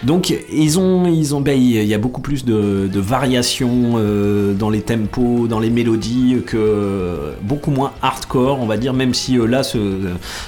Donc, 0.03 0.34
ils 0.51 0.80
ont, 0.80 1.05
ils 1.05 1.35
ont, 1.35 1.41
ben, 1.41 1.60
il 1.60 1.84
y 1.84 1.93
a 1.93 1.97
beaucoup 1.97 2.22
plus 2.22 2.45
de, 2.45 2.89
de 2.91 2.99
variations 2.99 3.93
euh, 3.97 4.53
dans 4.53 4.69
les 4.69 4.81
tempos, 4.81 5.47
dans 5.47 5.60
les 5.60 5.69
mélodies, 5.69 6.38
que 6.45 7.34
beaucoup 7.41 7.72
moins 7.72 7.91
hardcore, 8.01 8.60
on 8.61 8.65
va 8.65 8.77
dire, 8.77 8.93
même 8.93 9.14
si 9.14 9.38
euh, 9.38 9.45
là, 9.45 9.64
ce, 9.64 9.77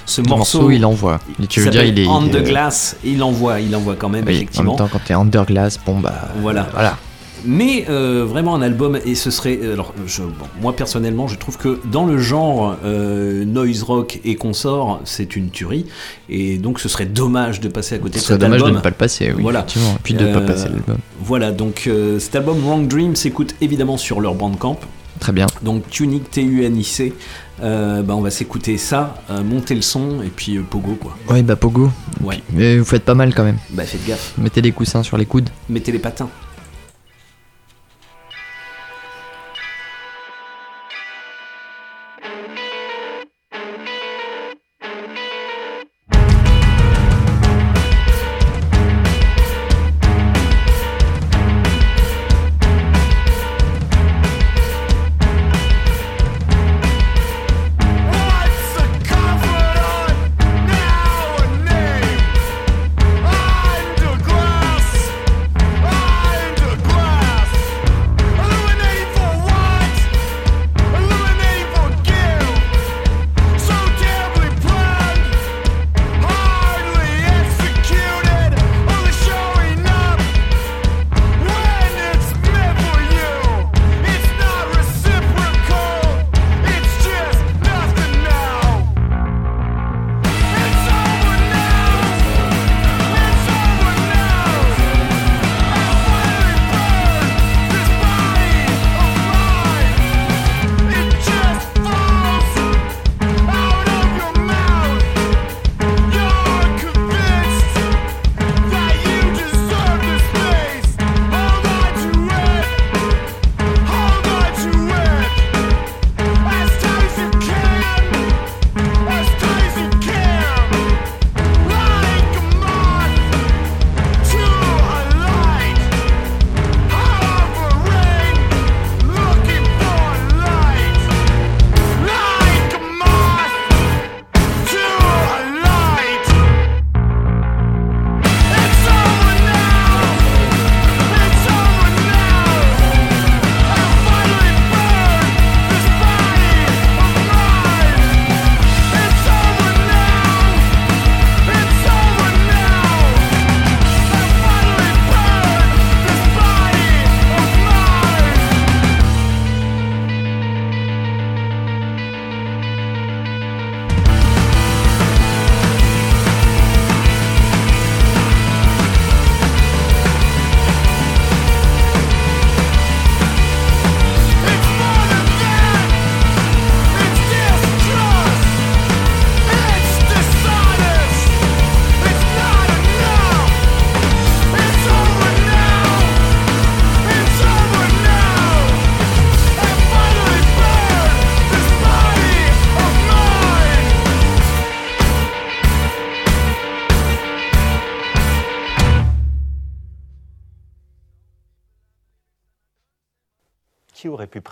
ce 0.05 0.21
morceau, 0.21 0.59
morceau, 0.59 0.71
il 0.71 0.85
envoie. 0.85 1.19
Et 1.41 1.47
tu 1.47 1.59
veux 1.61 1.69
dire, 1.69 1.83
il 1.83 1.99
est. 1.99 2.03
Est- 2.05 2.43
Glass, 2.45 2.97
il 3.03 3.21
envoie, 3.23 3.59
il 3.61 3.75
envoie 3.75 3.95
quand 3.95 4.09
même, 4.09 4.25
Oui, 4.25 4.33
en 4.33 4.35
effectivement. 4.35 4.71
même 4.71 4.77
temps, 4.79 4.89
quand 4.91 5.01
t'es 5.05 5.13
under 5.13 5.45
glass, 5.45 5.79
bon 5.85 5.99
bah. 5.99 6.29
Voilà. 6.41 6.67
Voilà. 6.73 6.97
Mais 7.45 7.85
euh, 7.89 8.25
vraiment 8.27 8.55
un 8.55 8.61
album, 8.61 8.97
et 9.05 9.15
ce 9.15 9.31
serait. 9.31 9.59
Alors, 9.71 9.93
je, 10.07 10.21
bon, 10.23 10.45
moi 10.61 10.73
personnellement, 10.75 11.27
je 11.27 11.37
trouve 11.37 11.57
que 11.57 11.79
dans 11.91 12.05
le 12.05 12.17
genre 12.17 12.75
euh, 12.83 13.45
noise 13.45 13.83
rock 13.83 14.19
et 14.25 14.35
consort, 14.35 15.01
c'est 15.05 15.35
une 15.35 15.49
tuerie. 15.49 15.85
Et 16.29 16.57
donc, 16.57 16.79
ce 16.79 16.89
serait 16.89 17.05
dommage 17.05 17.59
de 17.59 17.67
passer 17.69 17.95
à 17.95 17.97
côté 17.99 18.19
Ce 18.19 18.23
de 18.23 18.25
serait 18.27 18.33
cet 18.35 18.41
dommage 18.41 18.59
album. 18.61 18.71
de 18.71 18.77
ne 18.77 18.81
pas 18.81 18.89
le 18.89 18.95
passer, 18.95 19.31
oui, 19.35 19.41
Voilà. 19.43 19.59
effectivement. 19.59 19.93
Et 19.95 19.99
puis 20.03 20.13
de 20.13 20.25
ne 20.27 20.33
pas 20.33 20.41
passer 20.41 20.69
l'album. 20.69 20.97
Voilà, 21.21 21.51
donc 21.51 21.83
euh, 21.87 22.19
cet 22.19 22.35
album 22.35 22.59
Wrong 22.59 22.87
Dream 22.87 23.15
s'écoute 23.15 23.55
évidemment 23.61 23.97
sur 23.97 24.21
leur 24.21 24.35
bandcamp. 24.35 24.79
Très 25.19 25.31
bien. 25.31 25.47
Donc 25.61 25.89
Tunic 25.89 26.29
T-U-N-I-C. 26.29 27.13
Euh, 27.63 28.01
bah, 28.01 28.15
on 28.17 28.21
va 28.21 28.31
s'écouter 28.31 28.77
ça, 28.77 29.15
euh, 29.29 29.41
monter 29.41 29.75
le 29.75 29.81
son 29.81 30.21
et 30.21 30.27
puis 30.27 30.57
euh, 30.57 30.61
Pogo 30.69 30.95
quoi. 30.95 31.15
Ouais, 31.29 31.41
bah 31.41 31.55
Pogo. 31.55 31.89
Ouais. 32.21 32.41
Mais 32.51 32.77
vous 32.77 32.83
faites 32.83 33.05
pas 33.05 33.15
mal 33.15 33.33
quand 33.33 33.45
même. 33.45 33.55
Bah 33.69 33.83
faites 33.85 34.05
gaffe. 34.05 34.33
Mettez 34.37 34.61
des 34.61 34.73
coussins 34.73 35.03
sur 35.03 35.17
les 35.17 35.25
coudes. 35.25 35.49
Mettez 35.69 35.93
les 35.93 35.99
patins. 35.99 36.27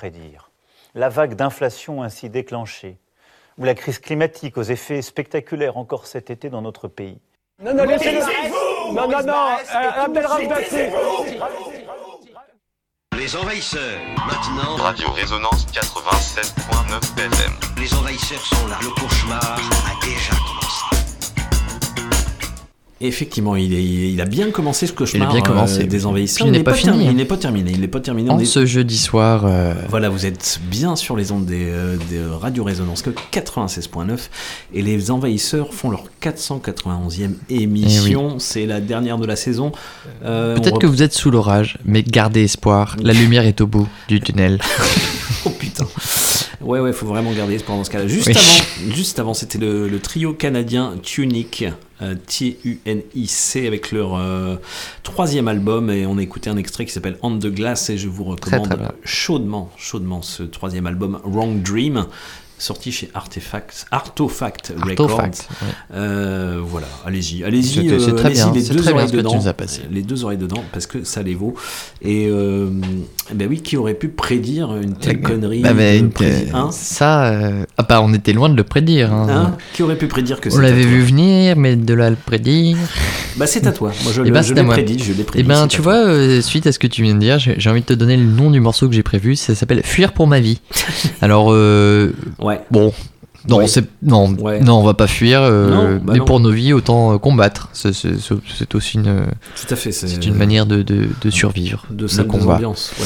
Prédire 0.04 0.52
la 0.96 1.08
vague 1.08 1.36
d'inflation 1.36 2.04
ainsi 2.04 2.30
déclenchée, 2.30 2.98
ou 3.58 3.64
la 3.64 3.74
crise 3.74 4.00
climatique 4.00 4.58
aux 4.58 4.64
effets 4.64 5.02
spectaculaires 5.02 5.78
encore 5.78 6.08
cet 6.08 6.30
été 6.30 6.50
dans 6.50 6.62
notre 6.62 6.90
pays 6.90 7.22
Non, 7.64 7.74
non, 7.74 7.86
laissez-le. 7.86 8.20
Non, 8.94 9.08
non, 9.08 9.24
non, 9.24 9.58
euh. 9.74 10.08
Les 13.16 13.36
envahisseurs, 13.38 14.02
maintenant. 14.28 14.76
Radio 14.76 15.10
Résonance 15.12 15.66
87.9 15.68 17.18
FM. 17.18 17.54
Les 17.78 17.94
envahisseurs 17.94 18.46
sont 18.46 18.68
là. 18.68 18.78
Le 18.82 18.90
cauchemar 18.90 19.42
a 19.42 20.06
déjà 20.06 20.32
commencé. 20.32 20.53
Effectivement, 23.06 23.56
il, 23.56 23.74
est- 23.74 24.12
il 24.14 24.22
a 24.22 24.26
bien 24.26 24.50
commencé 24.52 24.88
ce 24.88 24.94
cauchemar 24.94 25.32
bien 25.32 25.42
commencé. 25.42 25.82
euh, 25.84 25.86
des 25.88 26.06
envahisseurs. 26.06 26.48
Il 26.48 26.52
n'est 26.54 26.64
pas 26.64 26.72
terminé. 26.74 26.94
fini, 26.94 27.08
hein. 27.08 27.12
Il 27.12 27.18
n'est 27.18 27.26
pas 27.26 27.38
terminé. 27.38 27.72
Il 27.72 27.82
n'est 27.82 27.88
pas 27.88 28.00
terminé. 28.00 28.30
En 28.30 28.40
est- 28.40 28.46
ce 28.46 28.66
jeudi 28.66 28.98
soir, 28.98 29.44
euh, 29.46 29.74
Voilà, 29.90 30.10
vous 30.10 30.26
êtes 30.26 30.60
bien 30.70 30.96
sur 30.96 31.16
les 31.18 31.32
ondes 31.32 31.46
des, 31.46 31.66
euh, 31.70 31.98
des 32.10 32.20
Radio 32.40 32.64
Résonance 32.64 33.02
que 33.02 33.10
96.9 33.32 34.30
et 34.74 34.82
les 34.82 35.12
envahisseurs 35.12 35.74
font 35.74 35.90
leur 35.90 36.06
491e 36.22 37.36
émission. 37.50 38.40
C'est 38.40 38.66
la 38.66 38.80
dernière 38.82 39.18
de 39.18 39.26
la 39.26 39.36
saison. 39.36 39.72
On 40.24 40.56
peut-être 40.56 40.80
que 40.80 40.88
vous 40.88 41.04
êtes 41.04 41.14
sous 41.14 41.32
l'orage, 41.32 41.78
mais 41.86 42.04
gardez 42.04 42.44
espoir. 42.44 42.96
La 43.02 43.14
lumière 43.14 43.46
est 43.46 43.62
au 43.62 43.68
bout 43.68 43.88
du 44.08 44.22
tunnel. 44.22 44.60
Oh 45.46 45.50
putain. 45.50 45.86
Ouais, 46.62 46.80
ouais, 46.80 46.94
faut 46.94 47.06
vraiment 47.06 47.34
garder 47.34 47.56
espoir 47.56 47.78
dans 47.78 47.84
ce 47.84 47.90
cas-là. 47.90 48.08
Juste 48.08 48.28
Oui. 48.28 48.34
avant, 48.38 48.96
juste 48.96 49.20
avant, 49.20 49.34
c'était 49.34 49.58
le, 49.58 49.90
le 49.90 50.00
trio 50.00 50.32
canadien 50.34 50.94
Tunic, 51.04 51.66
T-U-N-I-C, 52.28 53.68
avec 53.68 53.92
leur 53.92 54.16
euh, 54.16 54.56
troisième 55.04 55.48
album. 55.48 55.90
Et 55.90 56.06
on 56.06 56.18
a 56.18 56.22
écouté 56.22 56.50
un 56.50 56.58
extrait 56.58 56.86
qui 56.86 56.92
s'appelle 56.92 57.18
On 57.22 57.38
the 57.38 57.48
Glass. 57.48 57.90
Et 57.90 57.98
je 57.98 58.08
vous 58.08 58.24
recommande 58.24 58.70
très 58.70 58.78
chaudement, 59.04 59.72
chaudement 59.78 60.22
ce 60.22 60.44
troisième 60.44 60.88
album, 60.88 61.20
Wrong 61.24 61.62
Dream. 61.62 62.06
Sorti 62.60 62.92
chez 62.94 63.10
Artefact, 63.14 63.88
Artofact 63.92 64.74
Records. 64.78 65.20
Ouais. 65.20 65.32
Euh, 65.96 66.60
voilà, 66.64 66.88
allez-y, 67.06 67.44
allez-y, 67.44 67.64
C'est- 67.90 67.92
euh, 67.92 68.12
très 68.16 68.28
allez-y, 68.28 68.44
bien, 68.44 68.52
les 68.54 68.62
deux 68.62 68.76
très 68.76 68.84
bien 68.84 68.94
oreilles 68.94 69.12
tu 69.12 69.18
dedans, 69.18 69.40
les 69.92 70.02
deux 70.02 70.24
oreilles 70.24 70.38
dedans, 70.38 70.64
parce 70.72 70.86
que 70.88 71.04
ça 71.04 71.24
les 71.24 71.36
vaut. 71.36 71.56
Et 72.02 72.28
euh, 72.30 72.70
ben 73.34 73.48
oui, 73.50 73.62
qui 73.62 73.76
aurait 73.76 73.96
pu 73.96 74.08
prédire 74.08 74.76
une 74.78 74.94
telle 74.96 75.22
connerie 75.22 75.60
Bah, 75.60 75.74
bah, 75.74 75.94
une- 75.96 76.12
hein 76.54 76.70
ça, 76.72 77.26
euh, 77.34 77.66
ah 77.78 77.84
bah, 77.84 78.02
on 78.02 78.14
était 78.14 78.34
loin 78.34 78.48
de 78.50 78.56
le 78.56 78.64
prédire. 78.64 79.12
hein. 79.12 79.28
Hein 79.30 79.58
Qui 79.74 79.84
aurait 79.84 79.98
pu 79.98 80.08
prédire 80.08 80.40
que 80.40 80.48
on 80.48 80.52
c'était 80.54 80.64
l'avait 80.64 80.86
vu 80.86 81.02
venir, 81.02 81.58
mais 81.58 81.76
de 81.76 81.94
là 81.94 82.06
à 82.06 82.10
le 82.12 82.16
prédire. 82.16 82.78
Bah 83.36 83.48
c'est 83.48 83.66
à 83.66 83.72
toi. 83.72 83.92
Moi 84.04 84.12
je, 84.14 84.22
le- 84.22 84.30
ben, 84.30 84.44
je 84.44 84.50
c'est 84.50 84.54
l'ai 84.54 84.64
prédit, 84.64 85.00
je 85.00 85.12
l'ai 85.12 85.24
prédit. 85.24 85.44
Eh 85.44 85.48
ben, 85.48 85.64
c'est 85.64 85.68
tu 85.70 85.82
vois, 85.82 85.96
euh, 86.06 86.40
suite 86.40 86.68
à 86.68 86.72
ce 86.72 86.78
que 86.78 86.86
tu 86.86 87.02
viens 87.02 87.16
de 87.16 87.20
dire, 87.20 87.40
j'ai 87.40 87.68
envie 87.68 87.82
de 87.82 87.86
te 87.88 87.94
donner 87.94 88.16
le 88.16 88.26
nom 88.26 88.52
du 88.52 88.60
morceau 88.60 88.88
que 88.88 88.94
j'ai 88.94 89.02
prévu. 89.02 89.36
Ça 89.36 89.56
s'appelle 89.56 89.82
Fuir 89.84 90.14
pour 90.14 90.28
ma 90.28 90.40
vie. 90.40 90.62
Alors, 91.24 91.48
euh, 91.52 92.14
ouais. 92.54 92.62
bon. 92.72 92.94
Non, 93.50 93.58
Ouais. 93.58 93.68
c'est 93.68 93.84
non, 94.02 94.30
Ouais. 94.36 94.62
non, 94.62 94.76
on 94.80 94.84
va 94.84 94.94
pas 94.94 95.06
fuir. 95.08 95.42
euh, 95.42 95.70
Non, 95.70 95.96
bah 96.06 96.14
mais 96.14 96.20
non. 96.20 96.26
pour 96.26 96.40
nos 96.40 96.52
vies, 96.52 96.72
autant 96.72 97.14
euh, 97.14 97.18
combattre. 97.18 97.68
C'est- 97.74 97.92
aussi 98.74 98.98
une, 98.98 99.26
Tout 99.56 99.74
à 99.74 99.76
fait, 99.76 99.92
c'est- 99.92 100.26
une 100.26 100.36
manière 100.36 100.66
de, 100.66 100.82
de, 100.82 101.10
de 101.22 101.30
survivre. 101.30 101.86
De 101.90 102.08
combat. 102.24 102.56
ambiances, 102.56 102.94
ouais. 103.02 103.06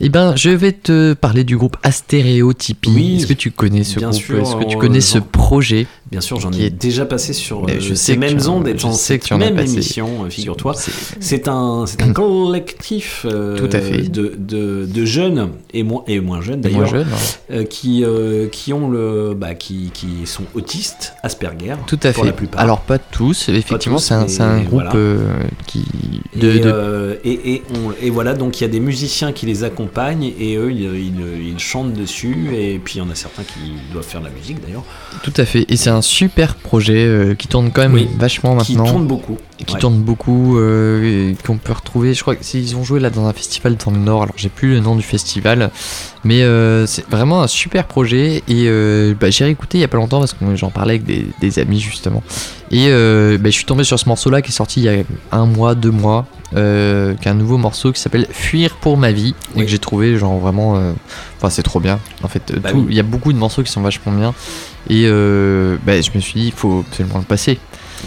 Eh 0.00 0.08
ben, 0.08 0.34
je 0.36 0.50
vais 0.50 0.72
te 0.72 1.12
parler 1.14 1.44
du 1.44 1.56
groupe 1.58 1.76
Astéréotypie. 1.82 2.90
Oui, 2.94 3.16
Est-ce 3.16 3.26
que 3.26 3.32
tu 3.34 3.50
connais 3.50 3.84
ce 3.84 3.98
groupe? 4.00 4.12
Est-ce 4.14 4.56
que 4.56 4.64
tu 4.68 4.76
connais 4.78 5.00
ce 5.02 5.18
projet? 5.18 5.86
Bien 6.10 6.20
sûr, 6.20 6.38
j'en 6.40 6.52
ai 6.52 6.66
est- 6.66 6.70
déjà 6.70 7.04
passé 7.04 7.32
sur 7.32 7.64
euh, 7.64 7.80
je 7.80 7.94
ces 7.94 8.16
mêmes 8.16 8.38
ondes 8.48 8.68
et 8.68 8.78
je 8.78 8.88
sais 8.92 9.18
que 9.18 9.24
tu 9.26 9.32
en 9.34 9.40
as 9.40 9.46
même 9.46 9.56
passé. 9.56 9.72
émission, 9.72 10.24
euh, 10.24 10.30
figure-toi. 10.30 10.74
C'est- 11.20 11.48
un, 11.48 11.84
un 12.00 12.12
collectif 12.12 13.26
euh, 13.28 13.56
Tout 13.58 13.68
à 13.76 13.80
fait. 13.80 14.02
De, 14.08 14.34
de, 14.38 14.86
de 14.86 15.04
jeunes 15.04 15.50
et 15.72 15.82
moins, 15.82 16.04
et 16.06 16.20
moins 16.20 16.40
jeunes 16.40 16.60
d'ailleurs, 16.60 16.92
euh, 17.50 17.64
qui, 17.64 18.04
euh, 18.04 18.46
qui, 18.48 18.72
ont 18.72 18.88
le, 18.88 19.34
bah, 19.36 19.54
qui, 19.54 19.90
qui 19.92 20.26
sont 20.26 20.44
autistes, 20.54 21.12
Asperger, 21.22 21.74
Tout 21.86 21.98
à 22.04 22.12
pour 22.12 22.22
fait. 22.24 22.30
la 22.30 22.32
plupart. 22.36 22.60
Alors 22.60 22.80
pas 22.80 22.98
tous, 22.98 23.48
effectivement, 23.48 23.98
c'est 23.98 24.14
un, 24.14 24.26
un 24.40 24.60
groupe 24.60 24.82
voilà. 24.92 24.92
qui 25.66 25.84
de, 26.36 26.50
et, 26.50 26.60
de- 26.60 27.18
et, 27.24 27.52
et, 27.54 27.62
on- 27.74 27.92
et 28.04 28.10
voilà, 28.10 28.34
donc 28.34 28.60
il 28.60 28.62
y 28.62 28.64
a 28.64 28.68
des 28.68 28.80
musiciens 28.80 29.32
qui 29.32 29.46
les 29.46 29.64
accompagnent 29.64 30.32
et 30.38 30.56
eux 30.56 30.70
ils, 30.70 30.82
ils- 30.82 31.48
ils 31.52 31.58
chantent 31.58 31.94
dessus 31.94 32.48
et 32.54 32.78
puis 32.78 32.94
il 32.96 32.98
y 32.98 33.00
en 33.00 33.10
a 33.10 33.14
certains 33.14 33.42
qui 33.42 33.72
doivent 33.92 34.04
faire 34.06 34.20
de 34.20 34.26
la 34.26 34.32
musique 34.32 34.60
d'ailleurs. 34.64 34.84
tout 35.22 35.32
à 35.36 35.44
fait. 35.44 35.64
Et 35.68 35.76
c'est 35.76 35.90
un 35.90 36.02
super 36.06 36.54
projet 36.54 37.04
euh, 37.06 37.34
qui 37.34 37.48
tourne 37.48 37.70
quand 37.70 37.82
même 37.82 37.94
Oui, 37.94 38.08
vachement 38.18 38.56
qui 38.58 38.76
maintenant. 38.76 38.90
tourne 38.92 39.06
beaucoup, 39.06 39.36
Et 39.60 39.64
qui 39.64 39.74
ouais. 39.74 39.80
tourne 39.80 39.98
beaucoup, 40.00 40.56
euh, 40.58 41.34
qu'on 41.46 41.58
peut 41.58 41.72
retrouver. 41.72 42.14
Je 42.14 42.22
crois 42.22 42.36
qu'ils 42.36 42.76
ont 42.76 42.84
joué 42.84 43.00
là 43.00 43.10
dans 43.10 43.26
un 43.26 43.32
festival 43.32 43.76
dans 43.84 43.90
le 43.90 43.98
Nord. 43.98 44.22
Alors 44.22 44.34
j'ai 44.36 44.48
plus 44.48 44.74
le 44.74 44.80
nom 44.80 44.96
du 44.96 45.02
festival, 45.02 45.70
mais 46.24 46.42
euh, 46.42 46.86
c'est 46.86 47.06
vraiment 47.10 47.42
un 47.42 47.46
super 47.48 47.86
projet. 47.86 48.42
Et 48.48 48.64
euh, 48.68 49.14
bah, 49.20 49.28
j'ai 49.30 49.44
réécouté 49.44 49.78
il 49.78 49.80
y 49.82 49.84
a 49.84 49.88
pas 49.88 49.98
longtemps 49.98 50.20
parce 50.20 50.32
que 50.32 50.56
j'en 50.56 50.70
parlais 50.70 50.94
avec 50.94 51.04
des, 51.04 51.26
des 51.40 51.58
amis 51.58 51.80
justement. 51.80 52.22
Et 52.70 52.88
bah, 52.88 53.38
je 53.44 53.50
suis 53.50 53.64
tombé 53.64 53.84
sur 53.84 53.98
ce 53.98 54.08
morceau 54.08 54.30
là 54.30 54.42
qui 54.42 54.50
est 54.50 54.54
sorti 54.54 54.80
il 54.80 54.84
y 54.84 54.88
a 54.88 55.02
un 55.32 55.46
mois, 55.46 55.74
deux 55.76 55.90
mois, 55.92 56.26
euh, 56.56 57.14
qui 57.14 57.28
est 57.28 57.30
un 57.30 57.34
nouveau 57.34 57.58
morceau 57.58 57.92
qui 57.92 58.00
s'appelle 58.00 58.26
Fuir 58.30 58.76
pour 58.76 58.96
ma 58.96 59.12
vie 59.12 59.34
et 59.56 59.60
que 59.60 59.66
j'ai 59.68 59.78
trouvé 59.78 60.16
genre 60.16 60.38
vraiment. 60.38 60.76
euh, 60.76 60.92
Enfin, 61.38 61.50
c'est 61.50 61.62
trop 61.62 61.80
bien. 61.80 62.00
En 62.22 62.28
fait, 62.28 62.58
Bah 62.62 62.70
oui. 62.74 62.86
il 62.88 62.94
y 62.96 63.00
a 63.00 63.02
beaucoup 63.02 63.30
de 63.32 63.38
morceaux 63.38 63.62
qui 63.62 63.70
sont 63.70 63.82
vachement 63.82 64.10
bien. 64.12 64.32
Et 64.88 65.02
euh, 65.06 65.76
bah, 65.84 66.00
je 66.00 66.10
me 66.14 66.20
suis 66.20 66.40
dit, 66.40 66.46
il 66.46 66.52
faut 66.52 66.84
absolument 66.86 67.18
le 67.18 67.24
passer. 67.24 67.58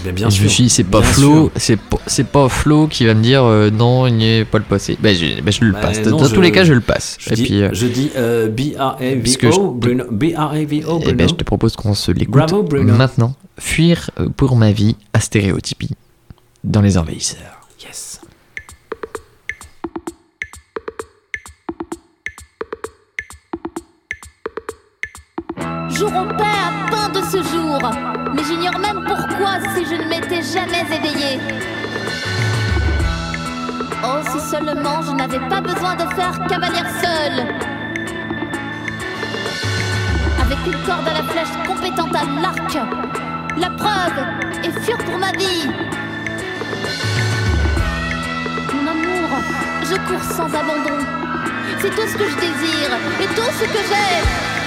Ben, 0.06 0.14
bien 0.14 0.28
Et 0.28 0.32
je 0.32 0.44
me 0.44 0.48
suis 0.48 0.64
dit, 0.64 0.70
c'est 0.70 0.84
pas 0.84 1.02
Flo, 1.02 1.52
c'est 1.56 1.76
pas, 1.80 1.98
c'est 2.06 2.28
pas 2.28 2.48
Flo 2.48 2.88
qui 2.88 3.06
va 3.06 3.16
me 3.16 3.22
dire 3.24 3.44
euh, 3.44 3.70
non, 3.72 4.06
il 4.08 4.14
n'y 4.16 4.30
est 4.40 4.46
pas 4.46 4.60
le 4.60 4.64
passé. 4.64 4.98
Bah, 5.02 5.14
je, 5.14 5.42
bah, 5.42 5.52
je 5.52 5.64
le 5.66 5.74
passe. 5.74 6.00
non, 6.06 6.18
dans 6.18 6.26
je- 6.28 6.34
tous 6.36 6.42
les 6.42 6.52
cas, 6.52 6.64
je 6.64 6.74
le 6.74 6.80
passe. 6.82 7.18
Je 7.20 7.32
Et 7.34 7.36
dis, 7.36 7.44
puis, 7.44 7.64
euh, 7.64 7.70
je 7.74 7.88
dis 7.88 8.12
euh, 8.16 8.48
B-R-A-V-O, 8.50 9.72
Bruno. 9.72 10.06
B-R-A-V-O, 10.12 11.00
eh 11.02 11.04
Bruno. 11.04 11.18
ben, 11.18 11.28
je 11.30 11.34
te 11.34 11.44
propose 11.44 11.76
qu'on 11.76 11.94
se 11.96 12.12
l'écoute 12.12 12.50
Bruno. 12.70 12.94
maintenant. 12.94 13.34
Fuir 13.58 14.12
euh, 14.20 14.30
pour 14.30 14.56
ma 14.56 14.72
vie 14.72 14.96
à 15.14 15.20
stéréotypie 15.20 15.92
dans 16.64 16.82
les 16.82 16.98
envahisseurs. 16.98 17.59
Jour 26.00 26.16
au 26.16 26.26
pain 26.34 27.10
de 27.10 27.22
ce 27.26 27.44
jour. 27.52 27.78
Mais 28.34 28.42
j'ignore 28.46 28.80
même 28.80 29.04
pourquoi 29.06 29.60
si 29.76 29.84
je 29.84 29.96
ne 29.96 30.08
m'étais 30.08 30.42
jamais 30.42 30.86
éveillée. 30.96 31.42
Oh, 34.02 34.22
si 34.32 34.40
seulement 34.50 35.02
je 35.02 35.12
n'avais 35.12 35.46
pas 35.50 35.60
besoin 35.60 35.96
de 35.96 36.06
faire 36.16 36.40
cavalière 36.48 36.90
seule. 37.02 37.44
Avec 40.42 40.60
une 40.68 40.82
corde 40.86 41.06
à 41.06 41.16
la 41.16 41.24
flèche 41.24 41.68
compétente 41.68 42.16
à 42.16 42.24
l'arc. 42.42 42.78
La 43.58 43.70
preuve 43.72 44.24
est 44.64 44.80
fuir 44.80 44.98
pour 45.00 45.18
ma 45.18 45.34
vie. 45.34 45.70
Mon 48.74 48.88
amour, 48.90 49.30
je 49.84 49.96
cours 50.08 50.24
sans 50.24 50.46
abandon. 50.46 51.04
C'est 51.82 51.90
tout 51.90 52.08
ce 52.08 52.16
que 52.16 52.24
je 52.24 52.36
désire 52.36 52.92
et 53.20 53.28
tout 53.36 53.52
ce 53.60 53.66
que 53.66 53.80
j'ai. 53.90 54.59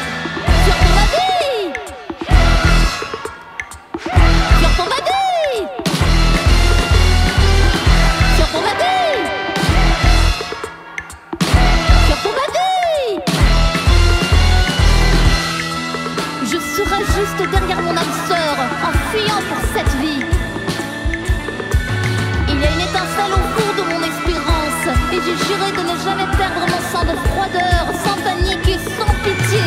Au 23.30 23.44
fond 23.54 23.72
de 23.76 23.82
mon 23.82 24.00
espérance 24.02 24.86
et 25.12 25.20
j'ai 25.24 25.36
juré 25.46 25.70
de 25.72 25.82
ne 25.82 25.96
jamais 26.04 26.28
perdre 26.36 26.66
mon 26.66 26.80
sang 26.90 27.04
de 27.04 27.16
froideur, 27.28 27.84
sans 28.04 28.16
panique 28.22 28.68
et 28.68 28.78
sans 28.96 29.12
pitié. 29.22 29.62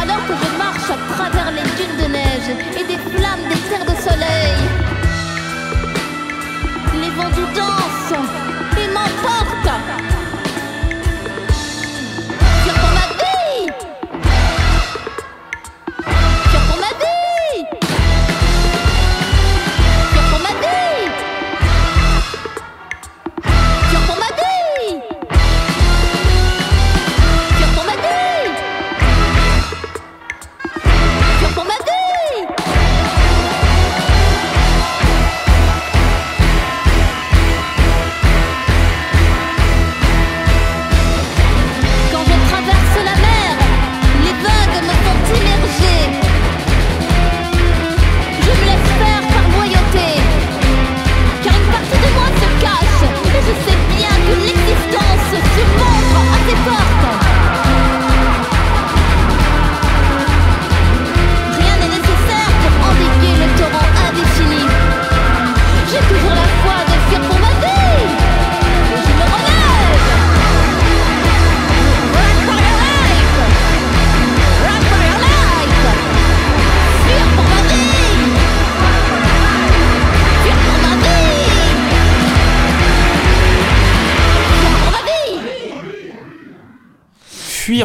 Alors 0.00 0.22
que 0.26 0.34
je 0.42 0.58
marche 0.58 0.90
à 0.90 1.14
travers 1.14 1.50
les 1.52 1.62
dunes 1.78 1.96
de 2.02 2.12
neige 2.12 2.48
et 2.78 2.84
des 2.84 2.98
flammes 2.98 3.46
des 3.48 3.60
terres 3.68 3.86
de 3.86 3.96
soleil, 4.00 4.56
les 7.00 7.10
vents 7.10 7.30
doux 7.30 7.48
dansent 7.54 8.53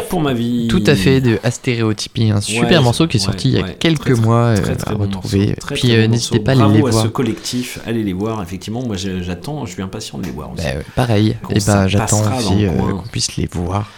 pour 0.10 0.22
ma 0.22 0.34
vie. 0.34 0.59
Tout 0.84 0.92
à 0.92 0.96
fait, 0.96 1.22
de 1.22 1.40
Astéréotypie, 1.44 2.32
un 2.32 2.42
super 2.42 2.70
Ouais, 2.80 2.84
morceau 2.84 3.08
qui 3.08 3.18
est 3.18 3.20
ouais, 3.20 3.26
sorti 3.26 3.50
il 3.50 3.54
y 3.56 3.62
a 3.62 3.70
quelques 3.70 4.14
Très, 4.16 4.22
mois 4.22 4.38
euh, 4.38 4.58
très, 4.58 4.76
très 4.76 4.92
à 4.92 4.96
bon 4.96 5.06
retrouver. 5.06 5.48
morceau. 5.48 5.74
Puis 5.76 5.92
euh, 5.96 6.06
bon 6.06 6.12
n'hésitez 6.12 6.40
pas 6.40 6.52
à 6.52 6.64
aller 6.66 6.74
les 6.74 6.88
à 6.88 6.90
voir. 6.92 7.04
ce 7.04 7.08
collectif, 7.10 7.80
allez 7.86 8.04
les 8.04 8.14
voir. 8.14 8.42
Effectivement, 8.42 8.84
moi 8.86 8.96
j'attends, 8.98 9.66
je 9.66 9.74
suis 9.74 9.82
impatient 9.82 10.18
de 10.18 10.26
les 10.26 10.32
voir 10.32 10.52
aussi. 10.54 10.64
Bah, 10.64 10.70
euh, 10.76 10.82
pareil, 10.96 11.36
et 11.50 11.60
s'en 11.60 11.74
ben 11.74 11.88
j'attends 11.88 12.22
aussi 12.38 12.66
euh, 12.66 12.70
qu'on 12.72 13.08
puisse 13.12 13.36
les 13.38 13.48
voir. 13.52 13.90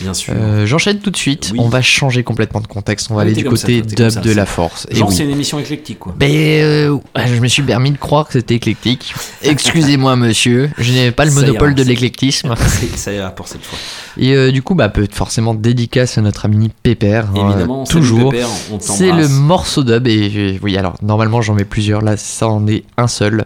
Bien 0.00 0.14
sûr. 0.14 0.34
Euh, 0.36 0.66
J'enchaîne 0.66 0.98
tout 0.98 1.10
de 1.12 1.16
suite. 1.16 1.52
On 1.56 1.68
va 1.68 1.80
changer 1.80 2.24
complètement 2.24 2.60
de 2.60 2.66
contexte. 2.66 3.08
On 3.10 3.14
va 3.14 3.20
Ah, 3.20 3.24
aller 3.24 3.34
du 3.34 3.44
côté 3.44 3.82
ça, 3.96 4.20
de 4.20 4.32
la 4.32 4.44
force. 4.44 4.86
Genre, 4.90 5.12
c'est 5.12 5.22
une 5.22 5.30
émission 5.30 5.60
éclectique, 5.60 6.00
quoi. 6.00 6.14
Ben, 6.18 6.28
euh, 6.30 6.98
je 7.16 7.40
me 7.40 7.46
suis 7.46 7.62
permis 7.62 7.92
de 7.92 7.96
croire 7.96 8.26
que 8.26 8.32
c'était 8.32 8.56
éclectique. 8.56 9.14
Excusez-moi, 9.42 10.16
monsieur, 10.16 10.70
je 10.78 10.92
n'ai 10.92 11.12
pas 11.12 11.24
le 11.24 11.30
monopole 11.30 11.74
de 11.76 11.82
l'éclectisme. 11.84 12.54
Ça 12.96 13.12
ira 13.12 13.30
pour 13.30 13.46
cette 13.46 13.62
fois. 13.62 13.78
Et 14.16 14.50
du 14.50 14.62
coup, 14.62 14.74
bah, 14.74 14.88
peut 14.88 15.06
forcément 15.12 15.54
dédicace 15.54 16.18
à 16.18 16.22
notre 16.30 16.44
ami 16.46 16.70
Pépère. 16.82 17.26
hein, 17.36 17.50
Évidemment, 17.50 17.84
toujours. 17.84 18.30
Pépère, 18.30 18.48
on 18.72 18.78
C'est 18.80 19.12
le 19.12 19.28
morceau 19.28 19.82
dub. 19.84 20.06
Et 20.06 20.58
oui, 20.62 20.76
alors 20.76 20.94
normalement 21.02 21.42
j'en 21.42 21.54
mets 21.54 21.64
plusieurs. 21.64 22.00
Là, 22.02 22.16
ça 22.16 22.48
en 22.48 22.66
est 22.66 22.84
un 22.96 23.08
seul. 23.08 23.44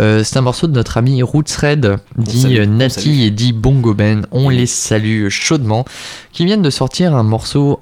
Euh, 0.00 0.22
c'est 0.24 0.36
un 0.36 0.42
morceau 0.42 0.66
de 0.66 0.72
notre 0.72 0.96
ami 0.98 1.22
Roots 1.22 1.44
Red, 1.60 1.96
dit 2.18 2.58
Nati 2.66 3.24
et 3.24 3.30
dit 3.30 3.52
Bongo 3.52 3.94
Ben. 3.94 4.26
On 4.32 4.48
les 4.48 4.66
salue 4.66 5.28
chaudement. 5.28 5.84
Qui 6.32 6.44
viennent 6.44 6.62
de 6.62 6.70
sortir 6.70 7.14
un 7.14 7.22
morceau 7.22 7.80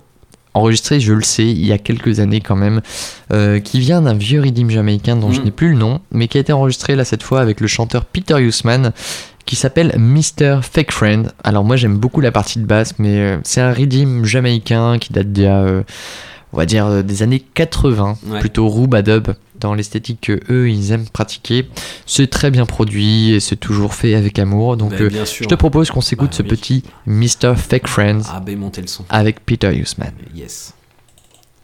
enregistré, 0.54 1.00
je 1.00 1.14
le 1.14 1.22
sais, 1.22 1.46
il 1.46 1.64
y 1.64 1.72
a 1.72 1.78
quelques 1.78 2.20
années 2.20 2.40
quand 2.42 2.56
même, 2.56 2.82
euh, 3.32 3.58
qui 3.58 3.80
vient 3.80 4.02
d'un 4.02 4.12
vieux 4.12 4.40
rythme 4.42 4.68
jamaïcain 4.68 5.16
dont 5.16 5.32
je 5.32 5.40
Mm. 5.40 5.44
n'ai 5.44 5.50
plus 5.50 5.70
le 5.70 5.78
nom, 5.78 6.00
mais 6.10 6.28
qui 6.28 6.36
a 6.36 6.42
été 6.42 6.52
enregistré 6.52 6.94
là 6.94 7.06
cette 7.06 7.22
fois 7.22 7.40
avec 7.40 7.58
le 7.62 7.66
chanteur 7.66 8.04
Peter 8.04 8.38
Huseman, 8.38 8.92
qui 9.44 9.56
s'appelle 9.56 9.94
Mr. 9.98 10.60
Fake 10.62 10.92
Friend. 10.92 11.32
Alors 11.44 11.64
moi 11.64 11.76
j'aime 11.76 11.98
beaucoup 11.98 12.20
la 12.20 12.32
partie 12.32 12.58
de 12.58 12.64
basse, 12.66 12.94
mais 12.98 13.18
euh, 13.18 13.38
c'est 13.44 13.60
un 13.60 13.72
rythme 13.72 14.24
jamaïcain 14.24 14.98
qui 14.98 15.12
date 15.12 15.32
d'il 15.32 15.44
y 15.44 15.46
a, 15.46 15.58
euh, 15.62 15.82
on 16.52 16.56
va 16.56 16.66
dire, 16.66 16.86
euh, 16.86 17.02
des 17.02 17.22
années 17.22 17.40
80, 17.40 18.16
Ouais. 18.28 18.40
plutôt 18.40 18.68
roubadub, 18.68 19.28
dans 19.58 19.74
l'esthétique 19.74 20.20
que 20.22 20.40
eux 20.50 20.68
ils 20.70 20.90
aiment 20.92 21.08
pratiquer. 21.08 21.68
C'est 22.06 22.28
très 22.28 22.50
bien 22.50 22.66
produit 22.66 23.32
et 23.32 23.40
c'est 23.40 23.56
toujours 23.56 23.94
fait 23.94 24.14
avec 24.14 24.38
amour. 24.38 24.76
Donc 24.76 24.90
Ben, 24.90 25.02
euh, 25.14 25.24
sûr. 25.24 25.44
je 25.44 25.48
te 25.48 25.54
propose 25.54 25.90
qu'on 25.90 26.00
s'écoute 26.00 26.30
Bah 26.30 26.36
ce 26.38 26.42
oui. 26.42 26.48
petit 26.48 26.82
Mr. 27.06 27.54
Fake 27.56 27.86
Friend 27.88 28.22
Ah 28.32 28.40
ben 28.40 28.58
le 28.76 28.86
son. 28.86 29.04
avec 29.08 29.44
Peter 29.46 29.72
Huseman. 29.76 30.10
Yes. 30.34 30.72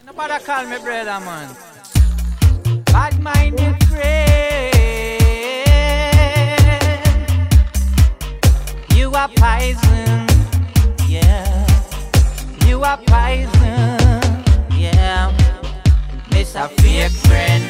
Nobody 0.06 0.34
call 0.44 0.66
me 0.66 0.78
brother, 0.80 1.20
man. 1.20 1.48
Bad 2.92 3.14
minded 3.22 3.74
friend. 3.84 5.17
You 8.98 9.12
are 9.12 9.28
poison. 9.36 10.26
Yeah. 11.06 11.66
You 12.66 12.82
are 12.82 12.98
poison. 13.06 14.44
Yeah. 14.74 15.30
Miss 16.32 16.56
a 16.56 16.68
friend. 16.68 17.64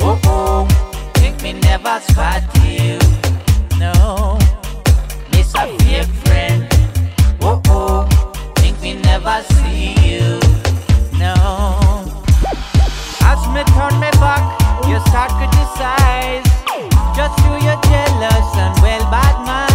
Oh 0.00 0.18
oh. 0.24 0.66
Think 1.14 1.40
me 1.42 1.52
never 1.52 2.00
spot 2.00 2.42
you. 2.66 2.98
No. 3.78 4.36
Miss 5.30 5.54
a 5.54 5.68
friend. 6.24 6.66
Oh 7.40 7.62
oh. 7.66 8.08
Think 8.56 8.82
me 8.82 8.94
never 8.94 9.40
see 9.54 9.94
you. 10.02 10.40
No. 11.22 11.34
As 13.30 13.40
me 13.54 13.62
turn 13.76 13.94
me 14.00 14.10
back, 14.18 14.42
you 14.88 14.98
start. 15.06 15.28
Just 17.18 17.36
you, 17.40 17.52
you're 17.66 17.80
jealous 17.82 18.56
and 18.56 18.80
well 18.80 19.10
bad 19.10 19.44
mind. 19.44 19.67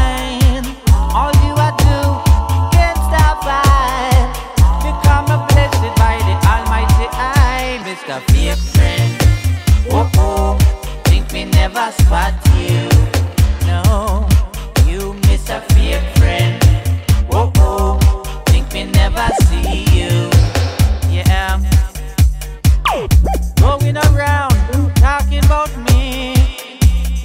Mr. 8.13 8.31
Fake 8.31 8.57
Friend. 8.75 9.11
Oh 9.89 10.09
oh, 10.17 10.57
think 11.05 11.33
me 11.33 11.45
never 11.45 11.91
spot 11.93 12.33
you. 12.59 12.87
No, 13.65 14.27
you 14.85 15.13
Mr. 15.25 15.59
Fake 15.73 16.03
Friend. 16.17 16.61
Oh 17.31 17.51
oh, 17.57 18.43
think 18.45 18.71
me 18.71 18.83
never 18.83 19.27
see 19.45 19.85
you. 19.97 20.29
Yeah. 21.09 21.59
Going 23.57 23.97
around 23.97 24.53
talking 24.97 25.43
about 25.45 25.75
me 25.89 26.35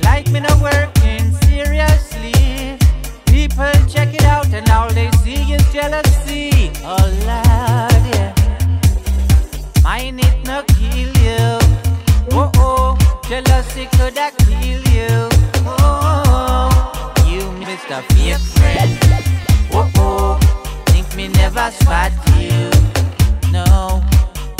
like 0.04 0.30
me 0.30 0.40
not 0.40 0.58
working 0.58 1.32
seriously. 1.42 2.78
People 3.26 3.72
check 3.88 4.14
it 4.14 4.24
out 4.24 4.46
and 4.54 4.70
all 4.70 4.88
they 4.88 5.10
see 5.22 5.52
is 5.52 5.70
jealousy. 5.70 6.72
Oh 6.82 6.96
Lord, 7.28 8.04
yeah. 8.14 8.32
Mine 9.82 10.20
it 10.20 10.46
no 10.46 10.62
jealousy 13.88 13.96
coulda 13.96 14.30
kill 14.38 14.82
you. 14.92 15.28
Oh, 15.66 17.12
you 17.26 17.42
Mr. 17.64 18.02
Fake 18.12 18.38
Friend. 18.56 18.98
Oh 19.72 19.90
oh, 19.96 20.38
think 20.86 21.14
me 21.16 21.28
never 21.28 21.70
spot 21.70 22.12
you. 22.38 22.70
No, 23.52 24.02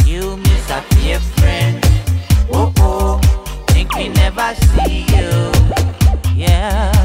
you 0.05 0.37
a 0.71 0.83
fake 0.95 1.21
friend. 1.39 1.85
Oh 2.53 2.73
oh, 2.79 3.21
think 3.69 3.95
me 3.97 4.09
never 4.09 4.55
see 4.55 5.07
you. 5.09 5.53
Yeah. 6.35 6.98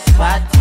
Spot 0.00 0.57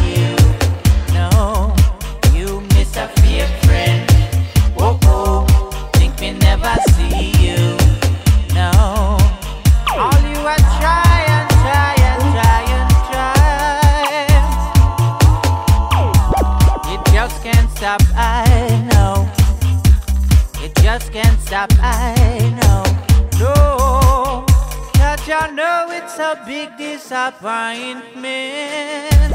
big 26.45 26.69
disappointment. 26.77 29.33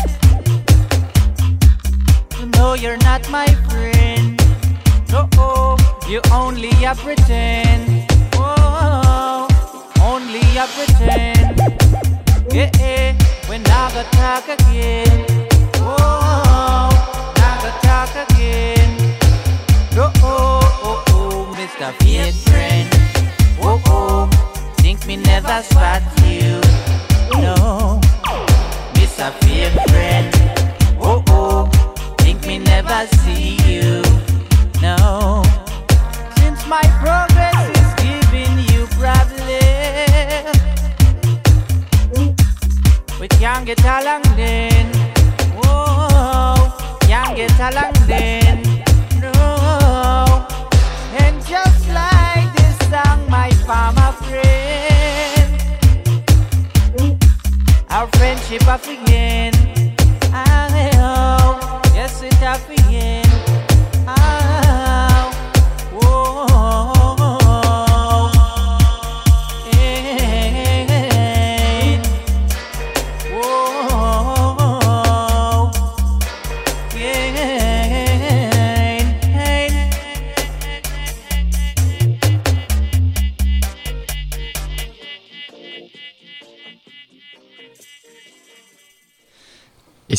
Know 2.57 2.75
you're 2.75 2.97
not 2.99 3.29
my 3.31 3.47
friend. 3.71 4.39
No, 5.11 5.29
oh, 5.37 5.77
you 6.09 6.21
only 6.33 6.71
a 6.85 6.95
pretend. 6.95 8.07
Oh, 8.35 9.47
only 10.01 10.41
a 10.57 10.67
pretend. 10.77 11.59
Yeah, 12.53 12.71
yeah, 12.79 13.15
when 13.49 13.63
I 13.67 13.91
go 13.95 14.03
talk 14.13 14.49
again. 14.49 15.27
Oh, 15.77 16.91
I 17.37 17.39
go 17.63 17.71
talk 17.89 18.15
again. 18.31 18.91
No, 19.95 20.11
oh, 20.17 20.61
oh, 20.83 21.03
oh, 21.09 21.55
Mr. 21.57 21.93
Fake 22.03 22.35
Friend. 22.35 22.89
Oh, 23.63 23.81
oh, 23.87 24.29
think 24.79 25.07
me 25.07 25.17
never 25.17 25.63
spot 25.63 26.03
you. 26.17 26.22
friendship 58.53 58.69
I 58.69 58.77
forget. 58.77 59.55
I 60.33 60.69
know, 60.95 61.81
yes, 61.95 62.23
it 62.23 62.43
I 62.43 62.59
again. 62.59 62.92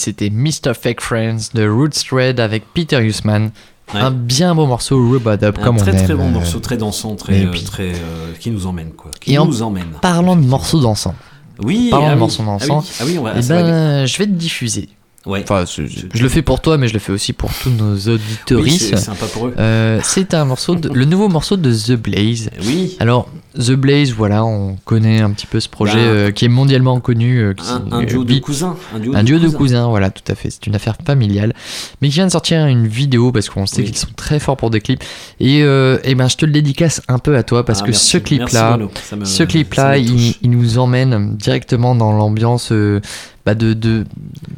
C'était 0.03 0.29
Mr. 0.29 0.73
Fake 0.79 1.01
Friends 1.01 1.49
de 1.53 1.67
Roots 1.67 2.03
Thread 2.09 2.39
avec 2.39 2.63
Peter 2.73 2.99
Hussman. 3.01 3.51
Un 3.93 4.11
bien 4.11 4.55
beau 4.55 4.65
morceau 4.65 4.97
Rub 5.09 5.27
Up 5.27 5.43
Un 5.43 5.51
comme 5.51 5.77
très 5.77 5.91
on 5.91 5.97
aime. 5.97 6.03
très 6.05 6.13
bon 6.15 6.27
euh, 6.27 6.31
morceau, 6.31 6.59
très 6.59 6.77
dansant, 6.77 7.15
très, 7.15 7.45
euh, 7.45 7.51
puis- 7.51 7.63
très 7.63 7.89
euh, 7.91 8.31
qui 8.39 8.49
nous 8.49 8.65
emmène 8.65 8.91
quoi. 8.91 9.11
Qui 9.19 9.33
Et 9.33 9.37
en 9.37 9.45
nous 9.45 9.61
emmène. 9.61 9.87
Parlant 10.01 10.35
de 10.35 10.41
morceaux 10.45 10.79
dansants. 10.79 11.15
Oui, 11.61 11.89
Parlant 11.91 12.05
ah 12.07 12.09
de 12.11 12.13
oui, 12.15 12.19
morceaux 12.19 12.43
ah 12.43 12.57
dansants. 12.59 12.79
oui, 12.79 12.87
ah 12.99 13.03
oui, 13.05 13.17
on 13.19 13.23
va- 13.23 13.33
eh 13.37 13.41
va 13.41 13.61
ben, 13.63 14.05
je 14.05 14.17
vais 14.17 14.25
te 14.25 14.31
diffuser. 14.31 14.89
Enfin, 15.25 15.63
je, 15.65 15.83
je 16.13 16.21
le 16.23 16.27
fais 16.29 16.41
pour 16.41 16.59
toi, 16.59 16.77
mais 16.77 16.87
je 16.89 16.93
le 16.93 16.99
fais 16.99 17.11
aussi 17.13 17.31
pour 17.31 17.49
tous 17.53 17.69
nos 17.69 17.95
auditoristes. 17.95 18.81
Oui, 18.81 18.87
c'est 18.89 18.97
sympa 18.97 19.25
pour 19.27 19.47
eux. 19.47 19.55
C'est 20.03 20.33
un 20.33 20.43
morceau, 20.45 20.75
de- 20.75 20.89
le 20.89 21.05
nouveau 21.05 21.29
morceau 21.29 21.55
de 21.55 21.71
The 21.73 21.93
Blaze. 21.93 22.49
Oui. 22.65 22.97
Alors, 22.99 23.29
The 23.55 23.73
Blaze, 23.73 24.11
voilà, 24.13 24.43
on 24.43 24.77
connaît 24.83 25.21
un 25.21 25.29
petit 25.29 25.45
peu 25.45 25.59
ce 25.59 25.69
projet 25.69 25.93
Ben, 25.93 25.99
euh, 25.99 26.31
qui 26.31 26.45
est 26.45 26.49
mondialement 26.49 26.99
connu. 26.99 27.37
euh, 27.39 27.53
qui- 27.53 27.63
Un- 27.69 27.85
un 27.97 28.01
euh, 28.01 28.05
duo 28.05 28.23
de 28.23 28.29
beat- 28.33 28.41
cousins, 28.41 28.75
un 28.95 28.99
duo 28.99 29.15
Un 29.15 29.19
de 29.21 29.25
duo 29.27 29.37
de 29.39 29.49
cousins. 29.49 29.87
voilà, 29.87 30.09
tout 30.09 30.23
à 30.31 30.33
fait. 30.33 30.49
C'est 30.49 30.65
une 30.65 30.73
affaire 30.75 30.95
familiale. 31.05 31.53
Mais 32.01 32.07
qui 32.09 32.15
vient 32.15 32.25
de 32.25 32.31
sortir 32.31 32.65
une 32.65 32.87
vidéo 32.87 33.31
parce 33.31 33.49
qu'on 33.49 33.67
sait 33.67 33.81
Oui. 33.81 33.85
qu'ils 33.85 33.97
sont 33.97 34.07
très 34.15 34.39
forts 34.39 34.57
pour 34.57 34.71
des 34.71 34.81
clips. 34.81 35.03
Et, 35.39 35.61
euh, 35.63 35.99
eh 36.03 36.15
ben, 36.15 36.27
je 36.27 36.37
te 36.37 36.45
le 36.47 36.51
dédicace 36.51 37.01
un 37.07 37.19
peu 37.19 37.35
à 37.37 37.43
toi 37.43 37.63
parce 37.63 37.79
Ah, 37.81 37.85
que 37.85 37.91
merci. 37.91 38.07
ce 38.09 38.17
clip-là, 38.17 38.79
ce 39.23 39.43
clip-là, 39.43 39.97
il, 39.97 40.35
nous 40.49 40.79
emmène 40.79 41.35
directement 41.35 41.93
dans 41.93 42.11
l'ambiance 42.11 42.71
euh, 42.71 43.01
bah, 43.45 43.53
de, 43.53 43.73
de, 43.73 44.05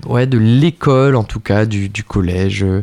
ouais, 0.07 0.26
de 0.27 0.38
l'école, 0.38 1.15
en 1.17 1.23
tout 1.23 1.39
cas, 1.41 1.65
du, 1.65 1.89
du 1.89 2.03
collège 2.03 2.63
euh, 2.63 2.81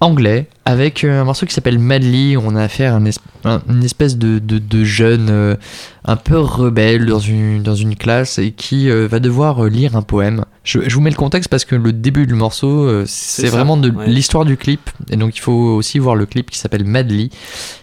anglais, 0.00 0.46
avec 0.64 1.02
euh, 1.02 1.20
un 1.20 1.24
morceau 1.24 1.46
qui 1.46 1.52
s'appelle 1.52 1.78
Madly. 1.78 2.36
On 2.36 2.54
a 2.54 2.62
affaire 2.62 2.94
à 2.94 3.60
une 3.68 3.84
espèce 3.84 4.16
de, 4.16 4.38
de, 4.38 4.58
de 4.58 4.84
jeune 4.84 5.28
euh, 5.30 5.56
un 6.04 6.16
peu 6.16 6.38
rebelle 6.38 7.06
dans 7.06 7.18
une, 7.18 7.62
dans 7.62 7.74
une 7.74 7.96
classe 7.96 8.38
et 8.38 8.52
qui 8.52 8.90
euh, 8.90 9.08
va 9.08 9.18
devoir 9.18 9.64
lire 9.64 9.96
un 9.96 10.02
poème. 10.02 10.44
Je, 10.62 10.80
je 10.86 10.94
vous 10.94 11.00
mets 11.00 11.10
le 11.10 11.16
contexte 11.16 11.50
parce 11.50 11.64
que 11.64 11.74
le 11.74 11.92
début 11.92 12.26
du 12.26 12.34
morceau, 12.34 12.84
euh, 12.84 13.04
c'est 13.06 13.48
vraiment 13.48 13.76
de 13.76 13.90
ouais. 13.90 14.06
l'histoire 14.06 14.44
du 14.44 14.56
clip. 14.56 14.88
Et 15.10 15.16
donc 15.16 15.36
il 15.36 15.40
faut 15.40 15.52
aussi 15.52 15.98
voir 15.98 16.14
le 16.14 16.26
clip 16.26 16.50
qui 16.50 16.58
s'appelle 16.58 16.84
Madly. 16.84 17.30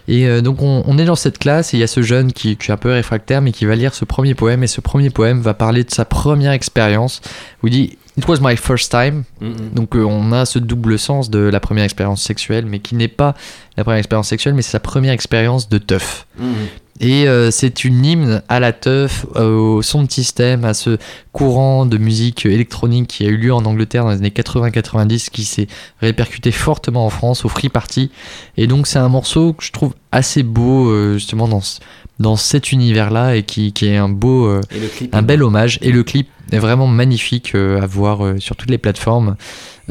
Et 0.08 0.40
donc 0.40 0.62
on, 0.62 0.84
on 0.86 0.98
est 0.98 1.04
dans 1.04 1.16
cette 1.16 1.38
classe 1.38 1.74
et 1.74 1.76
il 1.76 1.80
y 1.80 1.84
a 1.84 1.88
ce 1.88 2.00
jeune 2.00 2.32
qui, 2.32 2.56
qui 2.56 2.70
est 2.70 2.74
un 2.74 2.76
peu 2.76 2.92
réfractaire 2.92 3.42
mais 3.42 3.52
qui 3.52 3.64
va 3.66 3.74
lire 3.74 3.94
ce 3.94 4.04
premier 4.04 4.34
poème. 4.34 4.62
Et 4.62 4.68
ce 4.68 4.80
premier 4.80 5.10
poème 5.10 5.40
va 5.40 5.52
parler 5.54 5.84
de 5.84 5.90
sa 5.90 6.04
première 6.04 6.52
expérience 6.52 7.20
où 7.62 7.66
il 7.66 7.72
dit 7.72 7.98
It 8.18 8.26
was 8.28 8.38
my 8.40 8.56
first 8.56 8.90
time. 8.90 9.24
Mhm. 9.40 9.70
Donc 9.74 9.94
euh, 9.94 10.02
on 10.04 10.32
a 10.32 10.46
ce 10.46 10.58
double 10.58 10.98
sens 10.98 11.28
de 11.30 11.38
la 11.40 11.60
première 11.60 11.84
expérience 11.84 12.22
sexuelle, 12.22 12.64
mais 12.66 12.78
qui 12.78 12.94
n'est 12.94 13.08
pas 13.08 13.34
la 13.76 13.84
première 13.84 13.98
expérience 13.98 14.28
sexuelle, 14.28 14.54
mais 14.54 14.62
c'est 14.62 14.70
sa 14.72 14.80
première 14.80 15.12
expérience 15.12 15.68
de 15.68 15.78
teuf. 15.78 16.26
Mhm. 16.38 16.46
Et 16.98 17.28
euh, 17.28 17.50
c'est 17.50 17.84
une 17.84 18.02
hymne 18.06 18.42
à 18.48 18.58
la 18.58 18.72
teuf, 18.72 19.26
euh, 19.36 19.54
au 19.54 19.82
son 19.82 20.02
de 20.02 20.10
système, 20.10 20.64
à 20.64 20.72
ce 20.72 20.96
courant 21.30 21.84
de 21.84 21.98
musique 21.98 22.46
électronique 22.46 23.08
qui 23.08 23.26
a 23.26 23.28
eu 23.28 23.36
lieu 23.36 23.52
en 23.52 23.66
Angleterre 23.66 24.04
dans 24.04 24.12
les 24.12 24.16
années 24.16 24.30
80-90, 24.30 25.28
qui 25.28 25.44
s'est 25.44 25.66
répercuté 26.00 26.52
fortement 26.52 27.04
en 27.04 27.10
France, 27.10 27.44
au 27.44 27.50
Free 27.50 27.68
Party. 27.68 28.10
Et 28.56 28.66
donc 28.66 28.86
c'est 28.86 28.98
un 28.98 29.10
morceau 29.10 29.52
que 29.52 29.62
je 29.62 29.72
trouve 29.72 29.92
assez 30.10 30.42
beau, 30.42 31.12
justement, 31.12 31.48
dans, 31.48 31.60
ce- 31.60 31.80
dans 32.18 32.36
cet 32.36 32.72
univers-là, 32.72 33.36
et 33.36 33.42
qui, 33.42 33.72
qui 33.72 33.86
est 33.86 33.96
un 33.96 34.08
beau, 34.08 34.46
euh, 34.46 34.60
clip 34.96 35.14
un 35.14 35.22
bel 35.22 35.42
hommage. 35.42 35.78
Et 35.82 35.92
le 35.92 36.02
clip 36.02 36.28
est 36.52 36.58
vraiment 36.58 36.86
magnifique 36.86 37.54
euh, 37.54 37.80
à 37.82 37.86
voir 37.86 38.24
euh, 38.24 38.38
sur 38.38 38.56
toutes 38.56 38.70
les 38.70 38.78
plateformes. 38.78 39.36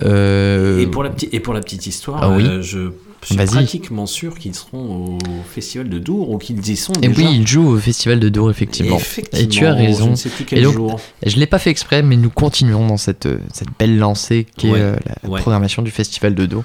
Et 0.02 0.88
pour 0.92 1.04
la 1.04 1.10
petite 1.10 1.34
et 1.34 1.40
pour 1.40 1.54
la 1.54 1.62
petite 1.62 1.88
histoire, 1.88 2.20
Ah 2.22 2.30
oui. 2.36 2.46
euh, 2.48 2.90
je 3.28 3.34
suis 3.34 3.46
pratiquement 3.46 4.06
sûr 4.06 4.38
qu'ils 4.38 4.56
seront 4.56 5.16
au 5.16 5.18
festival 5.50 5.90
de 5.90 6.00
Dour 6.00 6.30
ou 6.32 6.38
qu'ils 6.38 6.68
y 6.70 6.76
sont 6.76 6.94
Et 7.02 7.08
déjà. 7.08 7.22
oui, 7.30 7.38
il 7.40 7.48
joue 7.48 7.68
au 7.68 7.78
festival 7.78 8.20
de 8.20 8.30
Dour, 8.30 8.50
effectivement. 8.52 8.98
Effectivement, 8.98 9.44
et 9.44 9.48
tu 9.50 9.66
as 9.66 9.72
je 9.72 9.84
raison. 9.84 10.10
ne 10.12 10.16
sais 10.16 10.30
plus 10.30 10.46
quel 10.46 10.60
et 10.60 10.62
donc, 10.64 10.74
jour. 10.74 11.00
Je 11.26 11.36
l'ai 11.38 11.46
pas 11.48 11.60
fait 11.60 11.70
exprès, 11.72 12.04
mais 12.04 12.16
nous 12.18 12.30
continuons 12.30 12.88
dans 12.88 12.98
cette, 12.98 13.26
euh, 13.26 13.40
cette 13.54 13.70
belle 13.80 13.98
lancée 13.98 14.46
qui 14.58 14.70
Ouais, 14.72 14.80
est 14.80 14.82
euh, 14.82 14.96
la 15.24 15.30
ouais. 15.30 15.42
programmation 15.42 15.82
du 15.82 15.92
festival 15.92 16.36
de 16.36 16.46
Dour. 16.46 16.64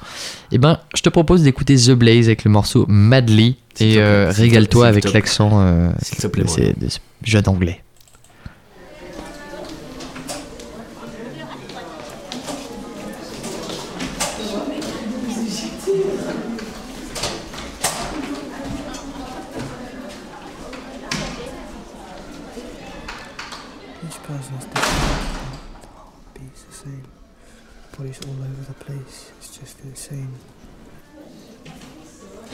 Et 0.53 0.59
ben, 0.59 0.79
je 0.95 1.03
te 1.03 1.09
propose 1.09 1.43
d'écouter 1.43 1.77
The 1.77 1.91
Blaze 1.93 2.27
avec 2.27 2.45
le 2.45 2.51
morceau 2.51 2.85
Madly 2.89 3.57
et 3.79 3.95
euh, 3.99 4.31
régale-toi 4.31 4.87
avec 4.87 5.13
l'accent 5.13 5.51
euh, 5.61 5.91
S'il 6.03 6.19
te 6.19 6.27
plaît, 6.27 6.45
de, 6.45 6.49
ces- 6.49 6.75
de 6.75 6.89
ce 6.89 6.99
jeune 7.25 7.49
anglais. 7.49 7.83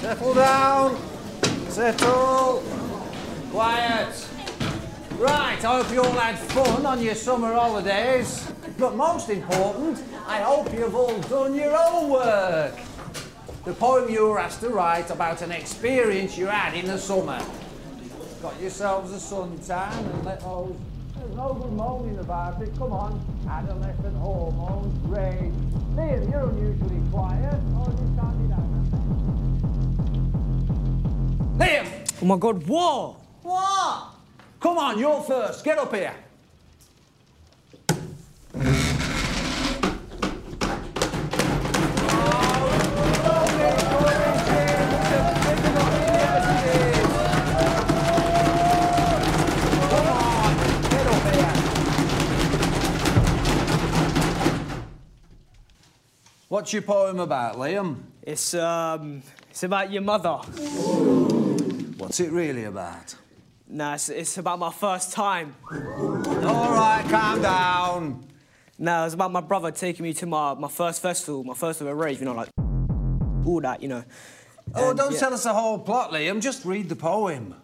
Settle 0.06 0.34
down. 0.34 0.96
Settle. 1.68 2.62
Quiet. 3.50 4.28
Right, 5.18 5.64
I 5.64 5.82
hope 5.82 5.90
you 5.90 6.00
all 6.00 6.12
had 6.12 6.38
fun 6.38 6.86
on 6.86 7.02
your 7.02 7.16
summer 7.16 7.52
holidays. 7.52 8.48
But 8.78 8.94
most 8.94 9.30
important, 9.30 10.00
I 10.28 10.42
hope 10.42 10.72
you've 10.72 10.94
all 10.94 11.18
done 11.22 11.56
your 11.56 11.76
homework. 11.76 12.78
The 13.64 13.72
poem 13.72 14.08
you 14.08 14.28
were 14.28 14.38
asked 14.38 14.60
to 14.60 14.68
write 14.68 15.10
about 15.10 15.42
an 15.42 15.50
experience 15.50 16.38
you 16.38 16.46
had 16.46 16.74
in 16.74 16.86
the 16.86 16.98
summer. 16.98 17.42
Got 18.40 18.60
yourselves 18.60 19.12
a 19.12 19.16
suntan 19.16 19.90
and 19.98 20.24
let 20.24 20.38
those. 20.38 20.76
There's 21.16 21.34
no 21.34 21.52
good 21.54 21.72
moaning 21.72 22.20
about 22.20 22.62
it. 22.62 22.70
Come 22.78 22.92
on, 22.92 23.20
adolescent 23.50 24.16
hormones, 24.18 25.08
rage. 25.08 25.52
Liam, 25.96 26.30
you're 26.30 26.48
unusually 26.48 27.10
quiet. 27.10 27.60
My 32.26 32.36
god, 32.36 32.66
what? 32.66 33.20
What? 33.42 34.08
Come 34.58 34.78
on, 34.78 34.98
you're 34.98 35.22
first. 35.22 35.64
Get 35.64 35.78
up 35.78 35.94
here. 35.94 36.12
What's 56.48 56.72
your 56.72 56.82
poem 56.82 57.20
about, 57.20 57.56
Liam? 57.56 57.98
It's 58.22 58.54
um, 58.54 59.22
it's 59.50 59.62
about 59.62 59.92
your 59.92 60.02
mother. 60.02 60.40
What's 62.06 62.20
it 62.20 62.30
really 62.30 62.62
about? 62.62 63.16
Nah, 63.66 63.94
it's, 63.94 64.08
it's 64.10 64.38
about 64.38 64.60
my 64.60 64.70
first 64.70 65.12
time. 65.12 65.56
All 65.72 66.70
right, 66.70 67.04
calm 67.10 67.42
down. 67.42 68.24
No, 68.78 69.04
it's 69.06 69.14
about 69.14 69.32
my 69.32 69.40
brother 69.40 69.72
taking 69.72 70.04
me 70.04 70.14
to 70.14 70.24
my, 70.26 70.54
my 70.54 70.68
first 70.68 71.02
festival, 71.02 71.42
my 71.42 71.54
first 71.54 71.82
ever 71.82 71.92
rave, 71.92 72.20
you 72.20 72.26
know, 72.26 72.34
like 72.34 72.48
all 73.44 73.60
that, 73.60 73.82
you 73.82 73.88
know. 73.88 74.04
Oh, 74.72 74.90
And, 74.90 74.98
don't 74.98 75.14
yeah. 75.14 75.18
tell 75.18 75.34
us 75.34 75.42
the 75.42 75.52
whole 75.52 75.80
plot, 75.80 76.12
Liam. 76.12 76.40
Just 76.40 76.64
read 76.64 76.88
the 76.88 76.94
poem. 76.94 77.56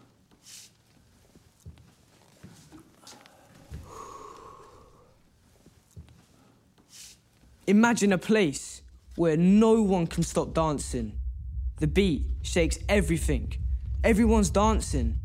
Imagine 7.68 8.12
a 8.12 8.18
place 8.18 8.82
where 9.14 9.36
no 9.36 9.80
one 9.82 10.08
can 10.08 10.24
stop 10.24 10.52
dancing. 10.52 11.12
The 11.78 11.86
beat 11.86 12.24
shakes 12.42 12.80
everything. 12.88 13.54
Everyone's 14.04 14.50
dancing. 14.50 15.20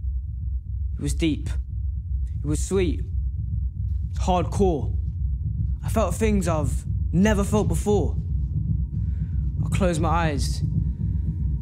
It 0.95 1.01
was 1.01 1.15
deep. 1.15 1.49
It 2.43 2.45
was 2.45 2.59
sweet. 2.59 3.01
Hardcore. 4.19 4.95
I 5.83 5.89
felt 5.89 6.13
things 6.13 6.47
I've 6.47 6.85
never 7.11 7.43
felt 7.43 7.67
before. 7.67 8.15
I 9.65 9.69
closed 9.69 9.99
my 9.99 10.09
eyes, 10.09 10.61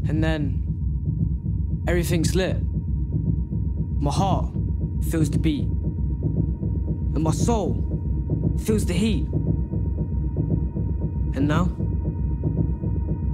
and 0.07 0.21
then 0.23 1.83
everything's 1.87 2.35
lit. 2.35 2.57
My 2.61 4.11
heart 4.11 4.53
feels 5.09 5.29
the 5.29 5.39
beat, 5.39 5.63
and 5.63 7.23
my 7.23 7.31
soul 7.31 7.81
feels 8.63 8.85
the 8.85 8.93
heat. 8.93 9.27
And 11.35 11.47
now, 11.47 11.71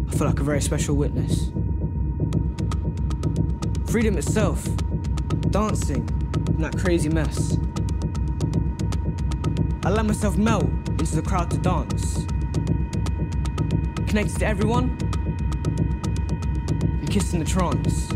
I 0.07 0.15
feel 0.15 0.27
like 0.27 0.39
a 0.39 0.43
very 0.43 0.61
special 0.61 0.95
witness. 0.95 1.51
Freedom 3.91 4.17
itself, 4.17 4.63
dancing 5.49 6.07
in 6.47 6.61
that 6.61 6.77
crazy 6.77 7.09
mess. 7.09 7.57
I 9.83 9.89
let 9.89 10.05
myself 10.05 10.37
melt 10.37 10.63
into 10.87 11.17
the 11.17 11.21
crowd 11.21 11.51
to 11.51 11.57
dance. 11.57 12.25
Connected 14.07 14.39
to 14.39 14.45
everyone, 14.45 14.97
and 17.01 17.11
kissed 17.11 17.33
in 17.33 17.39
the 17.39 17.45
trance. 17.45 18.07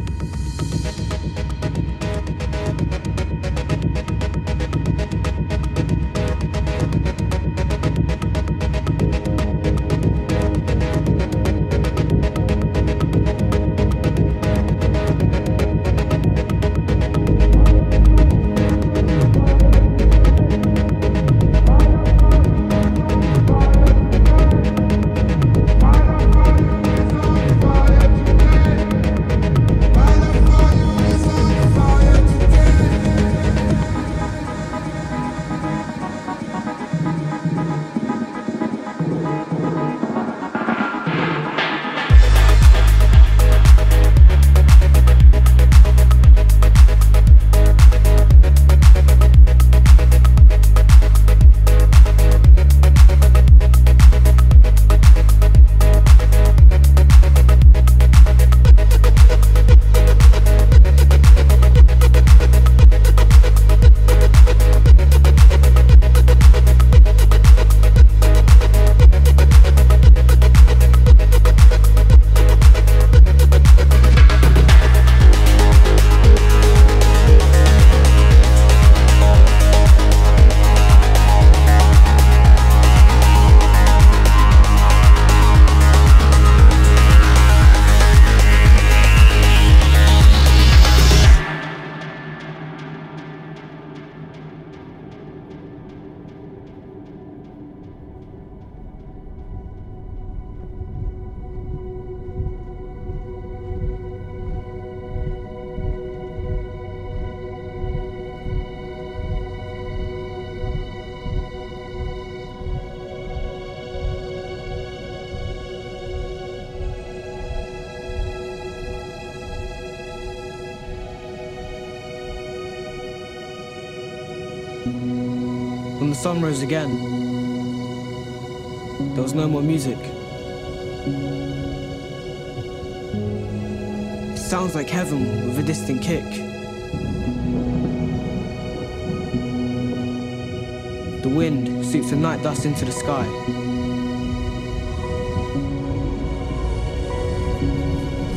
The 141.26 141.36
wind 141.36 141.84
sweeps 141.84 142.12
the 142.12 142.16
night 142.18 142.44
dust 142.44 142.66
into 142.66 142.86
the 142.86 142.92
sky. 142.92 143.26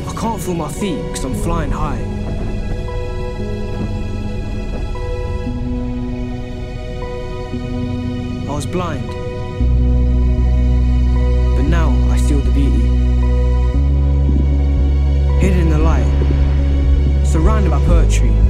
I 0.07 0.13
can't 0.19 0.41
feel 0.41 0.55
my 0.55 0.71
feet 0.71 0.99
because 1.03 1.23
I'm 1.23 1.35
flying 1.35 1.69
high. 1.69 2.01
I 8.49 8.55
was 8.55 8.65
blind, 8.65 9.07
but 11.57 11.69
now 11.69 11.91
I 12.09 12.17
feel 12.27 12.39
the 12.39 12.49
beauty. 12.49 12.87
Hidden 15.39 15.59
in 15.59 15.69
the 15.69 15.77
light, 15.77 16.09
surrounded 17.23 17.69
by 17.69 17.85
poetry. 17.85 18.48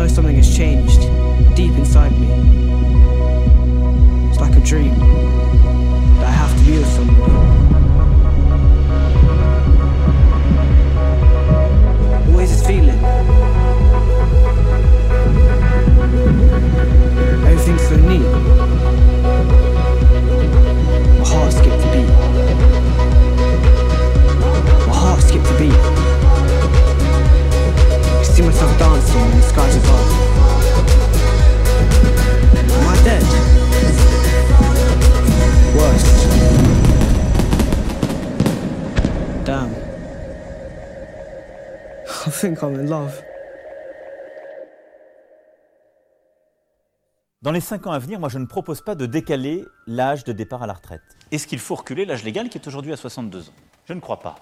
Know 0.00 0.08
something 0.08 0.36
has 0.36 0.56
changed 0.56 1.00
deep 1.54 1.72
inside 1.72 2.12
me. 2.18 2.28
It's 4.30 4.40
like 4.40 4.56
a 4.56 4.60
dream 4.60 4.98
that 6.16 6.26
I 6.26 6.30
have 6.30 6.52
to 6.58 6.64
be 6.64 6.78
with 6.78 6.92
somebody. 6.96 7.32
Always 12.30 12.50
this 12.50 12.66
feeling. 12.66 13.00
Everything's 17.44 17.86
so 17.88 17.96
neat. 17.96 18.28
My 21.18 21.28
heart 21.28 21.52
skipped 21.52 21.89
dancing 28.80 29.20
in 29.20 29.36
the 29.36 29.42
skies 29.42 29.76
above. 29.76 30.10
Am 32.76 32.88
I 32.88 32.96
dead? 33.04 33.22
Worse. 35.76 36.10
Damn. 39.44 39.70
I 42.26 42.30
think 42.30 42.62
I'm 42.62 42.74
in 42.74 42.88
love. 42.88 43.22
Dans 47.42 47.52
les 47.52 47.60
5 47.60 47.86
ans 47.86 47.92
à 47.92 47.98
venir, 47.98 48.18
moi 48.18 48.30
je 48.30 48.38
ne 48.38 48.46
propose 48.46 48.80
pas 48.80 48.94
de 48.94 49.04
décaler 49.04 49.66
l'âge 49.86 50.24
de 50.24 50.32
départ 50.32 50.62
à 50.62 50.66
la 50.66 50.74
retraite. 50.74 51.02
Est-ce 51.32 51.46
qu'il 51.46 51.58
faut 51.58 51.74
reculer 51.74 52.06
l'âge 52.06 52.24
légal 52.24 52.48
qui 52.48 52.56
est 52.56 52.66
aujourd'hui 52.66 52.92
à 52.92 52.96
62 52.96 53.48
ans? 53.48 53.52
Je 53.84 53.92
ne 53.92 54.00
crois 54.00 54.20
pas. 54.20 54.36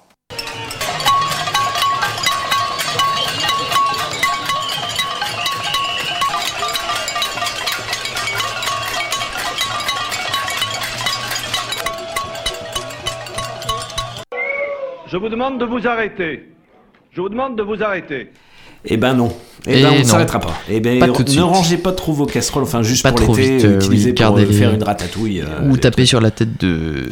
Je 15.08 15.16
vous 15.16 15.30
demande 15.30 15.58
de 15.58 15.64
vous 15.64 15.86
arrêter. 15.86 16.48
Je 17.12 17.22
vous 17.22 17.30
demande 17.30 17.56
de 17.56 17.62
vous 17.62 17.82
arrêter. 17.82 18.30
Eh 18.88 18.96
ben 18.96 19.14
non. 19.14 19.32
Eh 19.66 19.80
Et 19.80 19.82
ben 19.82 19.90
on 19.96 19.98
ne 19.98 20.04
s'arrêtera 20.04 20.38
pas. 20.38 20.54
Eh 20.70 20.78
ben 20.80 21.00
Pas 21.00 21.08
tout 21.08 21.22
ne 21.24 21.28
suite. 21.28 21.40
rangez 21.42 21.76
pas 21.78 21.90
trop 21.92 22.12
vos 22.12 22.26
casseroles, 22.26 22.62
enfin 22.62 22.82
juste 22.82 23.02
Pas 23.02 23.10
pour 23.10 23.20
trop 23.20 23.34
l'été, 23.36 23.56
vite, 23.56 23.64
euh, 23.64 23.76
utilisez 23.76 24.10
oui, 24.10 24.24
pour 24.24 24.38
euh, 24.38 24.46
faire 24.52 24.72
une 24.72 24.82
ratatouille. 24.82 25.40
euh, 25.42 25.68
Ou 25.68 25.76
taper 25.76 26.06
sur 26.06 26.20
la 26.20 26.30
tête 26.30 26.60
de. 26.60 27.08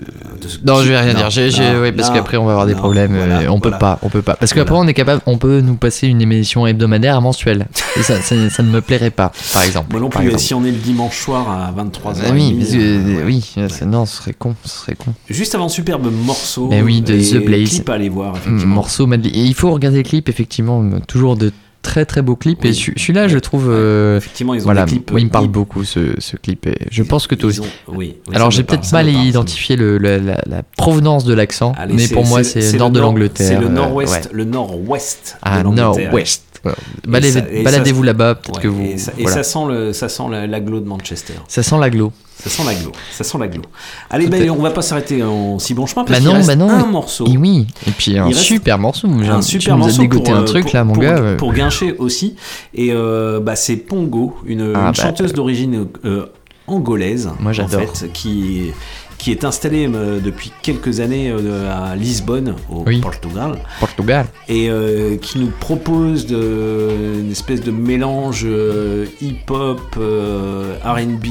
Non, 0.65 0.81
je 0.81 0.89
vais 0.91 0.99
rien 0.99 1.13
Non, 1.13 1.19
dire. 1.19 1.31
J'ai- 1.31 1.51
j'ai- 1.51 1.73
non, 1.73 1.81
ouais, 1.81 1.91
parce 1.93 2.09
non, 2.09 2.15
qu'après 2.15 2.37
on 2.37 2.45
va 2.47 2.53
avoir 2.53 2.67
des 2.67 2.75
problèmes. 2.77 3.15
voilà, 3.17 3.41
euh, 3.41 3.49
on 3.49 3.59
peut 3.59 3.69
voilà. 3.71 3.79
pas, 3.79 3.99
on 4.03 4.09
peut 4.09 4.23
pas. 4.23 4.37
Parce 4.37 4.55
qu'après 4.55 4.77
on 4.77 4.87
est 4.87 4.95
capable, 4.95 5.21
on 5.27 5.39
peut 5.39 5.61
nous 5.61 5.75
passer 5.75 6.07
une 6.07 6.23
émission 6.23 6.67
hebdomadaire 6.69 7.17
à 7.17 7.21
mensuelle. 7.21 7.67
Et 7.99 8.03
ça, 8.05 8.21
ça, 8.23 8.37
ça 8.49 8.63
ne 8.63 8.71
me 8.71 8.81
plairait 8.81 9.11
pas, 9.11 9.33
par 9.53 9.63
exemple. 9.65 9.89
Moi 9.91 10.01
non 10.01 10.09
plus, 10.09 10.25
exemple. 10.27 10.43
si 10.43 10.55
on 10.55 10.65
est 10.65 10.71
le 10.71 10.79
dimanche 10.79 11.19
soir 11.19 11.51
à 11.51 11.73
23h. 11.77 12.17
Ah 12.27 12.31
oui, 12.33 12.57
euh, 12.75 13.23
oui, 13.27 13.55
non, 13.87 14.07
ce 14.07 14.17
serait 14.19 14.35
con, 14.39 14.55
ce 14.65 14.79
serait 14.79 14.95
con. 14.95 15.13
Juste 15.29 15.55
avant, 15.57 15.69
superbe 15.69 16.09
morceau. 16.25 16.69
Mais 16.71 16.81
oui, 16.81 17.03
de 17.03 17.17
The 17.19 17.45
Blaze. 17.45 17.71
Clip 17.71 17.89
à 17.91 17.95
aller 17.95 18.09
voir, 18.09 18.35
Mm. 18.47 18.63
Morceau 18.65 19.09
il 19.35 19.55
faut 19.55 19.73
regarder 19.73 19.99
les 19.99 20.03
clips, 20.05 20.29
effectivement, 20.29 20.83
toujours 21.09 21.37
de 21.37 21.53
très 21.87 22.05
très 22.05 22.21
beaux 22.21 22.35
clips. 22.37 22.65
Et 22.65 22.73
celui- 22.73 22.99
celui-là, 22.99 23.29
je 23.29 23.39
trouve. 23.39 23.67
euh, 23.71 24.19
Effectivement, 24.19 24.55
ils 24.55 24.61
ont 24.63 24.65
voilà, 24.65 24.85
des 24.85 24.91
clips, 24.93 25.11
moi, 25.13 25.21
il 25.21 25.25
me 25.25 25.29
euh, 25.29 25.33
parle 25.33 25.47
beaucoup 25.49 25.85
ce, 25.85 26.15
ce 26.19 26.37
clip. 26.37 26.67
Et 26.67 26.77
je 26.91 27.03
pense 27.05 27.27
que 27.29 27.35
toi 27.37 27.49
aussi. 27.49 27.61
ont- 27.61 27.65
oui, 27.89 28.17
oui, 28.29 28.35
Alors, 28.35 28.51
j'ai 28.51 28.65
peut-être 28.65 28.91
mal 28.93 29.09
identifié 29.09 29.77
le, 29.77 29.99
la, 29.99 30.19
la- 30.19 30.41
la 30.47 30.63
provenance 30.77 31.25
de 31.25 31.33
l'accent, 31.35 31.73
mais 31.91 32.09
pour 32.09 32.27
moi, 32.27 32.43
c'est 32.45 32.73
le 32.73 32.79
nord 32.79 32.91
de 32.91 33.01
l'Angleterre. 33.01 33.47
C'est 33.47 33.59
le 33.61 33.67
euh, 33.67 33.71
nord-ouest, 33.71 34.29
le 34.33 34.45
nord-ouest. 34.45 35.37
Ah, 35.43 35.63
nord-ouest. 35.63 36.43
Voilà. 36.67 37.63
Baladez-vous 37.65 38.03
là-bas, 38.03 38.35
peut-être 38.37 38.57
ouais, 38.57 38.63
que 38.63 38.69
vous. 38.69 38.83
Et 38.85 38.99
ça, 38.99 39.13
et 39.19 39.23
voilà. 39.23 39.37
ça 39.37 39.43
sent 39.43 39.59
le, 39.69 39.93
ça 39.93 40.09
sent 40.09 40.23
la- 40.31 40.47
l'aglo 40.47 40.81
de 40.81 40.87
Manchester. 40.87 41.35
Ça 41.49 41.63
sent 41.63 41.77
l'aglo. 41.79 42.13
Ça 42.43 42.51
sent 42.51 42.63
l'aglo. 42.67 42.93
Ça 43.13 43.25
sent 43.25 43.39
l'aglo. 43.39 43.63
Allez, 44.11 44.27
ben, 44.27 44.51
on 44.51 44.63
va 44.63 44.71
pas 44.71 44.83
s'arrêter 44.83 45.23
en 45.23 45.59
si 45.59 45.73
bon 45.73 45.87
chemin 45.87 46.03
Bah 46.03 46.09
parce 46.09 46.21
qu'il 46.21 46.29
non, 46.29 46.35
reste 46.35 46.49
bah 46.49 46.57
non. 46.57 46.69
un 46.69 46.87
morceau. 46.87 47.27
Et 47.27 47.37
oui, 47.39 47.67
et 47.87 47.91
puis 47.93 48.19
un 48.19 48.31
super 48.33 48.79
morceau. 48.79 49.09
Un 49.09 49.41
tu 49.41 49.59
super 49.59 49.77
nous 49.77 49.85
as 49.85 49.87
morceau 49.87 50.03
dégoté 50.03 50.25
pour, 50.25 50.35
un 50.35 50.43
euh, 50.43 50.45
truc 50.45 50.65
pour- 50.65 50.75
là, 50.75 50.85
mon 50.85 50.93
pour- 50.93 51.03
gars. 51.03 51.35
Pour 51.39 51.53
guincher 51.55 51.95
aussi. 51.99 52.37
Et 52.75 52.89
euh, 52.93 53.41
bah, 53.41 53.57
c'est 53.57 53.77
Pongo, 53.77 54.37
une, 54.45 54.61
Ah, 54.61 54.65
une 54.65 54.73
bah, 54.87 54.93
chanteuse 54.93 55.33
d'origine 55.33 55.87
euh, 56.05 56.27
angolaise. 56.67 57.31
Moi, 57.41 57.53
j'adore. 57.53 57.81
En 57.83 57.87
fait, 57.95 58.13
qui, 58.13 58.73
qui 59.19 59.31
est 59.31 59.45
installée 59.45 59.89
euh, 59.93 60.21
depuis 60.21 60.53
quelques 60.63 61.01
années 61.01 61.31
euh, 61.31 61.73
à 61.73 61.97
Lisbonne, 61.97 62.55
au 62.71 62.85
Oui. 62.87 63.01
Portugal. 63.01 63.59
Portugal. 63.81 64.27
Et 64.49 64.69
euh, 64.71 65.17
qui 65.17 65.39
nous 65.39 65.51
propose 65.61 66.27
de, 66.27 67.19
une 67.21 67.31
espèce 67.33 67.63
de 67.63 67.71
mélange 67.71 68.43
euh, 68.45 69.07
hip-hop, 69.21 69.81
euh, 69.99 70.77
RB. 70.85 71.27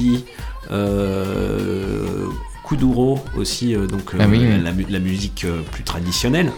Kuduro 2.68 3.20
aussi, 3.38 3.76
euh, 3.76 3.86
donc 3.88 4.14
euh, 4.14 4.18
Ah 4.20 4.26
oui, 4.30 4.40
oui. 4.42 4.62
La, 4.64 4.72
mu- 4.72 4.86
la 4.90 5.00
musique 5.00 5.44
euh, 5.46 5.62
plus 5.72 5.84
traditionnelle, 5.84 6.52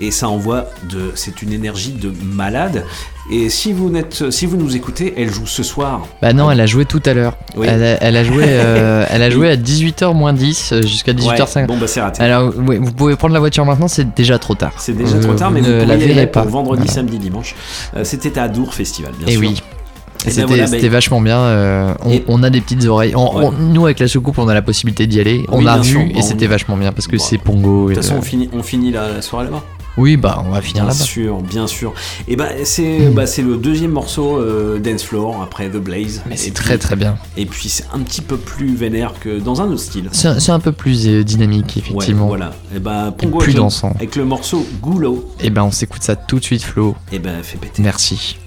et 0.00 0.10
ça 0.10 0.28
envoie 0.28 0.66
de, 0.90 1.10
c'est 1.14 1.42
une 1.42 1.52
énergie 1.52 1.92
de 1.92 2.12
malade. 2.22 2.84
Et 3.30 3.50
si 3.50 3.72
vous 3.74 3.90
n'êtes, 3.90 4.30
si 4.30 4.46
vous 4.46 4.56
nous 4.56 4.74
écoutez, 4.74 5.12
elle 5.18 5.30
joue 5.30 5.46
ce 5.46 5.62
soir. 5.62 6.06
Bah 6.22 6.32
non, 6.32 6.50
elle 6.50 6.60
a 6.62 6.66
joué 6.66 6.86
tout 6.86 7.02
à 7.04 7.12
l'heure. 7.12 7.36
Oui. 7.56 7.66
Elle, 7.68 7.82
a, 7.82 8.02
elle 8.02 8.16
a 8.16 8.24
joué, 8.24 8.44
euh, 8.46 9.04
elle 9.10 9.22
a 9.22 9.28
joué 9.28 9.50
à 9.50 9.56
18h 9.56 10.14
moins 10.14 10.32
10 10.32 10.72
euh, 10.72 10.82
jusqu'à 10.82 11.12
18h05. 11.12 11.56
Ouais, 11.60 11.66
bon, 11.66 11.76
bah, 11.76 11.86
c'est 11.86 12.00
raté. 12.00 12.22
Alors, 12.22 12.52
oui, 12.56 12.78
vous 12.80 12.92
pouvez 12.92 13.16
prendre 13.16 13.34
la 13.34 13.40
voiture 13.40 13.66
maintenant, 13.66 13.88
c'est 13.88 14.14
déjà 14.14 14.38
trop 14.38 14.54
tard. 14.54 14.72
C'est 14.78 14.96
déjà 14.96 15.16
Euh, 15.16 15.20
trop 15.22 15.34
tard, 15.34 15.50
mais 15.50 15.60
vous 15.60 15.66
ne 15.68 15.72
pouvez 15.82 15.86
la 15.86 15.96
verrez 15.96 16.26
pour 16.30 16.42
pas. 16.44 16.48
vendredi, 16.48 16.82
Voilà. 16.86 16.92
samedi, 16.94 17.18
dimanche. 17.18 17.54
Euh, 17.96 18.04
C'était 18.04 18.38
à 18.38 18.48
Dour 18.48 18.72
Festival, 18.72 19.12
bien 19.18 19.26
Et 19.26 19.32
sûr. 19.32 19.40
oui. 19.40 19.56
Et 19.56 19.77
c'était 20.18 20.44
voilà, 20.44 20.66
c'était 20.66 20.82
ben- 20.82 20.90
vachement 20.92 21.20
bien. 21.20 21.38
euh, 21.38 21.94
on, 22.04 22.10
Et- 22.10 22.24
on 22.28 22.42
a 22.42 22.50
des 22.50 22.60
petites 22.60 22.84
oreilles. 22.86 23.14
On- 23.16 23.38
Ouais. 23.38 23.44
on- 23.46 23.52
nous, 23.52 23.84
avec 23.86 23.98
la 24.00 24.08
soucoupe, 24.08 24.38
on 24.38 24.48
a 24.48 24.54
la 24.54 24.62
possibilité 24.62 25.06
d'y 25.06 25.20
aller. 25.20 25.44
On 25.48 25.58
Oui, 25.58 25.68
a 25.68 25.74
bien 25.78 25.82
vu 25.82 26.10
et 26.10 26.14
Bon, 26.14 26.22
c'était 26.22 26.46
vachement 26.46 26.76
bien 26.76 26.92
parce 26.92 27.06
que 27.06 27.16
Bon. 27.16 27.22
c'est 27.24 27.38
Pongo. 27.38 27.88
De 27.88 27.94
toute 27.94 28.02
façon, 28.02 28.16
on 28.18 28.22
finit, 28.22 28.48
on 28.52 28.62
finit 28.62 28.90
la 28.90 29.22
soirée 29.22 29.44
là-bas. 29.46 29.62
Oui, 29.96 30.16
bah 30.16 30.44
on 30.46 30.50
va 30.50 30.60
finir 30.60 30.84
Bien 30.84 30.92
là-bas. 30.92 31.04
sûr, 31.04 31.40
bien 31.42 31.66
sûr. 31.66 31.92
Et 32.28 32.36
ben 32.36 32.46
c'est 32.62 33.08
bah, 33.12 33.26
c'est 33.26 33.42
le 33.42 33.56
deuxième 33.56 33.90
morceau 33.90 34.36
euh, 34.36 34.78
Dance 34.78 35.02
Floor 35.02 35.42
après 35.42 35.68
The 35.68 35.78
Blaze. 35.78 36.22
Mais 36.28 36.36
c'est 36.36 36.52
très, 36.52 36.78
très 36.78 36.94
bien. 36.94 37.16
Et 37.36 37.46
puis 37.46 37.68
c'est 37.68 37.84
un 37.92 37.98
petit 38.00 38.20
peu 38.20 38.36
plus 38.36 38.76
vénère 38.76 39.14
que 39.18 39.40
dans 39.40 39.60
un 39.60 39.64
autre 39.66 39.80
style. 39.80 40.08
C'est 40.12 40.50
un- 40.52 40.60
peu 40.60 40.70
plus 40.70 41.08
euh, 41.08 41.24
dynamique, 41.24 41.76
effectivement. 41.78 42.22
Ouais, 42.28 42.28
voilà. 42.28 42.52
Et 42.74 42.78
ben 42.78 43.10
Pongo 43.10 43.38
plus 43.38 43.46
avec 43.46 43.54
le- 43.56 43.60
dansant. 43.62 43.90
Avec 43.96 44.14
le 44.14 44.24
morceau 44.24 44.64
Goulot. 44.80 45.28
Et 45.40 45.50
ben 45.50 45.64
on 45.64 45.72
s'écoute 45.72 46.02
ça 46.04 46.14
tout 46.14 46.38
de 46.38 46.44
suite, 46.44 46.62
Flo. 46.62 46.94
Et 47.10 47.18
ben 47.18 47.42
fait 47.42 47.58
péter. 47.58 47.82
Merci. 47.82 48.38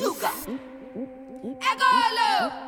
Sugar. 0.00 0.32
Egolo. 1.70 2.59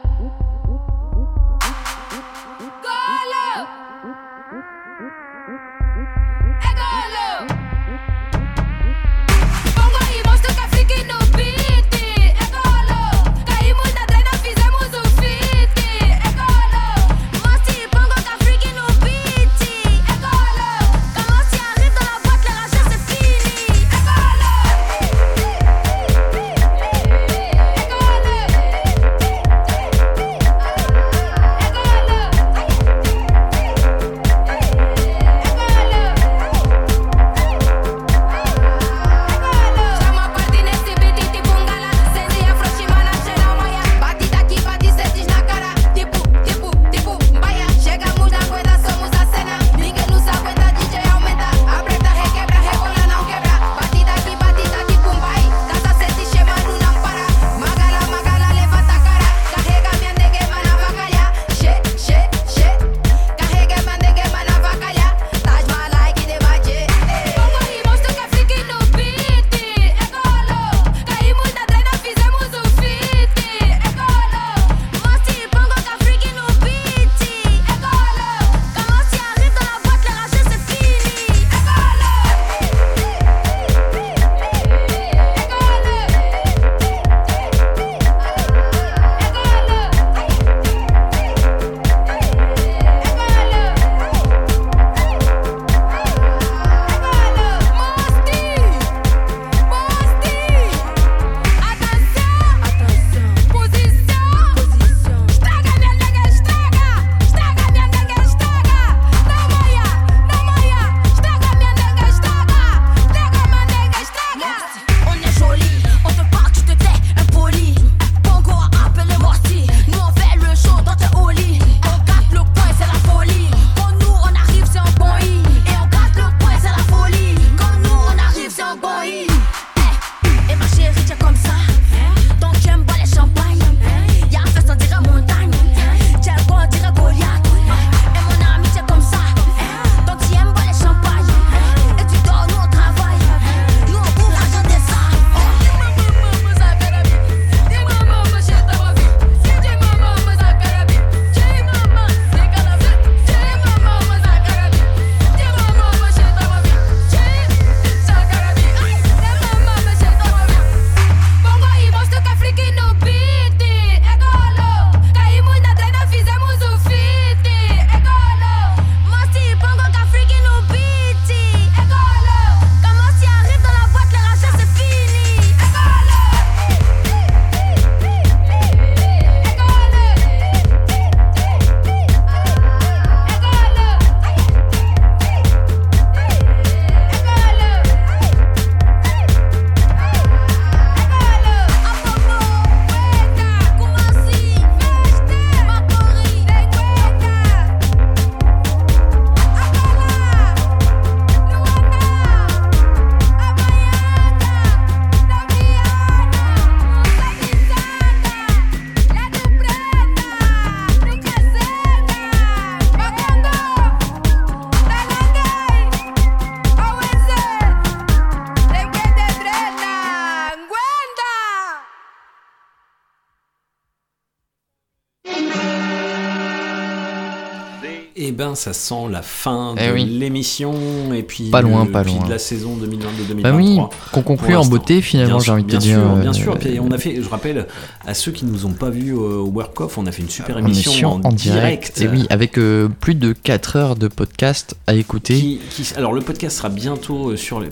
Ça 228.62 228.72
sent 228.72 229.08
la 229.10 229.22
fin 229.22 229.74
Eh 229.76 229.88
de 229.88 229.92
oui. 229.92 230.04
l'émission 230.04 230.72
et 231.12 231.22
puis 231.24 231.50
Pas 231.50 231.62
loin, 231.62 231.84
le- 231.84 231.90
pas 231.90 232.02
puis 232.04 232.12
loin. 232.14 232.24
de 232.26 232.30
la 232.30 232.38
saison 232.38 232.76
2022-2023. 232.76 233.42
Bah 233.42 233.52
oui, 233.56 233.78
qu'on 234.12 234.22
conclut 234.22 234.54
en 234.54 234.64
beauté, 234.64 235.02
finalement, 235.02 235.36
Bien 235.38 235.44
j'ai 235.44 235.50
envie 235.52 235.64
de 235.64 235.68
te 235.68 235.76
bien 235.76 235.78
dire, 235.80 235.98
Sûr, 235.98 236.10
euh, 236.12 236.20
bien 236.20 236.32
sûr. 236.32 236.58
Puis 236.58 236.78
on 236.80 236.90
a 236.92 236.98
fait, 236.98 237.20
je 237.20 237.28
rappelle 237.28 237.66
à 238.12 238.14
ceux 238.14 238.30
qui 238.30 238.44
nous 238.44 238.66
ont 238.66 238.72
pas 238.72 238.90
vus 238.90 239.14
au 239.14 239.46
Work 239.46 239.80
Off, 239.80 239.96
on 239.96 240.04
a 240.06 240.12
fait 240.12 240.20
une 240.20 240.28
super 240.28 240.58
Une 240.58 240.66
émission, 240.66 240.90
émission 240.92 241.20
en, 241.24 241.32
direct. 241.32 241.98
Et 242.02 242.08
oui, 242.08 242.26
avec 242.28 242.58
euh, 242.58 242.88
plus 243.00 243.14
de 243.14 243.32
4 243.32 243.76
heures 243.76 243.96
de 243.96 244.06
podcast 244.06 244.74
à 244.86 244.92
écouter. 244.94 245.34
Qui- 245.34 245.60
qui- 245.70 245.94
alors 245.96 246.12
le 246.12 246.20
podcast 246.20 246.58
sera 246.58 246.68
bientôt 246.68 247.30
euh, 247.30 247.36
sur 247.36 247.58
les. 247.58 247.70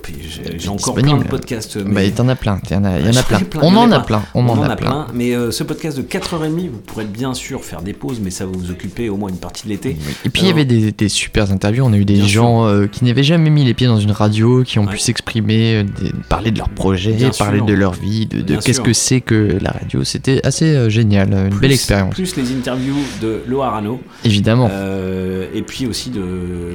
J'ai 0.57 0.69
encore 0.71 0.95
plein 0.95 1.19
de 1.19 1.25
podcasts. 1.25 1.77
euh, 1.77 1.85
Bah, 1.85 2.01
t'en 2.11 2.27
as 2.29 2.37
plein, 2.37 2.59
il 2.71 2.73
y 2.73 2.77
en 2.77 2.85
a, 2.85 2.99
il 2.99 3.05
y 3.05 3.09
en 3.09 3.11
a 3.11 3.13
J'en 3.13 3.21
ai 3.21 3.23
plein. 3.25 3.39
plein, 3.41 3.61
On 3.63 3.77
en 3.77 3.93
a 3.93 4.01
plein, 4.01 4.23
on 4.35 4.49
en 4.49 4.63
a 4.63 4.77
plein. 4.77 5.07
Mais 5.13 5.35
euh, 5.35 5.51
ce 5.51 5.63
podcast 5.63 5.99
de 5.99 6.03
4h30, 6.03 6.71
vous 6.71 6.79
pourrez 6.79 7.05
bien 7.05 7.35
sûr 7.35 7.63
faire 7.63 7.83
des 7.83 7.93
pauses, 7.93 8.19
mais 8.23 8.31
ça 8.31 8.47
va 8.47 8.53
vous 8.53 8.71
occuper 8.71 9.11
au 9.11 9.19
moins 9.19 9.29
une 9.29 9.37
partie 9.37 9.65
de 9.65 9.69
l'été. 9.69 9.99
Et 10.25 10.31
puis 10.31 10.43
il 10.45 10.49
y 10.49 10.51
avait 10.51 10.65
des, 10.65 10.91
des 10.93 11.09
super 11.11 11.53
interviews, 11.53 11.85
on 11.85 11.93
a 11.93 11.97
eu 11.99 12.07
des 12.07 12.23
gens 12.27 12.67
euh, 12.67 12.87
qui 12.87 13.05
n'avaient 13.05 13.23
jamais 13.23 13.51
mis 13.51 13.65
les 13.65 13.75
pieds 13.75 13.87
dans 13.89 14.01
une 14.01 14.13
radio, 14.13 14.63
qui 14.65 14.79
ont 14.79 14.87
pu 14.87 14.99
s'exprimer, 14.99 15.83
euh, 15.83 15.85
parler 16.31 16.51
de 16.51 16.59
leur 16.59 16.71
projet, 16.71 17.13
Bien 17.13 17.31
parler 17.31 17.59
sûr. 17.59 17.67
de 17.67 17.75
leur 17.75 17.93
vie, 17.93 18.25
de, 18.27 18.41
de 18.41 18.57
qu'est-ce 18.57 18.81
que 18.81 18.95
c'est 18.95 19.21
que 19.21 19.59
la 19.61 19.73
radio. 19.73 20.03
C'était 20.05 20.30
assez 20.45 20.67
euh, 20.77 20.89
génial, 20.89 21.33
une 21.33 21.59
belle 21.59 21.73
expérience. 21.73 22.15
Plus 22.15 22.37
les 22.37 22.53
interviews 22.53 22.97
de 23.21 23.41
Loa 23.49 23.71
Rano. 23.71 24.01
Évidemment. 24.25 24.69
Euh, 24.71 25.47
et 25.55 25.63
puis 25.63 25.87
aussi 25.87 26.11
de, 26.11 26.21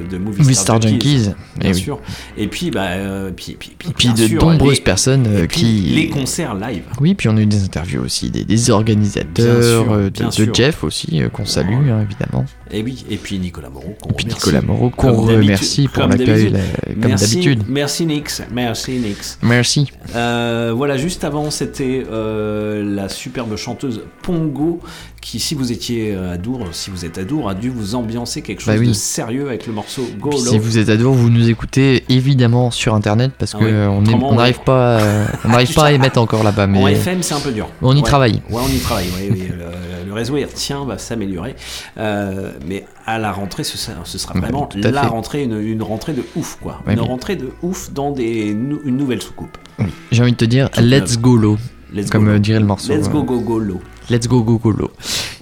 de 0.10 0.18
Movie 0.18 0.42
Movie 0.42 0.56
Star, 0.56 0.78
Star 0.78 0.82
Junkies. 0.82 1.18
Junkies, 1.26 1.30
Bien 1.60 1.70
eh 1.72 1.74
oui. 1.74 1.80
sûr. 1.82 2.00
Et 2.38 2.48
puis, 2.48 2.72
bah, 2.72 2.88
euh, 2.90 3.32
puis, 3.36 3.56
puis, 3.58 3.74
puis, 3.78 3.90
Puis 3.96 4.10
de 4.14 4.28
sûr, 4.28 4.42
nombreuses 4.46 4.78
les- 4.78 4.84
personnes 4.84 5.26
et 5.38 5.48
puis 5.48 5.60
qui. 5.62 5.72
Les 5.96 6.10
concerts 6.10 6.56
live. 6.56 6.84
Oui, 7.00 7.16
puis 7.16 7.30
on 7.30 7.38
a 7.38 7.42
eu 7.42 7.46
des 7.46 7.64
interviews 7.64 8.02
aussi, 8.04 8.30
des, 8.30 8.44
des 8.44 8.70
organisateurs, 8.70 9.86
sûr, 10.14 10.46
de. 10.48 10.54
Jeff 10.54 10.84
aussi, 10.84 11.22
qu'on 11.34 11.46
salue 11.46 11.74
hein, 11.90 12.06
évidemment. 12.10 12.46
Et 12.72 12.82
oui, 12.82 13.06
et 13.10 13.18
puis 13.18 13.38
Nicolas 13.38 13.70
Moreau. 13.70 13.96
qu'on 14.02 14.10
Et 14.10 14.14
puis 14.14 14.26
remercie. 14.26 14.46
Nicolas 14.48 14.62
Moreau, 14.62 14.90
qu'on 14.90 15.14
remercie 15.14 15.88
pour 15.88 16.08
l'accueil, 16.08 16.50
la- 16.50 16.60
comme 16.94 17.06
Merci- 17.10 17.26
d'habitude. 17.36 17.64
Merci 17.68 18.06
Nix, 18.08 18.42
merci 18.52 18.92
Nix. 18.94 19.38
Merci. 19.44 19.92
Euh, 20.16 20.74
voilà, 20.76 20.98
juste 20.98 21.24
avant, 21.24 21.52
c'était 21.52 22.04
euh, 22.12 22.84
la 22.84 23.08
superbe 23.08 23.56
chanteuse 23.56 24.02
Pongo 24.24 24.80
qui, 25.22 25.40
si 25.40 25.56
vous 25.56 25.72
étiez 25.72 26.14
euh, 26.16 26.34
à 26.34 26.38
Dour, 26.38 26.68
si 26.72 26.90
vous 26.90 27.06
êtes 27.06 27.18
à 27.18 27.24
Dour, 27.24 27.50
a 27.50 27.56
dû 27.56 27.70
vous 27.70 27.96
ambiancer 27.96 28.42
quelque 28.42 28.62
chose 28.62 28.74
Bah 28.74 28.80
oui. 28.80 28.88
de 28.90 28.94
sérieux 28.94 29.48
avec 29.48 29.66
le 29.68 29.74
morceau 29.74 30.04
Go 30.20 30.32
Low. 30.32 30.38
si 30.38 30.58
vous 30.60 30.78
êtes 30.78 30.90
ado, 30.90 31.12
vous 31.12 31.30
nous 31.30 31.50
écoutez 31.50 32.04
évidemment 32.10 32.72
sur 32.72 32.94
internet 32.96 33.32
parce 33.38 33.54
Ah 33.56 33.60
oui. 33.62 33.68
euh, 33.72 33.88
on 33.90 34.02
n'arrive 34.36 34.60
pas, 34.66 34.98
à- 34.98 35.28
on 35.46 35.50
n'arrive 35.50 35.74
pas 35.74 35.86
à 35.86 35.92
émettre 35.92 36.20
encore 36.20 36.44
là-bas. 36.44 36.68
Mais 36.68 36.80
En 36.82 36.88
FM, 36.88 37.22
c'est 37.24 37.34
un 37.36 37.40
peu 37.40 37.52
dur. 37.52 37.70
On 37.82 37.94
y 37.96 37.98
Ouais. 37.98 38.02
travaille. 38.04 38.42
Ouais, 38.50 38.62
on 38.64 38.70
y 38.70 38.80
travaille. 38.80 39.06
ouais, 39.20 39.30
oui, 39.32 39.44
le, 39.50 40.08
le 40.08 40.14
réseau 40.14 40.38
hertzien 40.38 40.86
va 40.86 40.98
s'améliorer. 41.00 41.56
Euh, 41.98 42.52
mais 42.68 42.86
à 43.06 43.18
la 43.20 43.32
rentrée, 43.32 43.64
ce, 43.64 43.78
sera- 43.78 43.98
ce 44.06 44.18
sera 44.18 44.38
vraiment 44.40 44.70
la 44.74 45.02
fait. 45.04 45.08
rentrée, 45.08 45.44
une, 45.44 45.60
une 45.62 45.82
rentrée 45.84 46.14
de 46.14 46.24
ouf, 46.36 46.58
quoi. 46.62 46.82
Ouais, 46.86 46.94
une 46.94 47.00
mais- 47.02 47.08
rentrée 47.08 47.36
de 47.36 47.50
ouf 47.62 47.92
dans 47.92 48.12
des, 48.12 48.50
une 48.52 48.98
nouvelle 48.98 49.22
soucoupe. 49.22 49.58
J'ai 50.12 50.22
envie 50.22 50.32
de 50.32 50.38
te 50.38 50.46
dire, 50.46 50.70
let's 50.80 51.18
go 51.20 51.36
low, 51.36 51.58
Let's 51.94 52.10
comme 52.10 52.26
go 52.26 52.32
euh, 52.32 52.40
dirait 52.40 52.60
le 52.60 52.66
morceau. 52.66 52.94
Let's 52.94 53.10
go 53.10 53.20
euh, 53.20 53.24
go 53.24 53.40
go 53.40 53.60
low. 53.60 53.82
Let's 54.10 54.28
go 54.28 54.42
go 54.44 54.58
go 54.58 54.72
low. 54.72 54.92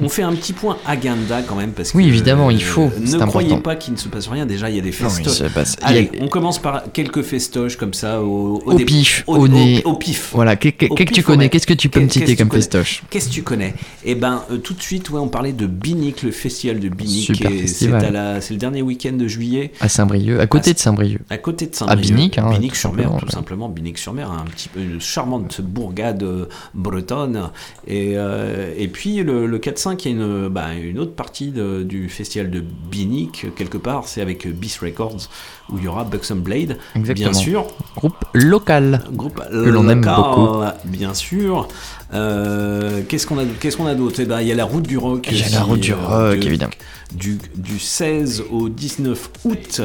On 0.01 0.09
fait 0.09 0.23
un 0.23 0.33
petit 0.33 0.53
point 0.53 0.77
agenda 0.85 1.41
quand 1.41 1.55
même 1.55 1.71
parce 1.71 1.91
que 1.91 1.97
Oui, 1.97 2.07
évidemment, 2.07 2.49
il 2.49 2.63
faut, 2.63 2.89
Ne 2.99 3.25
croyez 3.25 3.49
important. 3.49 3.61
pas 3.61 3.75
qu'il 3.75 3.93
ne 3.93 3.97
se 3.97 4.07
passe 4.07 4.27
rien. 4.27 4.45
Déjà, 4.45 4.69
il 4.69 4.75
y 4.75 4.79
a 4.79 4.81
des 4.81 4.89
Non, 4.89 5.09
il 5.19 5.25
festoches. 5.25 5.39
il 5.55 5.59
a- 5.83 5.87
Allez, 5.87 6.09
on 6.21 6.27
commence 6.27 6.59
par 6.59 6.83
quelques 6.93 7.21
festoches 7.21 7.75
comme 7.77 7.93
ça 7.93 8.21
au, 8.21 8.61
Au 8.65 8.73
dé- 8.73 8.85
pif, 8.85 9.23
au, 9.27 9.35
au 9.37 9.47
nez. 9.47 9.81
au- 9.85 9.91
au 9.91 9.95
pif. 9.95 10.31
Voilà, 10.33 10.55
qu'est- 10.55 10.71
qu'est- 10.71 10.89
Au 10.89 10.95
qu'est-ce 10.95 11.09
que 11.09 11.13
tu 11.15 11.21
au 11.21 11.23
connais? 11.23 11.49
Qu'est-ce 11.49 11.67
que 11.67 11.73
tu 11.73 11.89
peux 11.89 11.99
me 11.99 12.09
citer 12.09 12.35
comme 12.35 12.49
festoche? 12.51 13.03
Qu'est-ce 13.09 13.27
que 13.29 13.33
tu 13.33 13.43
connais? 13.43 13.73
Eh 14.03 14.15
ben, 14.15 14.41
euh, 14.51 14.57
tout 14.57 14.73
de 14.73 14.81
suite, 14.81 15.09
ouais, 15.11 15.19
on 15.19 15.27
parlait 15.27 15.53
de 15.53 15.67
Binic, 15.67 16.23
le 16.23 16.31
festival 16.31 16.79
de 16.79 16.89
Binic. 16.89 17.31
C'est 17.67 17.91
à 17.93 18.09
la- 18.09 18.39
le 18.39 18.55
dernier 18.57 18.81
week-end 18.81 19.13
de 19.13 19.27
juillet. 19.27 19.71
À 19.79 19.89
Saint-Brieuc, 19.89 20.39
à 20.39 20.47
côté 20.47 20.73
de 20.73 20.79
Saint-Brieuc. 20.79 21.21
À 21.29 21.37
côté 21.37 21.65
de 21.67 21.71
À 21.71 21.75
Saint-Brieuc. 21.77 22.15
Binic, 22.15 22.37
hein, 22.37 22.49
Binic 22.51 22.75
sur 22.75 22.93
mer, 22.93 23.11
tout 23.19 23.29
simplement. 23.29 23.69
Binic 23.69 23.97
sur 23.97 24.13
mer, 24.13 24.31
un 24.31 24.45
petit 24.45 24.69
peu 24.69 24.79
une 24.79 25.01
charmante 25.01 25.59
bourgade 25.61 26.23
euh, 26.23 26.45
bretonne. 26.73 27.49
Et, 27.87 28.13
euh, 28.53 28.73
et 28.77 28.87
puis 28.87 29.23
le, 29.23 29.45
le 29.47 29.57
4-5, 29.59 30.01
il 30.05 30.11
y 30.11 30.13
a 30.13 30.17
une, 30.25 30.47
bah, 30.49 30.73
une 30.73 30.99
autre 30.99 31.13
partie 31.13 31.49
de- 31.51 31.83
du 31.83 32.07
festival 32.09 32.49
de 32.51 32.63
Binic, 32.91 33.47
quelque 33.55 33.77
part, 33.77 34.07
c'est 34.07 34.21
avec 34.21 34.47
Beast 34.47 34.79
Records, 34.79 35.29
où 35.71 35.77
il 35.77 35.83
y 35.83 35.87
aura 35.87 36.03
Buxom 36.03 36.39
Blade, 36.41 36.77
Exactement. 36.95 37.29
bien 37.31 37.39
sûr. 37.39 37.67
Groupe 37.95 38.23
local. 38.33 39.03
Groupe 39.11 39.41
que 39.49 39.69
l'on 39.69 39.89
aime 39.89 40.01
beaucoup. 40.01 40.63
Bien 40.85 41.13
sûr. 41.13 41.67
Euh, 42.13 43.01
Qu'est-ce 43.07 43.25
qu'on 43.27 43.39
a, 43.39 43.43
qu'est-ce 43.59 43.77
qu'on 43.77 43.87
a 43.87 43.95
d'autre? 43.95 44.19
Eh 44.19 44.25
ben, 44.25 44.41
Il 44.41 44.47
y 44.47 44.51
a 44.51 44.55
la 44.55 44.65
route 44.65 44.83
du 44.87 44.97
rock. 44.97 45.27
Il 45.31 45.37
y 45.39 45.43
a 45.43 45.49
la 45.49 45.63
route 45.63 45.79
du 45.79 45.93
euh, 45.93 45.95
rock, 45.95 46.39
de- 46.39 46.45
évidemment. 46.45 46.73
Du, 47.13 47.37
du 47.55 47.77
16 47.79 48.43
au 48.51 48.69
19 48.69 49.29
août, 49.45 49.81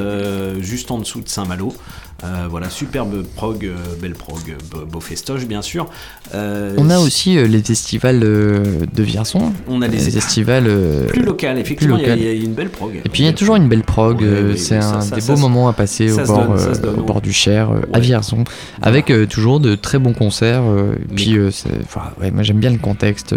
juste 0.60 0.90
en 0.90 0.98
dessous 0.98 1.20
de 1.20 1.28
Saint-Malo. 1.28 1.74
Euh, 2.24 2.48
voilà, 2.50 2.68
superbe 2.68 3.22
prog, 3.36 3.64
euh, 3.64 3.76
belle 4.02 4.14
prog, 4.14 4.40
beau, 4.72 4.84
beau 4.84 5.00
festoche 5.00 5.46
bien 5.46 5.62
sûr. 5.62 5.88
Euh, 6.34 6.74
On 6.76 6.90
a 6.90 6.98
aussi 6.98 7.36
les 7.36 7.62
festivals 7.62 8.18
de 8.18 9.02
Vierzon. 9.04 9.52
On 9.68 9.82
a 9.82 9.86
les- 9.86 9.98
festivals 9.98 10.68
plus 11.08 11.22
local, 11.22 11.58
effectivement, 11.58 11.96
il 11.96 12.02
y 12.02 12.04
a- 12.06 12.08
local. 12.08 12.18
il 12.18 12.24
y, 12.38 12.42
a 12.42 12.44
une 12.44 12.54
belle 12.54 12.70
prog. 12.70 12.96
Et 13.04 13.08
puis 13.08 13.22
il 13.22 13.26
y 13.26 13.28
a 13.28 13.32
toujours 13.32 13.54
une 13.54 13.68
belle 13.68 13.84
prog, 13.84 14.20
Ouais, 14.22 14.56
c'est 14.56 14.78
un 14.78 15.00
ça- 15.00 15.14
des 15.14 15.20
ça 15.20 15.32
beaux 15.32 15.38
moments 15.38 15.68
à 15.68 15.72
passer 15.72 16.10
au 16.10 16.16
bord, 16.26 16.48
donne, 16.48 16.58
ça 16.58 16.74
se 16.74 16.80
donne, 16.80 16.98
au 16.98 17.04
bord 17.04 17.16
ouais. 17.16 17.22
du 17.22 17.32
Cher, 17.32 17.70
à 17.92 17.98
Ouais. 17.98 18.00
Vierzon, 18.00 18.42
avec 18.82 19.12
toujours 19.28 19.60
de 19.60 19.76
très 19.76 20.00
bons 20.00 20.12
concerts. 20.12 20.64
puis 21.14 21.36
moi 21.38 22.42
j'aime 22.42 22.58
bien 22.58 22.70
le 22.70 22.78
contexte 22.78 23.32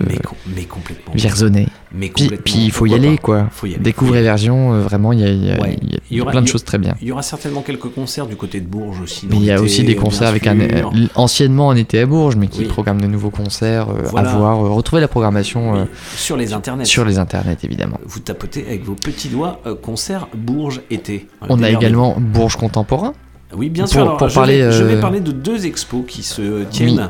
mais 0.56 0.64
complètement. 0.64 1.14
vierzonais. 1.14 1.68
Mais 1.94 2.08
Puis, 2.08 2.24
complètement, 2.24 2.44
puis 2.46 2.66
il 2.66 2.72
faut 2.72 2.86
y 2.86 2.94
aller 2.94 3.16
pas. 3.18 3.22
quoi. 3.22 3.48
Faut 3.52 3.68
y 3.68 3.76
aller, 3.76 4.22
Version, 4.22 4.74
euh, 4.74 4.82
vraiment 4.82 5.12
il 5.12 5.20
y 5.20 5.24
a, 5.26 5.28
il 5.30 5.46
y 5.46 5.52
a- 5.52 5.60
Ouais. 5.60 5.78
il 5.82 5.92
y 5.92 5.96
a 5.96 6.00
Il 6.10 6.18
y 6.18 6.22
aura- 6.22 6.32
plein 6.32 6.42
de 6.42 6.48
choses 6.48 6.64
très 6.64 6.78
bien. 6.78 6.96
Il 7.02 7.08
y 7.08 7.12
aura 7.12 7.22
certainement 7.22 7.62
quelques 7.62 7.90
concerts 7.94 8.28
du 8.28 8.36
côté 8.38 8.62
de 8.62 8.66
Bourges 8.68 9.02
aussi. 9.02 9.28
Mais 9.30 9.36
il 9.36 9.44
y 9.44 9.52
a 9.52 9.60
aussi 9.62 9.84
des 9.84 9.96
concerts 9.96 10.28
avec 10.30 10.48
un. 10.48 10.58
euh, 10.60 10.84
anciennement 11.16 11.68
on 11.68 11.76
était 11.76 12.00
à 12.00 12.06
Bourges, 12.06 12.36
mais 12.38 12.48
qui 12.48 12.60
Oui. 12.62 12.66
programme 12.68 13.02
de 13.02 13.08
nouveaux 13.08 13.30
concerts 13.30 13.90
euh, 13.90 14.04
Voilà. 14.06 14.32
à 14.32 14.38
voir. 14.38 14.66
euh, 14.66 14.70
retrouvez 14.70 15.02
la 15.02 15.08
programmation 15.10 15.88
Sur 16.16 16.38
les 16.38 16.54
internets. 16.54 16.86
sur 16.86 17.04
les 17.06 17.20
internets 17.20 17.58
évidemment. 17.64 17.98
Vous 18.06 18.20
tapotez 18.20 18.66
avec 18.68 18.86
vos 18.86 18.96
petits 18.96 19.28
doigts 19.30 19.60
concert 19.82 20.28
Bourges 20.36 20.82
été. 20.90 21.28
On 21.50 21.62
a 21.62 21.70
également 21.70 22.16
Bourges 22.20 22.56
Contemporain. 22.56 23.14
Oui, 23.54 23.68
bien 23.70 23.84
Pour- 23.84 23.92
sûr. 23.92 24.02
Alors, 24.04 24.16
pour 24.18 24.30
je, 24.30 24.36
parler, 24.36 24.62
vais, 24.64 24.72
je 24.72 24.84
vais 24.84 25.00
parler 25.02 25.20
de 25.20 25.34
deux 25.34 25.66
expos 25.66 26.04
qui 26.08 26.24
se 26.24 26.64
tiennent. 26.70 27.10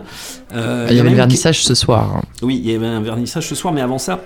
Euh, 0.56 0.88
il 0.90 0.98
y 0.98 1.00
avait 1.00 1.10
qui- 1.10 1.16
vernissage 1.16 1.64
ce 1.64 1.76
soir. 1.76 2.16
hein. 2.18 2.22
Oui, 2.42 2.60
il 2.64 2.72
y 2.72 2.76
avait 2.76 2.88
un 2.88 3.02
vernissage 3.02 3.46
ce 3.48 3.54
soir, 3.54 3.72
mais 3.72 3.82
avant 3.82 4.00
ça, 4.00 4.22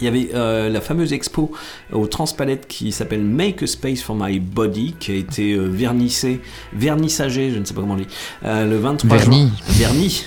il 0.00 0.04
y 0.04 0.08
avait 0.08 0.30
euh, 0.34 0.68
la 0.68 0.80
fameuse 0.80 1.12
expo 1.12 1.52
au 1.92 2.06
Transpalette 2.06 2.66
qui 2.68 2.92
s'appelle 2.92 3.22
Make 3.22 3.62
a 3.62 3.66
Space 3.66 4.00
for 4.00 4.16
My 4.18 4.38
Body, 4.38 4.94
qui 4.98 5.12
a 5.12 5.14
été 5.14 5.52
euh, 5.52 5.66
vernissée, 5.66 6.40
vernissagée, 6.72 7.50
je 7.50 7.58
ne 7.58 7.64
sais 7.64 7.74
pas 7.74 7.80
comment 7.80 7.94
on 7.94 7.98
dit, 7.98 8.06
euh, 8.44 8.66
le 8.66 8.78
23 8.78 9.16
Vernis. 9.16 9.48
juin. 9.48 9.50
Vernis. 9.68 10.24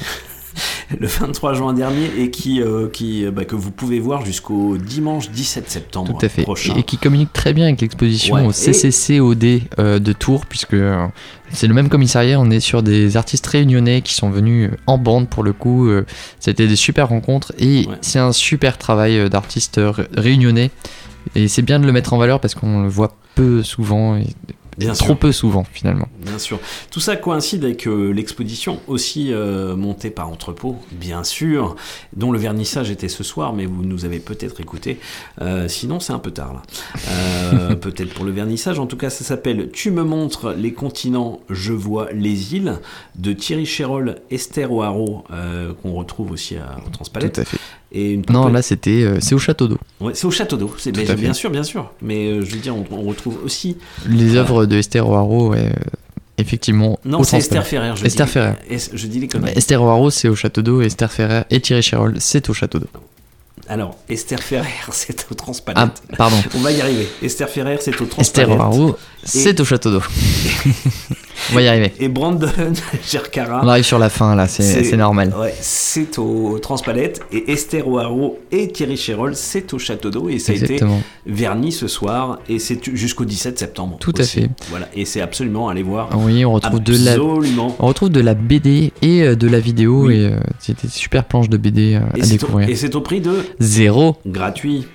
Le 0.99 1.07
23 1.07 1.53
juin 1.53 1.73
dernier 1.73 2.09
et 2.17 2.31
qui, 2.31 2.61
euh, 2.61 2.87
qui 2.89 3.25
euh, 3.25 3.31
bah, 3.31 3.45
que 3.45 3.55
vous 3.55 3.71
pouvez 3.71 3.99
voir 3.99 4.25
jusqu'au 4.25 4.77
dimanche 4.77 5.29
17 5.31 5.69
septembre 5.69 6.17
Tout 6.19 6.25
à 6.25 6.29
fait. 6.29 6.43
prochain. 6.43 6.73
Et 6.75 6.83
qui 6.83 6.97
communique 6.97 7.31
très 7.33 7.53
bien 7.53 7.65
avec 7.67 7.81
l'exposition 7.81 8.35
Ouais. 8.35 8.45
au 8.45 8.51
CCCOD 8.51 9.61
euh, 9.79 9.99
de 9.99 10.13
Tours, 10.13 10.45
puisque 10.45 10.75
c'est 11.51 11.67
le 11.67 11.73
même 11.73 11.89
commissariat. 11.89 12.39
On 12.39 12.49
est 12.51 12.59
sur 12.59 12.83
des 12.83 13.17
artistes 13.17 13.45
réunionnais 13.47 14.01
qui 14.01 14.13
sont 14.13 14.29
venus 14.29 14.69
en 14.87 14.97
bande 14.97 15.27
pour 15.29 15.43
le 15.43 15.53
coup. 15.53 15.89
C'était 16.39 16.67
des 16.67 16.75
super 16.75 17.09
rencontres 17.09 17.51
et 17.59 17.87
c'est 18.01 18.19
un 18.19 18.31
super 18.31 18.77
travail 18.77 19.29
d'artistes 19.29 19.79
ré- 19.81 20.07
réunionnais. 20.15 20.71
Et 21.35 21.47
c'est 21.47 21.61
bien 21.61 21.79
de 21.79 21.85
le 21.85 21.91
mettre 21.91 22.13
en 22.13 22.17
valeur 22.17 22.39
parce 22.39 22.55
qu'on 22.55 22.81
le 22.83 22.89
voit 22.89 23.15
peu 23.35 23.63
souvent 23.63 24.15
et 24.17 24.27
Bien 24.77 24.93
trop 24.93 25.07
sûr. 25.07 25.17
peu 25.17 25.31
souvent 25.31 25.65
finalement. 25.71 26.07
Bien 26.19 26.39
sûr. 26.39 26.59
Tout 26.91 26.99
ça 26.99 27.15
coïncide 27.15 27.63
avec 27.63 27.87
euh, 27.87 28.11
l'exposition 28.11 28.79
aussi 28.87 29.33
euh, 29.33 29.75
montée 29.75 30.09
par 30.09 30.29
Entrepôt, 30.29 30.77
bien 30.91 31.23
sûr, 31.23 31.75
dont 32.15 32.31
le 32.31 32.39
vernissage 32.39 32.89
était 32.89 33.09
ce 33.09 33.23
soir, 33.23 33.53
mais 33.53 33.65
vous 33.65 33.83
nous 33.83 34.05
avez 34.05 34.19
peut-être 34.19 34.61
écouté. 34.61 34.99
Euh, 35.41 35.67
sinon, 35.67 35.99
c'est 35.99 36.13
un 36.13 36.19
peu 36.19 36.31
tard 36.31 36.53
là. 36.53 36.61
Euh, 37.09 37.75
peut-être 37.81 38.13
pour 38.13 38.25
le 38.25 38.31
vernissage. 38.31 38.79
En 38.79 38.87
tout 38.87 38.97
cas, 38.97 39.09
ça 39.09 39.23
s'appelle 39.23 39.69
Tu 39.71 39.91
me 39.91 40.03
montres 40.03 40.53
les 40.53 40.73
continents, 40.73 41.41
je 41.49 41.73
vois 41.73 42.11
les 42.11 42.55
îles 42.55 42.79
de 43.15 43.33
Thierry 43.33 43.65
Chérol, 43.65 44.17
Esther 44.29 44.71
O'Haraud, 44.71 45.23
euh, 45.31 45.73
qu'on 45.81 45.93
retrouve 45.93 46.31
aussi 46.31 46.55
à, 46.57 46.77
Transpalette. 46.91 47.33
Tout 47.33 47.41
à 47.41 47.45
fait. 47.45 47.57
Et 47.93 48.11
une 48.13 48.23
Non, 48.29 48.47
là 48.47 48.61
c'était 48.61 49.03
euh, 49.03 49.17
c'est 49.19 49.35
au 49.35 49.39
château 49.39 49.67
d'eau. 49.67 49.77
Ouais, 49.99 50.13
c'est 50.15 50.25
au 50.25 50.31
château 50.31 50.55
d'eau. 50.57 50.73
C'est 50.77 50.91
bien 50.91 51.33
sûr, 51.33 51.49
bien 51.49 51.63
sûr. 51.63 51.91
Mais 52.01 52.27
euh, 52.27 52.41
je 52.45 52.51
veux 52.51 52.59
dire, 52.59 52.75
on, 52.75 52.85
on 52.91 53.01
retrouve 53.03 53.39
aussi 53.43 53.77
Les 54.07 54.35
œuvres 54.37 54.65
de 54.65 54.77
Esther 54.77 55.07
O'Haraud, 55.09 55.49
ouais, 55.49 55.65
euh, 55.65 55.69
effectivement. 56.37 56.99
Non, 57.05 57.23
c'est. 57.23 57.37
Esther 57.37 57.65
Ferrer, 57.67 57.91
je 57.95 58.05
Esther 58.05 58.25
dis- 58.27 58.31
Ferrer. 58.31 58.53
Es- 58.69 58.89
je 58.93 59.07
dis 59.07 59.19
les 59.19 59.27
conneries. 59.27 59.51
Ouais, 59.51 59.57
Esther 59.57 59.81
O'Haraud, 59.83 60.09
c'est 60.09 60.29
au 60.29 60.35
château 60.35 60.61
d'eau. 60.61 60.81
Esther 60.81 61.11
Ferrer 61.11 61.41
et 61.49 61.59
Thierry 61.59 61.81
Chérol, 61.83 62.15
c'est 62.19 62.49
au 62.49 62.53
château 62.53 62.79
d'eau. 62.79 62.87
Alors, 63.67 63.95
Esther 64.09 64.39
Ferrer, 64.41 64.67
c'est 64.91 65.25
au 65.29 65.35
Transpalette. 65.35 66.01
Ah, 66.11 66.15
pardon. 66.17 66.37
On 66.55 66.59
va 66.59 66.71
y 66.71 66.81
arriver. 66.81 67.07
Esther 67.21 67.47
Ferrer, 67.49 67.77
c'est 67.79 67.91
au 68.01 68.05
Esther 68.05 68.45
Transpalette. 68.47 68.49
O'Haraud 68.59 68.97
c'est 69.23 69.59
au 69.59 69.65
château 69.65 69.91
d'eau. 69.91 70.01
On 71.51 71.55
va 71.55 71.61
y 71.63 71.67
arriver. 71.67 71.91
Et 71.99 72.07
Brandon 72.07 72.47
Gercara. 73.09 73.61
On 73.63 73.67
arrive 73.67 73.83
sur 73.83 73.97
la 73.99 74.09
fin 74.09 74.35
là, 74.35 74.47
c'est 74.47 74.95
normal. 74.95 75.33
Ouais, 75.37 75.53
c'est 75.59 76.17
au 76.19 76.59
Transpalette. 76.59 77.21
Et 77.31 77.51
Esther 77.51 77.87
O'Haraud 77.87 78.39
et 78.51 78.67
Thierry 78.71 78.95
Chérol, 78.95 79.35
c'est 79.35 79.73
au 79.73 79.79
Château 79.79 80.11
d'Eau. 80.11 80.29
Et 80.29 80.37
ça 80.39 80.51
a 80.51 80.55
été 80.55 80.79
verni 81.25 81.71
ce 81.71 81.87
soir. 81.87 82.39
Et 82.47 82.59
c'est 82.59 82.79
jusqu'au 82.95 83.25
17 83.25 83.57
septembre. 83.57 83.97
Tout 83.99 84.13
à 84.17 84.23
fait. 84.23 84.49
Voilà. 84.69 84.87
Et 84.95 85.05
c'est 85.05 85.21
absolument 85.21 85.67
à 85.69 85.71
aller 85.71 85.83
voir. 85.83 86.09
Oui, 86.17 86.45
on 86.45 86.53
retrouve 86.53 86.79
de 86.81 86.95
la, 87.05 87.19
on 87.19 87.87
retrouve 87.87 88.09
de 88.09 88.21
la 88.21 88.33
BD 88.35 88.91
et 89.01 89.23
euh, 89.23 89.35
de 89.35 89.47
la 89.47 89.59
vidéo 89.59 90.09
et 90.09 90.25
euh, 90.27 90.39
c'était 90.59 90.87
super 90.87 91.25
planches 91.25 91.49
de 91.49 91.57
BD 91.57 91.95
euh, 91.95 91.99
Et 92.15 92.21
à 92.21 92.25
au, 92.25 92.27
découvrir. 92.27 92.69
et 92.69 92.75
c'est 92.75 92.95
au 92.95 93.01
prix 93.01 93.19
de 93.19 93.33
Zéro. 93.59 94.15
gratuit. 94.25 94.85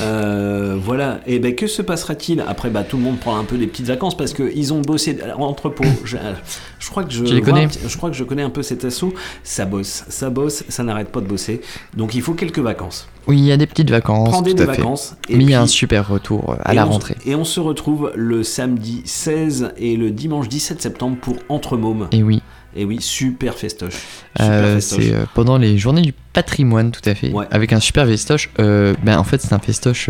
Euh, 0.00 0.76
voilà. 0.82 1.20
Et 1.26 1.38
ben 1.38 1.54
que 1.54 1.66
se 1.66 1.82
passera-t-il? 1.82 2.42
Après 2.46 2.70
Bah 2.70 2.84
tout 2.84 2.96
le 2.96 3.02
monde 3.02 3.18
prend 3.18 3.36
un 3.36 3.44
peu 3.44 3.56
des 3.58 3.66
petites 3.68 3.86
vacances 3.86 4.16
parce 4.16 4.32
que 4.32 4.50
ils 4.54 4.72
ont 4.72 4.80
bossé 4.80 5.18
entrepôt. 5.38 5.84
Je, 6.04 6.16
je 6.78 6.90
crois 6.90 7.04
que 7.04 7.12
je 7.12 7.24
les 7.24 7.40
vois 7.40 7.66
je 7.86 7.96
crois 7.96 8.10
que 8.10 8.16
je 8.16 8.24
connais 8.24 8.42
un 8.42 8.50
peu 8.50 8.62
cet 8.62 8.84
assaut. 8.84 9.12
Ça 9.42 9.64
bosse, 9.64 10.04
ça 10.08 10.30
bosse, 10.30 10.64
ça 10.68 10.82
n'arrête 10.82 11.08
pas 11.08 11.20
de 11.20 11.26
bosser. 11.26 11.60
Donc 11.96 12.14
il 12.14 12.22
faut 12.22 12.34
quelques 12.34 12.58
vacances. 12.58 13.08
Oui, 13.26 13.38
il 13.38 13.44
y 13.44 13.52
a 13.52 13.56
des 13.56 13.66
petites 13.66 13.90
vacances. 13.90 14.30
Prendez 14.30 14.54
des 14.54 14.64
fait. 14.64 14.76
vacances, 14.78 15.14
et 15.28 15.36
Mais 15.36 15.44
il 15.44 15.50
y 15.50 15.54
a 15.54 15.60
un 15.60 15.66
super 15.66 16.08
retour 16.08 16.50
euh, 16.50 16.56
à 16.64 16.72
la 16.72 16.84
rentrée. 16.84 17.16
Et 17.26 17.34
on 17.34 17.44
se 17.44 17.60
retrouve 17.60 18.10
le 18.14 18.42
samedi 18.42 19.02
16 19.04 19.74
et 19.76 19.96
le 19.96 20.10
dimanche 20.10 20.48
17 20.48 20.80
septembre 20.80 21.18
pour 21.20 21.36
Entre 21.50 21.76
Mômes. 21.76 22.08
Et 22.12 22.22
oui. 22.22 22.42
Et 22.80 22.84
oui, 22.84 22.98
super 23.00 23.54
festoche. 23.56 23.96
Euh, 24.38 24.78
c'est 24.78 25.12
euh, 25.12 25.24
pendant 25.34 25.58
les 25.58 25.78
journées 25.78 26.00
du 26.00 26.14
patrimoine, 26.32 26.92
tout 26.92 27.00
à 27.06 27.14
fait. 27.16 27.32
Avec 27.50 27.72
un 27.72 27.80
super 27.80 28.06
festoche. 28.06 28.50
Euh, 28.60 28.94
ben, 29.02 29.18
en 29.18 29.24
fait, 29.24 29.40
c'est 29.42 29.52
un 29.52 29.58
festoche, 29.58 30.08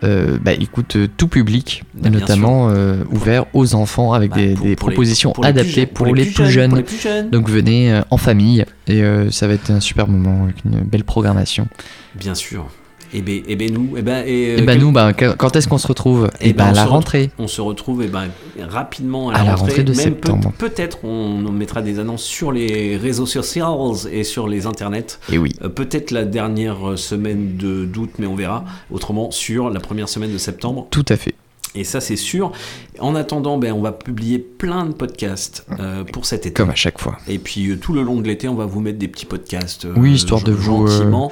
bah, 0.00 0.52
écoute, 0.54 0.96
tout 1.18 1.28
public, 1.28 1.84
Bah, 1.92 2.08
notamment 2.08 2.72
ouvert 3.10 3.44
aux 3.52 3.74
enfants 3.74 4.14
avec 4.14 4.32
des, 4.32 4.54
des 4.54 4.54
pour 4.54 4.66
les- 4.66 4.76
propositions 4.76 5.34
les 5.42 5.48
adaptées 5.48 5.84
pour, 5.84 6.14
les, 6.14 6.24
plus 6.24 6.46
jeunes. 6.50 6.82
plus. 6.82 7.06
Donc 7.30 7.50
venez 7.50 8.00
en 8.08 8.16
famille 8.16 8.64
et 8.86 9.02
ça 9.30 9.46
va 9.46 9.52
être 9.52 9.70
un 9.70 9.80
super 9.80 10.08
moment 10.08 10.44
avec 10.44 10.64
une 10.64 10.80
belle 10.80 11.04
programmation. 11.04 11.68
Bien 12.14 12.34
sûr. 12.34 12.68
Et 13.12 13.22
ben, 13.22 13.42
et 13.48 13.56
ben 13.56 13.72
nous, 13.72 13.96
et 13.96 14.02
ben, 14.02 14.22
et, 14.26 14.58
et 14.58 14.62
ben 14.62 14.78
nous, 14.78 14.92
ben, 14.92 15.12
quand 15.12 15.56
est-ce 15.56 15.66
qu'on 15.68 15.78
se 15.78 15.86
retrouve 15.88 16.30
Et, 16.40 16.52
ben, 16.52 16.66
on 16.66 16.68
à 16.68 16.72
la 16.72 16.84
se 16.84 16.88
rentrée. 16.88 17.30
on 17.38 17.48
se 17.48 17.60
retrouve 17.60 18.02
et 18.02 18.06
ben, 18.08 18.28
rapidement 18.60 19.30
à 19.30 19.32
la, 19.32 19.38
À 19.40 19.44
la 19.44 19.50
rentrée, 19.56 19.66
rentrée 19.70 19.82
de 19.84 19.88
Même 19.92 19.96
peut- 19.96 20.02
septembre. 20.02 20.52
Peut-être 20.58 20.98
on, 21.04 21.44
on 21.46 21.50
mettra 21.52 21.82
des 21.82 21.98
annonces 21.98 22.22
sur 22.22 22.52
les 22.52 22.96
réseaux 22.96 23.26
sociaux 23.26 23.94
et 24.10 24.22
sur 24.24 24.46
les 24.48 24.66
internets. 24.66 25.18
Et 25.32 25.38
oui. 25.38 25.54
Euh, 25.62 25.68
peut-être 25.68 26.10
la 26.12 26.24
dernière 26.24 26.96
semaine 26.96 27.56
de 27.56 27.84
d'août, 27.84 28.10
mais 28.18 28.26
on 28.26 28.34
verra. 28.36 28.64
Autrement, 28.90 29.30
sur 29.30 29.70
la 29.70 29.80
première 29.80 30.08
semaine 30.08 30.32
de 30.32 30.38
septembre. 30.38 30.86
Tout 30.90 31.04
à 31.08 31.16
fait. 31.16 31.34
Et 31.76 31.84
ça, 31.84 32.00
c'est 32.00 32.16
sûr. 32.16 32.50
En 32.98 33.14
attendant, 33.14 33.56
ben, 33.56 33.72
on 33.72 33.80
va 33.80 33.92
publier 33.92 34.38
plein 34.40 34.86
de 34.86 34.92
podcasts 34.92 35.64
euh, 35.78 36.02
pour 36.02 36.26
cet 36.26 36.40
été. 36.44 36.52
Comme 36.54 36.70
à 36.70 36.74
chaque 36.74 36.98
fois. 37.00 37.16
Et 37.28 37.38
puis 37.38 37.68
euh, 37.70 37.76
tout 37.76 37.92
le 37.92 38.02
long 38.02 38.20
de 38.20 38.26
l'été, 38.26 38.48
on 38.48 38.56
va 38.56 38.66
vous 38.66 38.80
mettre 38.80 38.98
des 38.98 39.06
petits 39.06 39.24
podcasts. 39.24 39.84
euh, 39.84 39.94
Oui, 39.96 40.14
histoire 40.14 40.42
de 40.42 40.50
vous, 40.50 40.84
euh, 40.84 40.86
Gentiment. 40.88 41.30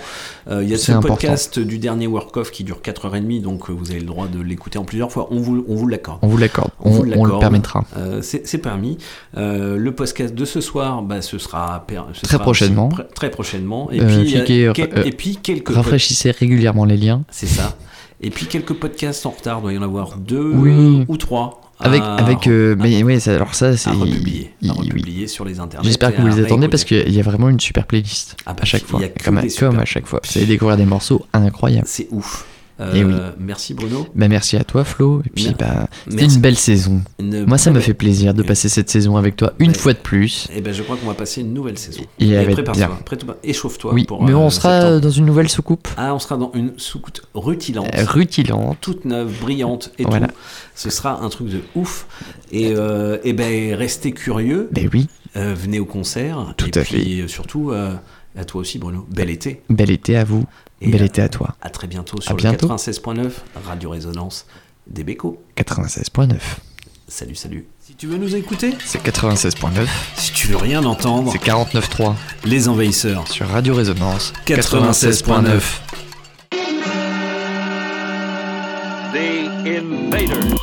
Il 0.51 0.69
y 0.69 0.75
a 0.75 0.79
ce 0.79 0.93
important. 0.93 1.15
podcast 1.15 1.59
du 1.59 1.79
dernier 1.79 2.07
Work-Off 2.07 2.51
qui 2.53 2.63
dure 2.65 2.81
4h30, 2.83 3.43
donc 3.43 3.69
vous 3.69 3.91
avez 3.91 4.01
le 4.01 4.07
droit 4.07 4.29
de 4.29 4.41
l'écouter 4.41 4.79
en 4.79 4.85
plusieurs 4.85 5.11
fois. 5.13 5.29
On 5.31 5.41
vous, 5.41 5.65
on 5.69 5.75
vous 5.75 5.87
l'accorde. 5.89 6.21
On 6.23 6.29
vous 6.29 6.39
l'accorde. 6.39 6.71
On, 6.81 6.91
vous 6.91 7.03
On- 7.15 7.21
on 7.21 7.25
le 7.25 7.39
permettra. 7.39 7.85
C'est 8.23 8.59
permis. 8.59 8.97
Le 9.37 9.91
podcast 9.91 10.35
de 10.35 10.45
ce 10.45 10.61
soir, 10.61 11.03
bah, 11.03 11.21
ce 11.21 11.37
sera 11.39 11.85
ce 12.15 12.21
Très 12.23 12.33
sera 12.33 12.43
prochainement. 12.43 12.89
pr- 12.89 13.13
très 13.15 13.31
prochainement. 13.31 13.91
Et 13.91 13.99
puis, 14.01 14.35
et 14.37 15.13
puis 15.13 15.37
quelques 15.43 15.69
Rafraîchissez 15.69 16.31
régulièrement 16.31 16.85
les 16.85 16.97
liens. 16.97 17.25
c'est 17.31 17.47
ça. 17.47 17.77
Et 18.21 18.31
puis 18.31 18.47
quelques 18.47 18.73
podcasts 18.75 19.25
en 19.27 19.31
retard, 19.31 19.59
il 19.59 19.63
doit 19.63 19.73
y 19.75 19.79
en 19.79 19.83
avoir 19.83 20.17
deux 20.17 20.53
Oui. 20.55 21.05
ou 21.09 21.17
trois. 21.17 21.63
Avec, 21.81 22.03
avec 22.03 22.49
euh, 22.49 22.75
mais 22.77 23.05
oui, 23.05 23.21
ça- 23.21 23.37
alors 23.37 23.55
ça, 23.55 23.77
c'est. 23.77 23.89
à 23.89 23.93
republier, 23.93 24.53
il- 24.61 24.71
à 24.71 24.75
oui. 24.93 25.29
sur 25.29 25.45
les 25.45 25.61
internets. 25.61 25.85
J'espère 25.87 26.13
que 26.15 26.21
vous 26.21 26.27
les 26.27 26.41
attendez 26.41 26.67
parce 26.67 26.83
qu'il 26.83 27.09
y 27.15 27.21
a 27.21 27.23
vraiment 27.23 27.49
une 27.49 27.61
super 27.61 27.87
playlist 27.87 28.37
Ah 28.47 28.53
bah, 28.53 28.61
à 28.63 28.65
chaque 28.65 28.83
y 28.83 28.85
fois. 28.85 29.01
a 29.01 29.07
que 29.09 29.23
Comme, 29.25 29.41
des 29.41 29.49
comme 29.49 29.79
à 29.79 29.85
chaque 29.85 30.07
fois. 30.07 30.21
Vous 30.25 30.39
allez 30.39 30.47
découvrir 30.49 30.77
des 30.77 30.85
morceaux 30.87 31.25
incroyables. 31.33 31.87
C'est 31.87 32.09
ouf. 32.11 32.45
Et 32.81 33.05
oui. 33.05 33.13
Euh, 33.13 33.33
Merci 33.39 33.75
Bruno. 33.75 34.07
Bah, 34.15 34.29
merci 34.29 34.57
à 34.57 34.65
toi 34.65 34.85
Flo. 34.85 35.21
Et 35.27 35.31
puis 35.31 35.55
bah, 35.59 35.89
c'était 36.09 36.25
une 36.27 36.41
belle 36.41 36.57
saison. 36.57 37.03
Une 37.19 37.45
Moi 37.45 37.59
ça 37.59 37.71
me 37.71 37.81
fait 37.81 37.95
plaisir 37.95 38.35
de 38.35 38.43
passer 38.43 38.69
cette 38.69 38.89
saison 38.89 39.17
avec 39.17 39.37
toi 39.37 39.53
une 39.59 39.75
fois 39.75 39.93
de 39.95 39.99
plus. 39.99 40.47
Et 40.55 40.61
ben 40.61 40.73
je 40.73 40.83
crois 40.83 40.97
qu'on 40.97 41.07
va 41.09 41.15
passer 41.15 41.41
une 41.41 41.53
nouvelle 41.53 41.79
saison. 41.79 42.03
Et 42.21 42.35
va 42.35 42.43
être 42.43 42.63
prépare-toi, 42.63 43.37
échauffe-toi. 43.43 43.93
Oui, 43.95 44.05
pour, 44.05 44.23
mais 44.23 44.33
euh, 44.33 44.37
on 44.39 44.51
sera 44.51 45.01
dans 45.01 45.11
une 45.11 45.25
nouvelle 45.27 45.49
soucoupe. 45.49 45.89
Ah, 45.97 46.15
on 46.15 46.19
sera 46.19 46.37
dans 46.37 46.53
une 46.55 46.73
soucoupe 46.79 47.21
rutilante. 47.35 47.89
Euh, 47.97 48.05
rutilante. 48.07 48.79
Toute 48.81 49.05
neuve, 49.05 49.33
brillante 49.41 49.91
et 49.99 50.05
Voilà. 50.05 50.29
tout. 50.29 50.35
Ce 50.75 50.91
sera 50.91 51.21
un 51.23 51.29
truc 51.29 51.49
de 51.49 51.61
ouf. 51.75 52.07
Et, 52.53 52.73
euh, 52.77 53.19
et 53.25 53.33
ben 53.33 53.75
restez 53.75 54.13
curieux. 54.13 54.69
Ben 54.73 54.89
oui. 54.93 55.09
Euh, 55.37 55.55
venez 55.55 55.79
au 55.81 55.85
concert. 55.85 56.55
Tout 56.57 56.67
et 56.77 56.81
à 56.81 56.83
puis, 56.85 57.21
euh, 57.23 57.29
surtout 57.29 57.71
euh, 57.71 57.93
à 58.37 58.45
toi 58.45 58.61
aussi 58.61 58.79
Bruno. 58.79 59.07
Bel 59.11 59.31
été. 59.31 59.63
Bel 59.69 59.91
été 59.91 60.17
à 60.17 60.25
vous. 60.25 60.45
Et, 60.81 60.91
Bel 60.91 61.03
euh, 61.03 61.07
été 61.07 61.23
à 61.23 61.29
toi. 61.29 61.57
À 61.61 61.71
très 61.71 61.87
bientôt 61.87 62.19
À 62.19 62.23
sur 62.23 62.35
bientôt. 62.37 62.69
le 62.69 62.75
96.9 62.75 63.31
Radio 63.67 63.91
Résonance 63.91 64.47
des 64.87 65.05
Bécos. 65.05 65.41
96.9. 65.57 66.37
Salut, 67.09 67.35
salut. 67.35 67.67
Si 67.81 67.95
tu 67.95 68.07
veux 68.07 68.19
nous 68.19 68.37
écouter, 68.37 68.75
C'est 68.85 69.03
96.9. 69.03 69.87
si 70.17 70.33
tu 70.33 70.49
veux 70.49 70.57
rien 70.57 70.85
entendre, 70.85 71.33
C'est 71.33 71.43
49.3 71.43 72.15
Les 72.45 72.69
Envahisseurs. 72.69 73.27
sur 73.29 73.49
Radio 73.49 73.75
Résonance 73.75 74.33
96.9. 74.47 75.61
The 79.13 79.49
Invaders. 79.67 80.59